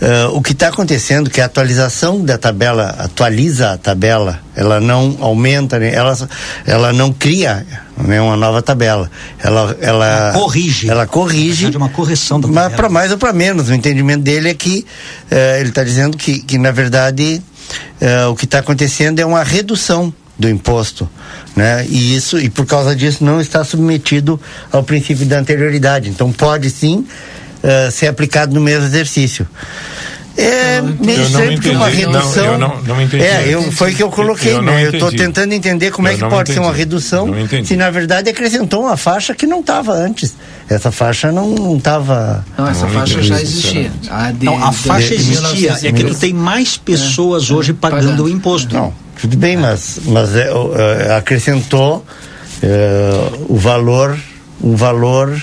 eh, 0.00 0.26
o 0.32 0.40
que 0.40 0.52
está 0.52 0.68
acontecendo 0.68 1.28
que 1.28 1.40
a 1.40 1.46
atualização 1.46 2.24
da 2.24 2.38
tabela 2.38 2.94
atualiza 2.98 3.72
a 3.72 3.78
tabela, 3.78 4.38
ela 4.54 4.80
não 4.80 5.16
aumenta, 5.20 5.78
né? 5.80 5.92
ela 5.92 6.16
ela 6.64 6.92
não 6.92 7.12
cria 7.12 7.66
né, 7.96 8.20
uma 8.20 8.36
nova 8.36 8.62
tabela, 8.62 9.10
ela 9.42 9.76
ela 9.80 10.06
Ela 10.06 10.32
corrige. 10.32 10.88
ela 10.88 11.06
corrige, 11.06 11.70
De 11.70 11.76
uma 11.76 11.88
correção 11.88 12.38
da 12.40 12.46
mas 12.46 12.54
tabela. 12.56 12.76
para 12.76 12.88
mais 12.88 13.10
ou 13.10 13.18
para 13.18 13.32
menos. 13.32 13.70
O 13.70 13.74
entendimento 13.74 14.22
dele 14.22 14.50
é 14.50 14.54
que 14.54 14.86
eh, 15.32 15.58
ele 15.58 15.70
está 15.70 15.82
dizendo 15.82 16.16
que, 16.16 16.38
que 16.38 16.58
na 16.58 16.70
verdade 16.70 17.42
eh, 18.00 18.26
o 18.26 18.36
que 18.36 18.44
está 18.44 18.60
acontecendo 18.60 19.18
é 19.18 19.26
uma 19.26 19.42
redução 19.42 20.14
do 20.38 20.48
imposto, 20.48 21.08
né? 21.54 21.86
E 21.88 22.16
isso 22.16 22.38
e 22.38 22.48
por 22.50 22.66
causa 22.66 22.94
disso 22.96 23.22
não 23.24 23.40
está 23.40 23.62
submetido 23.64 24.40
ao 24.72 24.82
princípio 24.82 25.24
da 25.26 25.38
anterioridade. 25.38 26.08
Então 26.10 26.32
pode 26.32 26.70
sim 26.70 27.06
eh, 27.62 27.90
ser 27.90 28.08
aplicado 28.08 28.52
no 28.54 28.60
mesmo 28.60 28.84
exercício. 28.86 29.46
É 30.36 30.82
meio 30.82 30.92
Eu 31.12 31.16
não 31.18 31.24
estranho 31.26 31.52
porque 31.54 31.70
uma 31.70 31.88
entendi. 31.88 32.06
Não, 32.06 32.12
redução. 32.14 32.44
eu 32.44 32.58
não- 32.58 32.82
não 32.82 33.00
entendi. 33.00 33.22
É, 33.22 33.44
eu, 33.48 33.70
foi 33.70 33.94
que 33.94 34.02
eu 34.02 34.10
coloquei, 34.10 34.54
Eu 34.54 34.62
não 34.62 34.72
né? 34.72 34.82
Eu 34.86 34.90
estou 34.90 35.06
entendi. 35.08 35.22
tentando 35.22 35.52
entender 35.52 35.92
como 35.92 36.08
é 36.08 36.10
Eu 36.10 36.16
que 36.16 36.22
não 36.22 36.28
pode 36.28 36.52
ser 36.52 36.58
uma 36.58 36.66
entendi. 36.70 36.78
redução 36.80 37.38
entendi. 37.38 37.68
se 37.68 37.76
na 37.76 37.88
verdade 37.88 38.28
acrescentou 38.28 38.82
uma 38.82 38.96
faixa 38.96 39.32
que 39.32 39.46
não 39.46 39.60
estava 39.60 39.92
antes. 39.92 40.34
Essa 40.68 40.90
faixa 40.90 41.30
não 41.30 41.76
estava. 41.76 42.44
Não, 42.58 42.66
essa 42.68 42.84
Não 42.86 42.92
faixa 42.92 43.12
entendi, 43.12 43.28
já 43.28 43.40
existia. 43.40 43.92
A, 44.10 44.32
de, 44.32 44.44
Não, 44.46 44.64
a 44.66 44.70
de- 44.70 44.76
faixa 44.78 45.08
de 45.10 45.14
existia, 45.14 45.70
é 45.70 45.92
que 45.92 46.02
tu 46.02 46.14
1950. 46.14 46.18
tem 46.18 46.34
mais 46.34 46.76
pessoas 46.76 47.52
hoje 47.52 47.72
pagando, 47.72 48.02
Pagando. 48.02 48.24
o 48.24 48.28
imposto. 48.28 48.74
Não, 48.74 48.92
tudo 49.24 49.38
bem, 49.38 49.56
mas, 49.56 50.00
mas 50.04 50.36
é, 50.36 50.52
o- 50.52 50.74
é, 50.76 51.16
acrescentou 51.16 52.04
é, 52.62 53.10
o 53.48 53.56
valor, 53.56 54.18
um 54.62 54.76
valor. 54.76 55.42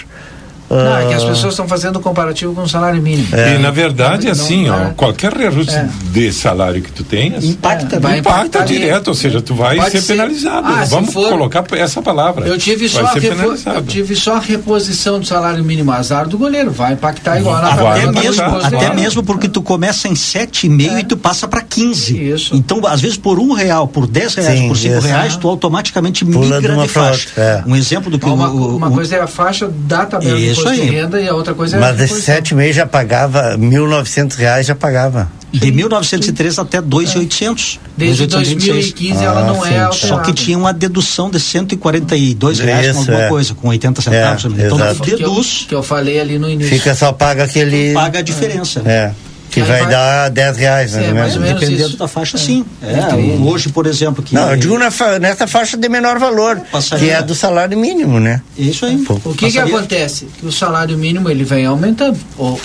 Não, 0.75 0.97
é 0.97 1.05
que 1.07 1.13
as 1.13 1.23
ah, 1.23 1.27
pessoas 1.27 1.53
estão 1.53 1.67
fazendo 1.67 1.99
comparativo 1.99 2.53
com 2.53 2.61
o 2.63 2.69
salário 2.69 3.01
mínimo. 3.01 3.27
E 3.35 3.57
na 3.59 3.71
verdade, 3.71 4.25
Não, 4.25 4.31
assim, 4.31 4.67
não 4.67 4.75
ó, 4.75 4.87
é. 4.87 4.93
qualquer 4.95 5.33
reajuste 5.33 5.73
É. 5.75 5.87
de 6.11 6.31
salário 6.31 6.81
que 6.81 6.91
tu 6.91 7.03
tenhas 7.03 7.43
Impacta, 7.43 7.95
É, 7.95 7.99
vai 7.99 8.11
né? 8.13 8.17
impacta 8.19 8.39
impactar 8.47 8.65
direto, 8.65 9.07
ou 9.09 9.13
seja, 9.13 9.41
tu 9.41 9.53
vai 9.55 9.79
ser, 9.89 10.01
ser. 10.01 10.13
penalizado. 10.13 10.67
Ah, 10.67 10.83
se 10.85 10.89
Vamos 10.91 11.13
for- 11.13 11.29
colocar 11.29 11.63
essa 11.73 12.01
palavra. 12.01 12.47
Eu 12.47 12.57
tive, 12.57 12.87
vai 12.87 13.03
só 13.05 13.13
repo- 13.19 13.69
eu 13.75 13.81
tive 13.83 14.15
só 14.15 14.35
a 14.35 14.39
reposição 14.39 15.19
do 15.19 15.25
salário 15.25 15.63
mínimo 15.63 15.91
azar 15.91 16.27
do 16.27 16.37
goleiro. 16.37 16.71
Vai 16.71 16.93
impactar 16.93 17.39
igual 17.39 17.59
Vai 17.61 17.69
tabela 17.75 18.09
Até 18.11 18.21
mesmo, 18.21 18.43
até 18.57 18.93
mesmo 18.93 19.23
porque 19.23 19.47
tu 19.49 19.61
começa 19.61 20.07
em 20.07 20.15
7,5 20.15 20.99
e 20.99 21.03
tu 21.03 21.17
passa 21.17 21.47
para 21.47 21.61
15. 21.61 22.17
Isso. 22.31 22.55
Então, 22.55 22.81
às 22.85 23.01
vezes, 23.01 23.17
por 23.17 23.39
um 23.39 23.53
real, 23.53 23.87
por 23.87 24.07
10 24.07 24.35
reais, 24.35 24.59
Sim, 24.59 24.67
por 24.67 24.77
5 24.77 24.97
isso. 24.97 25.07
reais, 25.07 25.35
tu 25.35 25.47
automaticamente 25.47 26.23
Pula 26.25 26.45
de 26.47 26.53
migra 26.53 26.73
uma 26.73 26.83
de 26.83 26.89
faixa. 26.89 27.29
é. 27.37 27.63
Um 27.65 27.75
exemplo 27.75 28.09
do 28.11 28.17
que 28.19 28.25
Uma, 28.25 28.49
o, 28.49 28.91
coisa 28.91 29.15
é 29.15 29.21
a 29.21 29.27
faixa 29.27 29.67
da 29.67 30.05
tabela 30.05 30.37
Isso, 30.63 30.81
aí. 30.81 30.81
de 30.81 30.95
renda 30.95 31.21
e 31.21 31.27
a 31.27 31.33
outra 31.35 31.53
coisa 31.53 31.77
é 31.77 31.79
Mas 31.79 31.89
a 31.89 31.93
esse 31.95 32.01
reposição. 32.13 32.35
sete 32.35 32.55
meses 32.55 32.75
já 32.75 32.85
pagava, 32.85 33.57
1.900 33.57 34.35
reais 34.35 34.65
já 34.67 34.75
pagava. 34.75 35.31
De 35.51 35.69
1903 35.71 36.59
até 36.59 36.81
2.800. 36.81 37.77
Desde 37.97 38.25
2.826. 38.25 38.27
2015 38.71 39.23
ela 39.23 39.41
Ah, 39.41 39.43
não 39.45 39.55
sim. 39.55 39.73
é 39.73 39.79
alterada. 39.81 39.93
Só 39.93 40.17
que 40.19 40.31
tinha 40.33 40.57
uma 40.57 40.71
dedução 40.73 41.29
de 41.29 41.39
142 41.41 42.59
reais 42.59 42.85
com 42.87 42.91
Isso, 42.91 42.99
alguma 43.11 43.25
é. 43.25 43.29
coisa, 43.29 43.53
com 43.53 43.67
80 43.67 44.01
centavos. 44.01 44.45
É, 44.45 44.47
então 44.65 44.77
tu 44.95 45.01
que 45.03 45.11
eu, 45.11 45.17
deduz, 45.17 45.65
que 45.67 45.75
eu 45.75 45.83
falei 45.83 46.19
ali 46.19 46.39
no 46.39 46.49
início. 46.49 46.71
Fica 46.77 46.95
só 46.95 47.11
paga 47.11 47.43
aquele. 47.43 47.93
paga 47.93 48.19
a 48.19 48.21
diferença. 48.21 48.81
É. 48.85 49.11
Que 49.51 49.61
vai, 49.61 49.81
vai- 49.81 49.89
dar 49.91 50.29
10 50.29 50.57
reais, 50.57 50.93
mais 50.93 51.05
É, 51.05 51.09
ou 51.09 51.15
mais 51.15 51.35
ou 51.35 51.41
menos 51.41 51.59
Dependendo 51.59 51.89
isso. 51.89 51.97
da 51.97 52.07
faixa, 52.07 52.37
sim. 52.37 52.65
É, 52.81 53.15
hoje, 53.43 53.67
por 53.69 53.85
exemplo, 53.85 54.23
que. 54.23 54.33
Não, 54.33 54.51
eu 54.51 54.57
digo 54.57 54.77
na 54.79 54.89
fa- 54.89 55.19
nessa 55.19 55.45
faixa 55.45 55.75
de 55.77 55.89
menor 55.89 56.17
valor, 56.17 56.59
Passaria. 56.71 57.05
que 57.05 57.13
é 57.13 57.21
do 57.21 57.35
salário 57.35 57.77
mínimo, 57.77 58.17
né? 58.19 58.41
Isso 58.57 58.85
aí. 58.85 58.97
Pô. 58.99 59.19
O 59.25 59.35
que 59.35 59.51
que 59.51 59.59
acontece? 59.59 60.27
Que 60.39 60.45
o 60.45 60.51
salário 60.51 60.97
mínimo 60.97 61.29
ele 61.29 61.43
vem 61.43 61.65
aumentando 61.65 62.17
ou 62.37 62.59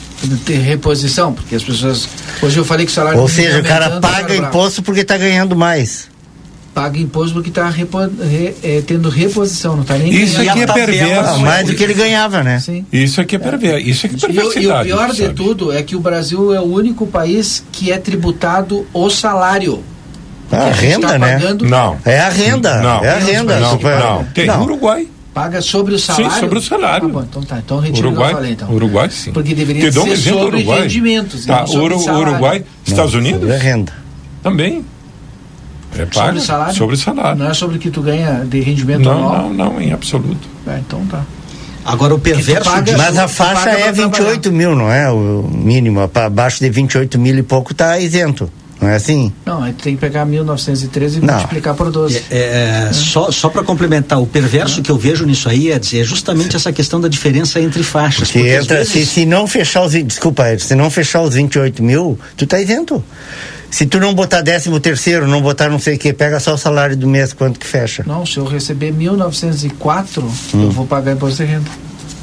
tem 0.44 0.58
reposição, 0.60 1.32
porque 1.32 1.56
as 1.56 1.62
pessoas 1.64 2.08
hoje 2.40 2.56
eu 2.56 2.64
falei 2.64 2.86
que 2.86 2.92
o 2.92 2.94
salário 2.94 3.18
Ou 3.20 3.28
mínimo 3.28 3.44
seja, 3.46 3.58
o 3.60 3.64
cara 3.64 4.00
paga 4.00 4.36
imposto 4.36 4.80
porque 4.82 5.00
está 5.00 5.16
ganhando 5.18 5.56
mais. 5.56 6.08
Paga 6.76 6.98
imposto 6.98 7.32
porque 7.32 7.48
está 7.48 7.72
tendo 8.86 9.08
reposição, 9.08 9.76
não 9.76 9.82
está 9.82 9.96
nem 9.96 10.12
Isso 10.12 10.36
ganhando. 10.36 10.50
aqui 10.50 10.60
é 10.60 10.66
perverso. 10.86 11.30
Ah, 11.30 11.38
mais 11.38 11.66
do 11.66 11.74
que 11.74 11.82
ele 11.82 11.94
ganhava, 11.94 12.42
né? 12.42 12.60
Sim. 12.60 12.84
Isso 12.92 13.18
aqui 13.18 13.36
é 13.36 13.38
perverso. 13.38 13.88
Isso 13.88 14.04
aqui 14.04 14.14
é 14.14 14.18
E, 14.18 14.20
o- 14.20 14.28
e 14.28 14.28
o 14.28 14.34
perversidade. 14.44 14.88
pior 14.88 15.10
de 15.10 15.22
sabe? 15.22 15.34
tudo 15.34 15.72
é 15.72 15.82
que 15.82 15.96
o 15.96 16.00
Brasil 16.00 16.52
é 16.52 16.60
o 16.60 16.64
único 16.64 17.06
país 17.06 17.64
que 17.72 17.90
é 17.90 17.96
tributado 17.96 18.86
o 18.92 19.08
salário. 19.08 19.82
Que 20.50 20.54
a 20.54 20.70
gente 20.72 20.80
renda, 20.84 21.08
tá 21.08 21.18
né? 21.18 21.40
Não. 21.62 21.96
É 22.04 22.20
a 22.20 22.28
renda. 22.28 22.80
Não. 22.82 23.02
É 23.02 23.08
a 23.10 23.18
renda. 23.20 23.58
Não, 23.58 23.70
Super- 23.70 23.98
não. 23.98 24.24
Tem 24.34 24.46
Não. 24.46 24.62
Uruguai. 24.62 25.08
Paga 25.32 25.62
sobre 25.62 25.94
o 25.94 25.98
salário? 25.98 26.38
sobre 26.40 26.58
o 26.58 26.62
salário. 26.62 27.08
Ah, 27.08 27.12
bom, 27.12 27.22
então 27.22 27.42
tá. 27.42 27.58
Então 27.58 27.78
retiro 27.78 28.02
que 28.02 28.06
Uruguai, 28.08 28.32
eu 28.32 28.36
falei, 28.36 28.52
então. 28.52 28.70
Uruguai 28.70 29.08
sim. 29.10 29.32
Porque 29.32 29.54
deveria 29.54 29.90
Te 29.90 29.98
um 29.98 30.02
ser 30.04 30.10
exemplo, 30.12 30.40
sobre 30.40 30.56
Uruguai. 30.58 30.80
rendimentos, 30.82 31.46
Tá, 31.46 31.60
não 31.60 31.66
sobre 31.66 31.94
Uru-. 31.94 32.20
Uruguai, 32.20 32.64
Estados 32.86 33.12
Não, 33.14 33.20
Unidos 33.20 33.50
a 33.50 33.56
renda. 33.56 33.92
também. 34.42 34.84
É 36.02 36.06
Sobre 36.06 36.14
paga 36.14 36.38
o 36.38 36.40
salário? 36.40 36.74
Sobre 36.74 36.96
salário. 36.96 37.38
Não 37.38 37.50
é 37.50 37.54
sobre 37.54 37.76
o 37.76 37.78
que 37.78 37.90
tu 37.90 38.00
ganha 38.02 38.44
de 38.44 38.60
rendimento 38.60 39.02
Não, 39.04 39.12
anual? 39.12 39.50
não, 39.50 39.72
não, 39.72 39.80
em 39.80 39.92
absoluto. 39.92 40.48
É, 40.66 40.78
então 40.78 41.04
tá. 41.06 41.22
Agora 41.84 42.14
o 42.14 42.18
perverso 42.18 42.64
paga- 42.68 42.82
disso- 42.82 42.98
Mas 42.98 43.16
a 43.16 43.28
faixa 43.28 43.70
é 43.70 43.82
pra 43.84 43.92
28 43.92 44.50
mil, 44.52 44.74
não 44.74 44.90
é? 44.90 45.10
O 45.10 45.48
mínimo. 45.52 46.06
Para 46.08 46.26
abaixo 46.26 46.58
de 46.58 46.68
28 46.68 47.18
mil 47.18 47.36
e 47.38 47.42
pouco 47.42 47.72
tá 47.72 47.98
isento. 47.98 48.50
Não 48.80 48.88
é 48.90 48.96
assim? 48.96 49.32
Não, 49.46 49.62
aí 49.62 49.72
tem 49.72 49.94
que 49.94 50.00
pegar 50.02 50.26
1913 50.26 51.16
e 51.18 51.20
Não. 51.22 51.32
multiplicar 51.32 51.74
por 51.74 51.90
12. 51.90 52.22
É, 52.30 52.88
é, 52.88 52.92
só 52.92 53.30
só 53.30 53.48
para 53.48 53.62
complementar, 53.62 54.20
o 54.20 54.26
perverso 54.26 54.82
que 54.82 54.90
eu 54.90 54.98
vejo 54.98 55.24
nisso 55.24 55.48
aí 55.48 55.70
é 55.72 55.78
dizer 55.78 56.00
é 56.00 56.04
justamente 56.04 56.56
essa 56.56 56.70
questão 56.70 57.00
da 57.00 57.08
diferença 57.08 57.58
entre 57.58 57.82
faixas. 57.82 58.28
Porque 58.30 58.40
porque 58.40 58.54
entra, 58.54 58.76
vezes- 58.78 58.92
se, 58.92 59.06
se 59.06 59.24
não 59.24 59.46
fechar 59.46 59.82
os. 59.82 59.92
Desculpa, 59.92 60.52
Ed, 60.52 60.62
se 60.62 60.74
não 60.74 60.90
fechar 60.90 61.22
os 61.22 61.34
28 61.34 61.82
mil, 61.82 62.18
tu 62.36 62.46
tá 62.46 62.60
isento. 62.60 63.02
Se 63.70 63.84
tu 63.86 63.98
não 64.00 64.14
botar 64.14 64.40
décimo 64.40 64.80
terceiro, 64.80 65.26
não 65.26 65.42
botar 65.42 65.68
não 65.68 65.78
sei 65.78 65.96
o 65.96 65.98
que, 65.98 66.12
pega 66.12 66.40
só 66.40 66.54
o 66.54 66.58
salário 66.58 66.96
do 66.96 67.06
mês, 67.06 67.32
quanto 67.32 67.58
que 67.60 67.66
fecha? 67.66 68.04
Não, 68.06 68.24
se 68.24 68.38
eu 68.38 68.44
receber 68.44 68.92
1904, 68.92 70.22
Hum. 70.54 70.62
eu 70.64 70.70
vou 70.70 70.86
pagar 70.86 71.12
imposto 71.12 71.44
de 71.44 71.50
renda. 71.52 71.70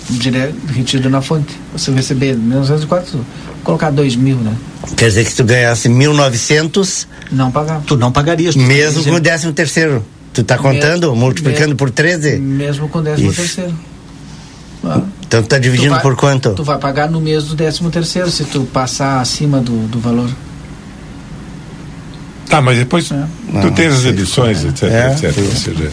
Direto, 0.10 0.56
retido 0.74 1.10
na 1.10 1.22
fonte. 1.22 1.54
Se 1.78 1.89
eu 1.89 1.96
receber 1.96 2.36
1904, 2.36 3.12
vou 3.18 3.26
colocar 3.64 3.89
2 3.89 4.16
mil, 4.16 4.36
né? 4.38 4.54
Quer 4.98 5.08
dizer 5.08 5.24
que 5.24 5.30
se 5.32 5.38
tu 5.38 5.44
ganhasse 5.46 5.88
1.900, 5.88 7.08
Não 7.32 7.50
pagar. 7.52 7.82
Tu 7.86 7.96
não 7.96 8.12
pagarias. 8.12 8.54
tu 8.56 8.60
mesmo 8.60 9.04
com 9.04 9.12
o 9.12 9.20
décimo 9.20 9.54
terceiro. 9.54 10.06
Tu 10.34 10.44
tá 10.44 10.58
contando, 10.58 11.08
Mesmo- 11.08 11.16
multiplicando 11.16 11.68
mesmo- 11.68 11.78
por 11.78 11.89
13? 11.91 12.38
Mesmo 12.38 12.89
com 12.89 13.02
13 13.04 13.26
Isso. 13.28 13.36
terceiro. 13.36 13.74
Ah. 14.84 15.02
Então 15.26 15.41
tu 15.41 15.48
tá 15.48 15.58
dividindo 15.58 15.89
Tu 15.89 15.94
vai- 15.94 16.02
por 16.02 16.16
quanto? 16.18 16.54
Tu 16.54 16.64
vai 16.64 16.78
pagar 16.78 17.10
no 17.10 17.22
mês 17.22 17.46
do 17.46 17.56
13 17.56 17.89
terceiro, 17.89 18.30
se 18.30 18.44
tu 18.44 18.62
passar 18.66 19.22
acima 19.22 19.60
do, 19.62 19.88
do 19.88 20.00
valor. 20.00 20.30
Tá, 22.50 22.62
mas 22.62 22.78
depois 22.78 23.12
É. 23.12 23.16
tu 23.16 23.54
Não, 23.58 23.72
tens 23.72 23.94
as 23.94 24.06
edições, 24.06 24.64
etc, 24.64 24.84
É, 24.84 25.12
etc. 25.12 25.34
sim. 25.34 25.41
Ou 25.48 25.56
seja, 25.56 25.91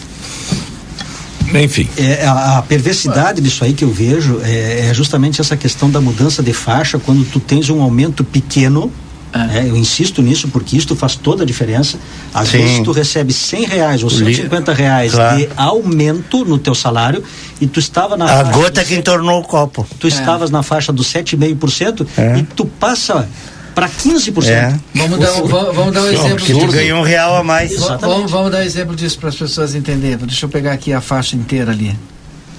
enfim. 1.53 1.89
É, 1.97 2.25
a, 2.25 2.59
a 2.59 2.61
perversidade 2.61 3.41
disso 3.41 3.63
aí 3.63 3.73
que 3.73 3.83
eu 3.83 3.91
vejo 3.91 4.39
é, 4.43 4.87
é 4.89 4.93
justamente 4.93 5.41
essa 5.41 5.57
questão 5.57 5.89
da 5.89 5.99
mudança 5.99 6.41
de 6.41 6.53
faixa 6.53 6.97
quando 6.99 7.25
tu 7.29 7.39
tens 7.39 7.69
um 7.69 7.81
aumento 7.81 8.23
pequeno. 8.23 8.91
É. 9.33 9.37
né, 9.37 9.65
eu 9.69 9.77
insisto 9.77 10.21
nisso 10.21 10.49
porque 10.49 10.75
isso 10.75 10.93
faz 10.93 11.15
toda 11.15 11.43
a 11.43 11.45
diferença. 11.45 11.97
Às 12.33 12.49
Sim. 12.49 12.57
vezes 12.57 12.79
tu 12.83 12.91
recebe 12.91 13.31
100 13.31 13.63
reais 13.65 14.03
ou 14.03 14.09
Li- 14.09 14.35
150 14.35 14.73
reais 14.73 15.13
Claro. 15.13 15.37
de 15.37 15.47
aumento 15.55 16.43
no 16.43 16.57
teu 16.57 16.75
salário 16.75 17.23
e 17.61 17.65
tu 17.65 17.79
estava 17.79 18.17
na 18.17 18.25
A 18.25 18.27
faixa 18.43 18.51
gota 18.51 18.81
do 18.81 18.87
que 18.87 18.93
entornou 18.95 19.39
o 19.39 19.43
copo. 19.45 19.87
tu 19.97 20.05
estavas 20.05 20.51
na 20.51 20.61
faixa 20.63 20.91
dos 20.91 21.07
7,5% 21.07 22.05
É. 22.17 22.39
e 22.39 22.43
tu 22.43 22.65
passa 22.65 23.25
para 23.73 23.87
15%. 23.89 24.49
É. 24.49 24.79
Vamos 24.95 25.19
dar, 25.19 25.33
um- 25.33 25.47
vamos, 25.47 25.75
vamos 25.75 25.93
dar 25.93 26.01
um 26.01 26.07
exemplo 26.07 26.37
Porque 26.37 26.53
tu 26.53 26.67
ganhou 26.67 26.99
um 26.99 27.03
real 27.03 27.35
a 27.37 27.43
mais. 27.43 27.77
Va- 27.79 27.97
Vamos, 27.97 28.29
vamos 28.31 28.51
dar 28.51 28.59
um 28.59 28.63
exemplo 28.63 28.95
disso 28.95 29.17
para 29.19 29.29
as 29.29 29.35
pessoas 29.35 29.73
entenderem. 29.75 30.17
Deixa 30.17 30.45
eu 30.45 30.49
pegar 30.49 30.73
aqui 30.73 30.91
a 30.93 31.01
faixa 31.01 31.35
inteira 31.35 31.71
ali. 31.71 31.97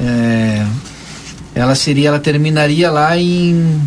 É, 0.01 0.65
ela 1.55 1.75
seria, 1.75 2.09
ela 2.09 2.19
terminaria 2.19 2.91
lá 2.91 3.17
em 3.17 3.81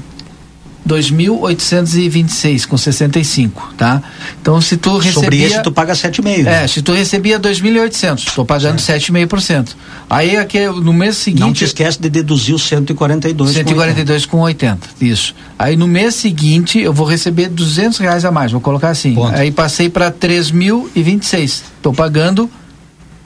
2.826 0.88 2.68
com 2.68 2.78
65, 2.78 3.74
tá? 3.78 4.02
Então 4.40 4.62
se 4.62 4.78
tu 4.78 4.98
recebia 4.98 5.14
Sobre 5.14 5.44
esse 5.44 5.64
tu 5.64 5.72
paga 5.72 5.94
7,5%. 5.94 6.46
É, 6.46 6.68
se 6.68 6.82
tu 6.82 6.92
recebia 6.94 7.40
2.800, 7.40 8.28
estou 8.28 8.46
pagando 8.46 8.78
7,5%. 8.78 9.70
Aí 10.10 10.38
aqui 10.38 10.68
no 10.68 10.94
mês 10.94 11.18
seguinte 11.18 11.42
Não 11.42 11.54
te 11.54 11.66
esquece 11.66 12.00
de 12.00 12.10
deduzir 12.10 12.54
os 12.54 12.64
142. 12.68 13.52
com 13.52 13.58
142 13.58 14.26
com 14.26 14.40
80, 14.42 14.88
isso. 15.02 15.34
Aí 15.58 15.76
no 15.76 15.88
mês 15.88 16.16
seguinte 16.16 16.80
eu 16.80 16.94
vou 16.94 17.08
receber 17.08 17.50
200 17.50 17.98
reais 18.00 18.24
a 18.24 18.32
mais, 18.32 18.52
vou 18.52 18.62
colocar 18.62 18.90
assim. 18.90 19.16
Ponto. 19.16 19.36
Aí 19.36 19.52
passei 19.52 19.90
para 19.90 20.12
3.026, 20.12 21.64
estou 21.78 21.94
pagando 21.94 22.50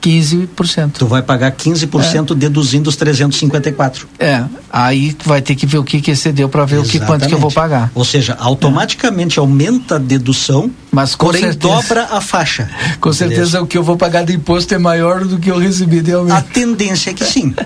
15%. 0.00 0.92
Tu 0.98 1.06
vai 1.06 1.22
pagar 1.22 1.52
15% 1.52 2.34
deduzindo 2.34 2.88
os 2.88 2.96
354. 2.96 4.08
É, 4.18 4.42
aí 4.72 5.12
tu 5.12 5.28
vai 5.28 5.42
ter 5.42 5.54
que 5.54 5.66
ver 5.66 5.78
o 5.78 5.84
que 5.84 6.00
que 6.00 6.10
excedeu 6.10 6.48
para 6.48 6.64
ver 6.64 6.78
o 6.78 6.82
que 6.82 6.98
quanto 7.00 7.26
que 7.28 7.34
eu 7.34 7.38
vou 7.38 7.50
pagar. 7.52 7.90
Ou 7.94 8.04
seja, 8.04 8.36
automaticamente 8.40 9.38
aumenta 9.38 9.96
a 9.96 9.98
dedução, 9.98 10.70
Mas 10.90 11.14
com 11.14 11.26
porém 11.26 11.42
certeza- 11.42 11.74
dobra 11.74 12.08
a 12.10 12.20
faixa. 12.20 12.68
Com 13.00 13.12
certeza 13.12 13.60
o 13.60 13.66
que 13.66 13.76
eu 13.78 13.82
vou 13.82 13.96
pagar 13.96 14.24
de 14.24 14.34
imposto 14.34 14.74
é 14.74 14.78
maior 14.78 15.24
do 15.24 15.38
que 15.38 15.50
eu 15.50 15.58
recebi 15.58 16.00
de 16.00 16.12
A 16.12 16.16
aumento. 16.16 16.44
tendência 16.52 17.10
é 17.10 17.14
que 17.14 17.24
sim. 17.24 17.54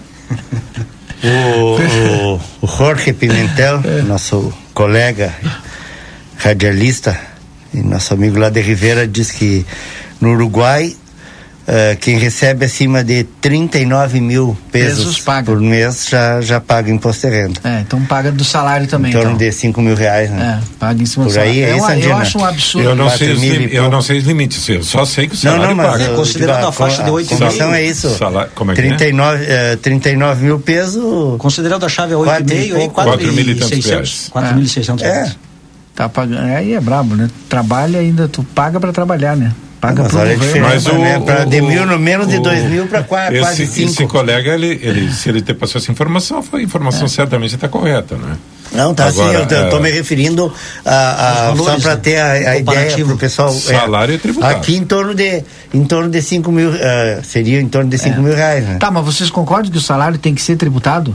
O, 1.27 2.37
o, 2.61 2.67
Jorge 2.67 3.15
Pimentel, 3.15 3.81
nosso 4.07 4.53
colega 4.75 5.35
radialista 6.37 7.19
e 7.73 7.79
nosso 7.79 8.13
amigo 8.13 8.39
lá 8.39 8.51
de 8.51 8.61
Rivera, 8.61 9.09
diz 9.09 9.31
que 9.31 9.65
no 10.21 10.33
Uruguai 10.33 10.95
eh, 11.67 11.97
quem 12.01 12.19
recebe 12.19 12.67
acima 12.67 13.03
de 13.03 13.25
39 13.41 14.21
mil 14.21 14.57
pesos, 14.71 14.99
Pesos 15.05 15.21
paga. 15.21 15.47
por 15.47 15.61
mês 15.61 16.07
já, 16.11 16.41
já 16.41 16.61
paga 16.61 16.91
imposto 16.91 17.27
de 17.27 17.33
renda. 17.35 17.61
É, 17.65 17.81
então 17.81 18.03
paga 18.05 18.31
do 18.31 18.45
salário 18.45 18.87
também. 18.87 19.11
em 19.11 19.15
torno 19.15 19.29
então. 19.33 19.39
de 19.39 19.53
5 19.53 19.81
mil 19.81 19.95
reais, 19.95 20.31
né? 20.31 20.61
É, 20.63 20.69
paga 20.79 21.03
em 21.03 21.07
cima 21.07 21.25
Por 21.25 21.33
do 21.33 21.41
aí, 21.41 21.61
salário. 21.61 21.65
é 21.65 21.71
É 21.71 21.77
isso, 21.77 21.79
uma- 21.85 21.91
eu 21.93 21.97
Andina? 21.97 22.15
acho 22.17 22.39
um 22.39 22.45
absurdo. 22.45 22.89
Eu 22.89 22.95
não, 22.95 23.11
sei 23.11 23.33
os, 23.33 23.41
mil 23.41 23.55
lim- 23.55 23.69
eu 23.73 23.91
não 23.91 24.03
sei 24.03 24.19
os 24.19 24.25
limites, 24.25 24.69
eu 24.69 24.83
só 24.83 25.05
sei 25.07 25.27
que 25.27 25.35
o 25.35 25.37
Não, 25.37 25.53
salário 25.53 25.69
não, 25.69 25.75
mas 25.75 25.91
paga. 25.93 26.05
eu 26.05 26.17
considerando 26.17 26.57
digo, 26.57 26.69
a 26.69 26.73
faixa 26.73 27.03
de 27.03 27.09
a 27.09 27.13
oito 27.13 27.33
e 27.35 27.37
condição 27.39 27.71
meio. 27.71 27.83
é 27.85 27.87
isso. 27.89 28.11
Salário- 28.19 28.51
como 28.55 28.73
é 28.73 28.75
que 28.75 28.81
é? 28.81 28.85
39, 28.85 29.45
eh, 29.49 29.77
39 29.81 30.45
mil 30.45 30.61
pesos. 30.61 31.03
Considerando 31.39 31.87
a 31.87 31.89
chave 31.89 32.13
a 32.13 32.17
e 32.17 32.19
8,5 32.19 32.53
aí, 32.53 32.69
pouco. 32.81 32.95
Quatro 32.95 33.33
mil 33.33 33.49
e 33.49 33.55
tantos 33.55 33.85
reais. 33.87 34.29
4.600 34.31 35.03
É. 35.03 35.11
reais. 35.13 35.37
Tá 35.95 36.09
pagando. 36.09 36.41
Aí 36.43 36.75
é 36.75 36.81
brabo, 36.81 37.15
né? 37.15 37.31
Trabalha 37.49 38.01
ainda, 38.01 38.27
tu 38.29 38.43
paga 38.43 38.81
pra 38.81 38.93
trabalhar, 38.93 39.37
né? 39.37 39.53
Paga 39.87 40.03
Mas 40.05 40.13
pro 40.13 40.21
governo. 40.21 40.69
Mas 40.69 40.87
o- 40.87 40.99
né? 40.99 41.21
Pra 41.21 41.45
de 41.45 41.61
o- 41.61 41.67
mil, 41.67 41.85
no 41.87 41.99
menos 41.99 42.27
de 42.29 42.37
o- 42.37 42.41
dois 42.43 42.65
mil 42.65 42.87
para 42.87 43.03
quase 43.03 43.37
Esse, 43.37 43.67
cinco. 43.67 43.91
esse 43.91 44.07
colega, 44.07 44.55
ele, 44.55 44.79
ele, 44.83 45.13
se 45.13 45.29
ele 45.29 45.43
te 45.43 45.53
passou 45.53 45.79
essa 45.81 45.93
informação, 45.93 46.43
foi 46.43 46.61
a 46.61 46.63
informação 46.63 47.07
certamente 47.07 47.55
está 47.55 47.69
correta, 47.69 48.17
né? 48.17 48.37
Não, 48.73 48.93
tá 48.95 49.07
Agora, 49.07 49.43
assim, 49.45 49.55
eu 49.55 49.65
estou 49.65 49.79
é, 49.79 49.83
me 49.83 49.91
referindo 49.91 50.53
a, 50.85 51.51
a- 51.53 51.57
só 51.57 51.79
para 51.79 51.95
né? 51.95 52.01
ter 52.03 52.17
a, 52.17 52.33
a 52.33 52.57
ideia 52.59 53.05
para 53.05 53.15
o 53.15 53.19
pessoal. 53.19 53.53
Salário 53.53 54.15
é 54.15 54.19
tributário. 54.19 54.57
Aqui 54.57 54.75
em 54.75 54.85
torno 54.85 55.15
de 55.15 55.45
em 55.73 55.85
torno 55.85 56.11
de 56.11 56.21
5 56.23 56.51
mil, 56.51 56.73
eh, 56.75 57.21
seria 57.23 57.61
em 57.61 57.69
torno 57.69 57.89
de 57.91 57.99
5 57.99 58.21
mil 58.21 58.35
reais, 58.35 58.65
né? 58.65 58.77
Tá, 58.81 58.91
mas 58.91 59.05
vocês 59.05 59.29
concordam 59.31 59.71
que 59.71 59.79
o 59.79 59.81
salário 59.83 60.19
tem 60.19 60.35
que 60.35 60.43
ser 60.43 60.57
tributado? 60.57 61.15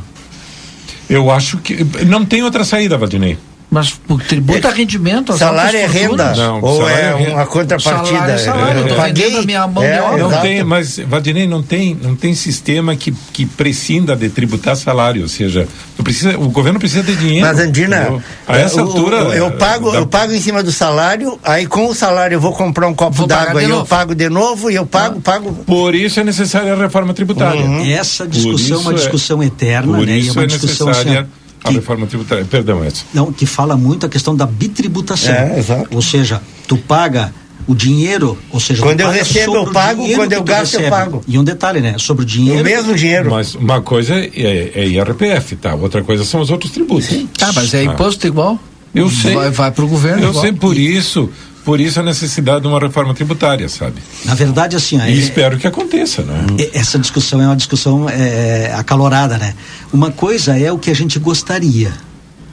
Eu 1.09 1.31
acho 1.31 1.57
que. 1.57 1.83
Não 2.05 2.23
tem 2.23 2.43
outra 2.43 2.63
saída, 2.63 2.97
Valdinei. 2.97 3.37
Mas 3.71 4.01
o 4.07 4.17
tributo 4.17 4.67
é, 4.67 4.71
rendimento, 4.71 5.37
salário 5.37 5.77
é 5.77 5.85
renda 5.85 6.33
não, 6.35 6.59
ou 6.59 6.89
é, 6.89 7.11
é 7.11 7.33
uma 7.33 7.45
contrapartida. 7.45 8.17
Salário 8.17 8.33
é 8.33 8.37
salário, 8.39 8.81
eu, 8.81 8.87
eu 8.87 8.95
paguei 8.95 9.37
a 9.37 9.41
minha 9.43 9.67
mão 9.67 9.83
é, 9.83 9.93
de 9.93 9.99
obra. 9.99 10.17
Não 10.17 10.41
tem, 10.41 10.63
mas 10.63 10.97
Valdinei 10.97 11.47
não 11.47 11.61
tem, 11.61 11.95
não 12.01 12.15
tem 12.15 12.33
sistema 12.33 12.95
que 12.95 13.13
que 13.31 13.45
prescinda 13.45 14.15
de 14.15 14.27
tributar 14.29 14.75
salário, 14.75 15.21
ou 15.21 15.27
seja, 15.27 15.67
precisa, 16.03 16.37
o 16.39 16.49
governo 16.49 16.79
precisa 16.79 17.03
de 17.03 17.15
dinheiro. 17.15 17.45
Mas 17.45 17.59
Andina, 17.59 18.23
a 18.47 18.57
essa 18.57 18.81
altura 18.81 19.17
eu, 19.17 19.33
eu 19.33 19.51
pago, 19.51 19.91
da... 19.91 19.99
eu 19.99 20.07
pago 20.07 20.33
em 20.33 20.41
cima 20.41 20.63
do 20.63 20.71
salário, 20.71 21.39
aí 21.43 21.67
com 21.67 21.87
o 21.87 21.93
salário 21.93 22.35
eu 22.35 22.41
vou 22.41 22.53
comprar 22.53 22.87
um 22.87 22.93
copo 22.93 23.27
d'água 23.27 23.61
e 23.63 23.69
eu 23.69 23.85
pago 23.85 24.15
de 24.15 24.29
novo 24.29 24.71
e 24.71 24.75
eu 24.75 24.85
pago, 24.85 25.19
ah. 25.19 25.21
pago. 25.23 25.53
Por 25.67 25.93
isso 25.93 26.19
é 26.19 26.23
necessária 26.23 26.73
a 26.73 26.75
reforma 26.75 27.13
tributária. 27.13 27.61
Uhum. 27.61 27.85
Essa 27.85 28.27
discussão 28.27 28.77
é 28.77 28.81
uma 28.81 28.93
discussão 28.95 29.43
eterna, 29.43 29.97
né? 29.99 30.17
Isso 30.17 30.39
é 30.39 30.41
uma 30.41 30.47
discussão 30.47 30.87
necessária 30.87 31.27
a 31.63 31.71
reforma 31.71 32.07
tributária. 32.07 32.45
Perdão, 32.45 32.85
Edson. 32.85 33.05
Não, 33.13 33.31
que 33.31 33.45
fala 33.45 33.75
muito 33.75 34.05
a 34.05 34.09
questão 34.09 34.35
da 34.35 34.45
bitributação. 34.45 35.33
É, 35.33 35.59
exato. 35.59 35.87
Ou 35.91 36.01
seja, 36.01 36.41
tu 36.67 36.77
paga 36.77 37.33
o 37.67 37.75
dinheiro, 37.75 38.37
ou 38.49 38.59
seja, 38.59 38.81
quando 38.81 39.01
eu 39.01 39.11
recebo 39.11 39.55
eu 39.55 39.71
pago, 39.71 40.03
quando 40.15 40.33
eu 40.33 40.43
gasto 40.43 40.71
recebe. 40.71 40.85
eu 40.85 40.89
pago. 40.89 41.21
E 41.27 41.37
um 41.37 41.43
detalhe, 41.43 41.81
né? 41.81 41.95
Sobre 41.99 42.23
o 42.23 42.25
dinheiro. 42.25 42.61
O 42.61 42.63
mesmo 42.63 42.95
dinheiro. 42.95 43.29
Mas 43.29 43.53
uma 43.53 43.81
coisa 43.81 44.15
é, 44.15 44.71
é 44.73 44.87
IRPF, 44.87 45.55
tá? 45.55 45.75
Outra 45.75 46.03
coisa 46.03 46.23
são 46.25 46.41
os 46.41 46.49
outros 46.49 46.71
tributos. 46.71 47.05
Sim. 47.05 47.29
Tá, 47.37 47.51
mas 47.53 47.73
é 47.73 47.83
imposto 47.83 48.25
ah. 48.25 48.27
igual? 48.27 48.59
Eu 48.95 49.09
sei. 49.09 49.35
Vai, 49.35 49.51
vai 49.51 49.71
para 49.71 49.85
o 49.85 49.87
governo. 49.87 50.23
Eu 50.23 50.29
igual. 50.29 50.43
sei 50.43 50.51
por 50.51 50.75
isso 50.75 51.29
por 51.63 51.79
isso 51.79 51.99
a 51.99 52.03
necessidade 52.03 52.61
de 52.61 52.67
uma 52.67 52.79
reforma 52.79 53.13
tributária, 53.13 53.67
sabe? 53.69 54.01
Na 54.25 54.33
verdade, 54.33 54.75
assim. 54.75 54.97
E 54.97 55.01
é, 55.01 55.11
espero 55.11 55.57
que 55.57 55.67
aconteça, 55.67 56.21
né? 56.21 56.45
Essa 56.73 56.97
discussão 56.97 57.41
é 57.41 57.45
uma 57.45 57.55
discussão 57.55 58.09
é, 58.09 58.73
acalorada, 58.75 59.37
né? 59.37 59.53
Uma 59.91 60.11
coisa 60.11 60.57
é 60.57 60.71
o 60.71 60.77
que 60.77 60.89
a 60.89 60.95
gente 60.95 61.19
gostaria 61.19 61.93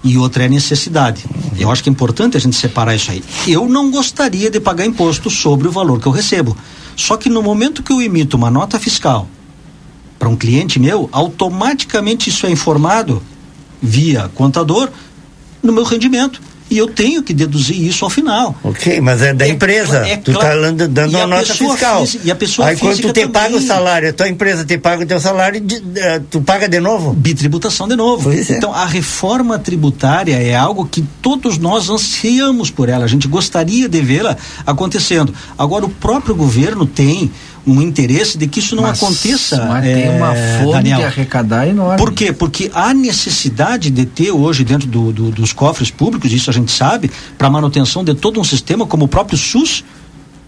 e 0.03 0.17
outra 0.19 0.45
é 0.45 0.47
a 0.47 0.49
necessidade. 0.49 1.25
Eu 1.59 1.71
acho 1.71 1.83
que 1.83 1.89
é 1.89 1.93
importante 1.93 2.37
a 2.37 2.41
gente 2.41 2.57
separar 2.57 2.95
isso 2.95 3.11
aí. 3.11 3.23
Eu 3.47 3.69
não 3.69 3.91
gostaria 3.91 4.51
de 4.51 4.61
pagar 4.61 4.87
imposto 4.87 5.31
sobre 5.31 5.67
o 5.67 5.73
valor 5.73 6.01
que 6.01 6.07
eu 6.07 6.13
recebo. 6.13 6.57
Só 6.95 7.17
que 7.17 7.29
no 7.29 7.43
momento 7.43 7.83
que 7.83 7.93
eu 7.93 8.01
emito 8.01 8.37
uma 8.37 8.51
nota 8.51 8.79
fiscal 8.79 9.29
para 10.19 10.29
um 10.29 10.37
cliente 10.37 10.79
meu, 10.79 11.09
automaticamente 11.13 12.31
isso 12.31 12.47
é 12.47 12.51
informado 12.51 13.23
via 13.83 14.31
contador 14.35 14.91
no 15.63 15.73
meu 15.73 15.85
rendimento 15.85 16.41
e 16.69 16.79
eu 16.79 16.89
tenho 16.89 17.23
que 17.23 17.33
deduzir 17.33 17.81
isso 17.81 18.05
ao 18.05 18.11
final. 18.11 18.55
Ok, 18.65 19.01
mas 19.01 19.23
é 19.23 19.33
da 19.33 19.47
é, 19.47 19.51
empresa. 19.51 19.99
É, 20.07 20.17
tu 20.17 20.33
está 20.33 20.55
dando, 20.89 21.17
uma 21.17 21.27
nota 21.27 21.55
fiscal. 21.55 22.05
e 22.25 22.31
a 22.31 22.35
pessoa 22.35 22.69
Aí 22.69 22.77
quando 22.77 22.97
tu 22.97 23.13
te 23.13 23.21
também. 23.21 23.29
paga 23.29 23.57
o 23.57 23.61
salário, 23.61 24.11
a 24.11 24.13
tua 24.13 24.29
empresa 24.29 24.65
te 24.65 24.77
paga 24.77 25.05
o 25.05 25.07
teu 25.07 25.21
salário, 25.21 25.61
de, 25.61 25.77
uh, 25.77 25.83
tu 26.29 26.41
paga 26.41 26.69
de 26.69 26.81
novo? 26.81 27.13
Bitributação 27.13 27.87
de 27.87 27.95
novo. 27.95 28.33
É. 28.33 28.41
Então 28.51 28.73
a 28.73 28.85
reforma 28.85 29.59
tributária 29.59 30.35
é 30.35 30.57
algo 30.57 30.87
que 30.87 31.05
todos 31.23 31.57
nós 31.57 31.89
ansiamos 31.89 32.71
por 32.71 32.89
ela. 32.89 33.05
A 33.05 33.09
gente 33.09 33.29
gostaria 33.29 33.89
de 33.89 34.01
vê-la 34.01 34.37
acontecendo. 34.67 35.33
Agora 35.57 35.85
o 35.85 35.89
próprio 35.89 36.35
governo 36.35 36.85
tem 36.85 37.31
um 37.67 37.83
interesse 37.83 38.39
de 38.39 38.47
que 38.47 38.61
isso 38.61 38.77
não 38.77 38.85
mas, 38.85 39.03
aconteça. 39.03 39.65
Mas 39.67 39.85
é, 39.85 39.95
tem 39.95 40.17
uma 40.17 40.35
fome 40.35 40.73
Daniel. 40.73 40.99
de 40.99 41.05
arrecadar 41.05 41.67
enorme. 41.67 41.99
Por 41.99 42.13
quê? 42.13 42.33
Porque 42.33 42.71
há 42.73 42.95
necessidade 42.95 43.91
de 43.91 44.07
ter 44.07 44.31
hoje 44.31 44.65
dentro 44.65 44.87
do, 44.87 45.13
do, 45.13 45.31
dos 45.31 45.53
cofres 45.53 45.91
públicos, 45.91 46.33
isso 46.33 46.49
a 46.49 46.53
gente 46.53 46.71
sabe, 46.71 47.11
para 47.37 47.51
manutenção 47.51 48.05
de 48.05 48.15
todo 48.15 48.41
um 48.41 48.45
sistema 48.45 48.87
como 48.87 49.07
o 49.07 49.09
próprio 49.09 49.37
SUS. 49.37 49.85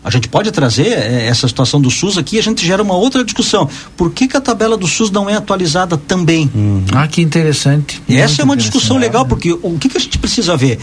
A 0.04 0.10
gente 0.10 0.28
pode 0.28 0.50
trazer 0.52 0.86
é, 0.86 1.26
essa 1.26 1.48
situação 1.48 1.80
do 1.80 1.90
SUS 1.90 2.16
aqui 2.16 2.36
e 2.36 2.38
a 2.38 2.42
gente 2.42 2.64
gera 2.64 2.82
uma 2.82 2.94
outra 2.94 3.24
discussão. 3.24 3.68
Por 3.96 4.12
que, 4.12 4.28
que 4.28 4.36
a 4.36 4.40
tabela 4.40 4.76
do 4.76 4.86
SUS 4.86 5.10
não 5.10 5.28
é 5.28 5.34
atualizada 5.34 5.96
também? 5.96 6.48
Uhum. 6.54 6.84
Ah, 6.92 7.08
que 7.08 7.20
interessante. 7.20 8.00
Essa 8.08 8.42
é 8.42 8.44
uma 8.44 8.56
discussão 8.56 8.96
legal, 8.96 9.26
porque 9.26 9.52
o 9.52 9.76
que, 9.78 9.88
que 9.88 9.98
a 9.98 10.00
gente 10.00 10.16
precisa 10.16 10.56
ver? 10.56 10.78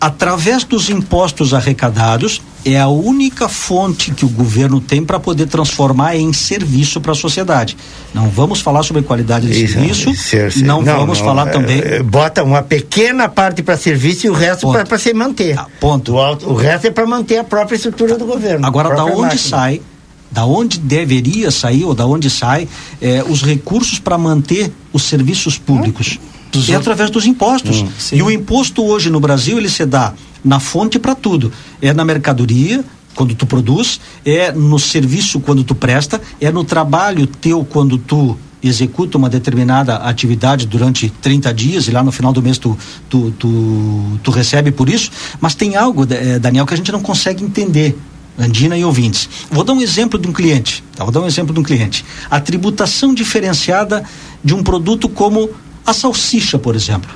Através 0.00 0.64
dos 0.64 0.88
impostos 0.88 1.52
arrecadados, 1.52 2.40
é 2.64 2.78
a 2.78 2.88
única 2.88 3.48
fonte 3.48 4.10
que 4.12 4.24
o 4.24 4.28
governo 4.28 4.80
tem 4.80 5.04
para 5.04 5.20
poder 5.20 5.46
transformar 5.46 6.16
em 6.16 6.32
serviço 6.32 7.00
para 7.00 7.12
a 7.12 7.14
sociedade. 7.14 7.76
Não 8.14 8.28
vamos 8.28 8.60
falar 8.60 8.82
sobre 8.82 9.02
qualidade 9.02 9.46
de 9.46 9.64
Isso, 9.64 9.74
serviço, 9.74 10.14
ser, 10.14 10.52
ser, 10.52 10.64
não, 10.64 10.80
não, 10.80 11.00
vamos 11.00 11.18
não, 11.18 11.26
falar 11.26 11.48
é, 11.48 11.50
também. 11.50 11.80
É, 11.80 12.02
bota 12.02 12.42
uma 12.42 12.62
pequena 12.62 13.28
parte 13.28 13.62
para 13.62 13.76
serviço 13.76 14.26
e 14.26 14.30
o 14.30 14.32
resto 14.32 14.70
para 14.72 14.98
se 14.98 15.12
manter. 15.12 15.58
Ah, 15.58 15.66
ponto. 15.78 16.14
O, 16.14 16.18
alto, 16.18 16.48
o 16.48 16.54
resto 16.54 16.86
é 16.86 16.90
para 16.90 17.06
manter 17.06 17.38
a 17.38 17.44
própria 17.44 17.76
estrutura 17.76 18.16
do 18.16 18.24
governo. 18.24 18.66
Agora, 18.66 18.94
da 18.94 19.04
onde 19.04 19.20
máquina. 19.20 19.38
sai 19.38 19.82
da 20.30 20.46
onde 20.46 20.78
deveria 20.78 21.50
sair 21.50 21.84
ou 21.84 21.92
da 21.92 22.06
onde 22.06 22.30
sai 22.30 22.68
eh, 23.02 23.24
os 23.28 23.42
recursos 23.42 23.98
para 23.98 24.16
manter 24.16 24.72
os 24.92 25.02
serviços 25.02 25.58
públicos 25.58 26.20
é 26.68 26.74
através 26.74 27.10
dos 27.10 27.26
impostos. 27.26 27.82
Hum, 27.82 27.88
e 28.12 28.22
o 28.22 28.30
imposto 28.30 28.84
hoje 28.84 29.10
no 29.10 29.20
Brasil 29.20 29.58
ele 29.58 29.68
se 29.68 29.84
dá 29.84 30.12
na 30.44 30.58
fonte 30.58 30.98
para 30.98 31.14
tudo. 31.14 31.52
É 31.80 31.92
na 31.92 32.04
mercadoria, 32.04 32.84
quando 33.14 33.34
tu 33.34 33.46
produz, 33.46 34.00
é 34.24 34.52
no 34.52 34.78
serviço 34.78 35.40
quando 35.40 35.62
tu 35.62 35.74
presta, 35.74 36.20
é 36.40 36.50
no 36.50 36.64
trabalho 36.64 37.26
teu 37.26 37.64
quando 37.64 37.98
tu 37.98 38.36
executa 38.62 39.16
uma 39.16 39.28
determinada 39.28 39.96
atividade 39.96 40.66
durante 40.66 41.08
30 41.08 41.54
dias 41.54 41.88
e 41.88 41.90
lá 41.90 42.02
no 42.02 42.12
final 42.12 42.32
do 42.32 42.42
mês 42.42 42.58
tu, 42.58 42.76
tu, 43.08 43.30
tu, 43.32 44.18
tu 44.22 44.30
recebe 44.30 44.70
por 44.70 44.88
isso. 44.88 45.10
Mas 45.40 45.54
tem 45.54 45.76
algo, 45.76 46.06
eh, 46.10 46.38
Daniel, 46.38 46.66
que 46.66 46.74
a 46.74 46.76
gente 46.76 46.92
não 46.92 47.00
consegue 47.00 47.42
entender. 47.42 47.98
Andina 48.38 48.76
e 48.76 48.84
ouvintes. 48.84 49.28
Vou 49.50 49.62
dar 49.62 49.74
um 49.74 49.82
exemplo 49.82 50.18
de 50.18 50.26
um 50.26 50.32
cliente. 50.32 50.82
Tá? 50.96 51.04
Vou 51.04 51.12
dar 51.12 51.20
um 51.20 51.26
exemplo 51.26 51.52
de 51.52 51.60
um 51.60 51.62
cliente. 51.62 52.04
A 52.30 52.40
tributação 52.40 53.12
diferenciada 53.12 54.02
de 54.42 54.54
um 54.54 54.62
produto 54.62 55.10
como 55.10 55.50
a 55.84 55.92
salsicha, 55.92 56.58
por 56.58 56.74
exemplo. 56.74 57.10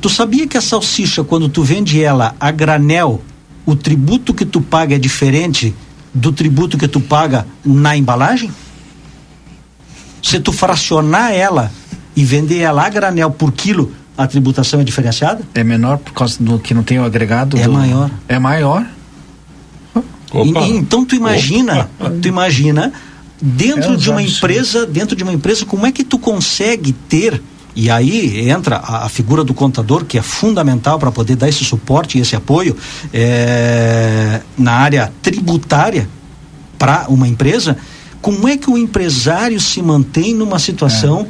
Tu 0.00 0.08
sabia 0.08 0.46
que 0.46 0.56
a 0.56 0.60
salsicha, 0.60 1.24
quando 1.24 1.48
tu 1.48 1.62
vende 1.62 2.02
ela 2.02 2.34
a 2.38 2.50
granel, 2.50 3.22
o 3.64 3.74
tributo 3.74 4.34
que 4.34 4.44
tu 4.44 4.60
paga 4.60 4.94
é 4.94 4.98
diferente 4.98 5.74
do 6.12 6.32
tributo 6.32 6.78
que 6.78 6.88
tu 6.88 7.00
paga 7.00 7.46
na 7.64 7.96
embalagem? 7.96 8.50
Se 10.22 10.40
tu 10.40 10.52
fracionar 10.52 11.32
ela 11.32 11.72
e 12.14 12.24
vender 12.24 12.58
ela 12.58 12.86
a 12.86 12.88
granel 12.88 13.30
por 13.30 13.52
quilo, 13.52 13.92
a 14.16 14.26
tributação 14.26 14.80
é 14.80 14.84
diferenciada? 14.84 15.44
É 15.54 15.62
menor 15.62 15.98
por 15.98 16.12
causa 16.12 16.42
do 16.42 16.58
que 16.58 16.72
não 16.72 16.82
tem 16.82 16.98
o 16.98 17.04
agregado? 17.04 17.56
É 17.58 17.64
do... 17.64 17.72
maior. 17.72 18.10
É 18.28 18.38
maior? 18.38 18.86
E, 20.34 20.76
então 20.76 21.04
tu 21.04 21.14
imagina, 21.14 21.88
Opa. 21.98 22.10
tu 22.20 22.28
imagina 22.28 22.92
dentro 23.40 23.94
é 23.94 23.96
de 23.96 24.10
uma 24.10 24.22
empresa, 24.22 24.86
dentro 24.86 25.14
de 25.14 25.22
uma 25.22 25.32
empresa, 25.32 25.64
como 25.64 25.86
é 25.86 25.92
que 25.92 26.02
tu 26.02 26.18
consegue 26.18 26.92
ter 26.92 27.42
e 27.76 27.90
aí 27.90 28.48
entra 28.48 28.76
a, 28.76 29.04
a 29.04 29.08
figura 29.10 29.44
do 29.44 29.52
contador, 29.52 30.06
que 30.06 30.18
é 30.18 30.22
fundamental 30.22 30.98
para 30.98 31.12
poder 31.12 31.36
dar 31.36 31.48
esse 31.48 31.62
suporte 31.62 32.16
e 32.16 32.22
esse 32.22 32.34
apoio 32.34 32.74
é, 33.12 34.40
na 34.56 34.72
área 34.72 35.12
tributária 35.22 36.08
para 36.78 37.04
uma 37.08 37.28
empresa. 37.28 37.76
Como 38.22 38.48
é 38.48 38.56
que 38.56 38.70
o 38.70 38.78
empresário 38.78 39.60
se 39.60 39.82
mantém 39.82 40.34
numa 40.34 40.58
situação 40.58 41.20
é. 41.20 41.26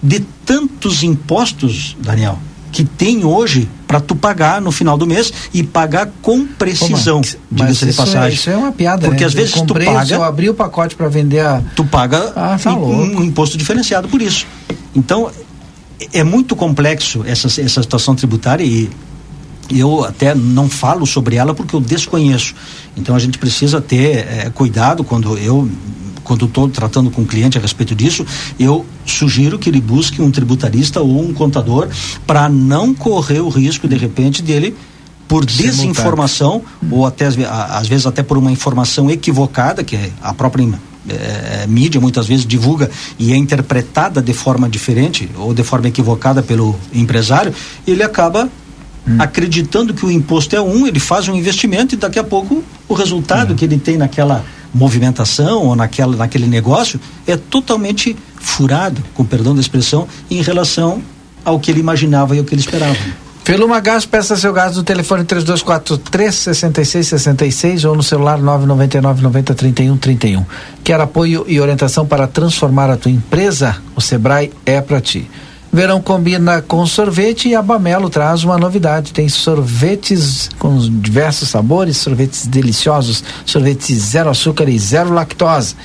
de 0.00 0.20
tantos 0.46 1.02
impostos, 1.02 1.96
Daniel? 2.00 2.38
que 2.70 2.84
tem 2.84 3.24
hoje 3.24 3.68
para 3.86 3.98
tu 3.98 4.14
pagar 4.14 4.60
no 4.60 4.70
final 4.70 4.98
do 4.98 5.06
mês 5.06 5.32
e 5.54 5.62
pagar 5.62 6.10
com 6.20 6.46
precisão. 6.46 7.22
Mas, 7.50 7.78
de 7.78 7.92
passagem. 7.92 8.30
É, 8.30 8.34
isso 8.34 8.50
é 8.50 8.56
uma 8.56 8.70
piada, 8.70 9.08
Porque 9.08 9.22
né? 9.22 9.26
às 9.26 9.32
vezes 9.32 9.54
comprei, 9.54 9.86
tu 9.86 9.92
paga. 9.92 10.14
Eu 10.14 10.22
abrir 10.22 10.50
o 10.50 10.54
pacote 10.54 10.94
para 10.94 11.08
vender 11.08 11.40
a. 11.40 11.62
Tu 11.74 11.84
paga 11.84 12.32
ah, 12.36 12.58
tá 12.62 12.74
um, 12.74 13.18
um, 13.18 13.24
imposto 13.24 13.56
diferenciado 13.56 14.06
por 14.08 14.20
isso. 14.20 14.46
Então, 14.94 15.30
é 16.12 16.22
muito 16.22 16.54
complexo 16.54 17.24
essa, 17.26 17.48
essa 17.60 17.82
situação 17.82 18.14
tributária 18.14 18.64
e 18.64 18.90
eu 19.70 20.04
até 20.04 20.34
não 20.34 20.68
falo 20.68 21.06
sobre 21.06 21.36
ela 21.36 21.54
porque 21.54 21.74
eu 21.74 21.80
desconheço. 21.80 22.54
Então 22.96 23.14
a 23.14 23.18
gente 23.18 23.38
precisa 23.38 23.80
ter 23.80 24.26
é, 24.26 24.50
cuidado 24.54 25.04
quando 25.04 25.36
eu 25.38 25.68
quando 26.24 26.44
estou 26.44 26.68
tratando 26.68 27.10
com 27.10 27.22
o 27.22 27.26
cliente 27.26 27.56
a 27.56 27.60
respeito 27.60 27.94
disso, 27.94 28.26
eu 28.60 28.84
sugiro 29.06 29.58
que 29.58 29.70
ele 29.70 29.80
busque 29.80 30.20
um 30.20 30.30
tributarista 30.30 31.00
ou 31.00 31.26
um 31.26 31.32
contador 31.32 31.88
para 32.26 32.50
não 32.50 32.92
correr 32.92 33.40
o 33.40 33.48
risco 33.48 33.88
de 33.88 33.96
repente 33.96 34.42
dele 34.42 34.76
por 35.26 35.46
desinformação 35.46 36.62
ou 36.90 37.06
até 37.06 37.26
às 37.26 37.88
vezes 37.88 38.06
até 38.06 38.22
por 38.22 38.36
uma 38.36 38.52
informação 38.52 39.10
equivocada 39.10 39.82
que 39.82 39.96
é 39.96 40.10
a 40.20 40.34
própria 40.34 40.62
é, 41.08 41.66
mídia 41.66 42.00
muitas 42.00 42.26
vezes 42.26 42.46
divulga 42.46 42.90
e 43.18 43.32
é 43.32 43.36
interpretada 43.36 44.20
de 44.20 44.32
forma 44.32 44.68
diferente 44.68 45.28
ou 45.36 45.52
de 45.54 45.62
forma 45.62 45.88
equivocada 45.88 46.42
pelo 46.42 46.78
empresário, 46.92 47.54
ele 47.86 48.02
acaba 48.02 48.48
hum. 49.06 49.16
acreditando 49.18 49.94
que 49.94 50.04
o 50.04 50.10
imposto 50.10 50.54
é 50.54 50.60
um, 50.60 50.86
ele 50.86 51.00
faz 51.00 51.28
um 51.28 51.34
investimento 51.34 51.94
e 51.94 51.98
daqui 51.98 52.18
a 52.18 52.24
pouco 52.24 52.62
o 52.88 52.94
resultado 52.94 53.52
hum. 53.52 53.56
que 53.56 53.64
ele 53.64 53.78
tem 53.78 53.96
naquela 53.96 54.44
movimentação 54.72 55.64
ou 55.64 55.76
naquela, 55.76 56.16
naquele 56.16 56.46
negócio 56.46 57.00
é 57.26 57.36
totalmente 57.36 58.16
furado, 58.36 59.02
com 59.14 59.24
perdão 59.24 59.54
da 59.54 59.60
expressão, 59.60 60.06
em 60.30 60.42
relação 60.42 61.02
ao 61.44 61.58
que 61.58 61.70
ele 61.70 61.80
imaginava 61.80 62.36
e 62.36 62.38
ao 62.38 62.44
que 62.44 62.54
ele 62.54 62.60
esperava. 62.60 62.98
Feluma 63.48 63.80
Gás, 63.80 64.04
peça 64.04 64.36
seu 64.36 64.52
gás 64.52 64.76
no 64.76 64.82
telefone 64.82 65.24
3243 65.24 66.34
6666 66.34 67.86
ou 67.86 67.96
no 67.96 68.02
celular 68.02 68.36
999 68.36 69.22
90 69.22 69.54
31 69.54 69.96
31. 69.96 70.44
Quer 70.84 71.00
apoio 71.00 71.46
e 71.48 71.58
orientação 71.58 72.04
para 72.04 72.26
transformar 72.26 72.90
a 72.90 72.96
tua 72.98 73.10
empresa? 73.10 73.78
O 73.96 74.02
Sebrae 74.02 74.52
é 74.66 74.82
para 74.82 75.00
ti. 75.00 75.30
Verão 75.70 76.00
combina 76.00 76.62
com 76.62 76.86
sorvete 76.86 77.48
e 77.48 77.54
a 77.54 77.60
Bamelo 77.60 78.08
traz 78.08 78.42
uma 78.42 78.56
novidade. 78.56 79.12
Tem 79.12 79.28
sorvetes 79.28 80.48
com 80.58 80.78
diversos 80.78 81.50
sabores, 81.50 81.98
sorvetes 81.98 82.46
deliciosos, 82.46 83.22
sorvetes 83.44 83.96
zero 83.98 84.30
açúcar 84.30 84.66
e 84.68 84.78
zero 84.78 85.12
lactose. 85.12 85.76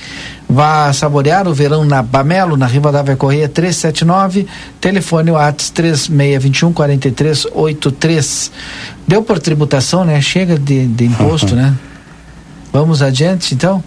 Vá 0.48 0.90
saborear 0.92 1.46
o 1.46 1.52
verão 1.52 1.84
na 1.84 2.02
Bamelo, 2.02 2.56
na 2.56 2.66
Rivadavia 2.66 3.16
Correia 3.16 3.48
379, 3.48 4.46
telefone 4.80 5.30
WhatsApp 5.30 5.72
3621 5.72 6.72
4383. 6.72 8.52
Deu 9.06 9.22
por 9.22 9.38
tributação, 9.38 10.04
né? 10.04 10.20
Chega 10.20 10.58
de, 10.58 10.86
de 10.86 11.04
imposto, 11.04 11.54
uhum. 11.54 11.60
né? 11.62 11.74
Vamos 12.72 13.02
adiante, 13.02 13.54
então? 13.54 13.84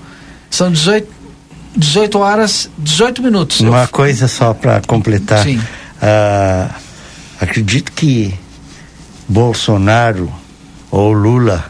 São 0.50 0.72
18, 0.72 1.08
18 1.76 2.20
horas, 2.20 2.70
18 2.78 3.22
minutos. 3.22 3.60
Uma 3.62 3.88
coisa 3.88 4.28
só 4.28 4.54
para 4.54 4.82
completar. 4.82 5.44
Sim. 5.44 5.60
Ah, 6.02 6.76
acredito 7.40 7.92
que 7.92 8.34
Bolsonaro 9.28 10.32
ou 10.92 11.12
Lula, 11.12 11.66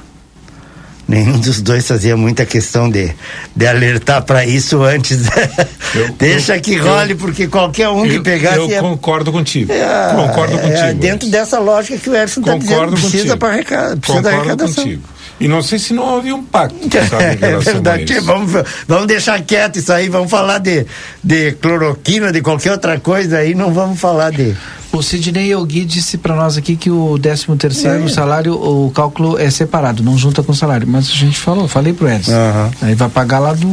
nenhum 1.08 1.40
dos 1.40 1.62
dois 1.62 1.88
fazia 1.88 2.16
muita 2.18 2.46
questão 2.46 2.90
de, 2.90 3.14
de 3.56 3.68
alertar 3.68 4.24
para 4.24 4.46
isso 4.46 4.84
antes. 4.84 5.20
Eu, 5.96 6.12
Deixa 6.12 6.58
eu, 6.58 6.62
que 6.62 6.76
role, 6.76 7.12
eu, 7.12 7.18
porque 7.18 7.48
qualquer 7.48 7.88
um 7.88 8.04
que 8.04 8.20
pegasse. 8.20 8.60
Eu 8.60 8.82
concordo 8.82 9.32
contigo. 9.32 9.72
É, 9.72 10.14
concordo 10.14 10.60
contigo. 10.60 10.78
É, 10.78 10.94
dentro 10.94 11.30
dessa 11.30 11.60
lógica 11.60 11.98
que 11.98 12.10
o 12.10 12.16
Edson 12.16 12.42
está 12.42 12.58
dizendo, 12.58 12.92
precisa, 12.92 13.38
para 13.38 13.54
arrecada, 13.54 13.96
precisa 13.96 14.22
concordo 14.22 14.22
da 14.22 14.38
arrecadação. 14.38 14.84
Contigo. 14.84 15.04
E 15.40 15.48
não 15.48 15.62
sei 15.62 15.78
se 15.78 15.94
não 15.94 16.04
houve 16.04 16.34
um 16.34 16.44
pacto. 16.44 16.78
Sabe, 17.08 17.38
é 17.42 17.60
verdade. 17.60 18.20
Vamos, 18.20 18.52
vamos 18.88 19.08
deixar 19.08 19.40
quieto 19.42 19.78
isso 19.78 19.94
aí, 19.94 20.10
vamos 20.10 20.32
falar 20.32 20.58
de, 20.60 20.86
de 21.24 21.52
cloroquina, 21.54 22.32
de 22.32 22.42
qualquer 22.42 22.72
outra 22.72 23.00
coisa 23.00 23.38
aí, 23.38 23.54
não 23.54 23.72
vamos 23.72 24.00
falar 24.00 24.32
de. 24.32 24.56
O 24.92 25.04
Sidney 25.04 25.52
Elgui 25.52 25.86
disse 25.86 26.18
para 26.18 26.36
nós 26.36 26.58
aqui 26.58 26.76
que 26.76 26.90
o 26.90 27.20
13 27.20 27.56
terceiro 27.58 28.06
é. 28.06 28.08
salário, 28.08 28.54
o 28.54 28.90
cálculo 28.90 29.38
é 29.38 29.50
separado, 29.50 30.02
não 30.02 30.18
junta 30.18 30.42
com 30.42 30.54
o 30.54 30.56
salário. 30.56 30.88
Mas 30.88 31.10
a 31.10 31.14
gente 31.14 31.38
falou, 31.38 31.68
falei 31.68 31.94
pro 31.94 32.10
Edson. 32.10 32.32
Uhum. 32.32 32.72
Aí 32.82 32.96
vai 32.96 33.10
pagar 33.10 33.40
lá 33.40 33.54
do. 33.54 33.68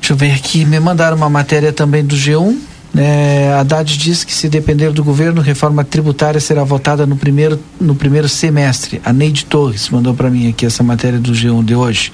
Deixa 0.00 0.12
eu 0.12 0.16
ver 0.16 0.32
aqui, 0.32 0.64
me 0.64 0.78
mandaram 0.80 1.16
uma 1.16 1.30
matéria 1.30 1.72
também 1.72 2.04
do 2.04 2.16
G1 2.16 2.69
é, 2.96 3.52
Haddad 3.52 3.96
diz 3.96 4.24
que 4.24 4.34
se 4.34 4.48
depender 4.48 4.90
do 4.90 5.04
governo, 5.04 5.40
reforma 5.40 5.84
tributária 5.84 6.40
será 6.40 6.64
votada 6.64 7.06
no 7.06 7.16
primeiro, 7.16 7.60
no 7.80 7.94
primeiro 7.94 8.28
semestre. 8.28 9.00
A 9.04 9.12
Neide 9.12 9.44
Torres 9.44 9.88
mandou 9.90 10.12
para 10.14 10.28
mim 10.28 10.48
aqui 10.48 10.66
essa 10.66 10.82
matéria 10.82 11.18
do 11.18 11.32
G1 11.32 11.64
de 11.64 11.74
hoje. 11.74 12.12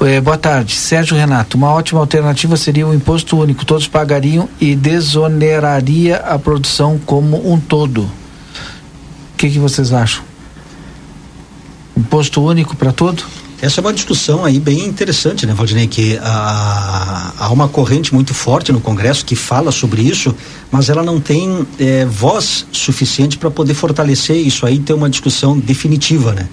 É, 0.00 0.20
boa 0.20 0.38
tarde, 0.38 0.74
Sérgio 0.74 1.16
Renato. 1.16 1.56
Uma 1.56 1.70
ótima 1.70 2.00
alternativa 2.00 2.56
seria 2.56 2.86
o 2.86 2.94
imposto 2.94 3.38
único. 3.38 3.64
Todos 3.64 3.86
pagariam 3.86 4.48
e 4.60 4.74
desoneraria 4.74 6.16
a 6.16 6.38
produção 6.38 6.98
como 7.04 7.52
um 7.52 7.60
todo. 7.60 8.02
O 8.02 8.10
que, 9.36 9.50
que 9.50 9.58
vocês 9.58 9.92
acham? 9.92 10.24
Imposto 11.96 12.42
único 12.42 12.74
para 12.74 12.92
todo? 12.92 13.22
Essa 13.62 13.80
é 13.80 13.82
uma 13.82 13.92
discussão 13.92 14.44
aí 14.44 14.58
bem 14.58 14.84
interessante, 14.84 15.46
né, 15.46 15.54
Valdinei? 15.54 15.86
Que 15.86 16.18
há, 16.20 17.32
há 17.38 17.52
uma 17.52 17.68
corrente 17.68 18.12
muito 18.12 18.34
forte 18.34 18.72
no 18.72 18.80
Congresso 18.80 19.24
que 19.24 19.36
fala 19.36 19.70
sobre 19.70 20.02
isso, 20.02 20.34
mas 20.68 20.88
ela 20.88 21.00
não 21.00 21.20
tem 21.20 21.64
é, 21.78 22.04
voz 22.04 22.66
suficiente 22.72 23.38
para 23.38 23.52
poder 23.52 23.74
fortalecer 23.74 24.36
isso 24.36 24.66
aí 24.66 24.74
e 24.74 24.78
ter 24.80 24.94
uma 24.94 25.08
discussão 25.08 25.56
definitiva, 25.56 26.32
né? 26.32 26.48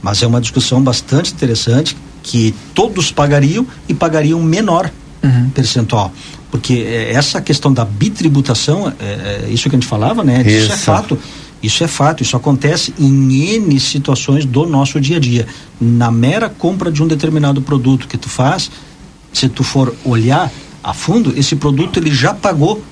Mas 0.00 0.22
é 0.22 0.26
uma 0.26 0.40
discussão 0.40 0.82
bastante 0.82 1.34
interessante 1.34 1.94
que 2.22 2.54
todos 2.74 3.12
pagariam 3.12 3.66
e 3.86 3.92
pagariam 3.92 4.40
menor 4.42 4.90
uhum. 5.22 5.50
percentual. 5.50 6.10
Porque 6.50 6.82
é, 6.88 7.12
essa 7.12 7.42
questão 7.42 7.74
da 7.74 7.84
bitributação, 7.84 8.90
é, 8.98 9.04
é, 9.04 9.50
isso 9.50 9.68
que 9.68 9.76
a 9.76 9.78
gente 9.78 9.86
falava, 9.86 10.24
né? 10.24 10.40
Isso, 10.40 10.64
isso 10.64 10.72
é 10.72 10.76
fato 10.78 11.18
isso 11.64 11.82
é 11.82 11.88
fato, 11.88 12.22
isso 12.22 12.36
acontece 12.36 12.94
em 12.98 13.54
N 13.56 13.80
situações 13.80 14.44
do 14.44 14.66
nosso 14.66 15.00
dia 15.00 15.16
a 15.16 15.20
dia. 15.20 15.46
Na 15.80 16.10
mera 16.10 16.48
compra 16.48 16.90
de 16.90 17.02
um 17.02 17.06
determinado 17.06 17.62
produto 17.62 18.06
que 18.06 18.18
tu 18.18 18.28
faz, 18.28 18.70
se 19.32 19.48
tu 19.48 19.64
for 19.64 19.94
olhar 20.04 20.50
a 20.82 20.92
fundo, 20.92 21.32
esse 21.36 21.56
produto 21.56 21.98
ele 21.98 22.12
já 22.12 22.34
pagou 22.34 22.82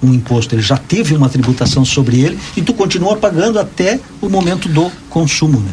um 0.00 0.14
imposto, 0.14 0.54
ele 0.54 0.62
já 0.62 0.76
teve 0.76 1.16
uma 1.16 1.28
tributação 1.28 1.84
sobre 1.84 2.20
ele 2.20 2.38
e 2.56 2.62
tu 2.62 2.72
continua 2.72 3.16
pagando 3.16 3.58
até 3.58 3.98
o 4.20 4.28
momento 4.28 4.68
do 4.68 4.90
consumo, 5.10 5.58
né? 5.58 5.72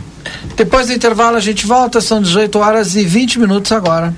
Depois 0.55 0.87
do 0.87 0.93
intervalo 0.93 1.37
a 1.37 1.39
gente 1.39 1.67
volta, 1.67 2.01
são 2.01 2.19
18 2.21 2.57
horas 2.57 2.95
e 2.95 3.05
20 3.05 3.39
minutos 3.39 3.71
agora. 3.71 4.15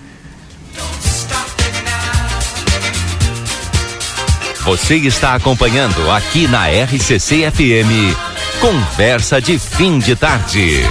Você 4.67 4.95
está 4.95 5.33
acompanhando 5.33 6.11
aqui 6.11 6.45
na 6.45 6.67
RCC 6.67 7.49
FM. 7.49 8.13
Conversa 8.59 9.39
de 9.39 9.57
fim 9.57 9.97
de 9.97 10.13
tarde. 10.13 10.81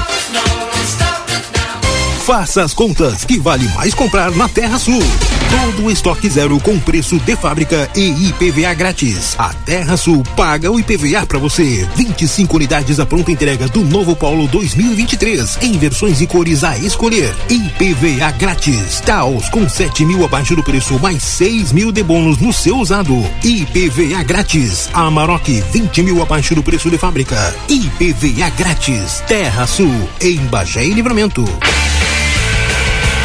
Faça 2.24 2.62
as 2.62 2.72
contas 2.72 3.22
que 3.27 3.39
vale 3.39 3.68
mais 3.74 3.93
comprar 3.93 4.31
na 4.31 4.49
Terra 4.49 4.79
Sul. 4.79 5.03
Todo 5.51 5.90
estoque 5.90 6.28
zero 6.28 6.59
com 6.61 6.78
preço 6.78 7.18
de 7.20 7.36
fábrica 7.36 7.88
e 7.94 8.28
IPVA 8.28 8.74
grátis. 8.74 9.34
A 9.38 9.53
Terra 9.53 9.97
Sul 9.97 10.22
paga 10.36 10.70
o 10.70 10.78
IPVA 10.80 11.26
para 11.26 11.38
você. 11.38 11.88
25 11.97 12.57
unidades 12.57 12.99
à 12.99 13.07
pronta 13.07 13.30
entrega 13.30 13.68
do 13.68 13.84
novo 13.84 14.16
Polo 14.16 14.47
2023 14.49 15.59
em 15.62 15.72
versões 15.78 16.20
e 16.20 16.26
cores 16.26 16.64
a 16.64 16.76
escolher. 16.78 17.34
IPVA 17.49 18.30
grátis. 18.32 19.01
Taos 19.01 19.49
com 19.49 19.68
7 19.68 20.05
mil 20.05 20.24
abaixo 20.24 20.57
do 20.57 20.62
preço 20.62 20.99
mais 20.99 21.22
6 21.22 21.72
mil 21.72 21.92
de 21.92 22.03
bônus 22.03 22.38
no 22.38 22.53
seu 22.53 22.78
usado. 22.78 23.14
IPVA 23.44 24.22
grátis. 24.24 24.88
Amarok 24.92 25.62
20 25.72 26.03
mil 26.03 26.22
abaixo 26.22 26.55
do 26.55 26.62
preço 26.62 26.90
de 26.90 26.99
fábrica. 26.99 27.55
IPVA 27.68 28.51
grátis. 28.51 29.22
Terra 29.26 29.66
Sul 29.66 30.09
em 30.20 30.38
Bagé 30.47 30.84
e 30.84 30.92
Livramento. 30.92 31.44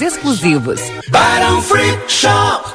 exclusivos. 0.00 0.80
Barão 1.10 1.60
Free 1.62 1.98
Shop. 2.08 2.72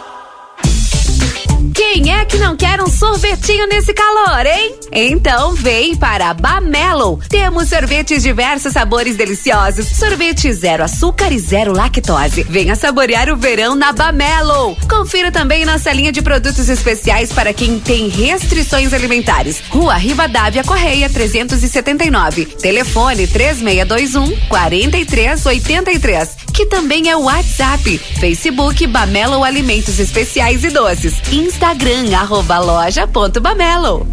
Quem 1.73 2.13
é 2.13 2.25
que 2.25 2.37
não 2.37 2.55
quer 2.57 2.81
um 2.81 2.87
sorvetinho 2.87 3.65
nesse 3.67 3.93
calor, 3.93 4.45
hein? 4.45 4.75
Então 4.91 5.55
vem 5.55 5.95
para 5.95 6.33
Bamelo. 6.33 7.19
Temos 7.29 7.69
sorvetes 7.69 8.21
diversos 8.21 8.73
sabores 8.73 9.15
deliciosos. 9.15 9.87
Sorvete 9.87 10.51
zero 10.53 10.83
açúcar 10.83 11.31
e 11.31 11.39
zero 11.39 11.71
lactose. 11.71 12.43
Venha 12.43 12.75
saborear 12.75 13.29
o 13.29 13.37
verão 13.37 13.75
na 13.75 13.91
Bamelo. 13.91 14.75
Confira 14.89 15.31
também 15.31 15.65
nossa 15.65 15.91
linha 15.93 16.11
de 16.11 16.21
produtos 16.21 16.67
especiais 16.69 17.31
para 17.31 17.53
quem 17.53 17.79
tem 17.79 18.09
restrições 18.09 18.93
alimentares. 18.93 19.61
Rua 19.69 19.95
Rivadavia 19.95 20.63
Correia 20.63 21.09
379. 21.09 22.45
Telefone 22.45 23.25
3621 23.25 24.37
4383. 24.49 26.48
Que 26.59 26.65
também 26.65 27.09
é 27.09 27.15
o 27.15 27.21
WhatsApp. 27.21 27.97
Facebook 28.19 28.85
Bamelo 28.85 29.45
Alimentos 29.45 29.97
Especiais 29.97 30.61
e 30.65 30.69
Doces. 30.69 31.13
Insta 31.31 31.71
Instagram, 31.71 32.13
arroba 32.13 32.59
loja.bamelo. 32.59 34.05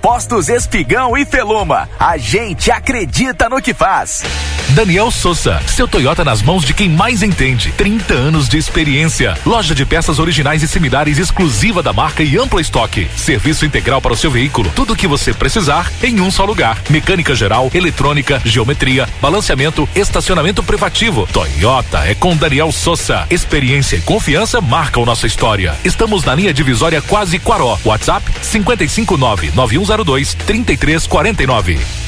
Postos 0.00 0.48
Espigão 0.48 1.16
e 1.16 1.24
Feluma. 1.24 1.88
A 1.98 2.16
gente 2.16 2.70
acredita 2.70 3.48
no 3.48 3.60
que 3.60 3.74
faz. 3.74 4.22
Daniel 4.70 5.10
Souza, 5.10 5.60
seu 5.66 5.86
Toyota 5.86 6.24
nas 6.24 6.42
mãos 6.42 6.64
de 6.64 6.74
quem 6.74 6.88
mais 6.88 7.22
entende. 7.22 7.72
30 7.72 8.14
anos 8.14 8.48
de 8.48 8.58
experiência. 8.58 9.36
Loja 9.46 9.74
de 9.74 9.86
peças 9.86 10.18
originais 10.18 10.62
e 10.62 10.68
similares 10.68 11.18
exclusiva 11.18 11.82
da 11.82 11.92
marca 11.92 12.22
e 12.22 12.36
amplo 12.36 12.60
estoque. 12.60 13.08
Serviço 13.16 13.64
integral 13.64 14.00
para 14.00 14.12
o 14.12 14.16
seu 14.16 14.30
veículo. 14.30 14.70
Tudo 14.74 14.92
o 14.92 14.96
que 14.96 15.06
você 15.06 15.32
precisar 15.32 15.90
em 16.02 16.20
um 16.20 16.30
só 16.30 16.44
lugar. 16.44 16.78
Mecânica 16.90 17.34
geral, 17.34 17.70
eletrônica, 17.72 18.40
geometria, 18.44 19.08
balanceamento, 19.20 19.88
estacionamento 19.94 20.62
privativo. 20.62 21.28
Toyota 21.32 21.98
é 22.00 22.14
com 22.14 22.36
Daniel 22.36 22.72
Souza. 22.72 23.26
Experiência 23.30 23.96
e 23.96 24.02
confiança 24.02 24.60
marcam 24.60 25.04
nossa 25.04 25.26
história. 25.26 25.74
Estamos 25.84 26.24
na 26.24 26.34
linha 26.34 26.52
divisória 26.52 27.00
quase 27.00 27.38
Quaró. 27.38 27.78
WhatsApp 27.84 28.30
559 28.42 29.52
9102 29.86 30.34
3349. 30.46 32.05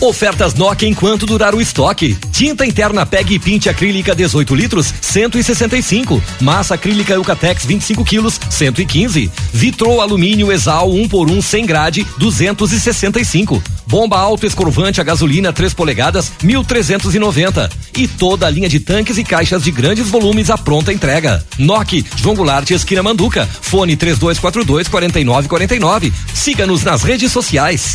Ofertas 0.00 0.54
Nokia 0.54 0.88
enquanto 0.88 1.26
durar 1.26 1.56
o 1.56 1.60
estoque. 1.60 2.16
Tinta 2.30 2.64
interna 2.64 3.04
PEG 3.04 3.32
e 3.32 3.38
Pinte 3.38 3.68
acrílica 3.68 4.14
18 4.14 4.54
litros, 4.54 4.94
165. 5.00 6.22
Massa 6.40 6.74
acrílica 6.74 7.14
Eucatex 7.14 7.66
25 7.66 8.04
quilos, 8.04 8.40
115. 8.48 9.28
Vitrô 9.52 10.00
alumínio 10.00 10.52
Exal 10.52 10.88
1 10.88 11.08
por 11.08 11.28
1 11.28 11.42
100 11.42 11.66
grade, 11.66 12.06
265. 12.16 13.60
Bomba 13.88 14.18
alto 14.18 14.46
escorvante 14.46 15.00
a 15.00 15.04
gasolina 15.04 15.52
3 15.52 15.74
polegadas, 15.74 16.30
1390. 16.44 17.68
E 17.96 18.06
toda 18.06 18.46
a 18.46 18.50
linha 18.50 18.68
de 18.68 18.78
tanques 18.78 19.18
e 19.18 19.24
caixas 19.24 19.64
de 19.64 19.72
grandes 19.72 20.08
volumes 20.08 20.48
à 20.48 20.56
pronta 20.56 20.92
entrega. 20.92 21.44
Nokia, 21.58 22.04
João 22.14 22.36
Goulart, 22.36 22.70
esquina 22.70 23.02
Manduca. 23.02 23.48
Fone 23.62 23.96
3242 23.96 24.86
4949. 24.86 26.12
Siga-nos 26.32 26.84
nas 26.84 27.02
redes 27.02 27.32
sociais. 27.32 27.94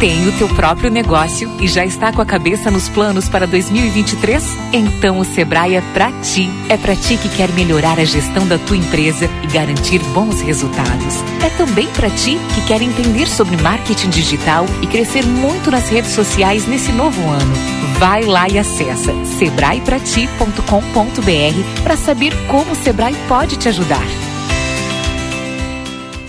Tem 0.00 0.26
o 0.26 0.32
teu 0.32 0.48
próprio 0.48 0.90
negócio 0.90 1.54
e 1.60 1.68
já 1.68 1.84
está 1.84 2.10
com 2.10 2.22
a 2.22 2.24
cabeça 2.24 2.70
nos 2.70 2.88
planos 2.88 3.28
para 3.28 3.46
2023? 3.46 4.42
Então 4.72 5.18
o 5.18 5.24
Sebrae 5.26 5.74
é 5.74 5.82
pra 5.92 6.10
ti. 6.22 6.48
É 6.70 6.78
pra 6.78 6.96
ti 6.96 7.18
que 7.18 7.28
quer 7.28 7.52
melhorar 7.52 8.00
a 8.00 8.04
gestão 8.06 8.48
da 8.48 8.56
tua 8.56 8.78
empresa 8.78 9.28
e 9.42 9.46
garantir 9.48 9.98
bons 10.14 10.40
resultados. 10.40 11.16
É 11.44 11.50
também 11.50 11.86
pra 11.88 12.08
ti 12.08 12.38
que 12.54 12.66
quer 12.66 12.80
entender 12.80 13.26
sobre 13.26 13.58
marketing 13.58 14.08
digital 14.08 14.64
e 14.80 14.86
crescer 14.86 15.26
muito 15.26 15.70
nas 15.70 15.90
redes 15.90 16.12
sociais 16.12 16.66
nesse 16.66 16.92
novo 16.92 17.20
ano. 17.28 17.52
Vai 17.98 18.24
lá 18.24 18.48
e 18.48 18.58
acessa 18.58 19.12
sebraeprati.com.br 19.38 21.82
para 21.82 21.96
saber 21.98 22.34
como 22.46 22.72
o 22.72 22.76
Sebrae 22.76 23.14
pode 23.28 23.58
te 23.58 23.68
ajudar. 23.68 24.29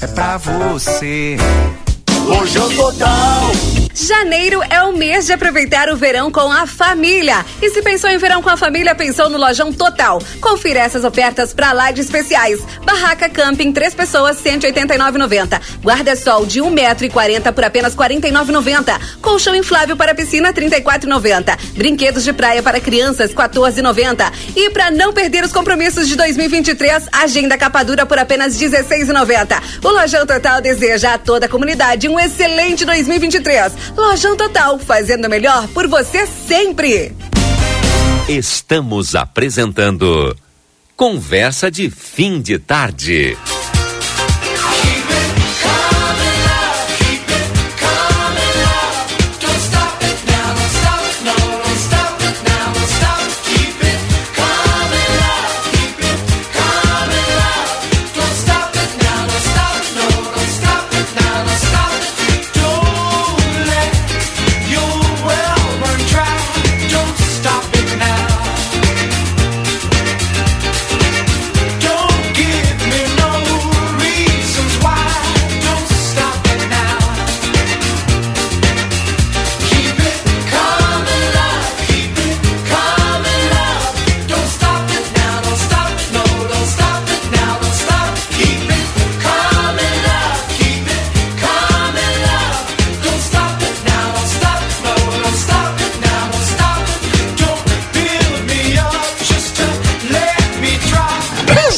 é 0.00 0.06
pra 0.06 0.36
você. 0.36 1.36
Lojão 2.26 2.68
Total. 2.74 3.75
Janeiro 3.98 4.60
é 4.68 4.82
o 4.82 4.92
mês 4.92 5.24
de 5.24 5.32
aproveitar 5.32 5.88
o 5.88 5.96
verão 5.96 6.30
com 6.30 6.52
a 6.52 6.66
família. 6.66 7.42
E 7.62 7.70
se 7.70 7.80
pensou 7.80 8.10
em 8.10 8.18
verão 8.18 8.42
com 8.42 8.50
a 8.50 8.56
família, 8.56 8.94
pensou 8.94 9.30
no 9.30 9.38
Lojão 9.38 9.72
Total. 9.72 10.20
Confira 10.38 10.80
essas 10.80 11.02
ofertas 11.02 11.54
pra 11.54 11.72
lá 11.72 11.90
de 11.90 12.02
especiais. 12.02 12.60
Barraca 12.84 13.26
Camping, 13.30 13.72
três 13.72 13.94
pessoas, 13.94 14.36
189,90. 14.42 15.58
Guarda-sol 15.82 16.44
de 16.44 16.60
1,40m 16.60 17.52
por 17.54 17.64
apenas 17.64 17.96
49,90. 17.96 19.00
Colchão 19.22 19.56
inflável 19.56 19.96
para 19.96 20.14
piscina, 20.14 20.52
34,90. 20.52 21.58
Brinquedos 21.72 22.22
de 22.22 22.34
praia 22.34 22.62
para 22.62 22.78
crianças, 22.78 23.32
14,90. 23.32 24.30
E 24.54 24.68
para 24.68 24.90
não 24.90 25.10
perder 25.10 25.42
os 25.42 25.52
compromissos 25.52 26.06
de 26.06 26.16
2023, 26.16 27.08
agenda 27.10 27.56
capa 27.56 27.82
dura 27.82 28.04
por 28.04 28.18
apenas 28.18 28.58
16,90. 28.58 29.58
O 29.82 29.88
Lojão 29.88 30.26
Total 30.26 30.60
deseja 30.60 31.14
a 31.14 31.18
toda 31.18 31.46
a 31.46 31.48
comunidade 31.48 32.10
um 32.10 32.20
excelente 32.20 32.84
2023. 32.84 33.85
Lojão 33.94 34.36
Total, 34.36 34.78
fazendo 34.78 35.28
melhor 35.28 35.68
por 35.68 35.86
você 35.86 36.26
sempre. 36.26 37.14
Estamos 38.28 39.14
apresentando 39.14 40.36
Conversa 40.96 41.70
de 41.70 41.90
Fim 41.90 42.40
de 42.40 42.58
Tarde. 42.58 43.36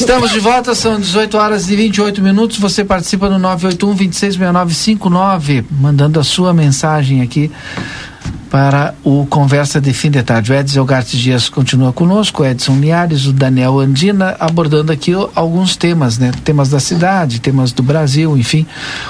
Estamos 0.09 0.31
de 0.31 0.39
volta, 0.39 0.73
são 0.73 0.99
18 0.99 1.37
horas 1.37 1.69
e 1.69 1.75
28 1.75 2.19
minutos. 2.19 2.57
Você 2.57 2.83
participa 2.83 3.29
no 3.29 3.37
981 3.37 3.93
266959, 3.93 5.65
mandando 5.69 6.19
a 6.19 6.23
sua 6.23 6.51
mensagem 6.51 7.21
aqui 7.21 7.51
para 8.49 8.95
o 9.03 9.27
Conversa 9.27 9.79
de 9.79 9.93
Fim 9.93 10.09
de 10.09 10.23
Tarde. 10.23 10.51
O 10.51 10.55
Edson 10.55 10.79
Elgartes 10.79 11.19
Dias 11.19 11.47
continua 11.47 11.93
conosco, 11.93 12.41
o 12.41 12.45
Edson 12.47 12.77
Liares, 12.77 13.27
o 13.27 13.31
Daniel 13.31 13.79
Andina, 13.79 14.35
abordando 14.39 14.91
aqui 14.91 15.11
alguns 15.35 15.77
temas, 15.77 16.17
né? 16.17 16.31
Temas 16.43 16.69
da 16.69 16.79
cidade, 16.79 17.39
temas 17.39 17.71
do 17.71 17.83
Brasil, 17.83 18.35
enfim. 18.35 18.65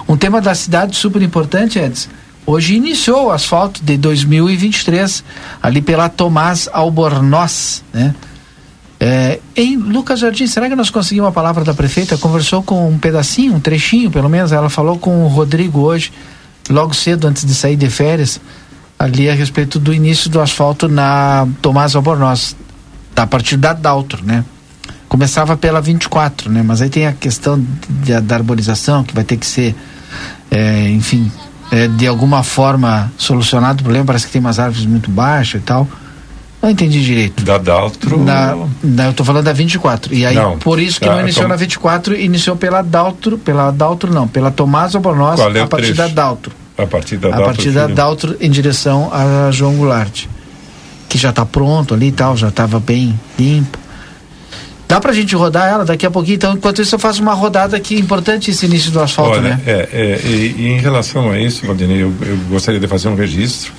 Um 0.05 0.17
tema 0.17 0.41
da 0.41 0.53
cidade 0.53 0.97
super 0.97 1.21
importante, 1.21 1.79
Edson. 1.79 2.09
Hoje 2.45 2.75
iniciou 2.75 3.27
o 3.27 3.31
asfalto 3.31 3.81
de 3.81 3.95
2023, 3.95 5.23
ali 5.63 5.81
pela 5.81 6.09
Tomás 6.09 6.67
Albornoz, 6.73 7.85
né? 7.93 8.13
É, 8.99 9.39
em 9.55 9.77
Lucas 9.77 10.19
Jardim, 10.19 10.45
será 10.45 10.67
que 10.67 10.75
nós 10.75 10.89
conseguimos 10.89 11.29
a 11.29 11.31
palavra 11.31 11.63
da 11.63 11.73
prefeita? 11.73 12.17
Conversou 12.17 12.61
com 12.61 12.89
um 12.89 12.99
pedacinho, 12.99 13.55
um 13.55 13.59
trechinho, 13.59 14.11
pelo 14.11 14.27
menos. 14.27 14.51
Ela 14.51 14.69
falou 14.69 14.99
com 14.99 15.23
o 15.23 15.27
Rodrigo 15.27 15.79
hoje, 15.79 16.11
logo 16.69 16.93
cedo, 16.93 17.27
antes 17.27 17.45
de 17.45 17.53
sair 17.53 17.77
de 17.77 17.89
férias 17.89 18.41
ali 18.99 19.29
a 19.29 19.33
respeito 19.33 19.79
do 19.79 19.93
início 19.93 20.29
do 20.29 20.41
asfalto 20.41 20.89
na 20.89 21.47
Tomás 21.61 21.95
Albornoz, 21.95 22.57
a 23.15 23.25
partir 23.25 23.55
da 23.55 23.71
Daltro, 23.71 24.25
né? 24.25 24.43
Começava 25.07 25.55
pela 25.55 25.79
24, 25.79 26.51
né? 26.51 26.61
Mas 26.61 26.81
aí 26.81 26.89
tem 26.89 27.07
a 27.07 27.13
questão 27.13 27.65
da 28.27 28.35
arborização, 28.35 29.03
que 29.03 29.15
vai 29.15 29.23
ter 29.23 29.37
que 29.37 29.45
ser, 29.45 29.73
é, 30.51 30.89
enfim, 30.89 31.31
é, 31.71 31.87
de 31.87 32.05
alguma 32.05 32.43
forma 32.43 33.11
solucionado 33.17 33.79
o 33.79 33.83
problema. 33.83 34.05
Parece 34.05 34.27
que 34.27 34.33
tem 34.33 34.41
umas 34.41 34.59
árvores 34.59 34.85
muito 34.85 35.09
baixas 35.09 35.61
e 35.61 35.63
tal. 35.63 35.87
Não 36.61 36.69
entendi 36.69 37.01
direito. 37.03 37.43
Da 37.43 37.57
Daltro? 37.57 38.21
Na, 38.21 38.57
na, 38.83 39.05
eu 39.05 39.13
tô 39.13 39.23
falando 39.23 39.45
da 39.45 39.53
24. 39.53 40.13
E 40.13 40.25
aí, 40.25 40.35
não, 40.35 40.59
por 40.59 40.79
isso 40.79 40.99
que 40.99 41.05
tá, 41.05 41.13
não 41.13 41.21
iniciou 41.21 41.45
tom... 41.45 41.49
na 41.49 41.55
24, 41.55 42.15
iniciou 42.15 42.55
pela 42.57 42.81
Daltro, 42.81 43.37
pela 43.37 43.71
Daltro 43.71 44.13
não, 44.13 44.27
pela 44.27 44.51
Tomás 44.51 44.93
Albornoz, 44.93 45.39
é 45.39 45.61
a 45.61 45.67
partir 45.67 45.93
trecho? 45.93 45.95
da 45.95 46.07
Daltro. 46.07 46.51
A 46.77 46.85
partir 46.85 47.17
da 47.17 47.29
a 47.29 47.41
partir 47.41 47.71
da 47.71 47.87
Daltro 47.87 48.37
em 48.39 48.49
direção 48.49 49.09
a 49.11 49.51
João 49.51 49.75
Goulart. 49.75 50.25
Que 51.07 51.17
já 51.17 51.29
está 51.29 51.45
pronto 51.45 51.93
ali 51.93 52.07
e 52.07 52.11
tal, 52.11 52.37
já 52.37 52.49
estava 52.49 52.79
bem 52.79 53.19
limpo. 53.37 53.77
Dá 54.87 54.99
pra 54.99 55.13
gente 55.13 55.35
rodar 55.35 55.67
ela 55.67 55.85
daqui 55.85 56.05
a 56.05 56.11
pouquinho, 56.11 56.35
então 56.35 56.53
enquanto 56.53 56.81
isso 56.81 56.95
eu 56.95 56.99
faço 56.99 57.21
uma 57.21 57.33
rodada 57.33 57.77
aqui 57.77 57.95
importante 57.95 58.49
esse 58.51 58.65
início 58.65 58.91
do 58.91 58.99
asfalto, 58.99 59.37
Olha, 59.37 59.41
né? 59.41 59.61
É, 59.65 59.89
é 59.91 60.21
e, 60.25 60.55
e, 60.57 60.67
em 60.67 60.79
relação 60.79 61.29
a 61.29 61.39
isso, 61.39 61.65
Valdinei, 61.65 62.01
eu, 62.01 62.13
eu, 62.21 62.37
gostaria 62.49 62.79
de 62.79 62.87
fazer 62.87 63.07
um 63.07 63.15
registro 63.15 63.71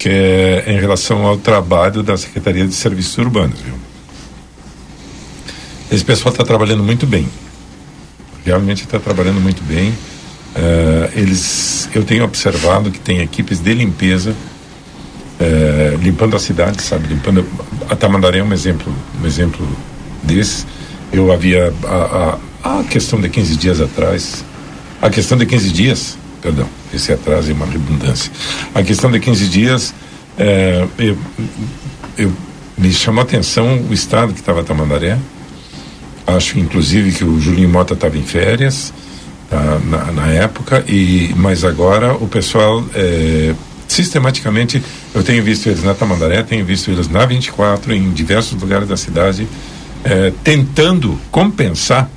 que 0.00 0.08
é 0.08 0.64
em 0.66 0.80
relação 0.80 1.26
ao 1.26 1.36
trabalho 1.36 2.02
da 2.02 2.16
Secretaria 2.16 2.66
de 2.66 2.74
Serviços 2.74 3.18
Urbanos, 3.18 3.60
viu? 3.60 3.74
Esse 5.92 6.02
pessoal 6.02 6.32
está 6.32 6.42
trabalhando 6.42 6.82
muito 6.82 7.06
bem. 7.06 7.28
Realmente 8.42 8.84
está 8.84 8.98
trabalhando 8.98 9.42
muito 9.42 9.62
bem. 9.62 9.90
Uh, 9.90 11.10
eles, 11.14 11.86
eu 11.94 12.02
tenho 12.02 12.24
observado 12.24 12.90
que 12.90 12.98
tem 12.98 13.20
equipes 13.20 13.60
de 13.60 13.74
limpeza 13.74 14.30
uh, 14.30 15.96
limpando 16.02 16.34
a 16.34 16.38
cidade, 16.38 16.80
sabe, 16.80 17.06
limpando 17.06 17.46
a 17.90 17.94
Tamandaré 17.94 18.38
é 18.38 18.42
um 18.42 18.54
exemplo, 18.54 18.90
um 19.22 19.26
exemplo 19.26 19.68
desse. 20.22 20.64
Eu 21.12 21.30
havia 21.30 21.74
a, 21.84 22.38
a, 22.64 22.78
a, 22.80 22.84
questão 22.84 23.20
de 23.20 23.28
15 23.28 23.56
dias 23.56 23.80
atrás, 23.82 24.44
a 25.02 25.10
questão 25.10 25.36
de 25.36 25.44
15 25.44 25.70
dias, 25.70 26.16
perdão, 26.40 26.68
esse 26.92 27.12
atraso 27.12 27.50
é 27.50 27.54
uma 27.54 27.66
redundância. 27.66 28.30
A 28.74 28.82
questão 28.82 29.10
de 29.10 29.20
15 29.20 29.48
dias, 29.48 29.90
uh, 29.90 30.88
eu, 30.98 31.18
eu 32.16 32.32
me 32.76 32.92
chamou 32.92 33.20
a 33.20 33.24
atenção 33.24 33.82
o 33.88 33.92
estado 33.92 34.32
que 34.32 34.40
estava 34.40 34.64
Tamandaré. 34.64 35.18
Acho 36.26 36.58
inclusive 36.58 37.12
que 37.12 37.24
o 37.24 37.40
Julinho 37.40 37.68
Mota 37.68 37.94
estava 37.94 38.16
em 38.16 38.22
férias 38.22 38.92
tá, 39.48 39.80
na, 39.84 40.12
na, 40.12 40.26
época, 40.28 40.84
e, 40.86 41.34
mas 41.36 41.64
agora 41.64 42.14
o 42.14 42.28
pessoal 42.28 42.84
é, 42.94 43.54
sistematicamente, 43.86 44.82
eu 45.12 45.22
tenho 45.22 45.42
visto 45.42 45.66
eles 45.66 45.82
na 45.82 45.92
Tamandaré, 45.92 46.42
tenho 46.42 46.64
visto 46.64 46.90
eles 46.90 47.08
na 47.08 47.26
24, 47.26 47.92
em 47.92 48.10
diversos 48.12 48.60
lugares 48.60 48.88
da 48.88 48.96
cidade, 48.96 49.46
é, 50.04 50.32
tentando 50.44 51.20
compensar 51.30 52.08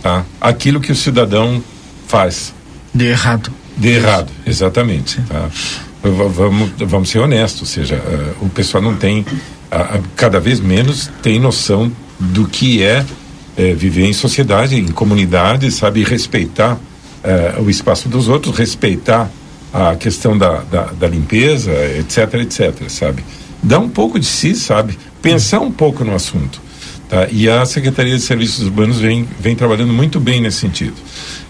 tá, 0.00 0.24
aquilo 0.40 0.80
que 0.80 0.92
o 0.92 0.96
cidadão 0.96 1.62
faz. 2.06 2.54
De 2.94 3.06
errado. 3.06 3.50
De 3.76 3.88
errado, 3.88 4.30
exatamente. 4.46 5.20
Tá? 5.22 5.50
Vamos, 6.02 6.70
vamos 6.78 7.08
ser 7.08 7.18
honestos, 7.18 7.62
ou 7.62 7.66
seja, 7.66 7.96
uh, 7.96 8.44
o 8.44 8.48
pessoal 8.48 8.82
não 8.82 8.94
tem, 8.94 9.24
cada 10.14 10.38
vez 10.38 10.60
menos 10.60 11.10
tem 11.22 11.40
noção 11.40 11.90
do 12.20 12.46
que 12.46 12.82
é 12.82 13.04
é, 13.56 13.72
viver 13.72 14.06
em 14.06 14.12
sociedade, 14.12 14.76
em 14.76 14.86
comunidade, 14.88 15.70
sabe, 15.70 16.02
respeitar 16.02 16.78
é, 17.22 17.54
o 17.58 17.70
espaço 17.70 18.08
dos 18.08 18.28
outros, 18.28 18.56
respeitar 18.56 19.30
a 19.72 19.96
questão 19.96 20.36
da, 20.36 20.60
da, 20.60 20.84
da, 20.86 21.08
limpeza, 21.08 21.72
etc, 21.98 22.34
etc, 22.34 22.88
sabe? 22.88 23.24
Dá 23.62 23.78
um 23.78 23.88
pouco 23.88 24.18
de 24.18 24.26
si, 24.26 24.54
sabe? 24.54 24.98
Pensar 25.22 25.60
um 25.60 25.70
pouco 25.70 26.04
no 26.04 26.14
assunto. 26.14 26.60
Tá? 27.08 27.26
E 27.30 27.48
a 27.48 27.64
Secretaria 27.64 28.16
de 28.16 28.22
Serviços 28.22 28.64
Urbanos 28.66 28.98
vem, 28.98 29.26
vem 29.40 29.56
trabalhando 29.56 29.92
muito 29.92 30.20
bem 30.20 30.40
nesse 30.40 30.58
sentido. 30.58 30.94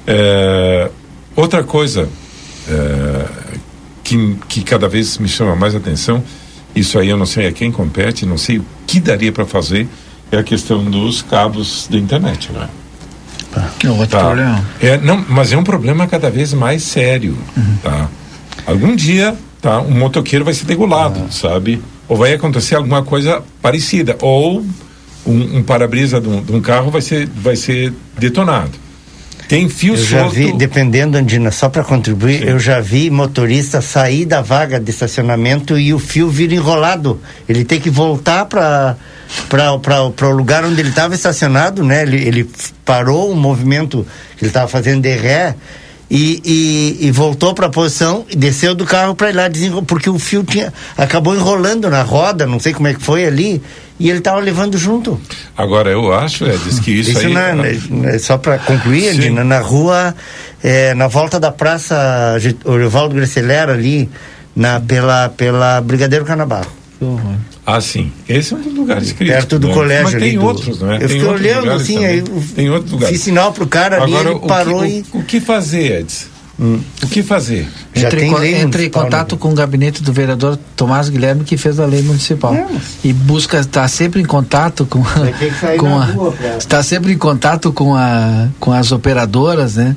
É, 0.07 0.91
outra 1.37 1.63
coisa 1.63 2.09
é, 2.69 3.27
que, 4.03 4.37
que 4.49 4.63
cada 4.63 4.89
vez 4.89 5.19
me 5.19 5.29
chama 5.29 5.57
mais 5.57 5.75
atenção, 5.75 6.23
isso 6.75 6.99
aí 6.99 7.09
eu 7.09 7.17
não 7.17 7.27
sei 7.27 7.47
a 7.47 7.53
quem 7.53 7.71
compete, 7.71 8.27
não 8.27 8.39
sei 8.39 8.59
o 8.59 8.65
que 8.87 9.01
daria 9.01 9.33
para 9.33 9.47
fazer, 9.47 9.89
é 10.31 10.37
a 10.37 10.43
questão 10.43 10.85
dos 10.85 11.23
cabos 11.23 11.87
da 11.91 11.97
internet, 11.97 12.51
né? 12.53 12.69
É 13.85 13.91
outro 13.91 14.07
tá. 14.09 14.25
problema. 14.25 14.65
É, 14.81 14.99
não, 14.99 15.25
mas 15.29 15.53
é 15.53 15.57
um 15.57 15.63
problema 15.63 16.07
cada 16.07 16.31
vez 16.31 16.53
mais 16.53 16.83
sério, 16.83 17.37
uhum. 17.57 17.77
tá? 17.83 18.09
Algum 18.67 18.97
dia, 18.97 19.37
tá, 19.61 19.81
um 19.81 19.93
motoqueiro 19.93 20.45
vai 20.45 20.55
ser 20.55 20.65
degolado, 20.65 21.21
uhum. 21.21 21.31
sabe? 21.31 21.81
Ou 22.09 22.17
vai 22.17 22.33
acontecer 22.33 22.75
alguma 22.75 23.03
coisa 23.03 23.43
parecida, 23.63 24.17
ou 24.21 24.65
um, 25.25 25.59
um 25.59 25.63
para-brisa 25.63 26.21
de, 26.21 26.29
um, 26.29 26.43
de 26.43 26.53
um 26.53 26.61
carro 26.61 26.91
vai 26.91 27.01
ser, 27.01 27.29
vai 27.29 27.57
ser 27.57 27.93
detonado. 28.19 28.73
Tem 29.49 29.69
fio 29.69 29.95
eu 29.95 30.05
já 30.05 30.27
vi, 30.29 30.53
dependendo, 30.53 31.19
Andina, 31.19 31.51
só 31.51 31.69
para 31.69 31.85
contribuir, 31.85 32.41
Sim. 32.41 32.49
eu 32.49 32.59
já 32.59 32.81
vi 32.81 33.11
motorista 33.11 33.81
sair 33.81 34.25
da 34.25 34.41
vaga 34.41 34.81
de 34.81 34.91
estacionamento 34.91 35.79
e 35.79 35.93
o 35.93 35.99
fio 35.99 36.29
vir 36.31 36.53
enrolado. 36.53 37.21
Ele 37.49 37.65
tem 37.65 37.81
que 37.81 37.91
voltar 37.91 38.47
para 38.47 38.97
para 39.49 40.03
o 40.29 40.31
lugar 40.31 40.65
onde 40.65 40.81
ele 40.81 40.91
estava 40.91 41.15
estacionado, 41.15 41.83
né? 41.83 42.03
Ele, 42.03 42.17
ele 42.25 42.51
parou 42.85 43.33
o 43.33 43.37
movimento 43.37 44.07
que 44.37 44.45
ele 44.45 44.51
estava 44.51 44.69
fazendo 44.69 45.01
de 45.01 45.15
ré 45.17 45.55
e, 46.17 46.41
e, 46.45 47.07
e 47.09 47.11
voltou 47.11 47.53
para 47.55 47.67
a 47.67 47.69
posição 47.69 48.25
e 48.31 48.37
desceu 48.37 48.73
do 48.73 48.85
carro 48.85 49.17
para 49.17 49.31
ir 49.31 49.33
lá 49.33 49.51
porque 49.85 50.09
o 50.09 50.17
fio 50.17 50.45
tinha 50.45 50.73
acabou 50.97 51.35
enrolando 51.35 51.91
na 51.91 52.03
roda, 52.03 52.47
não 52.47 52.61
sei 52.61 52.73
como 52.73 52.87
é 52.87 52.95
que 52.95 53.03
foi 53.03 53.27
ali 53.27 53.61
e 53.99 54.11
ele 54.11 54.19
estava 54.19 54.39
levando 54.39 54.79
junto. 54.79 55.21
Agora 55.57 55.91
eu 55.91 56.15
acho, 56.15 56.45
é, 56.45 56.57
diz 56.57 56.79
que 56.79 56.93
isso, 56.93 57.11
isso 57.11 57.27
aí. 57.27 57.33
Na, 57.33 57.53
na, 57.53 58.19
só 58.21 58.39
para 58.39 58.59
concluir, 58.59 59.13
Sim. 59.13 59.31
na, 59.31 59.43
na 59.43 59.59
rua, 59.59 60.15
é, 60.63 60.95
na 60.95 61.09
volta 61.09 61.41
da 61.41 61.51
praça 61.51 62.37
Orivaldo 62.65 63.17
Grecelera 63.17 63.73
ali, 63.73 64.09
na 64.55 64.79
pela 64.79 65.29
pela 65.31 65.81
Brigadeiro 65.81 66.25
Canabarro. 66.25 66.71
Ah, 67.67 67.81
sim. 67.81 68.13
Esse 68.29 68.53
é 68.53 68.57
um 68.57 68.61
dos 68.61 68.75
lugares 68.75 69.13
críticos. 69.13 69.41
Perto 69.41 69.59
do 69.59 69.69
né? 69.69 69.75
colégio 69.75 70.05
Mas 70.05 70.15
ali. 70.15 70.31
tem 70.31 70.39
do... 70.39 70.45
outros, 70.45 70.81
não 70.81 70.93
é? 70.93 70.97
Eu 70.97 71.09
fiquei 71.09 71.25
olhando 71.25 71.71
assim, 71.71 72.05
aí 72.05 72.23
tem 72.55 72.71
outros 72.71 72.93
lugares. 72.93 73.17
fiz 73.17 73.25
sinal 73.25 73.53
pro 73.53 73.67
cara 73.67 74.03
ali, 74.03 74.15
Agora, 74.15 74.31
ele 74.31 74.41
parou 74.41 74.83
que, 74.83 74.89
e... 74.89 75.05
O, 75.13 75.19
o 75.19 75.25
que 75.25 75.41
fazer, 75.41 76.01
Edson? 76.01 76.35
Hum. 76.59 76.79
O 77.03 77.09
que 77.09 77.21
fazer? 77.21 77.69
Já 77.93 78.07
entre, 78.07 78.21
tem 78.21 78.61
entre 78.61 78.87
em 78.87 78.91
contato 78.91 79.35
né? 79.35 79.39
com 79.41 79.51
o 79.51 79.55
gabinete 79.55 80.01
do 80.05 80.13
vereador 80.13 80.57
Tomás 80.77 81.09
Guilherme 81.09 81.43
que 81.43 81.57
fez 81.57 81.81
a 81.81 81.87
lei 81.87 82.01
municipal 82.01 82.55
é, 82.55 82.65
e 83.03 83.13
busca 83.13 83.59
estar 83.59 83.89
sempre 83.89 84.23
em 84.23 84.25
contato 84.25 84.87
com 84.87 85.03
com 85.79 85.99
a, 85.99 86.57
está 86.57 86.81
sempre 86.81 87.13
em 87.13 87.19
contato 87.19 87.73
com 87.73 87.97
a 87.97 88.49
com 88.61 88.73
as 88.73 88.93
operadoras, 88.93 89.75
né? 89.75 89.97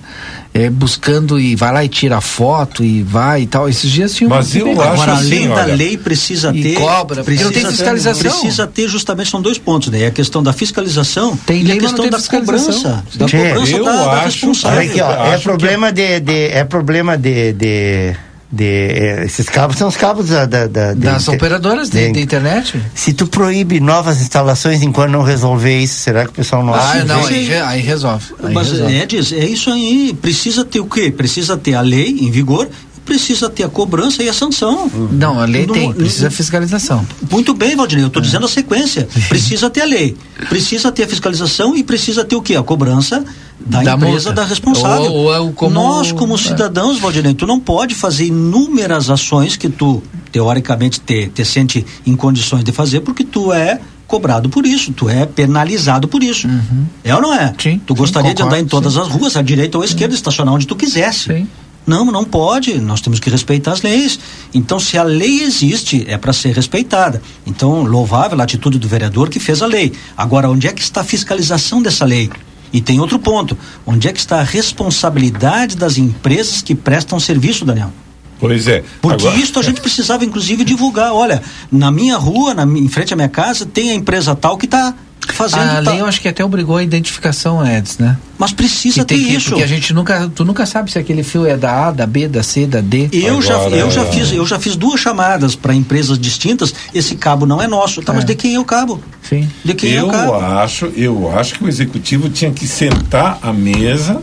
É, 0.58 0.70
buscando 0.70 1.40
e 1.40 1.56
vai 1.56 1.72
lá 1.72 1.86
e 1.86 1.90
tira 1.90 2.20
foto 2.20 2.84
e 2.84 3.04
vai 3.04 3.44
e 3.44 3.48
tal. 3.48 3.70
Esses 3.70 3.92
dias 3.92 4.14
tinha 4.14 4.30
Mas 4.30 4.56
eu 4.56 4.72
Agora, 4.72 4.92
acho 4.92 5.10
além 5.10 5.40
assim, 5.40 5.48
da 5.50 5.56
olha, 5.56 5.76
lei 5.76 5.98
precisa 5.98 6.52
ter 6.52 6.74
cobra, 6.74 7.24
precisa 7.24 7.52
tem 7.52 7.66
fiscalização. 7.66 8.32
Precisa 8.32 8.68
ter 8.68 8.88
justamente 8.88 9.30
são 9.30 9.42
dois 9.42 9.58
pontos, 9.58 9.90
né? 9.90 10.08
A 10.08 10.12
questão 10.12 10.42
da 10.42 10.54
fiscalização 10.54 11.38
tem 11.38 11.64
e 11.64 11.72
a 11.72 11.78
questão 11.78 12.10
da 12.10 12.20
cobrança, 12.20 13.04
da 13.16 13.26
cobrança 13.26 13.72
eu 13.72 13.86
da, 13.86 13.92
da 13.92 14.12
acho, 14.14 14.26
responsável. 14.26 14.80
Aqui, 14.80 15.02
ó, 15.02 15.26
é 15.28 15.38
problema 15.38 15.92
de, 15.92 16.20
de 16.20 16.48
é 16.48 16.64
problema 16.64 17.18
de, 17.18 17.54
de 17.54 18.16
de 18.52 18.64
eh, 18.64 19.24
esses 19.26 19.50
cabos 19.50 19.78
são 19.78 19.90
os 19.90 19.98
cabos 19.98 20.30
da, 20.30 20.46
da, 20.46 20.68
da 20.68 20.94
das 20.94 21.26
de, 21.26 21.30
operadoras 21.32 21.90
de, 21.90 22.12
de, 22.12 22.22
internet. 22.22 22.82
Se 22.96 23.14
tu 23.14 23.28
proíbe 23.28 23.80
novas 23.80 24.22
instalações 24.22 24.82
enquanto 24.82 25.12
não 25.12 25.22
resolver 25.22 25.78
isso, 25.78 26.00
será 26.00 26.24
que 26.24 26.30
o 26.30 26.34
pessoal 26.34 26.64
não 26.64 26.74
Ah, 26.74 27.04
não, 27.06 27.26
aí, 27.26 27.54
aí, 27.54 27.82
resolve. 27.82 28.34
Aí 28.42 28.54
Mas 28.54 28.72
resolve. 28.72 28.96
É, 28.96 29.06
diz, 29.06 29.34
é 29.34 29.46
isso 29.46 29.70
aí, 29.70 30.18
precisa 30.22 30.64
ter 30.64 30.80
o 30.80 30.86
quê? 30.86 31.12
Precisa 31.12 31.58
ter 31.58 31.76
a 31.76 31.82
lei 31.82 32.10
em 32.22 32.32
vigor 32.32 32.70
precisa 33.08 33.50
ter 33.50 33.64
a 33.64 33.70
cobrança 33.70 34.22
e 34.22 34.28
a 34.28 34.34
sanção. 34.34 34.92
Não, 35.14 35.40
a 35.40 35.46
lei 35.46 35.66
tem, 35.66 35.94
precisa 35.94 36.26
no, 36.26 36.32
fiscalização. 36.32 37.08
Muito 37.32 37.54
bem, 37.54 37.74
Valdinei, 37.74 38.04
eu 38.04 38.10
estou 38.10 38.22
é. 38.22 38.26
dizendo 38.26 38.46
a 38.46 38.50
sequência. 38.50 39.08
Precisa 39.30 39.70
ter 39.70 39.82
a 39.82 39.86
lei, 39.86 40.18
precisa 40.50 40.92
ter 40.92 41.04
a 41.04 41.08
fiscalização 41.08 41.76
e 41.76 41.84
precisa 41.84 42.26
ter 42.26 42.36
o 42.36 42.42
quê? 42.42 42.56
A 42.56 42.64
cobrança 42.64 43.24
da, 43.60 43.82
da 43.82 43.94
empresa, 43.96 44.30
multa. 44.30 44.34
da 44.34 44.46
responsável. 44.46 45.12
Ou, 45.12 45.26
ou 45.26 45.50
é 45.50 45.52
como... 45.54 45.74
Nós, 45.74 46.12
como 46.12 46.36
é. 46.36 46.38
cidadãos, 46.38 47.00
Valdinei, 47.00 47.34
tu 47.34 47.48
não 47.48 47.60
pode 47.60 47.96
fazer 47.96 48.26
inúmeras 48.26 49.10
ações 49.10 49.56
que 49.56 49.70
tu, 49.70 50.02
teoricamente, 50.32 51.00
te, 51.00 51.28
te 51.28 51.44
sente 51.44 51.86
em 52.06 52.16
condições 52.16 52.64
de 52.64 52.72
fazer, 52.72 53.02
porque 53.02 53.24
tu 53.24 53.52
é 53.52 53.80
cobrado 54.08 54.48
por 54.48 54.66
isso, 54.66 54.94
tu 54.94 55.10
é 55.10 55.26
penalizado 55.26 56.08
por 56.08 56.24
isso. 56.24 56.48
Uhum. 56.48 56.86
É 57.04 57.14
ou 57.14 57.22
não 57.22 57.34
é? 57.34 57.54
Sim, 57.58 57.82
tu 57.86 57.94
gostaria 57.94 58.30
sim, 58.30 58.36
de 58.36 58.42
andar 58.42 58.60
em 58.60 58.66
todas 58.66 58.94
sim. 58.94 59.02
as 59.02 59.08
ruas, 59.08 59.36
à 59.36 59.42
direita 59.42 59.78
ou 59.78 59.82
à 59.82 59.86
esquerda, 59.86 60.16
estacionar 60.16 60.54
onde 60.54 60.66
tu 60.66 60.76
quisesse. 60.76 61.26
Sim. 61.26 61.48
Não, 61.86 62.06
não 62.06 62.26
pode. 62.26 62.80
Nós 62.80 63.00
temos 63.00 63.18
que 63.18 63.30
respeitar 63.30 63.72
as 63.72 63.82
leis. 63.82 64.20
Então, 64.54 64.78
se 64.78 64.98
a 64.98 65.04
lei 65.04 65.42
existe, 65.42 66.06
é 66.08 66.18
para 66.18 66.34
ser 66.34 66.54
respeitada. 66.54 67.22
Então, 67.46 67.84
louvável 67.84 68.40
a 68.42 68.44
atitude 68.44 68.78
do 68.78 68.90
vereador 68.90 69.30
que 69.30 69.40
fez 69.40 69.62
a 69.62 69.66
lei. 69.66 69.94
Agora, 70.16 70.50
onde 70.50 70.68
é 70.68 70.74
que 70.74 70.82
está 70.82 71.00
a 71.00 71.04
fiscalização 71.06 71.82
dessa 71.82 72.04
lei? 72.04 72.30
E 72.72 72.82
tem 72.82 73.00
outro 73.00 73.20
ponto. 73.20 73.58
Onde 73.86 74.08
é 74.08 74.14
que 74.14 74.20
está 74.20 74.40
a 74.40 74.44
responsabilidade 74.44 75.76
das 75.76 75.98
empresas 75.98 76.62
que 76.62 76.76
prestam 76.76 77.20
serviço, 77.20 77.66
Daniel? 77.66 77.92
Pois 78.40 78.68
é. 78.68 78.84
Porque 79.02 79.28
Agora... 79.28 79.42
isso 79.42 79.60
a 79.60 79.64
gente 79.64 79.82
precisava, 79.82 80.24
inclusive, 80.24 80.64
divulgar. 80.64 81.14
Olha, 81.14 81.42
na 81.72 81.92
minha 81.92 82.18
rua, 82.18 82.54
na, 82.54 82.64
em 82.64 82.88
frente 82.88 83.14
à 83.14 83.16
minha 83.16 83.30
casa, 83.30 83.66
tem 83.66 83.92
a 83.92 83.94
empresa 83.94 84.36
tal 84.36 84.58
que 84.58 84.66
está 84.66 84.94
fazendo. 85.34 85.62
A 85.62 85.80
lei 85.80 86.02
eu 86.02 86.06
acho 86.06 86.22
que 86.22 86.28
até 86.28 86.44
obrigou 86.44 86.78
a 86.78 86.84
identificação, 86.84 87.66
Eds, 87.66 87.98
né? 87.98 88.18
Mas 88.38 88.52
precisa 88.52 89.04
ter 89.04 89.16
que, 89.16 89.34
isso. 89.34 89.50
Porque 89.50 89.64
a 89.64 89.68
gente 89.68 89.94
nunca, 89.94 90.30
tu 90.34 90.46
nunca 90.46 90.66
sabe 90.66 90.92
se 90.92 91.00
aquele 91.00 91.24
fio 91.24 91.46
é 91.46 91.58
da 91.58 91.88
A, 91.88 91.92
da 91.92 92.06
B, 92.06 92.28
da 92.28 92.44
C, 92.44 92.66
da 92.66 92.82
D. 92.82 93.10
Eu 93.12 93.40
Agora, 93.40 93.70
já, 93.70 93.76
eu 93.76 93.92
já 93.92 94.06
fiz, 94.06 94.32
eu 94.32 94.46
já 94.46 94.60
fiz 94.60 94.76
duas 94.76 95.00
chamadas 95.00 95.56
para 95.56 95.74
empresas 95.74 96.20
distintas. 96.20 96.74
Esse 96.94 97.16
cabo 97.16 97.46
não 97.46 97.62
é 97.62 97.68
nosso, 97.68 98.02
tá? 98.02 98.14
É. 98.14 98.16
Mas 98.16 98.26
de 98.26 98.36
quem 98.36 98.56
é 98.56 98.60
o 98.60 98.66
cabo? 98.66 99.02
Sim. 99.28 99.50
De 99.64 99.74
quem 99.74 99.92
eu 99.92 100.06
é 100.06 100.08
o 100.08 100.12
cabo? 100.12 100.36
acho, 100.36 100.86
eu 100.96 101.38
acho 101.38 101.56
que 101.56 101.64
o 101.64 101.68
executivo 101.68 102.30
tinha 102.30 102.52
que 102.52 102.68
sentar 102.68 103.40
à 103.42 103.52
mesa 103.52 104.22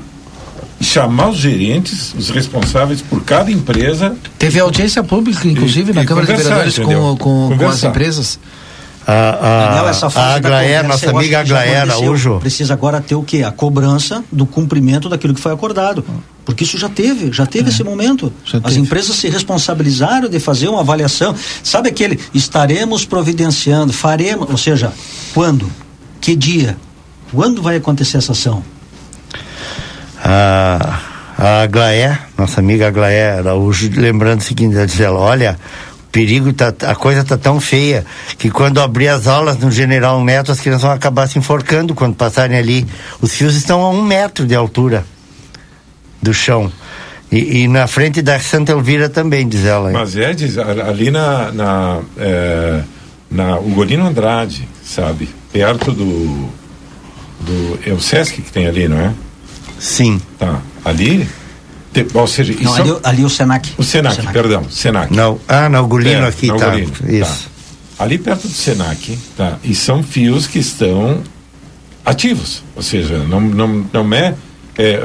chamar 0.81 1.31
os 1.31 1.39
gerentes, 1.39 2.15
os 2.15 2.29
responsáveis 2.29 3.01
por 3.01 3.25
cada 3.25 3.51
empresa. 3.51 4.17
Teve 4.39 4.61
audiência 4.61 5.03
pública, 5.03 5.49
inclusive, 5.49 5.93
e, 5.93 5.95
na 5.95 6.03
e 6.03 6.07
Câmara 6.07 6.27
de 6.27 6.35
Vereadores 6.35 6.79
com, 6.79 7.17
com, 7.17 7.57
com, 7.57 7.69
as 7.69 7.83
empresas. 7.83 8.39
A, 9.07 9.13
a, 9.13 9.67
Daniel, 9.67 9.89
essa 9.89 10.07
a 10.07 10.35
Aglaé, 10.35 10.83
nossa 10.83 11.11
amiga 11.11 11.41
Aglaé 11.41 11.81
Araújo. 11.81 12.39
Precisa 12.39 12.73
agora 12.73 13.01
ter 13.01 13.15
o 13.15 13.23
quê? 13.23 13.43
A 13.43 13.53
cobrança 13.53 14.25
do 14.33 14.47
cumprimento 14.47 15.09
daquilo 15.09 15.35
que 15.35 15.41
foi 15.41 15.53
acordado. 15.53 16.05
Porque 16.45 16.65
isso 16.65 16.79
já 16.79 16.89
teve, 16.89 17.33
já 17.33 17.47
teve 17.47 17.69
é, 17.69 17.73
esse 17.73 17.83
momento. 17.85 18.33
As 18.63 18.77
empresas 18.77 19.17
se 19.17 19.29
responsabilizaram 19.29 20.29
de 20.29 20.39
fazer 20.39 20.69
uma 20.69 20.81
avaliação. 20.81 21.35
Sabe 21.63 21.89
aquele 21.89 22.19
estaremos 22.33 23.05
providenciando, 23.05 23.93
faremos, 23.93 24.49
ou 24.51 24.57
seja, 24.57 24.93
quando? 25.33 25.71
Que 26.21 26.35
dia? 26.35 26.77
Quando 27.33 27.63
vai 27.63 27.77
acontecer 27.77 28.19
essa 28.19 28.33
ação? 28.33 28.63
A, 30.23 31.01
a 31.37 31.63
Aglaé, 31.63 32.19
nossa 32.39 32.61
amiga 32.61 32.89
Aglaé 32.89 33.39
Araújo, 33.39 33.91
lembrando 33.95 34.41
o 34.41 34.45
seguinte, 34.45 34.77
ela 34.77 34.87
diz 34.87 35.01
ela, 35.01 35.19
olha, 35.19 35.59
perigo 36.15 36.53
tá, 36.53 36.73
a 36.83 36.95
coisa 36.95 37.25
tá 37.25 37.37
tão 37.37 37.61
feia 37.61 38.07
que 38.39 38.49
quando 38.49 38.81
abrir 38.81 39.09
as 39.09 39.27
aulas 39.27 39.59
no 39.59 39.69
General 39.69 40.23
Neto 40.23 40.53
as 40.53 40.61
crianças 40.61 40.83
vão 40.83 40.93
acabar 40.93 41.27
se 41.27 41.41
enforcando 41.41 41.93
quando 41.93 42.15
passarem 42.15 42.57
ali. 42.57 42.87
Os 43.21 43.35
fios 43.35 43.57
estão 43.57 43.83
a 43.83 43.91
um 43.91 44.01
metro 44.01 44.47
de 44.47 44.55
altura 44.55 45.05
do 46.23 46.33
chão. 46.33 46.71
E, 47.33 47.63
e 47.63 47.69
na 47.69 47.89
frente 47.89 48.23
da 48.23 48.39
Santa 48.39 48.71
Elvira 48.71 49.09
também, 49.09 49.49
diz 49.49 49.65
ela. 49.65 49.91
Mas 49.91 50.17
é, 50.17 50.33
diz, 50.33 50.57
ali 50.57 51.11
na, 51.11 51.51
na, 51.51 52.01
é, 52.17 52.81
na 53.29 53.59
Ugolino 53.59 54.07
Andrade, 54.07 54.69
sabe? 54.85 55.29
Perto 55.53 55.91
do, 55.91 56.49
do. 57.41 57.81
É 57.85 57.93
o 57.93 58.01
Sesc 58.01 58.41
que 58.41 58.53
tem 58.53 58.69
ali, 58.69 58.87
não 58.87 59.01
é? 59.01 59.13
Sim. 59.81 60.21
Tá. 60.39 60.61
Ali 60.85 61.29
te, 61.95 62.07
ou 62.13 62.27
seja, 62.27 62.53
não, 62.61 62.75
ali, 62.75 62.91
é, 62.91 62.97
ali 63.05 63.25
o 63.25 63.31
Senac. 63.31 63.73
O 63.79 63.85
Senac, 63.85 64.15
o 64.15 64.17
Senac. 64.17 64.33
perdão, 64.35 64.65
Senac. 64.69 65.15
Não, 65.15 65.39
ah, 65.47 65.69
na 65.69 65.81
Ugolino 65.81 66.27
aqui, 66.27 66.49
na 66.49 66.57
tá. 66.57 66.79
Isso. 66.79 67.49
Tá. 67.97 68.05
Ali 68.05 68.19
perto 68.19 68.49
do 68.49 68.53
Senac, 68.53 69.17
tá? 69.37 69.59
E 69.63 69.75
são 69.75 70.03
fios 70.03 70.49
que 70.49 70.59
estão 70.59 71.23
ativos, 72.05 72.63
ou 72.75 72.83
seja, 72.83 73.19
não, 73.19 73.41
não, 73.41 73.87
não 73.93 74.15
é 74.15 74.35
é, 74.77 75.01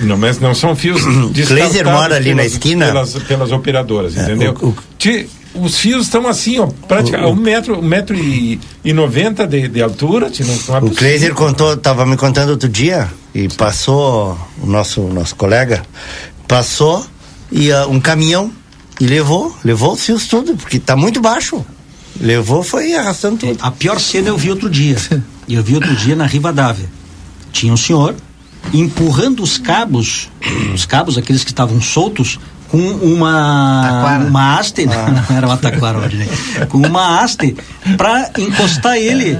não, 0.00 0.26
é, 0.26 0.32
não 0.40 0.54
são 0.54 0.74
fios 0.74 1.02
Glazer 1.46 1.84
mora 1.84 2.16
ali 2.16 2.30
pelas, 2.30 2.36
na 2.36 2.44
esquina 2.46 2.86
pelas, 2.86 3.12
pelas 3.14 3.52
operadoras, 3.52 4.16
é, 4.16 4.22
entendeu? 4.22 4.56
O, 4.60 4.68
o... 4.68 4.76
Te, 4.96 5.28
os 5.54 5.78
fios 5.78 6.04
estão 6.04 6.26
assim, 6.26 6.58
ó, 6.58 6.66
praticamente 6.88 7.32
um 7.32 7.36
metro, 7.36 7.78
um 7.78 7.82
metro 7.82 8.16
e, 8.16 8.58
e 8.84 8.92
noventa 8.92 9.46
de, 9.46 9.68
de 9.68 9.82
altura. 9.82 10.30
Não, 10.40 10.80
não 10.80 10.88
é 10.88 10.90
o 10.90 10.94
Kleiser 10.94 11.34
contou, 11.34 11.74
estava 11.74 12.06
me 12.06 12.16
contando 12.16 12.50
outro 12.50 12.68
dia 12.68 13.08
e 13.34 13.48
passou 13.48 14.38
o 14.62 14.66
nosso 14.66 15.02
nosso 15.02 15.34
colega 15.36 15.82
passou 16.52 17.02
e 17.50 17.70
uh, 17.72 17.88
um 17.88 17.98
caminhão 17.98 18.52
e 19.00 19.06
levou, 19.06 19.56
levou 19.64 19.94
os 19.94 20.04
fios 20.04 20.26
tudo 20.26 20.54
porque 20.54 20.76
está 20.76 20.94
muito 20.94 21.18
baixo. 21.18 21.64
Levou, 22.20 22.62
foi 22.62 22.94
arrastando 22.94 23.38
tudo. 23.38 23.58
A 23.62 23.70
pior 23.70 23.98
cena 23.98 24.28
eu 24.28 24.36
vi 24.36 24.50
outro 24.50 24.68
dia. 24.68 24.96
eu 25.48 25.62
vi 25.62 25.74
outro 25.74 25.96
dia 25.96 26.14
na 26.14 26.26
Rivadavia. 26.26 26.90
Tinha 27.50 27.72
um 27.72 27.76
senhor 27.76 28.14
empurrando 28.72 29.42
os 29.42 29.56
cabos, 29.56 30.30
os 30.74 30.84
cabos 30.84 31.16
aqueles 31.16 31.42
que 31.42 31.50
estavam 31.50 31.80
soltos 31.80 32.38
com 32.72 32.78
uma 32.78 33.82
taquara. 33.82 34.24
uma 34.24 34.58
haste, 34.58 34.88
ah. 34.90 35.24
não 35.28 35.36
era 35.36 35.46
uma 35.46 35.58
taquara, 35.58 35.98
com 36.70 36.78
uma 36.78 37.20
haste 37.20 37.54
para 37.98 38.30
encostar 38.38 38.96
ele 38.96 39.38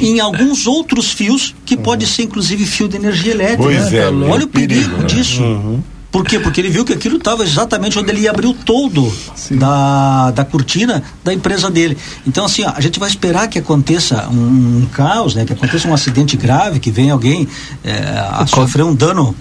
em 0.00 0.18
alguns 0.18 0.66
outros 0.66 1.12
fios 1.12 1.54
que 1.64 1.76
uhum. 1.76 1.82
pode 1.82 2.04
ser 2.08 2.24
inclusive 2.24 2.66
fio 2.66 2.88
de 2.88 2.96
energia 2.96 3.34
elétrica. 3.34 3.62
Pois 3.62 3.92
é, 3.92 4.08
Olha 4.08 4.44
o 4.44 4.48
perigo, 4.48 4.50
perigo 4.50 4.96
né? 4.96 5.04
disso. 5.06 5.42
Uhum. 5.44 5.80
Por 6.10 6.26
quê? 6.26 6.40
Porque 6.40 6.60
ele 6.60 6.70
viu 6.70 6.84
que 6.84 6.92
aquilo 6.92 7.18
estava 7.18 7.44
exatamente 7.44 7.96
onde 7.98 8.10
ele 8.10 8.22
ia 8.22 8.30
abrir 8.30 8.48
o 8.48 8.52
toldo 8.52 9.10
da, 9.52 10.32
da 10.32 10.44
cortina 10.44 11.04
da 11.22 11.32
empresa 11.32 11.70
dele. 11.70 11.96
Então, 12.26 12.44
assim, 12.44 12.64
ó, 12.64 12.72
a 12.76 12.80
gente 12.80 12.98
vai 12.98 13.08
esperar 13.08 13.48
que 13.48 13.60
aconteça 13.60 14.28
um, 14.28 14.82
um, 14.82 14.88
caos, 14.92 15.36
né? 15.36 15.46
Que 15.46 15.52
aconteça 15.52 15.88
um 15.88 15.94
acidente 15.94 16.36
grave, 16.36 16.80
que 16.80 16.90
venha 16.90 17.12
alguém 17.12 17.48
é, 17.82 17.92
a 18.30 18.44
sofrer 18.46 18.84
um 18.84 18.94
dano 18.94 19.34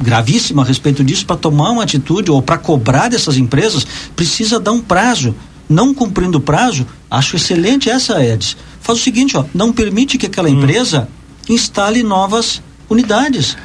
gravíssimo 0.00 0.60
a 0.60 0.64
respeito 0.64 1.02
disso 1.02 1.26
para 1.26 1.36
tomar 1.36 1.70
uma 1.70 1.82
atitude 1.82 2.30
ou 2.30 2.40
para 2.40 2.58
cobrar 2.58 3.08
dessas 3.08 3.36
empresas, 3.36 3.86
precisa 4.14 4.60
dar 4.60 4.72
um 4.72 4.80
prazo. 4.80 5.34
Não 5.68 5.92
cumprindo 5.92 6.38
o 6.38 6.40
prazo, 6.40 6.86
acho 7.10 7.36
excelente 7.36 7.90
essa, 7.90 8.22
Eds. 8.24 8.56
Faz 8.80 8.98
o 8.98 9.02
seguinte, 9.02 9.36
ó, 9.36 9.44
não 9.52 9.72
permite 9.72 10.16
que 10.16 10.26
aquela 10.26 10.48
hum. 10.48 10.58
empresa 10.58 11.08
instale 11.48 12.02
novas 12.02 12.62
unidades. 12.88 13.56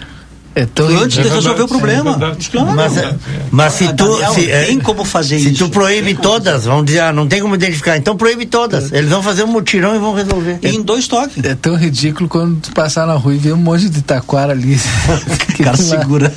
É 0.56 0.66
tão 0.66 0.88
antes 0.88 1.24
de 1.24 1.28
resolver 1.28 1.64
o 1.64 1.68
problema. 1.68 2.12
É 2.12 2.52
claro. 2.52 2.76
Mas, 2.76 2.98
é, 2.98 3.16
mas 3.50 3.74
se 3.74 3.88
tu 3.94 4.06
Daniel, 4.08 4.34
se, 4.34 4.46
tem 4.46 4.80
como 4.80 5.04
fazer 5.04 5.40
se 5.40 5.50
isso. 5.50 5.58
Se 5.58 5.64
tu 5.64 5.70
proíbe 5.70 6.14
todas, 6.14 6.66
vão 6.66 6.84
dizer, 6.84 7.00
ah, 7.00 7.14
não 7.14 7.28
tem 7.28 7.42
como 7.42 7.56
identificar, 7.56 7.98
então 7.98 8.16
proíbe 8.16 8.46
todas. 8.46 8.92
Eles 8.92 9.10
vão 9.10 9.24
fazer 9.24 9.44
um 9.44 9.48
mutirão 9.48 9.96
e 9.96 10.00
vão 10.00 10.14
resolver. 10.14 10.60
em 10.62 10.82
dois 10.82 11.08
toques. 11.08 11.44
É 11.44 11.56
tão 11.56 11.76
ridículo 11.76 12.30
quando 12.30 12.60
tu 12.60 12.72
passar 12.72 13.08
na 13.08 13.14
rua 13.14 13.34
e 13.34 13.38
ver 13.38 13.54
um 13.54 13.58
monte 13.58 13.90
de 13.90 14.04
taquara 14.04 14.54
ali. 14.54 14.76
o 14.76 15.58
cara 15.64 15.78
segura. 15.78 16.32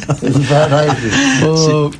oh, 1.43 1.91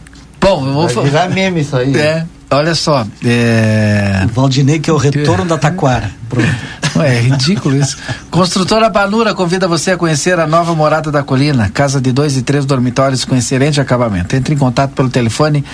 bom, 0.41 0.67
eu 0.67 0.73
vou 0.73 0.89
falar. 0.89 1.07
virar 1.07 1.29
meme 1.29 1.61
isso 1.61 1.77
aí. 1.77 1.95
É. 1.95 2.25
Olha 2.51 2.75
só. 2.75 3.05
É... 3.25 4.23
O 4.25 4.29
Valdinei, 4.29 4.79
que 4.79 4.89
é 4.89 4.93
o 4.93 4.97
retorno 4.97 5.45
da 5.47 5.59
taquara. 5.59 6.11
Pronto. 6.29 6.49
É 7.03 7.21
ridículo 7.21 7.77
isso. 7.77 7.97
Construtora 8.31 8.91
Panura 8.91 9.35
convida 9.35 9.69
você 9.69 9.93
a 9.93 9.97
conhecer 9.97 10.39
a 10.39 10.47
nova 10.47 10.75
morada 10.75 11.11
da 11.11 11.23
colina, 11.23 11.71
casa 11.71 12.01
de 12.01 12.13
dois 12.13 12.37
e 12.37 12.43
três 12.43 12.65
dormitórios 12.65 13.25
com 13.25 13.37
excelente 13.37 13.81
acabamento. 13.81 14.35
Entre 14.35 14.55
em 14.55 14.59
contato 14.59 14.93
pelo 14.93 15.09
telefone 15.09 15.65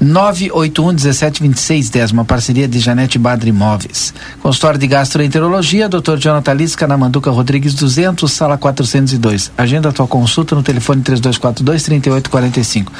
981 0.00 0.86
1726 0.92 1.90
10, 1.90 2.10
uma 2.12 2.24
parceria 2.24 2.66
de 2.66 2.78
Janete 2.78 3.18
Badre 3.18 3.50
Imóveis. 3.50 4.14
Consultório 4.42 4.78
de 4.78 4.86
Gastroenterologia, 4.86 5.88
Dr. 5.88 6.16
Jonathan 6.18 6.54
Lisca, 6.54 6.86
na 6.86 6.96
Manduca 6.96 7.30
Rodrigues 7.30 7.74
200, 7.74 8.30
sala 8.30 8.56
402. 8.56 9.52
Agenda 9.56 9.88
a 9.90 9.92
tua 9.92 10.06
consulta 10.06 10.54
no 10.54 10.62
telefone 10.62 11.02
3242 11.02 11.82
3845. 11.82 12.92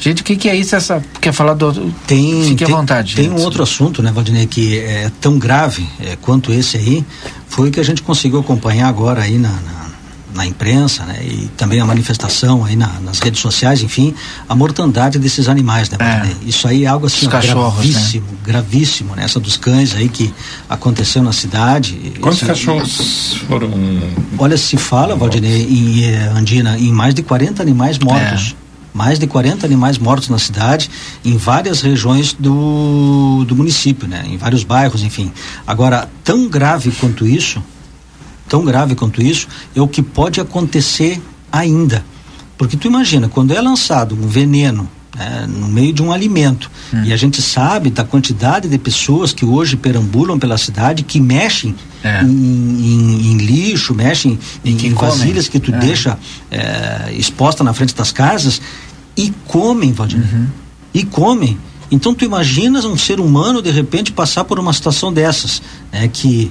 Gente, 0.00 0.22
o 0.22 0.24
que, 0.24 0.36
que 0.36 0.48
é 0.48 0.56
isso? 0.56 0.74
Essa 0.74 1.02
quer 1.20 1.32
falar 1.32 1.54
do 1.54 1.72
tem 2.06 2.42
Fique 2.42 2.64
tem, 2.64 2.74
à 2.74 2.76
vontade. 2.76 3.16
Tem 3.16 3.30
um 3.30 3.40
outro 3.40 3.62
assunto, 3.62 4.02
né, 4.02 4.10
Valdinei, 4.12 4.46
que 4.46 4.78
é 4.78 5.10
tão 5.20 5.38
grave 5.38 5.86
é, 6.00 6.16
quanto 6.16 6.52
esse 6.52 6.76
aí, 6.76 7.04
foi 7.48 7.68
o 7.68 7.72
que 7.72 7.80
a 7.80 7.84
gente 7.84 8.02
conseguiu 8.02 8.40
acompanhar 8.40 8.88
agora 8.88 9.22
aí 9.22 9.38
na, 9.38 9.48
na, 9.48 9.86
na 10.34 10.46
imprensa, 10.46 11.04
né? 11.04 11.18
E 11.22 11.48
também 11.56 11.80
a 11.80 11.84
manifestação 11.86 12.64
aí 12.64 12.76
na, 12.76 12.88
nas 13.00 13.18
redes 13.18 13.40
sociais, 13.40 13.82
enfim, 13.82 14.14
a 14.48 14.54
mortandade 14.54 15.18
desses 15.18 15.48
animais, 15.48 15.88
né? 15.90 15.96
É. 16.00 16.48
Isso 16.48 16.68
aí 16.68 16.84
é 16.84 16.86
algo 16.86 17.06
assim 17.06 17.26
gravíssimo, 17.28 18.26
né? 18.26 18.38
gravíssimo, 18.44 19.16
né? 19.16 19.24
Essa 19.24 19.40
dos 19.40 19.56
cães 19.56 19.94
aí 19.94 20.08
que 20.08 20.32
aconteceu 20.68 21.22
na 21.22 21.32
cidade. 21.32 22.12
Quantos 22.20 22.38
isso, 22.38 22.46
cachorros 22.46 23.34
foram? 23.48 23.70
Olha, 24.38 24.56
se 24.56 24.76
fala, 24.76 25.16
Valdinei, 25.16 25.62
em 25.62 26.04
eh, 26.04 26.32
Andina, 26.34 26.78
em 26.78 26.92
mais 26.92 27.14
de 27.14 27.22
40 27.22 27.62
animais 27.62 27.98
mortos. 27.98 28.54
É 28.62 28.65
mais 28.96 29.18
de 29.18 29.26
40 29.26 29.66
animais 29.66 29.98
mortos 29.98 30.30
na 30.30 30.38
cidade, 30.38 30.90
em 31.22 31.36
várias 31.36 31.82
regiões 31.82 32.32
do, 32.32 33.44
do 33.46 33.54
município, 33.54 34.08
né? 34.08 34.24
Em 34.26 34.38
vários 34.38 34.64
bairros, 34.64 35.02
enfim. 35.02 35.30
Agora, 35.66 36.08
tão 36.24 36.48
grave 36.48 36.90
quanto 36.92 37.26
isso, 37.26 37.62
tão 38.48 38.64
grave 38.64 38.94
quanto 38.94 39.20
isso, 39.20 39.48
é 39.74 39.82
o 39.82 39.86
que 39.86 40.02
pode 40.02 40.40
acontecer 40.40 41.20
ainda. 41.52 42.02
Porque 42.56 42.74
tu 42.74 42.86
imagina, 42.86 43.28
quando 43.28 43.52
é 43.52 43.60
lançado 43.60 44.14
um 44.14 44.26
veneno 44.26 44.88
né, 45.16 45.46
no 45.48 45.68
meio 45.68 45.92
de 45.92 46.02
um 46.02 46.12
alimento. 46.12 46.70
Hum. 46.92 47.02
E 47.04 47.12
a 47.12 47.16
gente 47.16 47.40
sabe 47.40 47.88
da 47.88 48.04
quantidade 48.04 48.68
de 48.68 48.78
pessoas 48.78 49.32
que 49.32 49.44
hoje 49.44 49.76
perambulam 49.76 50.38
pela 50.38 50.58
cidade 50.58 51.02
que 51.02 51.18
mexem 51.20 51.74
é. 52.04 52.22
em, 52.22 52.26
em, 52.26 53.32
em, 53.32 53.36
lixo, 53.38 53.94
mexem 53.94 54.38
em, 54.64 54.76
em 54.86 54.92
vasilhas 54.92 55.48
que 55.48 55.58
tu 55.58 55.74
é. 55.74 55.78
deixa 55.78 56.18
é, 56.50 57.14
exposta 57.16 57.64
na 57.64 57.72
frente 57.72 57.94
das 57.94 58.12
casas 58.12 58.60
e 59.16 59.32
comem, 59.46 59.92
Valdir. 59.92 60.20
Uhum. 60.20 60.46
E 60.92 61.04
comem. 61.04 61.58
Então 61.90 62.14
tu 62.14 62.24
imaginas 62.24 62.84
um 62.84 62.96
ser 62.96 63.20
humano 63.20 63.62
de 63.62 63.70
repente 63.70 64.12
passar 64.12 64.44
por 64.44 64.58
uma 64.58 64.72
situação 64.72 65.12
dessas, 65.12 65.62
né, 65.92 66.08
que 66.08 66.50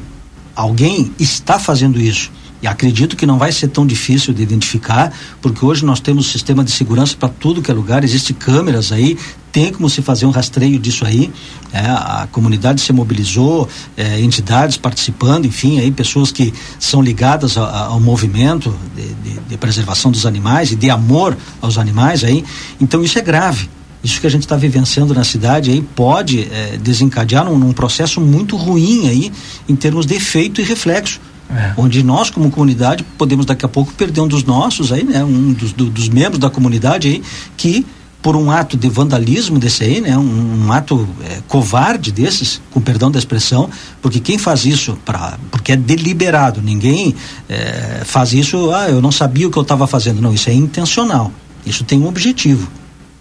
alguém 0.56 1.12
está 1.20 1.60
fazendo 1.60 2.00
isso. 2.00 2.32
E 2.66 2.68
acredito 2.68 3.16
que 3.16 3.28
não 3.28 3.38
vai 3.38 3.52
ser 3.52 3.68
tão 3.68 3.86
difícil 3.86 4.34
de 4.34 4.42
identificar, 4.42 5.14
porque 5.40 5.64
hoje 5.64 5.86
nós 5.86 6.00
temos 6.00 6.26
sistema 6.26 6.64
de 6.64 6.72
segurança 6.72 7.16
para 7.16 7.30
tudo 7.30 7.62
que 7.62 7.70
é 7.70 7.74
lugar, 7.76 8.04
existem 8.04 8.36
câmeras 8.36 8.92
aí, 8.92 9.16
tem 9.52 9.72
como 9.72 9.88
se 9.88 10.02
fazer 10.02 10.26
um 10.26 10.32
rastreio 10.32 10.80
disso 10.80 11.06
aí. 11.06 11.32
É, 11.72 11.82
a 11.82 12.28
comunidade 12.32 12.82
se 12.82 12.92
mobilizou, 12.92 13.70
é, 13.96 14.20
entidades 14.20 14.78
participando, 14.78 15.46
enfim, 15.46 15.80
aí 15.80 15.92
pessoas 15.92 16.32
que 16.32 16.52
são 16.80 17.04
ligadas 17.04 17.56
a, 17.56 17.66
a, 17.66 17.86
ao 17.86 18.00
movimento 18.00 18.76
de, 18.96 19.14
de, 19.14 19.40
de, 19.42 19.58
preservação 19.58 20.10
dos 20.10 20.26
animais 20.26 20.72
e 20.72 20.76
de 20.76 20.90
amor 20.90 21.38
aos 21.62 21.78
animais 21.78 22.24
aí. 22.24 22.44
Então 22.82 23.04
isso 23.04 23.20
é 23.20 23.22
grave. 23.22 23.70
Isso 24.04 24.20
que 24.20 24.26
a 24.26 24.32
gente 24.32 24.42
está 24.42 24.56
vivenciando 24.56 25.14
na 25.14 25.24
cidade 25.24 25.70
aí 25.70 25.84
pode 25.84 26.50
é, 26.52 26.80
desencadear 26.82 27.46
num, 27.46 27.60
num 27.60 27.74
processo 27.74 28.20
muito 28.20 28.58
ruim 28.58 29.08
aí 29.08 29.32
em 29.70 29.76
termos 29.76 30.08
de 30.08 30.16
efeito 30.16 30.60
e 30.62 30.64
reflexo 30.64 31.20
é. 31.50 31.74
Onde 31.78 32.02
nós, 32.02 32.30
como 32.30 32.50
comunidade, 32.50 33.06
podemos 33.18 33.46
daqui 33.46 33.66
a 33.66 33.70
pouco 33.70 33.94
perder 33.94 34.22
um 34.22 34.28
dos 34.28 34.44
nossos 34.44 34.92
aí, 34.92 35.04
né? 35.04 35.24
Um 35.24 35.54
dos, 35.54 35.74
do, 35.74 35.86
dos 35.90 36.10
membros 36.10 36.40
da 36.40 36.50
comunidade 36.50 37.08
aí, 37.08 37.24
que 37.56 37.86
por 38.22 38.36
um 38.36 38.50
ato 38.50 38.76
de 38.76 38.90
vandalismo 38.90 39.60
desse 39.60 39.84
aí, 39.84 40.02
né? 40.02 40.18
Um, 40.18 40.66
um 40.66 40.72
ato 40.72 41.08
é, 41.24 41.42
covarde 41.48 42.12
desses, 42.12 42.60
com 42.72 42.82
perdão 42.82 43.12
da 43.12 43.20
expressão, 43.20 43.70
porque 44.02 44.20
quem 44.20 44.40
faz 44.40 44.66
isso 44.66 44.98
para, 45.06 45.38
porque 45.52 45.74
é 45.74 45.76
deliberado, 45.76 46.62
ninguém 46.62 47.14
é, 47.48 48.02
faz 48.04 48.34
isso, 48.34 48.72
ah, 48.72 48.90
eu 48.90 49.00
não 49.00 49.12
sabia 49.12 49.48
o 49.48 49.52
que 49.52 49.58
eu 49.58 49.62
estava 49.62 49.86
fazendo, 49.86 50.20
não, 50.22 50.34
isso 50.34 50.50
é 50.50 50.54
intencional, 50.54 51.32
isso 51.64 51.84
tem 51.84 52.00
um 52.00 52.08
objetivo. 52.08 52.68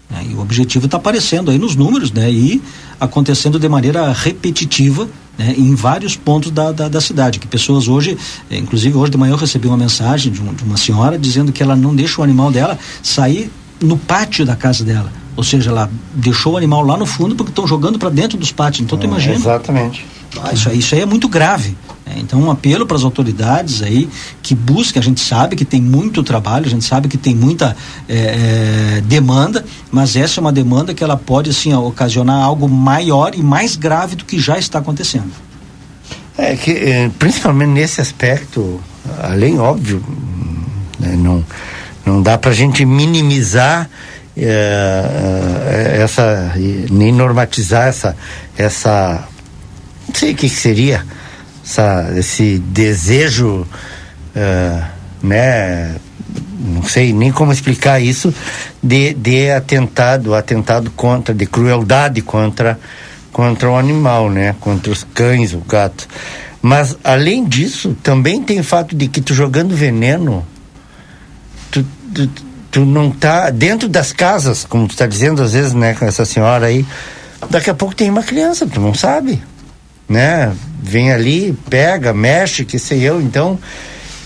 Né? 0.09 0.25
E 0.31 0.33
o 0.33 0.41
objetivo 0.41 0.85
está 0.85 0.97
aparecendo 0.97 1.51
aí 1.51 1.59
nos 1.59 1.75
números, 1.75 2.11
né? 2.11 2.31
E 2.31 2.59
acontecendo 2.99 3.59
de 3.59 3.69
maneira 3.69 4.11
repetitiva 4.11 5.07
né, 5.37 5.53
em 5.57 5.75
vários 5.75 6.15
pontos 6.15 6.51
da, 6.51 6.71
da, 6.71 6.87
da, 6.87 7.01
cidade, 7.01 7.39
que 7.39 7.47
pessoas 7.47 7.87
hoje, 7.87 8.17
eh, 8.49 8.57
inclusive 8.57 8.95
hoje 8.97 9.11
de 9.11 9.17
manhã 9.17 9.33
eu 9.33 9.37
recebi 9.37 9.67
uma 9.67 9.77
mensagem 9.77 10.31
de, 10.31 10.41
um, 10.41 10.53
de, 10.53 10.63
uma 10.63 10.77
senhora 10.77 11.17
dizendo 11.17 11.51
que 11.51 11.61
ela 11.61 11.75
não 11.75 11.95
deixa 11.95 12.21
o 12.21 12.23
animal 12.23 12.51
dela 12.51 12.77
sair 13.03 13.51
no 13.81 13.97
pátio 13.97 14.45
da 14.45 14.55
casa 14.55 14.83
dela. 14.83 15.11
Ou 15.35 15.43
seja, 15.43 15.69
ela 15.69 15.89
deixou 16.13 16.53
o 16.53 16.57
animal 16.57 16.83
lá 16.85 16.95
no 16.95 17.05
fundo 17.05 17.35
porque 17.35 17.51
estão 17.51 17.67
jogando 17.67 17.99
para 17.99 18.09
dentro 18.09 18.37
dos 18.37 18.51
pátios. 18.51 18.85
Então, 18.85 18.97
tu 18.97 19.03
é, 19.03 19.07
imagina. 19.07 19.35
Exatamente. 19.35 20.05
Ah, 20.41 20.53
isso, 20.53 20.69
aí, 20.69 20.79
isso 20.79 20.95
aí 20.95 21.01
é 21.01 21.05
muito 21.05 21.27
grave. 21.27 21.77
Né? 22.05 22.15
Então, 22.17 22.41
um 22.41 22.51
apelo 22.51 22.85
para 22.85 22.97
as 22.97 23.03
autoridades 23.03 23.81
aí 23.81 24.09
que 24.41 24.53
busquem. 24.53 24.99
A 24.99 25.03
gente 25.03 25.21
sabe 25.21 25.55
que 25.55 25.65
tem 25.65 25.81
muito 25.81 26.23
trabalho, 26.23 26.65
a 26.65 26.69
gente 26.69 26.85
sabe 26.85 27.07
que 27.07 27.17
tem 27.17 27.33
muita 27.33 27.75
é, 28.07 29.01
demanda, 29.05 29.65
mas 29.91 30.15
essa 30.15 30.39
é 30.39 30.41
uma 30.41 30.51
demanda 30.51 30.93
que 30.93 31.03
ela 31.03 31.17
pode, 31.17 31.49
assim, 31.49 31.73
ocasionar 31.73 32.43
algo 32.43 32.67
maior 32.67 33.33
e 33.35 33.41
mais 33.41 33.75
grave 33.75 34.15
do 34.15 34.25
que 34.25 34.39
já 34.39 34.57
está 34.57 34.79
acontecendo. 34.79 35.31
É 36.37 36.55
que, 36.55 36.71
eh, 36.71 37.09
principalmente 37.17 37.69
nesse 37.69 38.01
aspecto, 38.01 38.81
além 39.23 39.57
óbvio, 39.57 40.03
né, 40.99 41.15
não, 41.17 41.45
não 42.05 42.21
dá 42.21 42.37
para 42.37 42.51
a 42.51 42.53
gente 42.53 42.85
minimizar 42.85 43.89
é, 44.37 45.97
essa 46.01 46.51
nem 46.91 47.11
normatizar 47.11 47.87
essa 47.87 48.17
essa 48.57 49.25
não 50.07 50.15
sei 50.15 50.31
o 50.31 50.35
que, 50.35 50.49
que 50.49 50.55
seria 50.55 51.05
essa, 51.63 52.13
esse 52.15 52.59
desejo 52.59 53.67
uh, 54.35 54.85
né 55.23 55.95
não 56.59 56.83
sei 56.83 57.13
nem 57.13 57.31
como 57.31 57.51
explicar 57.51 57.99
isso 57.99 58.33
de, 58.81 59.13
de 59.13 59.51
atentado 59.51 60.33
atentado 60.33 60.91
contra 60.91 61.33
de 61.33 61.45
crueldade 61.45 62.21
contra 62.21 62.79
contra 63.31 63.69
o 63.69 63.77
animal 63.77 64.29
né 64.29 64.55
contra 64.59 64.91
os 64.91 65.03
cães 65.03 65.53
o 65.53 65.59
gato. 65.59 66.07
Mas 66.61 66.97
além 67.03 67.45
disso 67.45 67.95
também 68.01 68.41
tem 68.41 68.59
o 68.59 68.63
fato 68.63 68.95
de 68.95 69.07
que 69.07 69.21
tu 69.21 69.33
jogando 69.33 69.75
veneno 69.75 70.45
tu, 71.69 71.85
tu 72.13 72.29
tu 72.75 72.83
não 72.83 73.09
tá 73.09 73.51
dentro 73.51 73.87
das 73.87 74.11
casas, 74.11 74.65
como 74.65 74.85
tu 74.85 74.91
está 74.91 75.07
dizendo 75.07 75.41
às 75.41 75.53
vezes, 75.53 75.71
né, 75.73 75.93
com 75.93 76.03
essa 76.03 76.25
senhora 76.25 76.65
aí, 76.65 76.85
daqui 77.49 77.69
a 77.69 77.73
pouco 77.73 77.95
tem 77.95 78.09
uma 78.09 78.21
criança, 78.21 78.67
tu 78.67 78.81
não 78.81 78.93
sabe, 78.93 79.41
né? 80.07 80.53
Vem 80.81 81.11
ali, 81.11 81.57
pega, 81.69 82.13
mexe, 82.13 82.63
que 82.63 82.77
sei 82.77 83.01
eu, 83.01 83.21
então 83.21 83.57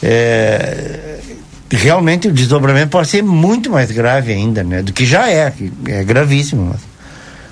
é, 0.03 1.19
realmente 1.69 2.27
o 2.27 2.31
desdobramento 2.31 2.89
pode 2.89 3.07
ser 3.07 3.21
muito 3.21 3.69
mais 3.69 3.91
grave 3.91 4.31
ainda, 4.31 4.63
né? 4.63 4.81
Do 4.81 4.93
que 4.93 5.05
já 5.05 5.29
é, 5.29 5.53
é 5.87 6.03
gravíssimo, 6.03 6.65
mas 6.71 6.81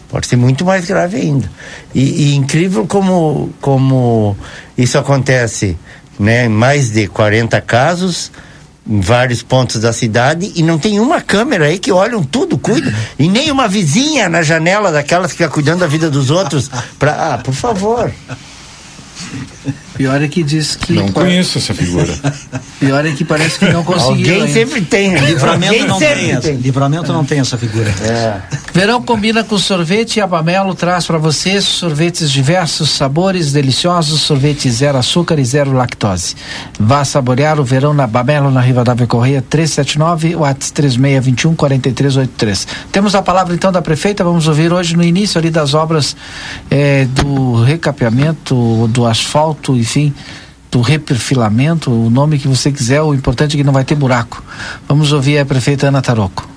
pode 0.10 0.28
ser 0.28 0.36
muito 0.36 0.66
mais 0.66 0.86
grave 0.86 1.18
ainda. 1.18 1.50
E, 1.94 2.32
e 2.32 2.36
incrível 2.36 2.86
como, 2.88 3.54
como 3.62 4.36
isso 4.78 4.98
acontece, 4.98 5.78
né? 6.20 6.46
Em 6.46 6.50
mais 6.50 6.90
de 6.90 7.08
40 7.08 7.60
casos, 7.62 8.32
em 8.90 9.02
vários 9.02 9.44
pontos 9.44 9.82
da 9.82 9.92
cidade 9.92 10.52
e 10.56 10.64
não 10.64 10.78
tem 10.80 11.00
uma 11.00 11.22
câmera 11.22 11.66
aí 11.66 11.78
que 11.78 11.92
olham 11.92 12.24
tudo, 12.24 12.58
cuida. 12.58 12.94
E 13.20 13.28
nem 13.28 13.52
uma 13.52 13.68
vizinha 13.68 14.30
na 14.30 14.42
janela 14.42 14.92
daquelas 14.92 15.32
que 15.32 15.38
fica 15.40 15.50
cuidando 15.50 15.80
da 15.80 15.88
vida 15.88 16.10
dos 16.10 16.32
outros. 16.32 16.72
Pra, 16.98 17.34
ah, 17.34 17.38
por 17.38 17.54
favor. 17.54 18.12
Pior 19.98 20.22
é 20.22 20.28
que 20.28 20.44
diz 20.44 20.76
que. 20.76 20.94
Não 20.94 21.08
conheço 21.10 21.58
essa 21.58 21.74
figura. 21.74 22.08
Pior 22.80 23.04
é 23.04 23.12
que 23.12 23.26
parece 23.26 23.58
que 23.58 23.66
não 23.66 23.84
conseguiu. 23.84 24.12
Alguém 24.12 24.42
ainda. 24.42 24.54
sempre 24.54 24.82
tem. 24.82 25.18
Livramento 25.18 25.74
Alguém 25.74 25.88
não 25.88 25.98
tem, 25.98 26.40
tem. 26.40 26.56
Livramento 26.58 27.12
não 27.12 27.26
tem 27.26 27.40
essa 27.40 27.58
figura. 27.58 27.90
É. 28.02 28.42
Verão 28.72 29.02
combina 29.02 29.44
com 29.44 29.58
sorvete 29.58 30.18
e 30.18 30.22
a 30.22 30.28
Bamelo 30.28 30.76
traz 30.76 31.08
para 31.08 31.18
vocês 31.18 31.64
sorvetes 31.64 32.32
diversos 32.32 32.92
sabores 32.92 33.52
deliciosos, 33.52 34.22
sorvete 34.22 34.70
zero 34.70 35.00
açúcar 35.00 35.40
e 35.40 35.46
zero 35.46 35.74
lactose. 35.74 36.36
Vá 36.80 37.04
saborear 37.04 37.60
o 37.60 37.64
verão 37.64 37.92
na 37.92 38.06
Bamelo, 38.06 38.52
na 38.52 38.62
Rivadavia 38.62 39.08
Correia 39.08 39.42
379, 39.42 40.36
WhatsApp 40.36 40.74
3621 40.74 41.56
4383. 41.56 42.68
Temos 42.92 43.16
a 43.16 43.24
palavra 43.24 43.56
então 43.56 43.72
da 43.72 43.82
prefeita, 43.82 44.24
vamos 44.24 44.48
ouvir 44.48 44.72
hoje 44.72 44.96
no 44.96 45.04
início 45.04 45.40
ali 45.40 45.50
das 45.50 45.74
obras 45.74 46.16
eh, 46.70 47.08
do 47.10 47.64
recapeamento 47.64 48.88
do 48.90 49.08
asfalto 49.08 49.76
e 49.76 49.87
enfim, 49.88 50.14
do 50.70 50.82
reperfilamento, 50.82 51.90
o 51.90 52.10
nome 52.10 52.38
que 52.38 52.48
você 52.48 52.72
quiser, 52.72 53.02
o 53.02 53.14
importante 53.14 53.56
é 53.56 53.58
que 53.58 53.64
não 53.64 53.72
vai 53.72 53.86
ter 53.86 53.96
buraco. 53.96 54.44
Vamos 54.86 55.14
ouvir 55.14 55.40
a 55.40 55.46
prefeita 55.46 55.88
Ana 55.88 56.02
Taroco. 56.02 56.48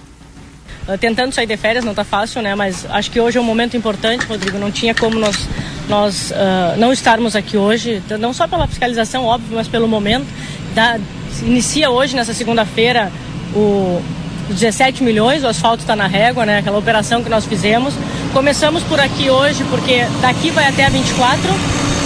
Uh, 0.89 0.99
tentando 0.99 1.33
sair 1.33 1.47
de 1.47 1.57
férias, 1.57 1.85
não 1.85 1.93
está 1.93 2.03
fácil, 2.03 2.43
né? 2.43 2.57
Mas 2.57 2.85
acho 2.91 3.09
que 3.09 3.20
hoje 3.20 3.39
é 3.39 3.41
um 3.41 3.45
momento 3.45 3.76
importante, 3.76 4.26
Rodrigo. 4.26 4.59
Não 4.59 4.72
tinha 4.72 4.93
como 4.95 5.16
nós, 5.16 5.49
nós 5.89 6.33
uh, 6.33 6.76
não 6.76 6.93
estarmos 6.93 7.37
aqui 7.37 7.57
hoje, 7.57 8.03
não 8.18 8.33
só 8.33 8.49
pela 8.49 8.66
fiscalização, 8.66 9.24
óbvio, 9.24 9.55
mas 9.55 9.68
pelo 9.68 9.87
momento. 9.87 10.26
Da, 10.74 10.99
inicia 11.43 11.89
hoje, 11.89 12.16
nessa 12.16 12.35
segunda-feira, 12.35 13.12
o 13.55 14.03
17 14.49 15.05
milhões, 15.05 15.45
o 15.45 15.47
asfalto 15.47 15.83
está 15.83 15.95
na 15.95 16.09
régua, 16.09 16.45
né? 16.45 16.59
Aquela 16.59 16.78
operação 16.78 17.22
que 17.22 17.31
nós 17.31 17.47
fizemos. 17.47 17.95
Começamos 18.33 18.83
por 18.83 18.99
aqui 18.99 19.31
hoje, 19.31 19.62
porque 19.70 20.05
daqui 20.20 20.51
vai 20.51 20.66
até 20.66 20.87
a 20.87 20.89
24 20.89 21.41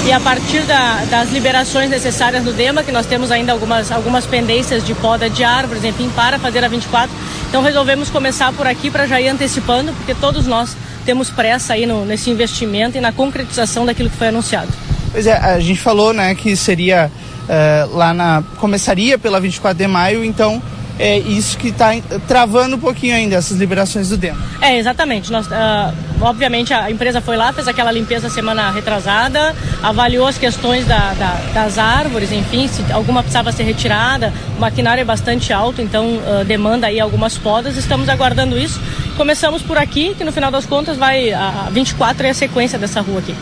e 0.06 0.12
a 0.12 0.20
partir 0.20 0.60
da, 0.62 1.04
das 1.06 1.30
liberações 1.30 1.88
necessárias 1.88 2.44
no 2.44 2.52
DEMA, 2.52 2.82
que 2.82 2.92
nós 2.92 3.06
temos 3.06 3.30
ainda 3.30 3.52
algumas, 3.52 3.90
algumas 3.90 4.26
pendências 4.26 4.84
de 4.84 4.94
poda 4.94 5.30
de 5.30 5.42
árvores, 5.42 5.82
enfim, 5.82 6.10
para 6.14 6.38
fazer 6.38 6.62
a 6.62 6.68
24. 6.68 7.10
Então 7.48 7.62
resolvemos 7.62 8.10
começar 8.10 8.52
por 8.52 8.66
aqui 8.66 8.90
para 8.90 9.06
já 9.06 9.18
ir 9.20 9.28
antecipando, 9.28 9.92
porque 9.94 10.14
todos 10.14 10.46
nós 10.46 10.76
temos 11.06 11.30
pressa 11.30 11.72
aí 11.72 11.86
no, 11.86 12.04
nesse 12.04 12.28
investimento 12.30 12.98
e 12.98 13.00
na 13.00 13.12
concretização 13.12 13.86
daquilo 13.86 14.10
que 14.10 14.16
foi 14.16 14.28
anunciado. 14.28 14.68
Pois 15.10 15.26
é, 15.26 15.36
a 15.36 15.58
gente 15.60 15.80
falou 15.80 16.12
né, 16.12 16.34
que 16.34 16.54
seria 16.54 17.10
uh, 17.44 17.96
lá 17.96 18.12
na. 18.12 18.42
começaria 18.58 19.18
pela 19.18 19.40
24 19.40 19.78
de 19.78 19.86
maio, 19.86 20.24
então 20.24 20.62
é 20.98 21.18
isso 21.18 21.58
que 21.58 21.68
está 21.68 21.90
travando 22.26 22.76
um 22.76 22.78
pouquinho 22.78 23.14
ainda 23.14 23.36
essas 23.36 23.58
liberações 23.58 24.08
do 24.08 24.16
DEMA. 24.16 24.38
É, 24.60 24.78
exatamente. 24.78 25.30
Nós, 25.32 25.46
uh, 25.46 25.94
obviamente 26.20 26.72
a 26.72 26.90
empresa 26.90 27.20
foi 27.20 27.36
lá, 27.36 27.52
fez 27.52 27.66
aquela 27.66 27.90
limpeza 27.90 28.28
semana 28.30 28.70
retrasada, 28.70 29.54
avaliou 29.82 30.26
as 30.26 30.38
questões 30.38 30.86
da, 30.86 31.14
da, 31.14 31.40
das 31.52 31.78
árvores, 31.78 32.30
enfim, 32.32 32.68
se 32.68 32.84
alguma 32.92 33.22
precisava 33.22 33.50
ser 33.52 33.64
retirada, 33.64 34.32
o 34.56 34.60
maquinário 34.60 35.00
é 35.00 35.04
bastante 35.04 35.52
alto, 35.52 35.82
então 35.82 36.06
uh, 36.06 36.44
demanda 36.44 36.86
aí 36.86 37.00
algumas 37.00 37.36
podas, 37.36 37.76
estamos 37.76 38.08
aguardando 38.08 38.56
isso. 38.56 38.80
Começamos 39.16 39.62
por 39.62 39.78
aqui, 39.78 40.14
que 40.16 40.24
no 40.24 40.32
final 40.32 40.50
das 40.50 40.66
contas 40.66 40.96
vai, 40.96 41.32
a 41.32 41.68
24 41.72 42.26
é 42.26 42.30
a 42.30 42.34
sequência 42.34 42.78
dessa 42.78 43.00
rua 43.00 43.18
aqui. 43.18 43.34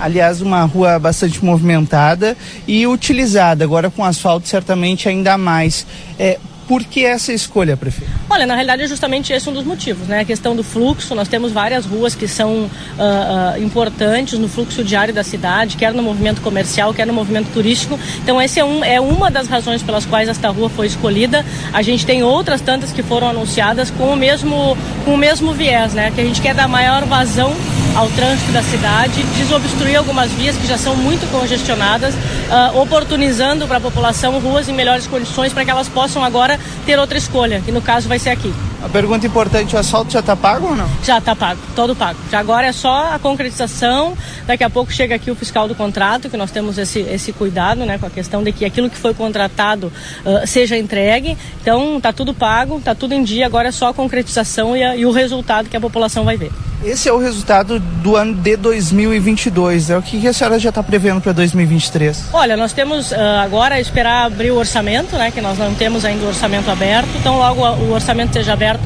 Aliás, 0.00 0.40
uma 0.40 0.62
rua 0.62 0.98
bastante 0.98 1.44
movimentada 1.44 2.36
e 2.68 2.86
utilizada, 2.86 3.64
agora 3.64 3.90
com 3.90 4.04
asfalto 4.04 4.46
certamente 4.46 5.08
ainda 5.08 5.36
mais. 5.36 5.84
É, 6.16 6.38
por 6.68 6.84
que 6.84 7.04
essa 7.04 7.32
escolha, 7.32 7.76
prefeito? 7.76 8.12
Olha, 8.28 8.44
na 8.44 8.54
realidade 8.54 8.82
é 8.82 8.86
justamente 8.86 9.32
esse 9.32 9.48
um 9.48 9.52
dos 9.54 9.64
motivos, 9.64 10.06
né? 10.06 10.20
A 10.20 10.24
questão 10.24 10.54
do 10.54 10.62
fluxo, 10.62 11.14
nós 11.14 11.26
temos 11.26 11.50
várias 11.50 11.86
ruas 11.86 12.14
que 12.14 12.28
são 12.28 12.64
uh, 12.64 12.68
uh, 12.68 13.62
importantes 13.62 14.38
no 14.38 14.48
fluxo 14.48 14.84
diário 14.84 15.14
da 15.14 15.24
cidade, 15.24 15.78
quer 15.78 15.94
no 15.94 16.02
movimento 16.02 16.42
comercial, 16.42 16.92
quer 16.92 17.06
no 17.06 17.14
movimento 17.14 17.50
turístico. 17.52 17.98
Então 18.22 18.40
esse 18.40 18.60
é, 18.60 18.64
um, 18.64 18.84
é 18.84 19.00
uma 19.00 19.30
das 19.30 19.48
razões 19.48 19.82
pelas 19.82 20.04
quais 20.04 20.28
esta 20.28 20.50
rua 20.50 20.68
foi 20.68 20.86
escolhida. 20.86 21.44
A 21.72 21.80
gente 21.80 22.04
tem 22.04 22.22
outras 22.22 22.60
tantas 22.60 22.92
que 22.92 23.02
foram 23.02 23.28
anunciadas 23.30 23.90
com 23.90 24.12
o 24.12 24.16
mesmo, 24.16 24.76
com 25.06 25.14
o 25.14 25.16
mesmo 25.16 25.54
viés, 25.54 25.94
né? 25.94 26.10
Que 26.10 26.20
a 26.20 26.24
gente 26.24 26.42
quer 26.42 26.54
dar 26.54 26.68
maior 26.68 27.06
vazão 27.06 27.56
ao 27.98 28.08
trânsito 28.10 28.52
da 28.52 28.62
cidade, 28.62 29.24
desobstruir 29.36 29.98
algumas 29.98 30.30
vias 30.30 30.56
que 30.56 30.68
já 30.68 30.78
são 30.78 30.94
muito 30.94 31.28
congestionadas, 31.32 32.14
uh, 32.14 32.80
oportunizando 32.80 33.66
para 33.66 33.78
a 33.78 33.80
população 33.80 34.38
ruas 34.38 34.68
em 34.68 34.72
melhores 34.72 35.08
condições 35.08 35.52
para 35.52 35.64
que 35.64 35.70
elas 35.72 35.88
possam 35.88 36.22
agora 36.22 36.60
ter 36.86 36.96
outra 36.96 37.18
escolha, 37.18 37.60
que 37.60 37.72
no 37.72 37.82
caso 37.82 38.08
vai 38.08 38.20
ser 38.20 38.30
aqui. 38.30 38.54
A 38.84 38.88
pergunta 38.88 39.26
importante, 39.26 39.74
o 39.74 39.78
asfalto 39.80 40.12
já 40.12 40.20
está 40.20 40.36
pago 40.36 40.68
ou 40.68 40.76
não? 40.76 40.88
Já 41.02 41.18
está 41.18 41.34
pago, 41.34 41.60
todo 41.74 41.96
pago. 41.96 42.20
Já 42.30 42.38
agora 42.38 42.68
é 42.68 42.72
só 42.72 43.12
a 43.14 43.18
concretização, 43.18 44.16
daqui 44.46 44.62
a 44.62 44.70
pouco 44.70 44.92
chega 44.92 45.16
aqui 45.16 45.32
o 45.32 45.34
fiscal 45.34 45.66
do 45.66 45.74
contrato, 45.74 46.30
que 46.30 46.36
nós 46.36 46.52
temos 46.52 46.78
esse, 46.78 47.00
esse 47.00 47.32
cuidado 47.32 47.84
né, 47.84 47.98
com 47.98 48.06
a 48.06 48.10
questão 48.10 48.44
de 48.44 48.52
que 48.52 48.64
aquilo 48.64 48.88
que 48.88 48.96
foi 48.96 49.12
contratado 49.12 49.92
uh, 50.24 50.46
seja 50.46 50.78
entregue. 50.78 51.36
Então 51.60 51.96
está 51.96 52.12
tudo 52.12 52.32
pago, 52.32 52.78
está 52.78 52.94
tudo 52.94 53.12
em 53.12 53.24
dia, 53.24 53.44
agora 53.44 53.66
é 53.66 53.72
só 53.72 53.88
a 53.88 53.94
concretização 53.94 54.76
e, 54.76 54.84
a, 54.84 54.94
e 54.94 55.04
o 55.04 55.10
resultado 55.10 55.68
que 55.68 55.76
a 55.76 55.80
população 55.80 56.24
vai 56.24 56.36
ver. 56.36 56.52
Esse 56.84 57.08
é 57.08 57.12
o 57.12 57.18
resultado 57.18 57.80
do 57.80 58.14
ano 58.14 58.34
de 58.34 58.56
2022. 58.56 59.90
É 59.90 59.98
o 59.98 60.02
que 60.02 60.26
a 60.26 60.32
senhora 60.32 60.58
já 60.58 60.68
está 60.68 60.82
prevendo 60.82 61.20
para 61.20 61.32
2023? 61.32 62.26
Olha, 62.32 62.56
nós 62.56 62.72
temos 62.72 63.10
uh, 63.10 63.16
agora 63.42 63.80
esperar 63.80 64.26
abrir 64.26 64.52
o 64.52 64.56
orçamento, 64.56 65.16
né? 65.16 65.32
Que 65.32 65.40
nós 65.40 65.58
não 65.58 65.74
temos 65.74 66.04
ainda 66.04 66.24
o 66.24 66.28
orçamento 66.28 66.70
aberto. 66.70 67.08
Então, 67.18 67.36
logo 67.36 67.60
o 67.60 67.92
orçamento 67.92 68.32
seja 68.32 68.52
aberto, 68.52 68.80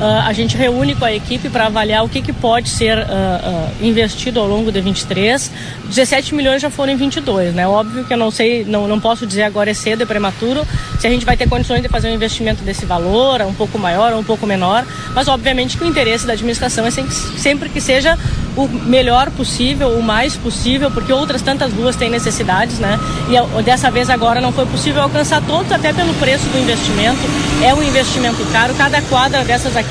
a 0.00 0.32
gente 0.32 0.56
reúne 0.56 0.94
com 0.94 1.04
a 1.04 1.12
equipe 1.12 1.48
para 1.48 1.66
avaliar 1.66 2.04
o 2.04 2.08
que, 2.08 2.22
que 2.22 2.32
pode 2.32 2.68
ser 2.68 2.98
uh, 2.98 3.02
uh, 3.02 3.84
investido 3.84 4.38
ao 4.38 4.46
longo 4.46 4.70
de 4.70 4.80
23. 4.80 5.50
17 5.88 6.34
milhões 6.34 6.62
já 6.62 6.70
foram 6.70 6.92
em 6.92 6.96
22, 6.96 7.54
né? 7.54 7.66
Óbvio 7.66 8.04
que 8.04 8.12
eu 8.12 8.16
não 8.16 8.30
sei, 8.30 8.64
não, 8.64 8.86
não 8.86 9.00
posso 9.00 9.26
dizer 9.26 9.42
agora 9.42 9.70
é 9.70 9.74
cedo, 9.74 10.02
é 10.02 10.06
prematuro, 10.06 10.66
se 11.00 11.06
a 11.06 11.10
gente 11.10 11.24
vai 11.24 11.36
ter 11.36 11.48
condições 11.48 11.82
de 11.82 11.88
fazer 11.88 12.08
um 12.08 12.14
investimento 12.14 12.62
desse 12.62 12.86
valor, 12.86 13.40
um 13.42 13.54
pouco 13.54 13.78
maior 13.78 14.12
ou 14.12 14.20
um 14.20 14.24
pouco 14.24 14.46
menor, 14.46 14.86
mas 15.14 15.26
obviamente 15.28 15.76
que 15.76 15.84
o 15.84 15.86
interesse 15.86 16.26
da 16.26 16.34
administração 16.34 16.86
é 16.86 16.90
sempre, 16.90 17.68
que 17.68 17.80
seja 17.80 18.18
o 18.56 18.66
melhor 18.68 19.30
possível, 19.30 19.90
o 19.90 20.02
mais 20.02 20.36
possível, 20.36 20.90
porque 20.90 21.12
outras 21.12 21.42
tantas 21.42 21.72
ruas 21.72 21.96
têm 21.96 22.10
necessidades, 22.10 22.78
né? 22.78 22.98
E 23.28 23.62
dessa 23.62 23.90
vez 23.90 24.10
agora 24.10 24.40
não 24.40 24.52
foi 24.52 24.66
possível 24.66 25.02
alcançar 25.02 25.40
todos, 25.42 25.70
até 25.70 25.92
pelo 25.92 26.12
preço 26.14 26.44
do 26.46 26.58
investimento. 26.58 27.20
É 27.62 27.72
um 27.72 27.82
investimento 27.82 28.44
caro, 28.52 28.74
cada 28.74 29.00
quadra 29.02 29.44
dessas 29.44 29.76
aqui 29.76 29.87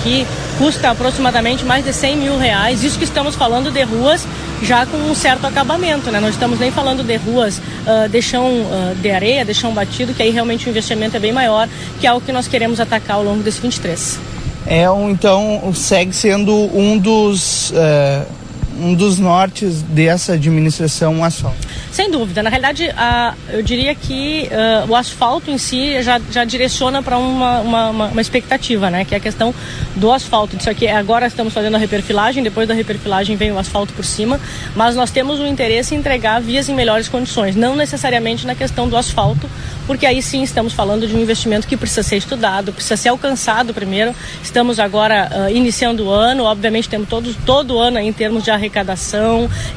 custa 0.57 0.89
aproximadamente 0.89 1.63
mais 1.63 1.83
de 1.83 1.93
100 1.93 2.17
mil 2.17 2.37
reais. 2.37 2.83
Isso 2.83 2.97
que 2.97 3.03
estamos 3.03 3.35
falando 3.35 3.71
de 3.71 3.83
ruas 3.83 4.25
já 4.61 4.85
com 4.85 4.97
um 4.97 5.13
certo 5.13 5.45
acabamento, 5.45 6.11
né? 6.11 6.19
Não 6.19 6.29
estamos 6.29 6.59
nem 6.59 6.71
falando 6.71 7.03
de 7.03 7.15
ruas 7.15 7.59
uh, 7.59 8.09
de 8.09 8.21
chão 8.21 8.45
uh, 8.45 8.95
de 8.95 9.11
areia, 9.11 9.45
de 9.45 9.53
chão 9.53 9.73
batido, 9.73 10.13
que 10.13 10.23
aí 10.23 10.29
realmente 10.29 10.67
o 10.67 10.69
investimento 10.69 11.15
é 11.15 11.19
bem 11.19 11.31
maior, 11.31 11.69
que 11.99 12.07
é 12.07 12.13
o 12.13 12.19
que 12.19 12.31
nós 12.31 12.47
queremos 12.47 12.79
atacar 12.79 13.17
ao 13.17 13.23
longo 13.23 13.43
desse 13.43 13.61
23. 13.61 14.19
É, 14.65 14.85
então, 15.09 15.71
segue 15.73 16.13
sendo 16.13 16.53
um 16.53 16.97
dos... 16.97 17.71
Uh 17.71 18.36
um 18.79 18.93
dos 18.93 19.19
nortes 19.19 19.81
dessa 19.81 20.33
administração 20.33 21.23
asfalto. 21.23 21.57
Sem 21.91 22.11
dúvida. 22.11 22.43
Na 22.43 22.49
realidade, 22.49 22.89
a, 22.95 23.33
eu 23.49 23.61
diria 23.61 23.93
que 23.95 24.49
uh, 24.51 24.91
o 24.91 24.95
asfalto 24.95 25.49
em 25.49 25.57
si 25.57 26.01
já, 26.03 26.19
já 26.31 26.45
direciona 26.45 27.01
para 27.01 27.17
uma, 27.17 27.59
uma, 27.59 27.89
uma, 27.89 28.21
expectativa, 28.21 28.89
né? 28.89 29.03
Que 29.03 29.15
é 29.15 29.17
a 29.17 29.21
questão 29.21 29.53
do 29.95 30.11
asfalto. 30.11 30.55
Isso 30.55 30.69
aqui, 30.69 30.87
agora 30.87 31.27
estamos 31.27 31.53
fazendo 31.53 31.75
a 31.75 31.77
reperfilagem, 31.77 32.43
depois 32.43 32.67
da 32.67 32.73
reperfilagem 32.73 33.35
vem 33.35 33.51
o 33.51 33.57
asfalto 33.57 33.93
por 33.93 34.05
cima, 34.05 34.39
mas 34.75 34.95
nós 34.95 35.11
temos 35.11 35.39
o 35.39 35.47
interesse 35.47 35.95
em 35.95 35.97
entregar 35.97 36.39
vias 36.39 36.69
em 36.69 36.75
melhores 36.75 37.07
condições, 37.07 37.55
não 37.55 37.75
necessariamente 37.75 38.45
na 38.45 38.55
questão 38.55 38.87
do 38.87 38.95
asfalto, 38.95 39.49
porque 39.85 40.05
aí 40.05 40.21
sim 40.21 40.43
estamos 40.43 40.73
falando 40.73 41.07
de 41.07 41.15
um 41.15 41.21
investimento 41.21 41.67
que 41.67 41.77
precisa 41.77 42.03
ser 42.03 42.17
estudado, 42.17 42.73
precisa 42.73 42.97
ser 42.97 43.09
alcançado 43.09 43.73
primeiro. 43.73 44.13
Estamos 44.43 44.79
agora 44.79 45.29
uh, 45.33 45.49
iniciando 45.49 46.05
o 46.05 46.11
ano, 46.11 46.43
obviamente 46.43 46.89
temos 46.89 47.07
todos, 47.07 47.35
todo 47.45 47.75
o 47.75 47.79
ano 47.79 47.97
em 47.97 48.13
termos 48.13 48.43
de 48.43 48.51
arrecadação, 48.51 48.66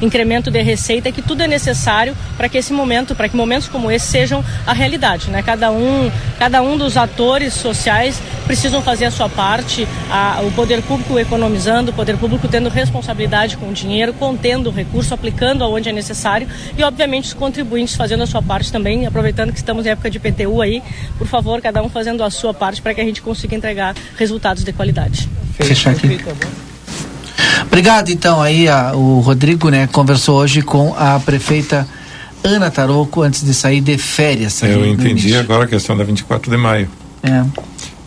incremento 0.01 0.51
de 0.51 0.61
receita, 0.61 1.11
que 1.11 1.21
tudo 1.21 1.41
é 1.43 1.47
necessário 1.47 2.15
para 2.37 2.49
que 2.49 2.57
esse 2.57 2.73
momento, 2.73 3.15
para 3.15 3.29
que 3.29 3.35
momentos 3.35 3.67
como 3.67 3.91
esse 3.91 4.07
sejam 4.07 4.43
a 4.65 4.73
realidade. 4.73 5.29
Né? 5.29 5.41
Cada, 5.41 5.71
um, 5.71 6.11
cada 6.37 6.61
um 6.61 6.77
dos 6.77 6.97
atores 6.97 7.53
sociais 7.53 8.21
precisam 8.45 8.81
fazer 8.81 9.05
a 9.05 9.11
sua 9.11 9.29
parte, 9.29 9.87
a, 10.09 10.41
o 10.43 10.51
poder 10.51 10.81
público 10.81 11.17
economizando, 11.17 11.91
o 11.91 11.93
poder 11.93 12.17
público 12.17 12.47
tendo 12.47 12.69
responsabilidade 12.69 13.57
com 13.57 13.69
o 13.69 13.73
dinheiro, 13.73 14.13
contendo 14.13 14.69
o 14.69 14.73
recurso, 14.73 15.13
aplicando 15.13 15.63
aonde 15.63 15.89
é 15.89 15.93
necessário 15.93 16.47
e, 16.77 16.83
obviamente, 16.83 17.25
os 17.25 17.33
contribuintes 17.33 17.95
fazendo 17.95 18.23
a 18.23 18.27
sua 18.27 18.41
parte 18.41 18.71
também, 18.71 19.05
aproveitando 19.05 19.51
que 19.51 19.57
estamos 19.57 19.85
em 19.85 19.89
época 19.89 20.09
de 20.09 20.19
PTU 20.19 20.61
aí, 20.61 20.83
por 21.17 21.27
favor, 21.27 21.61
cada 21.61 21.81
um 21.81 21.89
fazendo 21.89 22.23
a 22.23 22.29
sua 22.29 22.53
parte 22.53 22.81
para 22.81 22.93
que 22.93 23.01
a 23.01 23.05
gente 23.05 23.21
consiga 23.21 23.55
entregar 23.55 23.95
resultados 24.17 24.63
de 24.63 24.73
qualidade. 24.73 25.29
Fechar 25.55 25.91
aqui. 25.91 26.19
Obrigado, 27.71 28.09
então. 28.09 28.41
Aí 28.41 28.67
a, 28.67 28.93
o 28.93 29.21
Rodrigo, 29.21 29.69
né, 29.69 29.87
conversou 29.87 30.39
hoje 30.39 30.61
com 30.61 30.93
a 30.97 31.17
prefeita 31.21 31.87
Ana 32.43 32.69
Taroco 32.69 33.21
antes 33.21 33.45
de 33.45 33.53
sair 33.53 33.79
de 33.79 33.97
férias. 33.97 34.61
Eu 34.61 34.85
entendi 34.85 35.33
agora 35.37 35.63
a 35.63 35.67
questão 35.67 35.95
da 35.95 36.03
24 36.03 36.51
de 36.51 36.57
maio. 36.57 36.89
É. 37.23 37.45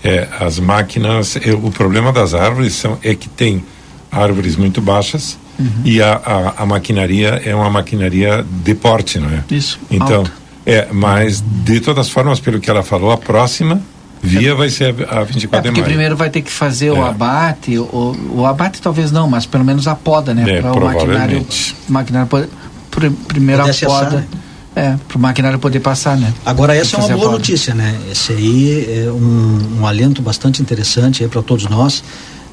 É, 0.07 0.29
as 0.39 0.59
máquinas, 0.59 1.39
eu, 1.43 1.65
o 1.65 1.71
problema 1.71 2.13
das 2.13 2.35
árvores 2.35 2.75
são, 2.75 2.99
é 3.03 3.15
que 3.15 3.27
tem 3.27 3.65
árvores 4.13 4.55
muito 4.55 4.83
baixas 4.83 5.39
uhum. 5.59 5.67
e 5.83 6.03
a, 6.03 6.13
a, 6.13 6.63
a, 6.63 6.67
maquinaria 6.67 7.41
é 7.43 7.55
uma 7.55 7.71
maquinaria 7.71 8.45
de 8.47 8.75
porte, 8.75 9.19
não 9.19 9.31
é? 9.31 9.43
Isso. 9.51 9.81
Então, 9.91 10.19
alto. 10.19 10.33
é, 10.67 10.89
mas 10.93 11.43
de 11.43 11.81
todas 11.81 12.11
formas, 12.11 12.39
pelo 12.39 12.61
que 12.61 12.69
ela 12.69 12.83
falou, 12.83 13.11
a 13.13 13.17
próxima 13.17 13.81
via 14.25 14.55
vai 14.55 14.71
ser 14.71 14.95
a 15.09 15.23
24 15.23 15.29
é, 15.29 15.33
de 15.33 15.41
maio. 15.43 15.63
Porque 15.63 15.83
primeiro 15.83 16.17
vai 16.17 16.31
ter 16.31 16.43
que 16.43 16.51
fazer 16.51 16.89
é. 16.89 16.93
o 16.93 17.05
abate, 17.05 17.79
o, 17.79 18.17
o 18.31 18.47
abate 18.47 18.81
talvez 18.81 19.13
não, 19.13 19.29
mas 19.29 19.47
pelo 19.47 19.65
menos 19.65 19.87
a 19.87 19.95
poda, 19.95 20.35
né? 20.35 20.59
É, 20.59 20.61
Para 20.61 20.73
o 20.73 20.85
maquinário, 20.85 21.47
maquinário 21.89 22.29
poder 22.29 22.49
pr 22.91 23.11
primeira 23.29 23.65
poda. 23.75 24.17
Né? 24.17 24.27
É, 24.77 24.97
para 25.07 25.17
o 25.17 25.21
maquinário 25.21 25.59
poder 25.59 25.79
passar, 25.79 26.17
né? 26.17 26.33
Agora 26.45 26.75
essa 26.75 26.97
é 26.97 26.99
uma 26.99 27.17
boa 27.17 27.31
notícia, 27.31 27.75
né? 27.75 27.97
Esse 28.11 28.33
aí 28.33 29.05
é 29.05 29.11
um, 29.11 29.81
um 29.81 29.87
alento 29.87 30.21
bastante 30.21 30.61
interessante 30.61 31.25
para 31.29 31.43
todos 31.43 31.69
nós 31.69 32.03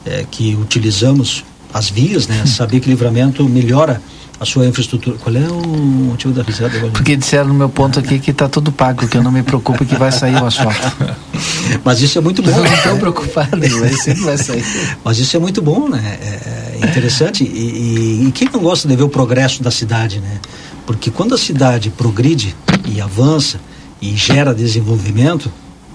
é, 0.06 0.23
que 0.30 0.56
utilizamos 0.56 1.43
as 1.73 1.89
vias, 1.89 2.27
né? 2.27 2.45
Saber 2.45 2.80
que 2.80 2.89
livramento 2.89 3.43
melhora 3.49 3.99
a 4.41 4.45
sua 4.45 4.65
infraestrutura. 4.65 5.18
Qual 5.19 5.35
é 5.35 5.47
o 5.47 5.68
motivo 5.68 6.34
da 6.34 6.41
risada? 6.41 6.72
Porque 6.91 7.15
disseram 7.15 7.49
no 7.49 7.53
meu 7.53 7.69
ponto 7.69 7.99
aqui 7.99 8.18
que 8.18 8.31
está 8.31 8.49
tudo 8.49 8.72
pago, 8.72 9.07
que 9.07 9.15
eu 9.15 9.22
não 9.22 9.31
me 9.31 9.43
preocupo 9.43 9.85
que 9.85 9.95
vai 9.95 10.11
sair 10.11 10.34
o 10.41 10.45
asfalto. 10.47 10.91
Mas 11.85 12.01
isso 12.01 12.18
é 12.18 12.22
muito 12.22 12.41
bom. 12.41 12.49
Não 12.49 12.65
estou 12.65 12.97
preocupado, 12.97 13.57
mas 13.80 14.01
sempre 14.01 14.23
vai 14.23 14.38
sair. 14.38 14.65
Mas 15.03 15.19
isso 15.19 15.38
é 15.38 15.39
muito 15.39 15.61
bom, 15.61 15.88
né? 15.88 16.18
É, 16.19 16.80
é 16.81 16.88
interessante. 16.88 17.43
E, 17.43 17.47
e, 17.47 18.27
e 18.27 18.31
quem 18.31 18.49
não 18.51 18.59
gosta 18.59 18.88
de 18.88 18.95
ver 18.95 19.03
o 19.03 19.09
progresso 19.09 19.61
da 19.61 19.69
cidade, 19.69 20.19
né? 20.19 20.39
Porque 20.85 21.11
quando 21.11 21.35
a 21.35 21.38
cidade 21.38 21.91
progride 21.91 22.55
e 22.88 22.99
avança 22.99 23.59
e 24.01 24.15
gera 24.15 24.53
desenvolvimento, 24.53 25.51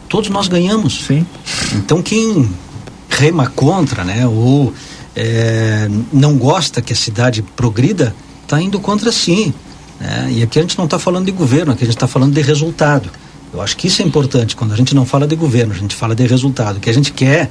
todos 0.08 0.30
nós 0.30 0.48
ganhamos. 0.48 1.04
Sim. 1.06 1.26
Então 1.74 2.00
quem 2.00 2.48
rema 3.08 3.48
contra, 3.48 4.04
né, 4.04 4.26
ou 4.26 4.72
é, 5.16 5.88
não 6.12 6.36
gosta 6.36 6.82
que 6.82 6.92
a 6.92 6.96
cidade 6.96 7.42
progrida, 7.42 8.14
está 8.46 8.62
indo 8.62 8.80
contra 8.80 9.12
sim. 9.12 9.52
Né? 10.00 10.28
E 10.30 10.42
aqui 10.42 10.58
a 10.58 10.62
gente 10.62 10.78
não 10.78 10.84
está 10.86 10.98
falando 10.98 11.26
de 11.26 11.32
governo, 11.32 11.72
aqui 11.72 11.82
a 11.82 11.86
gente 11.86 11.96
está 11.96 12.06
falando 12.06 12.32
de 12.32 12.40
resultado. 12.40 13.10
Eu 13.52 13.62
acho 13.62 13.76
que 13.76 13.86
isso 13.86 14.02
é 14.02 14.04
importante. 14.04 14.54
Quando 14.54 14.72
a 14.72 14.76
gente 14.76 14.94
não 14.94 15.06
fala 15.06 15.26
de 15.26 15.34
governo, 15.36 15.72
a 15.72 15.76
gente 15.76 15.94
fala 15.94 16.14
de 16.14 16.26
resultado. 16.26 16.76
O 16.76 16.80
que 16.80 16.90
a 16.90 16.92
gente 16.92 17.12
quer, 17.12 17.48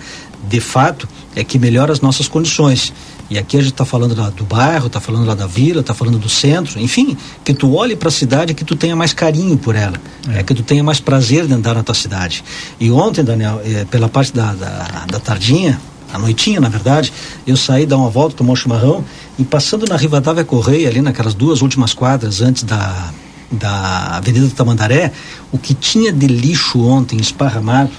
de 0.47 0.59
fato, 0.59 1.07
é 1.35 1.43
que 1.43 1.57
melhore 1.57 1.91
as 1.91 2.01
nossas 2.01 2.27
condições. 2.27 2.93
E 3.29 3.39
aqui 3.39 3.57
a 3.57 3.61
gente 3.61 3.71
está 3.71 3.85
falando 3.85 4.15
lá 4.15 4.29
do 4.29 4.43
bairro, 4.43 4.85
está 4.85 4.99
falando 4.99 5.25
lá 5.25 5.33
da 5.33 5.47
vila, 5.47 5.81
está 5.81 5.95
falando 5.95 6.19
do 6.19 6.29
centro, 6.29 6.79
enfim, 6.79 7.17
que 7.43 7.53
tu 7.55 7.73
olhe 7.73 7.95
para 7.95 8.09
a 8.09 8.11
cidade 8.11 8.51
e 8.51 8.55
que 8.55 8.63
tu 8.63 8.75
tenha 8.75 8.95
mais 8.95 9.13
carinho 9.13 9.57
por 9.57 9.75
ela, 9.75 9.99
é. 10.29 10.43
que 10.43 10.53
tu 10.53 10.61
tenha 10.61 10.83
mais 10.83 10.99
prazer 10.99 11.47
de 11.47 11.53
andar 11.53 11.73
na 11.73 11.81
tua 11.81 11.95
cidade. 11.95 12.43
E 12.79 12.91
ontem, 12.91 13.23
Daniel, 13.23 13.59
eh, 13.65 13.85
pela 13.89 14.07
parte 14.07 14.31
da, 14.31 14.53
da, 14.53 15.05
da 15.09 15.19
tardinha, 15.19 15.81
a 16.13 16.19
noitinha, 16.19 16.59
na 16.59 16.69
verdade, 16.69 17.11
eu 17.45 17.57
saí 17.57 17.85
dar 17.85 17.97
uma 17.97 18.09
volta, 18.09 18.35
tomar 18.35 18.53
um 18.53 18.55
chimarrão 18.55 19.03
e 19.37 19.43
passando 19.43 19.85
na 19.87 19.97
Rivadavia 19.97 20.43
Correia, 20.43 20.89
ali 20.89 21.01
naquelas 21.01 21.33
duas 21.33 21.61
últimas 21.61 21.93
quadras 21.93 22.41
antes 22.41 22.63
da, 22.63 23.11
da 23.51 24.17
Avenida 24.17 24.47
do 24.47 24.53
Tamandaré, 24.53 25.11
o 25.51 25.57
que 25.57 25.73
tinha 25.73 26.11
de 26.11 26.27
lixo 26.27 26.81
ontem 26.85 27.17
esparramado, 27.17 27.91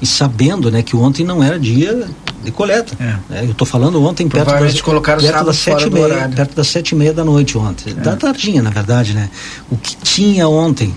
e 0.00 0.06
sabendo 0.06 0.70
né, 0.70 0.82
que 0.82 0.96
ontem 0.96 1.24
não 1.24 1.42
era 1.42 1.58
dia 1.58 2.08
de 2.42 2.50
coleta. 2.50 2.96
É. 2.98 3.40
É, 3.40 3.44
eu 3.44 3.50
estou 3.50 3.66
falando 3.66 4.02
ontem 4.02 4.28
perto 4.28 4.46
das, 4.46 4.80
perto 4.80 5.44
das 5.44 5.56
sete 5.56 5.86
e 5.86 5.90
meia, 5.90 6.28
perto 6.34 6.56
das 6.56 6.68
sete 6.68 6.92
e 6.92 6.94
meia 6.94 7.12
da 7.12 7.24
noite 7.24 7.58
ontem, 7.58 7.90
é. 7.90 7.94
da 7.94 8.16
tardinha 8.16 8.62
na 8.62 8.70
verdade, 8.70 9.12
né? 9.12 9.28
O 9.70 9.76
que 9.76 9.94
tinha 9.96 10.48
ontem 10.48 10.96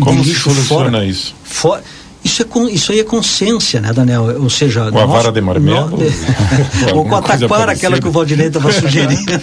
como 0.00 0.24
se 0.24 0.34
soluciona 0.34 0.90
fora, 0.90 1.04
isso? 1.04 1.34
Fora, 1.44 1.82
isso, 2.26 2.42
é, 2.42 2.72
isso 2.72 2.92
aí 2.92 3.00
é 3.00 3.04
consciência, 3.04 3.80
né, 3.80 3.92
Daniel? 3.92 4.42
Ou 4.42 4.50
seja, 4.50 4.90
com 4.90 4.98
a 4.98 5.06
vara 5.06 5.30
de 5.30 5.40
marmelo? 5.40 5.96
ou 6.92 7.04
com 7.04 7.14
a 7.14 7.22
taquara, 7.22 7.72
aquela 7.72 8.00
que 8.00 8.08
o 8.08 8.10
Valdinei 8.10 8.48
estava 8.48 8.70
sugerindo. 8.72 9.40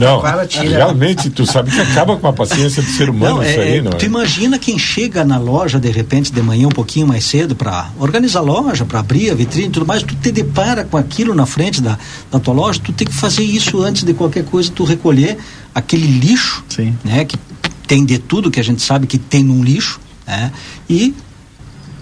não, 0.00 0.20
realmente, 0.68 1.30
tu 1.30 1.46
sabe 1.46 1.70
que 1.70 1.80
acaba 1.80 2.16
com 2.16 2.26
a 2.26 2.32
paciência 2.32 2.82
do 2.82 2.88
ser 2.90 3.08
humano 3.08 3.36
não, 3.36 3.42
isso 3.42 3.60
é, 3.60 3.62
aí, 3.62 3.80
não 3.80 3.92
é? 3.92 3.94
Tu 3.94 4.04
imagina 4.04 4.58
quem 4.58 4.76
chega 4.78 5.24
na 5.24 5.38
loja, 5.38 5.78
de 5.78 5.90
repente, 5.90 6.32
de 6.32 6.42
manhã, 6.42 6.66
um 6.66 6.70
pouquinho 6.70 7.06
mais 7.06 7.24
cedo, 7.24 7.54
para 7.54 7.88
organizar 7.98 8.40
a 8.40 8.42
loja, 8.42 8.84
para 8.84 8.98
abrir 8.98 9.30
a 9.30 9.34
vitrine 9.34 9.68
e 9.68 9.70
tudo 9.70 9.86
mais, 9.86 10.02
tu 10.02 10.14
te 10.16 10.32
depara 10.32 10.84
com 10.84 10.96
aquilo 10.96 11.34
na 11.34 11.46
frente 11.46 11.80
da, 11.80 11.96
da 12.30 12.40
tua 12.40 12.52
loja, 12.52 12.80
tu 12.82 12.92
tem 12.92 13.06
que 13.06 13.14
fazer 13.14 13.44
isso 13.44 13.80
antes 13.80 14.02
de 14.02 14.12
qualquer 14.12 14.44
coisa, 14.44 14.70
tu 14.74 14.82
recolher 14.82 15.38
aquele 15.72 16.06
lixo, 16.06 16.64
Sim. 16.68 16.96
né, 17.04 17.24
que 17.24 17.38
tem 17.86 18.04
de 18.04 18.18
tudo 18.18 18.50
que 18.50 18.58
a 18.58 18.64
gente 18.64 18.82
sabe 18.82 19.06
que 19.06 19.18
tem 19.18 19.44
num 19.44 19.62
lixo, 19.62 20.00
né, 20.26 20.50
e 20.90 21.14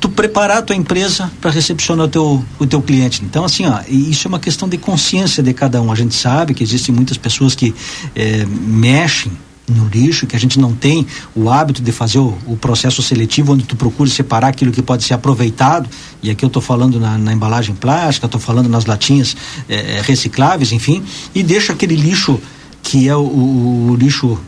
tu 0.01 0.09
preparar 0.09 0.59
a 0.59 0.63
tua 0.63 0.75
empresa 0.75 1.31
para 1.41 1.51
recepcionar 1.51 2.07
o 2.07 2.09
teu, 2.09 2.45
o 2.59 2.67
teu 2.67 2.81
cliente. 2.81 3.23
Então, 3.23 3.45
assim, 3.45 3.67
ó, 3.67 3.81
isso 3.87 4.27
é 4.27 4.29
uma 4.29 4.41
questão 4.41 4.69
de 4.69 4.79
consciência 4.79 5.43
de 5.43 5.53
cada 5.53 5.81
um. 5.83 5.93
A 5.93 5.95
gente 5.95 6.15
sabe 6.15 6.55
que 6.55 6.65
existem 6.65 6.95
muitas 6.95 7.19
pessoas 7.19 7.55
que 7.55 7.75
é, 8.17 8.47
mexem 8.47 9.31
no 9.69 9.87
lixo, 9.87 10.27
que 10.27 10.35
a 10.35 10.39
gente 10.39 10.59
não 10.59 10.75
tem 10.75 11.07
o 11.35 11.49
hábito 11.49 11.81
de 11.83 11.93
fazer 11.93 12.19
o, 12.19 12.37
o, 12.47 12.57
processo 12.57 13.03
seletivo, 13.03 13.53
onde 13.53 13.65
tu 13.65 13.77
procura 13.77 14.11
separar 14.11 14.49
aquilo 14.49 14.73
que 14.73 14.83
pode 14.83 15.05
ser 15.05 15.15
aproveitado, 15.15 15.89
e 16.23 16.31
aqui 16.31 16.45
eu 16.45 16.49
estou 16.49 16.61
falando 16.61 16.99
na, 16.99 17.17
na, 17.17 17.33
embalagem 17.33 17.75
plástica, 17.75 18.27
estou 18.27 18.41
falando 18.41 18.69
nas 18.69 18.87
latinhas 18.87 19.37
é, 19.69 20.03
recicláveis, 20.03 20.73
enfim, 20.73 21.05
e 21.33 21.43
deixa 21.43 21.73
aquele 21.73 21.95
lixo 21.95 22.41
que 22.83 23.09
é 23.09 23.15
o, 23.15 23.21
o, 23.21 23.91
o 23.93 23.95
lixo 23.95 24.41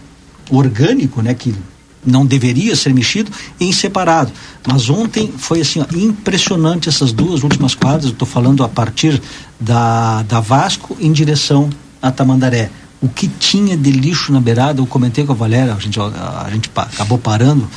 orgânico, 0.51 1.23
né, 1.23 1.35
que 1.35 1.55
não 2.05 2.27
deveria 2.27 2.74
ser 2.74 2.93
mexido 2.93 3.31
em 3.61 3.73
separado. 3.73 4.33
Mas 4.66 4.91
ontem 4.91 5.33
foi 5.37 5.61
assim 5.61 5.81
ó, 5.81 5.87
impressionante 5.97 6.89
essas 6.89 7.12
duas 7.12 7.43
últimas 7.43 7.74
quadras. 7.74 8.12
Estou 8.12 8.27
falando 8.27 8.65
a 8.65 8.69
partir 8.69 9.20
da, 9.59 10.23
da 10.23 10.41
Vasco 10.41 10.97
em 11.01 11.12
direção 11.12 11.70
a 12.01 12.11
Tamandaré. 12.11 12.70
O 13.01 13.09
que 13.09 13.27
tinha 13.27 13.77
de 13.77 13.91
lixo 13.91 14.33
na 14.33 14.41
beirada, 14.41 14.81
eu 14.81 14.87
comentei 14.87 15.24
com 15.24 15.33
a 15.33 15.35
Valéria, 15.35 15.74
a 15.74 15.79
gente, 15.79 15.99
a, 15.99 16.45
a 16.47 16.51
gente 16.51 16.69
pa, 16.69 16.83
acabou 16.83 17.19
parando 17.19 17.69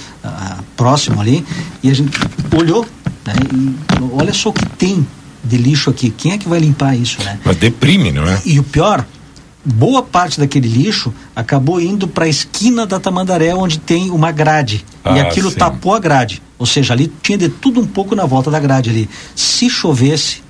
próximo 0.77 1.19
ali 1.19 1.43
e 1.81 1.89
a 1.89 1.93
gente 1.93 2.11
olhou, 2.55 2.85
né? 3.25 3.33
E, 3.53 3.75
olha 4.11 4.33
só 4.33 4.49
o 4.49 4.53
que 4.53 4.65
tem 4.65 5.05
de 5.43 5.57
lixo 5.57 5.89
aqui. 5.89 6.11
Quem 6.11 6.33
é 6.33 6.37
que 6.37 6.47
vai 6.47 6.59
limpar 6.59 6.95
isso, 6.95 7.21
né? 7.23 7.39
Mas 7.43 7.57
deprime, 7.57 8.11
não 8.11 8.23
é? 8.27 8.39
E 8.45 8.59
o 8.59 8.63
pior, 8.63 9.05
boa 9.65 10.03
parte 10.03 10.39
daquele 10.39 10.67
lixo 10.67 11.11
acabou 11.35 11.81
indo 11.81 12.07
para 12.07 12.25
a 12.25 12.27
esquina 12.27 12.85
da 12.85 12.99
Tamandaré, 12.99 13.53
onde 13.55 13.79
tem 13.79 14.11
uma 14.11 14.31
grade. 14.31 14.85
Ah, 15.03 15.17
e 15.17 15.19
aquilo 15.19 15.49
sim. 15.49 15.57
tapou 15.57 15.95
a 15.95 15.99
grade. 15.99 16.41
Ou 16.59 16.65
seja, 16.65 16.93
ali 16.93 17.11
tinha 17.21 17.37
de 17.37 17.49
tudo 17.49 17.81
um 17.81 17.87
pouco 17.87 18.15
na 18.15 18.25
volta 18.25 18.51
da 18.51 18.59
grade 18.59 18.89
ali. 18.89 19.09
Se 19.35 19.69
chovesse, 19.69 20.43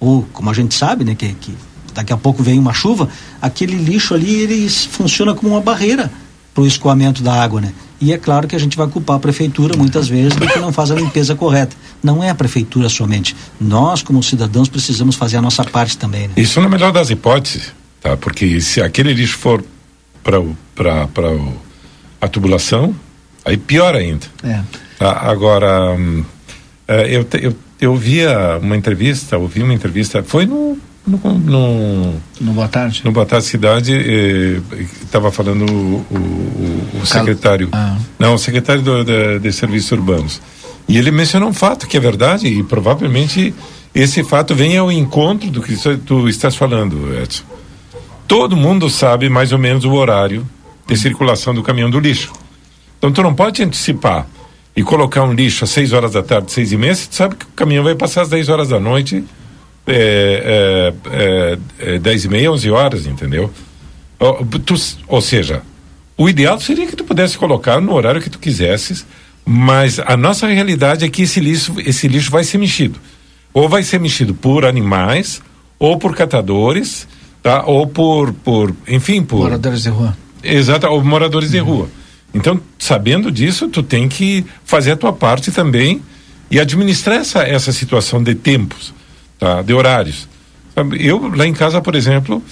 ou 0.00 0.26
como 0.32 0.48
a 0.50 0.54
gente 0.54 0.74
sabe, 0.74 1.04
né, 1.04 1.14
que, 1.14 1.32
que 1.34 1.54
daqui 1.94 2.12
a 2.12 2.16
pouco 2.16 2.42
vem 2.42 2.58
uma 2.58 2.72
chuva, 2.72 3.08
aquele 3.40 3.76
lixo 3.76 4.14
ali 4.14 4.34
ele 4.34 4.68
funciona 4.68 5.34
como 5.34 5.52
uma 5.52 5.60
barreira 5.60 6.10
para 6.54 6.62
o 6.62 6.66
escoamento 6.66 7.22
da 7.22 7.32
água, 7.34 7.60
né? 7.60 7.72
E 8.00 8.12
é 8.12 8.18
claro 8.18 8.48
que 8.48 8.56
a 8.56 8.58
gente 8.58 8.76
vai 8.76 8.88
culpar 8.88 9.16
a 9.16 9.20
prefeitura 9.20 9.76
muitas 9.76 10.08
vezes 10.08 10.34
porque 10.34 10.58
não 10.58 10.72
faz 10.72 10.90
a 10.90 10.94
limpeza 10.94 11.36
correta. 11.36 11.76
Não 12.02 12.22
é 12.22 12.30
a 12.30 12.34
prefeitura 12.34 12.88
somente. 12.88 13.36
Nós, 13.60 14.02
como 14.02 14.20
cidadãos, 14.22 14.68
precisamos 14.68 15.14
fazer 15.14 15.36
a 15.36 15.42
nossa 15.42 15.62
parte 15.64 15.96
também. 15.96 16.22
Né? 16.22 16.34
Isso 16.36 16.60
na 16.60 16.68
melhor 16.68 16.90
das 16.90 17.10
hipóteses 17.10 17.72
tá? 18.02 18.16
Porque 18.16 18.60
se 18.60 18.82
aquele 18.82 19.14
lixo 19.14 19.38
for 19.38 19.64
para 20.22 20.42
para 20.74 21.06
para 21.08 21.28
a 22.20 22.28
tubulação, 22.28 22.94
aí 23.44 23.56
pior 23.56 23.94
ainda. 23.94 24.26
É. 24.42 24.60
Tá? 24.98 25.12
Agora, 25.12 25.92
hum, 25.92 26.24
é, 26.86 27.16
eu, 27.16 27.26
eu 27.40 27.54
eu 27.80 27.96
via 27.96 28.58
uma 28.62 28.76
entrevista, 28.76 29.36
ouvi 29.36 29.60
uma 29.60 29.74
entrevista, 29.74 30.22
foi 30.22 30.46
no 30.46 30.78
no, 31.04 31.18
no, 31.18 32.14
no 32.40 32.52
Boa 32.52 32.68
Tarde? 32.68 33.02
No 33.04 33.10
Boa 33.10 33.26
Tarde 33.26 33.44
Cidade, 33.44 33.92
estava 35.02 35.32
falando 35.32 35.64
o, 35.68 36.06
o, 36.14 37.00
o 37.02 37.06
secretário. 37.06 37.68
Ah. 37.72 37.96
Não, 38.20 38.34
o 38.34 38.38
secretário 38.38 38.82
do, 38.82 39.02
de, 39.02 39.40
de 39.40 39.52
Serviços 39.52 39.90
Urbanos. 39.90 40.40
E 40.86 40.96
ele 40.96 41.10
mencionou 41.10 41.48
um 41.48 41.52
fato 41.52 41.88
que 41.88 41.96
é 41.96 42.00
verdade, 42.00 42.46
e 42.46 42.62
provavelmente 42.62 43.52
esse 43.92 44.22
fato 44.22 44.54
vem 44.54 44.76
ao 44.76 44.92
encontro 44.92 45.50
do 45.50 45.60
que 45.60 45.76
tu 46.06 46.28
estás 46.28 46.54
falando, 46.54 47.12
Edson 47.20 47.42
todo 48.32 48.56
mundo 48.56 48.88
sabe 48.88 49.28
mais 49.28 49.52
ou 49.52 49.58
menos 49.58 49.84
o 49.84 49.92
horário 49.92 50.48
de 50.86 50.96
circulação 50.96 51.54
do 51.54 51.62
caminhão 51.62 51.90
do 51.90 52.00
lixo. 52.00 52.32
Então 52.96 53.12
tu 53.12 53.22
não 53.22 53.34
pode 53.34 53.62
antecipar 53.62 54.26
e 54.74 54.82
colocar 54.82 55.22
um 55.24 55.34
lixo 55.34 55.64
às 55.64 55.70
6 55.70 55.92
horas 55.92 56.12
da 56.12 56.22
tarde, 56.22 56.50
seis 56.50 56.72
e 56.72 56.78
meia, 56.78 56.94
você 56.94 57.08
sabe 57.10 57.36
que 57.36 57.44
o 57.44 57.48
caminhão 57.48 57.84
vai 57.84 57.94
passar 57.94 58.22
às 58.22 58.30
10 58.30 58.48
horas 58.48 58.70
da 58.70 58.80
noite, 58.80 59.22
é, 59.86 60.94
é, 61.12 61.96
é, 61.96 61.98
10 61.98 62.24
é, 62.24 62.26
e 62.26 62.30
meia, 62.30 62.50
11 62.52 62.70
horas, 62.70 63.06
entendeu? 63.06 63.50
Ou, 64.18 64.46
tu, 64.64 64.76
ou 65.08 65.20
seja, 65.20 65.60
o 66.16 66.26
ideal 66.26 66.58
seria 66.58 66.86
que 66.86 66.96
tu 66.96 67.04
pudesse 67.04 67.36
colocar 67.36 67.82
no 67.82 67.92
horário 67.92 68.22
que 68.22 68.30
tu 68.30 68.38
quisesses, 68.38 69.04
mas 69.44 69.98
a 69.98 70.16
nossa 70.16 70.46
realidade 70.46 71.04
é 71.04 71.08
que 71.10 71.20
esse 71.20 71.38
lixo, 71.38 71.74
esse 71.84 72.08
lixo 72.08 72.30
vai 72.30 72.44
ser 72.44 72.56
mexido. 72.56 72.98
Ou 73.52 73.68
vai 73.68 73.82
ser 73.82 74.00
mexido 74.00 74.32
por 74.32 74.64
animais, 74.64 75.42
ou 75.78 75.98
por 75.98 76.16
catadores, 76.16 77.06
tá? 77.42 77.64
Ou 77.66 77.86
por, 77.86 78.32
por 78.32 78.74
enfim, 78.86 79.22
por 79.22 79.40
moradores 79.40 79.82
de 79.82 79.88
rua. 79.88 80.16
Exato, 80.42 80.86
ou 80.86 81.02
moradores 81.02 81.50
de 81.50 81.58
rua. 81.58 81.88
Então, 82.34 82.60
sabendo 82.78 83.30
disso, 83.30 83.68
tu 83.68 83.82
tem 83.82 84.08
que 84.08 84.44
fazer 84.64 84.92
a 84.92 84.96
tua 84.96 85.12
parte 85.12 85.50
também 85.50 86.00
e 86.50 86.58
administrar 86.58 87.16
essa, 87.16 87.42
essa 87.42 87.72
situação 87.72 88.22
de 88.22 88.34
tempos, 88.34 88.94
tá? 89.38 89.62
De 89.62 89.74
horários. 89.74 90.28
Eu, 90.98 91.30
lá 91.34 91.46
em 91.46 91.52
casa, 91.52 91.80
por 91.82 91.94
exemplo, 91.94 92.42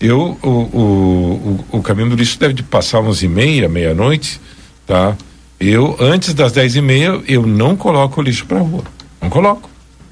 eu, 0.00 0.38
o, 0.42 0.48
o, 0.48 1.64
o, 1.70 1.78
o 1.78 1.82
caminho 1.82 2.10
do 2.10 2.16
lixo 2.16 2.38
deve 2.38 2.62
passar 2.62 3.00
onze 3.00 3.26
e 3.26 3.28
meia, 3.28 3.68
meia-noite, 3.68 4.40
tá? 4.86 5.16
Eu, 5.58 5.96
antes 5.98 6.34
das 6.34 6.52
dez 6.52 6.76
e 6.76 6.80
meia, 6.80 7.20
eu 7.26 7.46
não 7.46 7.76
coloco 7.76 8.20
o 8.20 8.24
lixo 8.24 8.46
pra 8.46 8.58
rua. 8.58 8.84
Não 9.20 9.30
coloco. 9.30 9.68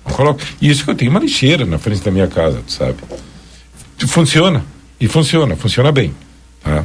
Não 0.06 0.14
coloco. 0.14 0.40
E 0.60 0.68
isso 0.68 0.84
que 0.84 0.90
eu 0.90 0.94
tenho 0.94 1.10
uma 1.10 1.20
lixeira 1.20 1.64
na 1.64 1.78
frente 1.78 2.02
da 2.02 2.10
minha 2.10 2.26
casa, 2.26 2.60
tu 2.66 2.72
sabe? 2.72 2.96
Funciona. 4.06 4.64
E 5.00 5.08
funciona, 5.08 5.56
funciona 5.56 5.90
bem. 5.90 6.14
Tá? 6.62 6.84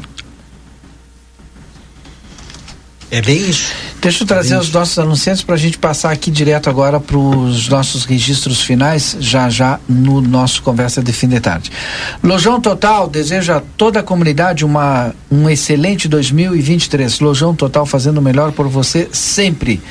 É 3.10 3.22
bem 3.22 3.38
isso. 3.38 3.72
Deixa 4.02 4.24
eu 4.24 4.28
trazer 4.28 4.56
é 4.56 4.60
os 4.60 4.70
nossos 4.70 5.00
anunciantes 5.00 5.42
para 5.42 5.56
a 5.56 5.58
gente 5.58 5.78
passar 5.78 6.12
aqui 6.12 6.30
direto 6.30 6.70
agora 6.70 7.00
para 7.00 7.18
os 7.18 7.70
nossos 7.70 8.04
registros 8.04 8.62
finais, 8.62 9.16
já 9.20 9.50
já 9.50 9.80
no 9.88 10.20
nosso 10.20 10.62
Conversa 10.62 11.02
de 11.02 11.14
Fim 11.14 11.30
de 11.30 11.40
Tarde. 11.40 11.72
Lojão 12.22 12.60
Total 12.60 13.08
deseja 13.08 13.58
a 13.58 13.62
toda 13.62 14.02
a 14.02 14.04
comunidade 14.04 14.66
uma, 14.66 15.16
um 15.32 15.50
excelente 15.50 16.08
2023. 16.08 17.20
Lojão 17.22 17.56
Total 17.56 17.86
fazendo 17.86 18.18
o 18.18 18.22
melhor 18.22 18.52
por 18.52 18.68
você 18.68 19.08
sempre. 19.12 19.82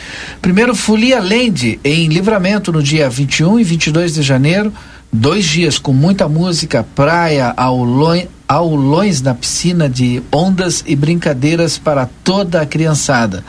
Primeiro, 0.43 0.74
Folia 0.74 1.19
Land 1.19 1.81
em 1.82 2.09
livramento 2.09 2.70
no 2.70 2.82
dia 2.82 3.09
21 3.09 3.61
e 3.61 3.65
22 3.65 4.15
de 4.15 4.23
janeiro. 4.23 4.73
Dois 5.12 5.44
dias 5.44 5.78
com 5.78 5.92
muita 5.92 6.28
música, 6.28 6.84
praia, 6.94 7.54
aulões, 7.56 8.28
aulões 8.46 9.22
na 9.22 9.34
piscina 9.34 9.88
de 9.88 10.22
ondas 10.32 10.84
e 10.86 10.94
brincadeiras 10.94 11.78
para 11.78 12.08
toda 12.22 12.60
a 12.60 12.66
criançada. 12.66 13.44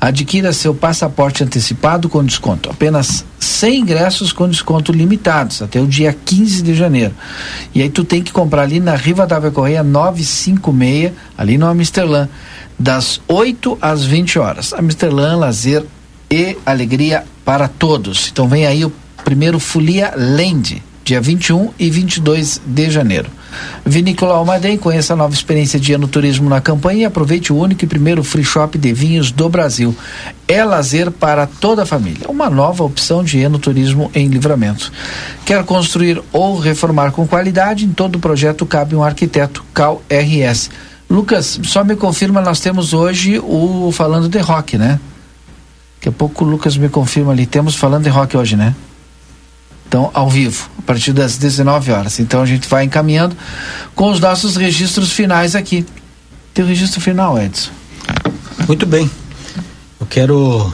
Adquira 0.00 0.52
seu 0.52 0.74
passaporte 0.74 1.44
antecipado 1.44 2.08
com 2.08 2.24
desconto. 2.24 2.70
Apenas 2.70 3.24
100 3.38 3.80
ingressos 3.80 4.32
com 4.32 4.48
desconto 4.48 4.92
limitados 4.92 5.62
até 5.62 5.80
o 5.80 5.86
dia 5.86 6.12
15 6.12 6.62
de 6.62 6.74
janeiro. 6.74 7.14
E 7.74 7.82
aí 7.82 7.88
tu 7.88 8.02
tem 8.02 8.22
que 8.22 8.32
comprar 8.32 8.62
ali 8.62 8.80
na 8.80 8.96
Riva 8.96 9.26
da 9.26 9.50
Correia 9.50 9.82
956, 9.82 11.12
ali 11.36 11.56
no 11.56 11.66
Amsterdã, 11.66 12.28
das 12.78 13.20
8 13.28 13.78
às 13.80 14.04
20 14.04 14.38
horas. 14.38 14.72
Amsterdã, 14.72 15.36
lazer 15.36 15.84
e 16.30 16.56
alegria 16.66 17.24
para 17.44 17.68
todos. 17.68 18.28
Então 18.32 18.48
vem 18.48 18.66
aí 18.66 18.84
o 18.84 18.92
primeiro 19.22 19.60
Folia 19.60 20.12
Land 20.16 20.82
dia 21.04 21.20
21 21.20 21.70
e 21.78 21.90
22 21.90 22.60
de 22.64 22.90
janeiro. 22.90 23.28
Vinícola 23.84 24.34
Almaden, 24.34 24.78
conheça 24.78 25.12
a 25.12 25.16
nova 25.16 25.34
experiência 25.34 25.78
de 25.78 25.92
ano 25.92 26.08
turismo 26.08 26.48
na 26.48 26.60
campanha 26.60 27.02
e 27.02 27.04
aproveite 27.04 27.52
o 27.52 27.56
único 27.56 27.84
e 27.84 27.86
primeiro 27.86 28.24
free 28.24 28.42
shop 28.42 28.78
de 28.78 28.92
vinhos 28.92 29.30
do 29.30 29.48
Brasil. 29.48 29.94
É 30.48 30.64
lazer 30.64 31.10
para 31.10 31.46
toda 31.46 31.82
a 31.82 31.86
família. 31.86 32.26
Uma 32.28 32.48
nova 32.48 32.82
opção 32.82 33.22
de 33.22 33.42
ano 33.42 33.58
turismo 33.58 34.10
em 34.14 34.28
livramento. 34.28 34.90
Quer 35.44 35.62
construir 35.64 36.22
ou 36.32 36.58
reformar 36.58 37.12
com 37.12 37.26
qualidade? 37.26 37.84
Em 37.84 37.92
todo 37.92 38.18
projeto 38.18 38.64
cabe 38.64 38.96
um 38.96 39.04
arquiteto 39.04 39.64
Cal 39.74 40.02
RS. 40.10 40.70
Lucas, 41.08 41.60
só 41.64 41.84
me 41.84 41.94
confirma, 41.94 42.40
nós 42.40 42.60
temos 42.60 42.94
hoje 42.94 43.38
o 43.38 43.92
Falando 43.92 44.28
de 44.28 44.38
Rock, 44.38 44.78
né? 44.78 44.98
Daqui 45.96 46.08
a 46.08 46.12
pouco 46.12 46.44
o 46.44 46.48
Lucas 46.48 46.76
me 46.78 46.88
confirma 46.88 47.32
ali. 47.32 47.46
Temos 47.46 47.76
Falando 47.76 48.04
de 48.04 48.10
Rock 48.10 48.36
hoje, 48.36 48.56
né? 48.56 48.74
Então, 49.86 50.10
ao 50.12 50.28
vivo, 50.28 50.68
a 50.78 50.82
partir 50.82 51.12
das 51.12 51.36
19 51.36 51.92
horas. 51.92 52.18
Então 52.20 52.42
a 52.42 52.46
gente 52.46 52.68
vai 52.68 52.84
encaminhando 52.84 53.36
com 53.94 54.10
os 54.10 54.20
nossos 54.20 54.56
registros 54.56 55.12
finais 55.12 55.54
aqui. 55.54 55.86
Tem 56.52 56.64
o 56.64 56.68
registro 56.68 57.00
final, 57.00 57.40
Edson. 57.40 57.70
Muito 58.66 58.86
bem. 58.86 59.10
Eu 60.00 60.06
quero 60.06 60.72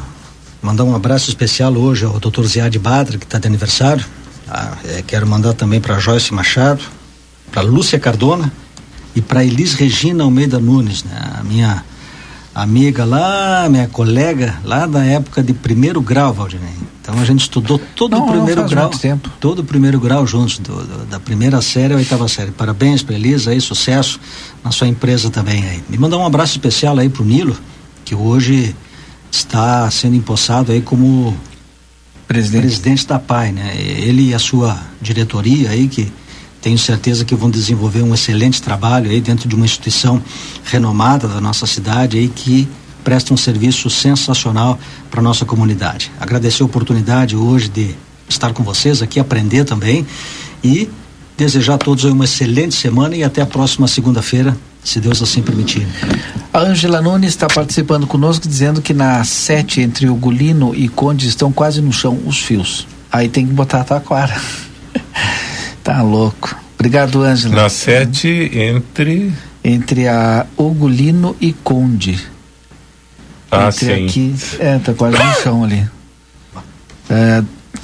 mandar 0.63 0.85
um 0.85 0.95
abraço 0.95 1.29
especial 1.29 1.73
hoje 1.75 2.05
ao 2.05 2.19
Dr. 2.19 2.45
Ziad 2.45 2.77
Badra, 2.79 3.19
que 3.19 3.25
está 3.25 3.39
de 3.39 3.47
aniversário. 3.47 4.05
Ah, 4.49 4.77
é, 4.85 5.03
quero 5.07 5.27
mandar 5.27 5.55
também 5.55 5.81
para 5.81 5.99
Joyce 5.99 6.35
Machado, 6.35 6.83
para 7.53 7.63
Lúcia 7.63 7.99
Cardona 7.99 8.53
e 9.15 9.21
para 9.21 9.45
Elis 9.45 9.75
Regina 9.75 10.25
Almeida 10.25 10.59
Nunes, 10.59 11.05
né? 11.05 11.19
a 11.39 11.43
minha 11.45 11.85
amiga 12.63 13.05
lá, 13.05 13.69
minha 13.69 13.89
colega 13.89 14.59
lá 14.65 14.87
da 14.87 15.05
época 15.05 15.43
de 15.43 15.53
primeiro 15.53 16.01
grau, 16.01 16.33
Valdinei. 16.33 16.69
Então 17.03 17.19
a 17.21 17.25
gente 17.25 17.41
estudou 17.41 17.81
todo 17.97 18.13
Não, 18.17 18.27
o 18.27 18.31
primeiro 18.31 18.61
faz 18.61 18.71
grau, 18.73 18.85
muito 18.89 19.01
tempo. 19.01 19.31
todo 19.41 19.61
o 19.61 19.65
primeiro 19.65 19.99
grau 19.99 20.27
juntos, 20.27 20.59
do, 20.59 20.75
do- 20.85 21.07
da 21.07 21.19
primeira 21.19 21.61
série 21.63 21.95
à 21.95 21.97
oitava 21.97 22.29
série. 22.29 22.51
Parabéns 22.51 23.03
para 23.03 23.15
Elisa 23.15 23.51
aí, 23.51 23.61
sucesso 23.61 24.21
na 24.63 24.71
sua 24.71 24.87
empresa 24.87 25.31
também 25.31 25.63
aí. 25.69 25.83
Me 25.89 25.97
mandar 25.99 26.19
um 26.19 26.27
abraço 26.27 26.53
especial 26.53 26.99
aí 26.99 27.09
pro 27.09 27.25
Nilo, 27.25 27.57
que 28.05 28.15
hoje 28.15 28.77
está 29.33 29.91
sendo 29.91 30.15
empossado 30.17 30.71
aí 30.73 30.81
como 30.83 31.35
presidente, 32.29 33.07
da 33.07 33.19
PAI, 33.19 33.53
né? 33.53 33.75
Ele 33.77 34.29
e 34.29 34.35
a 34.35 34.39
sua 34.39 34.79
diretoria 35.01 35.71
aí 35.71 35.89
que 35.89 36.13
tenho 36.61 36.79
certeza 36.79 37.25
que 37.25 37.35
vão 37.35 37.51
desenvolver 37.51 38.03
um 38.03 38.13
excelente 38.13 38.61
trabalho 38.61 39.11
aí 39.11 39.21
dentro 39.21 39.49
de 39.49 39.55
uma 39.55 39.65
instituição 39.65 40.23
renomada 40.65 41.27
da 41.27 41.41
nossa 41.41 41.67
cidade 41.67 42.19
aí 42.19 42.29
que 42.29 42.69
presta 43.03 43.33
um 43.33 43.37
serviço 43.37 43.89
sensacional 43.89 44.79
para 45.11 45.23
nossa 45.23 45.45
comunidade. 45.45 46.13
Agradecer 46.21 46.63
a 46.63 46.67
oportunidade 46.67 47.35
hoje 47.35 47.69
de 47.69 47.95
estar 48.29 48.53
com 48.53 48.63
vocês 48.63 49.01
aqui, 49.01 49.19
aprender 49.19 49.65
também 49.65 50.07
e 50.63 50.89
desejar 51.37 51.75
a 51.75 51.79
todos 51.79 52.05
uma 52.05 52.25
excelente 52.25 52.75
semana 52.75 53.17
e 53.17 53.25
até 53.25 53.41
a 53.41 53.47
próxima 53.47 53.89
segunda-feira, 53.89 54.55
se 54.85 55.01
Deus 55.01 55.23
assim 55.23 55.41
permitir. 55.41 55.87
A 56.53 56.61
Ângela 56.61 57.01
Nunes 57.01 57.31
está 57.31 57.47
participando 57.47 58.07
conosco 58.07 58.47
dizendo 58.47 58.83
que 58.83 58.93
na 58.93 59.25
sete 59.25 59.81
entre 59.81 60.09
o 60.09 60.15
Gulino 60.15 60.75
e 60.75 60.89
Conde 60.89 61.27
estão 61.27 61.51
quase 61.51 61.81
no 61.81 61.93
chão 61.93 62.21
os 62.27 62.39
fios. 62.39 62.87
Aí 63.11 63.29
tem 63.29 63.47
que 63.47 63.53
botar 63.53 63.81
a 63.81 63.85
taquara. 63.85 64.39
tá 65.83 66.03
louco. 66.03 66.57
Obrigado, 66.75 67.23
Ângela. 67.23 67.55
Na 67.55 67.69
sete, 67.69 68.51
entre. 68.55 69.33
Entre 69.63 70.09
a 70.09 70.47
Ugolino 70.57 71.37
e 71.41 71.53
Conde. 71.53 72.19
Ah, 73.51 73.69
entre 73.69 73.87
sim. 73.87 74.07
aqui. 74.07 74.35
É, 74.59 74.79
tá 74.79 74.95
quase 74.95 75.19
no 75.19 75.35
chão 75.43 75.65
ali. 75.65 75.87
É, 77.11 77.43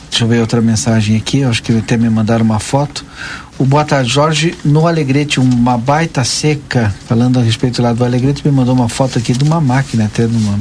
deixa 0.08 0.24
eu 0.24 0.28
ver 0.28 0.40
outra 0.40 0.62
mensagem 0.62 1.16
aqui. 1.16 1.40
Eu 1.40 1.50
acho 1.50 1.62
que 1.62 1.76
até 1.76 1.96
me 1.96 2.08
mandaram 2.08 2.44
uma 2.44 2.58
foto. 2.58 3.04
O 3.58 3.64
Boa 3.64 3.84
Tarde 3.84 4.10
Jorge, 4.10 4.54
no 4.64 4.86
Alegrete, 4.86 5.40
uma 5.40 5.76
baita 5.76 6.22
seca, 6.24 6.94
falando 7.06 7.38
a 7.38 7.42
respeito 7.42 7.82
lá 7.82 7.92
do 7.92 8.04
Alegrete, 8.04 8.46
me 8.46 8.52
mandou 8.52 8.74
uma 8.74 8.88
foto 8.88 9.18
aqui 9.18 9.32
de 9.32 9.44
uma 9.44 9.60
máquina, 9.60 10.04
até 10.06 10.26
de 10.26 10.36
uma, 10.36 10.58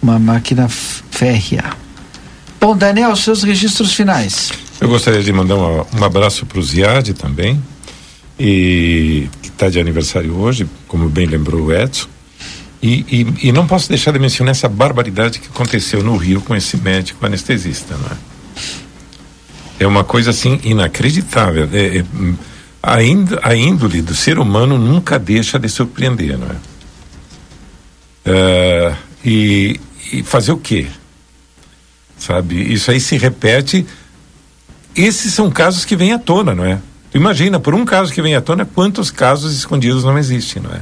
uma 0.00 0.18
máquina 0.18 0.68
férrea. 0.68 1.64
Bom, 2.60 2.76
Daniel, 2.76 3.14
seus 3.16 3.42
registros 3.42 3.92
finais. 3.92 4.52
Eu 4.80 4.88
gostaria 4.88 5.22
de 5.22 5.32
mandar 5.32 5.56
uma- 5.56 5.86
um 5.98 6.04
abraço 6.04 6.46
para 6.46 6.58
o 6.58 6.62
Ziad 6.62 7.12
também, 7.14 7.62
e 8.38 9.28
que 9.42 9.48
está 9.48 9.68
de 9.68 9.78
aniversário 9.78 10.34
hoje, 10.36 10.66
como 10.88 11.08
bem 11.08 11.26
lembrou 11.26 11.66
o 11.66 11.72
Edson. 11.72 12.08
E, 12.82 13.04
e, 13.42 13.48
e 13.48 13.52
não 13.52 13.66
posso 13.66 13.90
deixar 13.90 14.10
de 14.10 14.18
mencionar 14.18 14.52
essa 14.52 14.66
barbaridade 14.68 15.38
que 15.38 15.48
aconteceu 15.48 16.02
no 16.02 16.16
Rio 16.16 16.40
com 16.40 16.56
esse 16.56 16.78
médico 16.78 17.24
anestesista, 17.26 17.94
não 17.94 18.06
é? 18.06 18.30
É 19.80 19.86
uma 19.86 20.02
coisa 20.02 20.30
assim 20.30 20.58
inacreditável. 20.64 21.68
É, 21.72 21.98
é, 21.98 22.04
a, 22.82 23.02
índ- 23.02 23.38
a 23.42 23.54
índole 23.54 24.00
do 24.00 24.14
ser 24.14 24.38
humano 24.38 24.78
nunca 24.78 25.18
deixa 25.18 25.58
de 25.58 25.68
surpreender, 25.68 26.38
não 26.38 26.46
é? 26.48 26.56
É, 28.24 28.94
e, 29.24 29.78
e 30.12 30.22
fazer 30.22 30.52
o 30.52 30.56
quê? 30.58 30.86
Sabe? 32.18 32.72
Isso 32.72 32.90
aí 32.90 33.00
se 33.00 33.16
repete. 33.18 33.86
Esses 34.94 35.32
são 35.32 35.50
casos 35.50 35.84
que 35.84 35.96
vêm 35.96 36.12
à 36.12 36.18
tona, 36.18 36.54
não 36.54 36.64
é? 36.64 36.78
Tu 37.10 37.16
imagina, 37.16 37.58
por 37.58 37.74
um 37.74 37.84
caso 37.84 38.12
que 38.12 38.22
vem 38.22 38.34
à 38.34 38.40
tona, 38.40 38.64
quantos 38.64 39.10
casos 39.10 39.56
escondidos 39.56 40.04
não 40.04 40.16
existem, 40.18 40.62
não 40.62 40.70
é? 40.70 40.80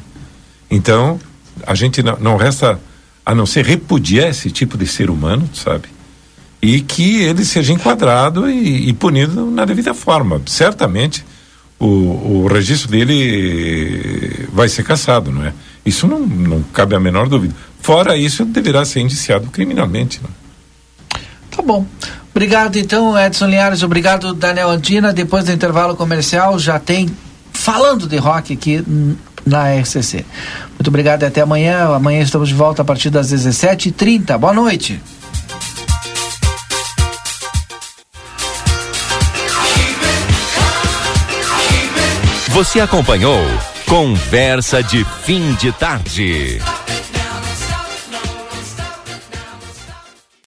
Então, 0.70 1.18
a 1.66 1.74
gente 1.74 2.02
não, 2.02 2.18
não 2.18 2.36
resta 2.36 2.78
a 3.24 3.34
não 3.34 3.46
ser 3.46 3.64
repudiar 3.64 4.28
esse 4.28 4.50
tipo 4.50 4.76
de 4.76 4.86
ser 4.86 5.10
humano, 5.10 5.48
sabe? 5.52 5.88
E 6.60 6.80
que 6.80 7.22
ele 7.22 7.44
seja 7.44 7.72
enquadrado 7.72 8.50
e, 8.50 8.88
e 8.88 8.92
punido 8.92 9.50
na 9.50 9.64
devida 9.64 9.94
forma. 9.94 10.40
Certamente, 10.46 11.24
o, 11.78 11.86
o 11.86 12.46
registro 12.46 12.90
dele 12.90 14.48
vai 14.52 14.68
ser 14.68 14.82
cassado, 14.82 15.30
não 15.30 15.44
é? 15.44 15.52
Isso 15.84 16.06
não, 16.06 16.20
não 16.20 16.62
cabe 16.62 16.94
a 16.94 17.00
menor 17.00 17.28
dúvida. 17.28 17.54
Fora 17.80 18.16
isso, 18.16 18.42
ele 18.42 18.50
deverá 18.50 18.84
ser 18.84 19.00
indiciado 19.00 19.48
criminalmente. 19.50 20.20
Não 20.22 20.28
é? 20.28 20.48
Tá 21.50 21.62
bom. 21.62 21.86
Obrigado 22.38 22.76
então, 22.76 23.18
Edson 23.18 23.46
Linhares. 23.46 23.82
Obrigado, 23.82 24.32
Daniel 24.32 24.70
Andina. 24.70 25.12
Depois 25.12 25.44
do 25.44 25.50
intervalo 25.50 25.96
comercial, 25.96 26.56
já 26.56 26.78
tem 26.78 27.10
falando 27.52 28.06
de 28.06 28.16
rock 28.16 28.52
aqui 28.52 28.80
na 29.44 29.74
RCC. 29.74 30.24
Muito 30.74 30.86
obrigado 30.86 31.24
e 31.24 31.26
até 31.26 31.40
amanhã. 31.40 31.92
Amanhã 31.92 32.20
estamos 32.20 32.48
de 32.48 32.54
volta 32.54 32.82
a 32.82 32.84
partir 32.84 33.10
das 33.10 33.32
17h30. 33.32 34.38
Boa 34.38 34.52
noite. 34.52 35.02
Você 42.50 42.78
acompanhou 42.78 43.42
Conversa 43.88 44.80
de 44.80 45.04
Fim 45.24 45.54
de 45.54 45.72
Tarde. 45.72 46.60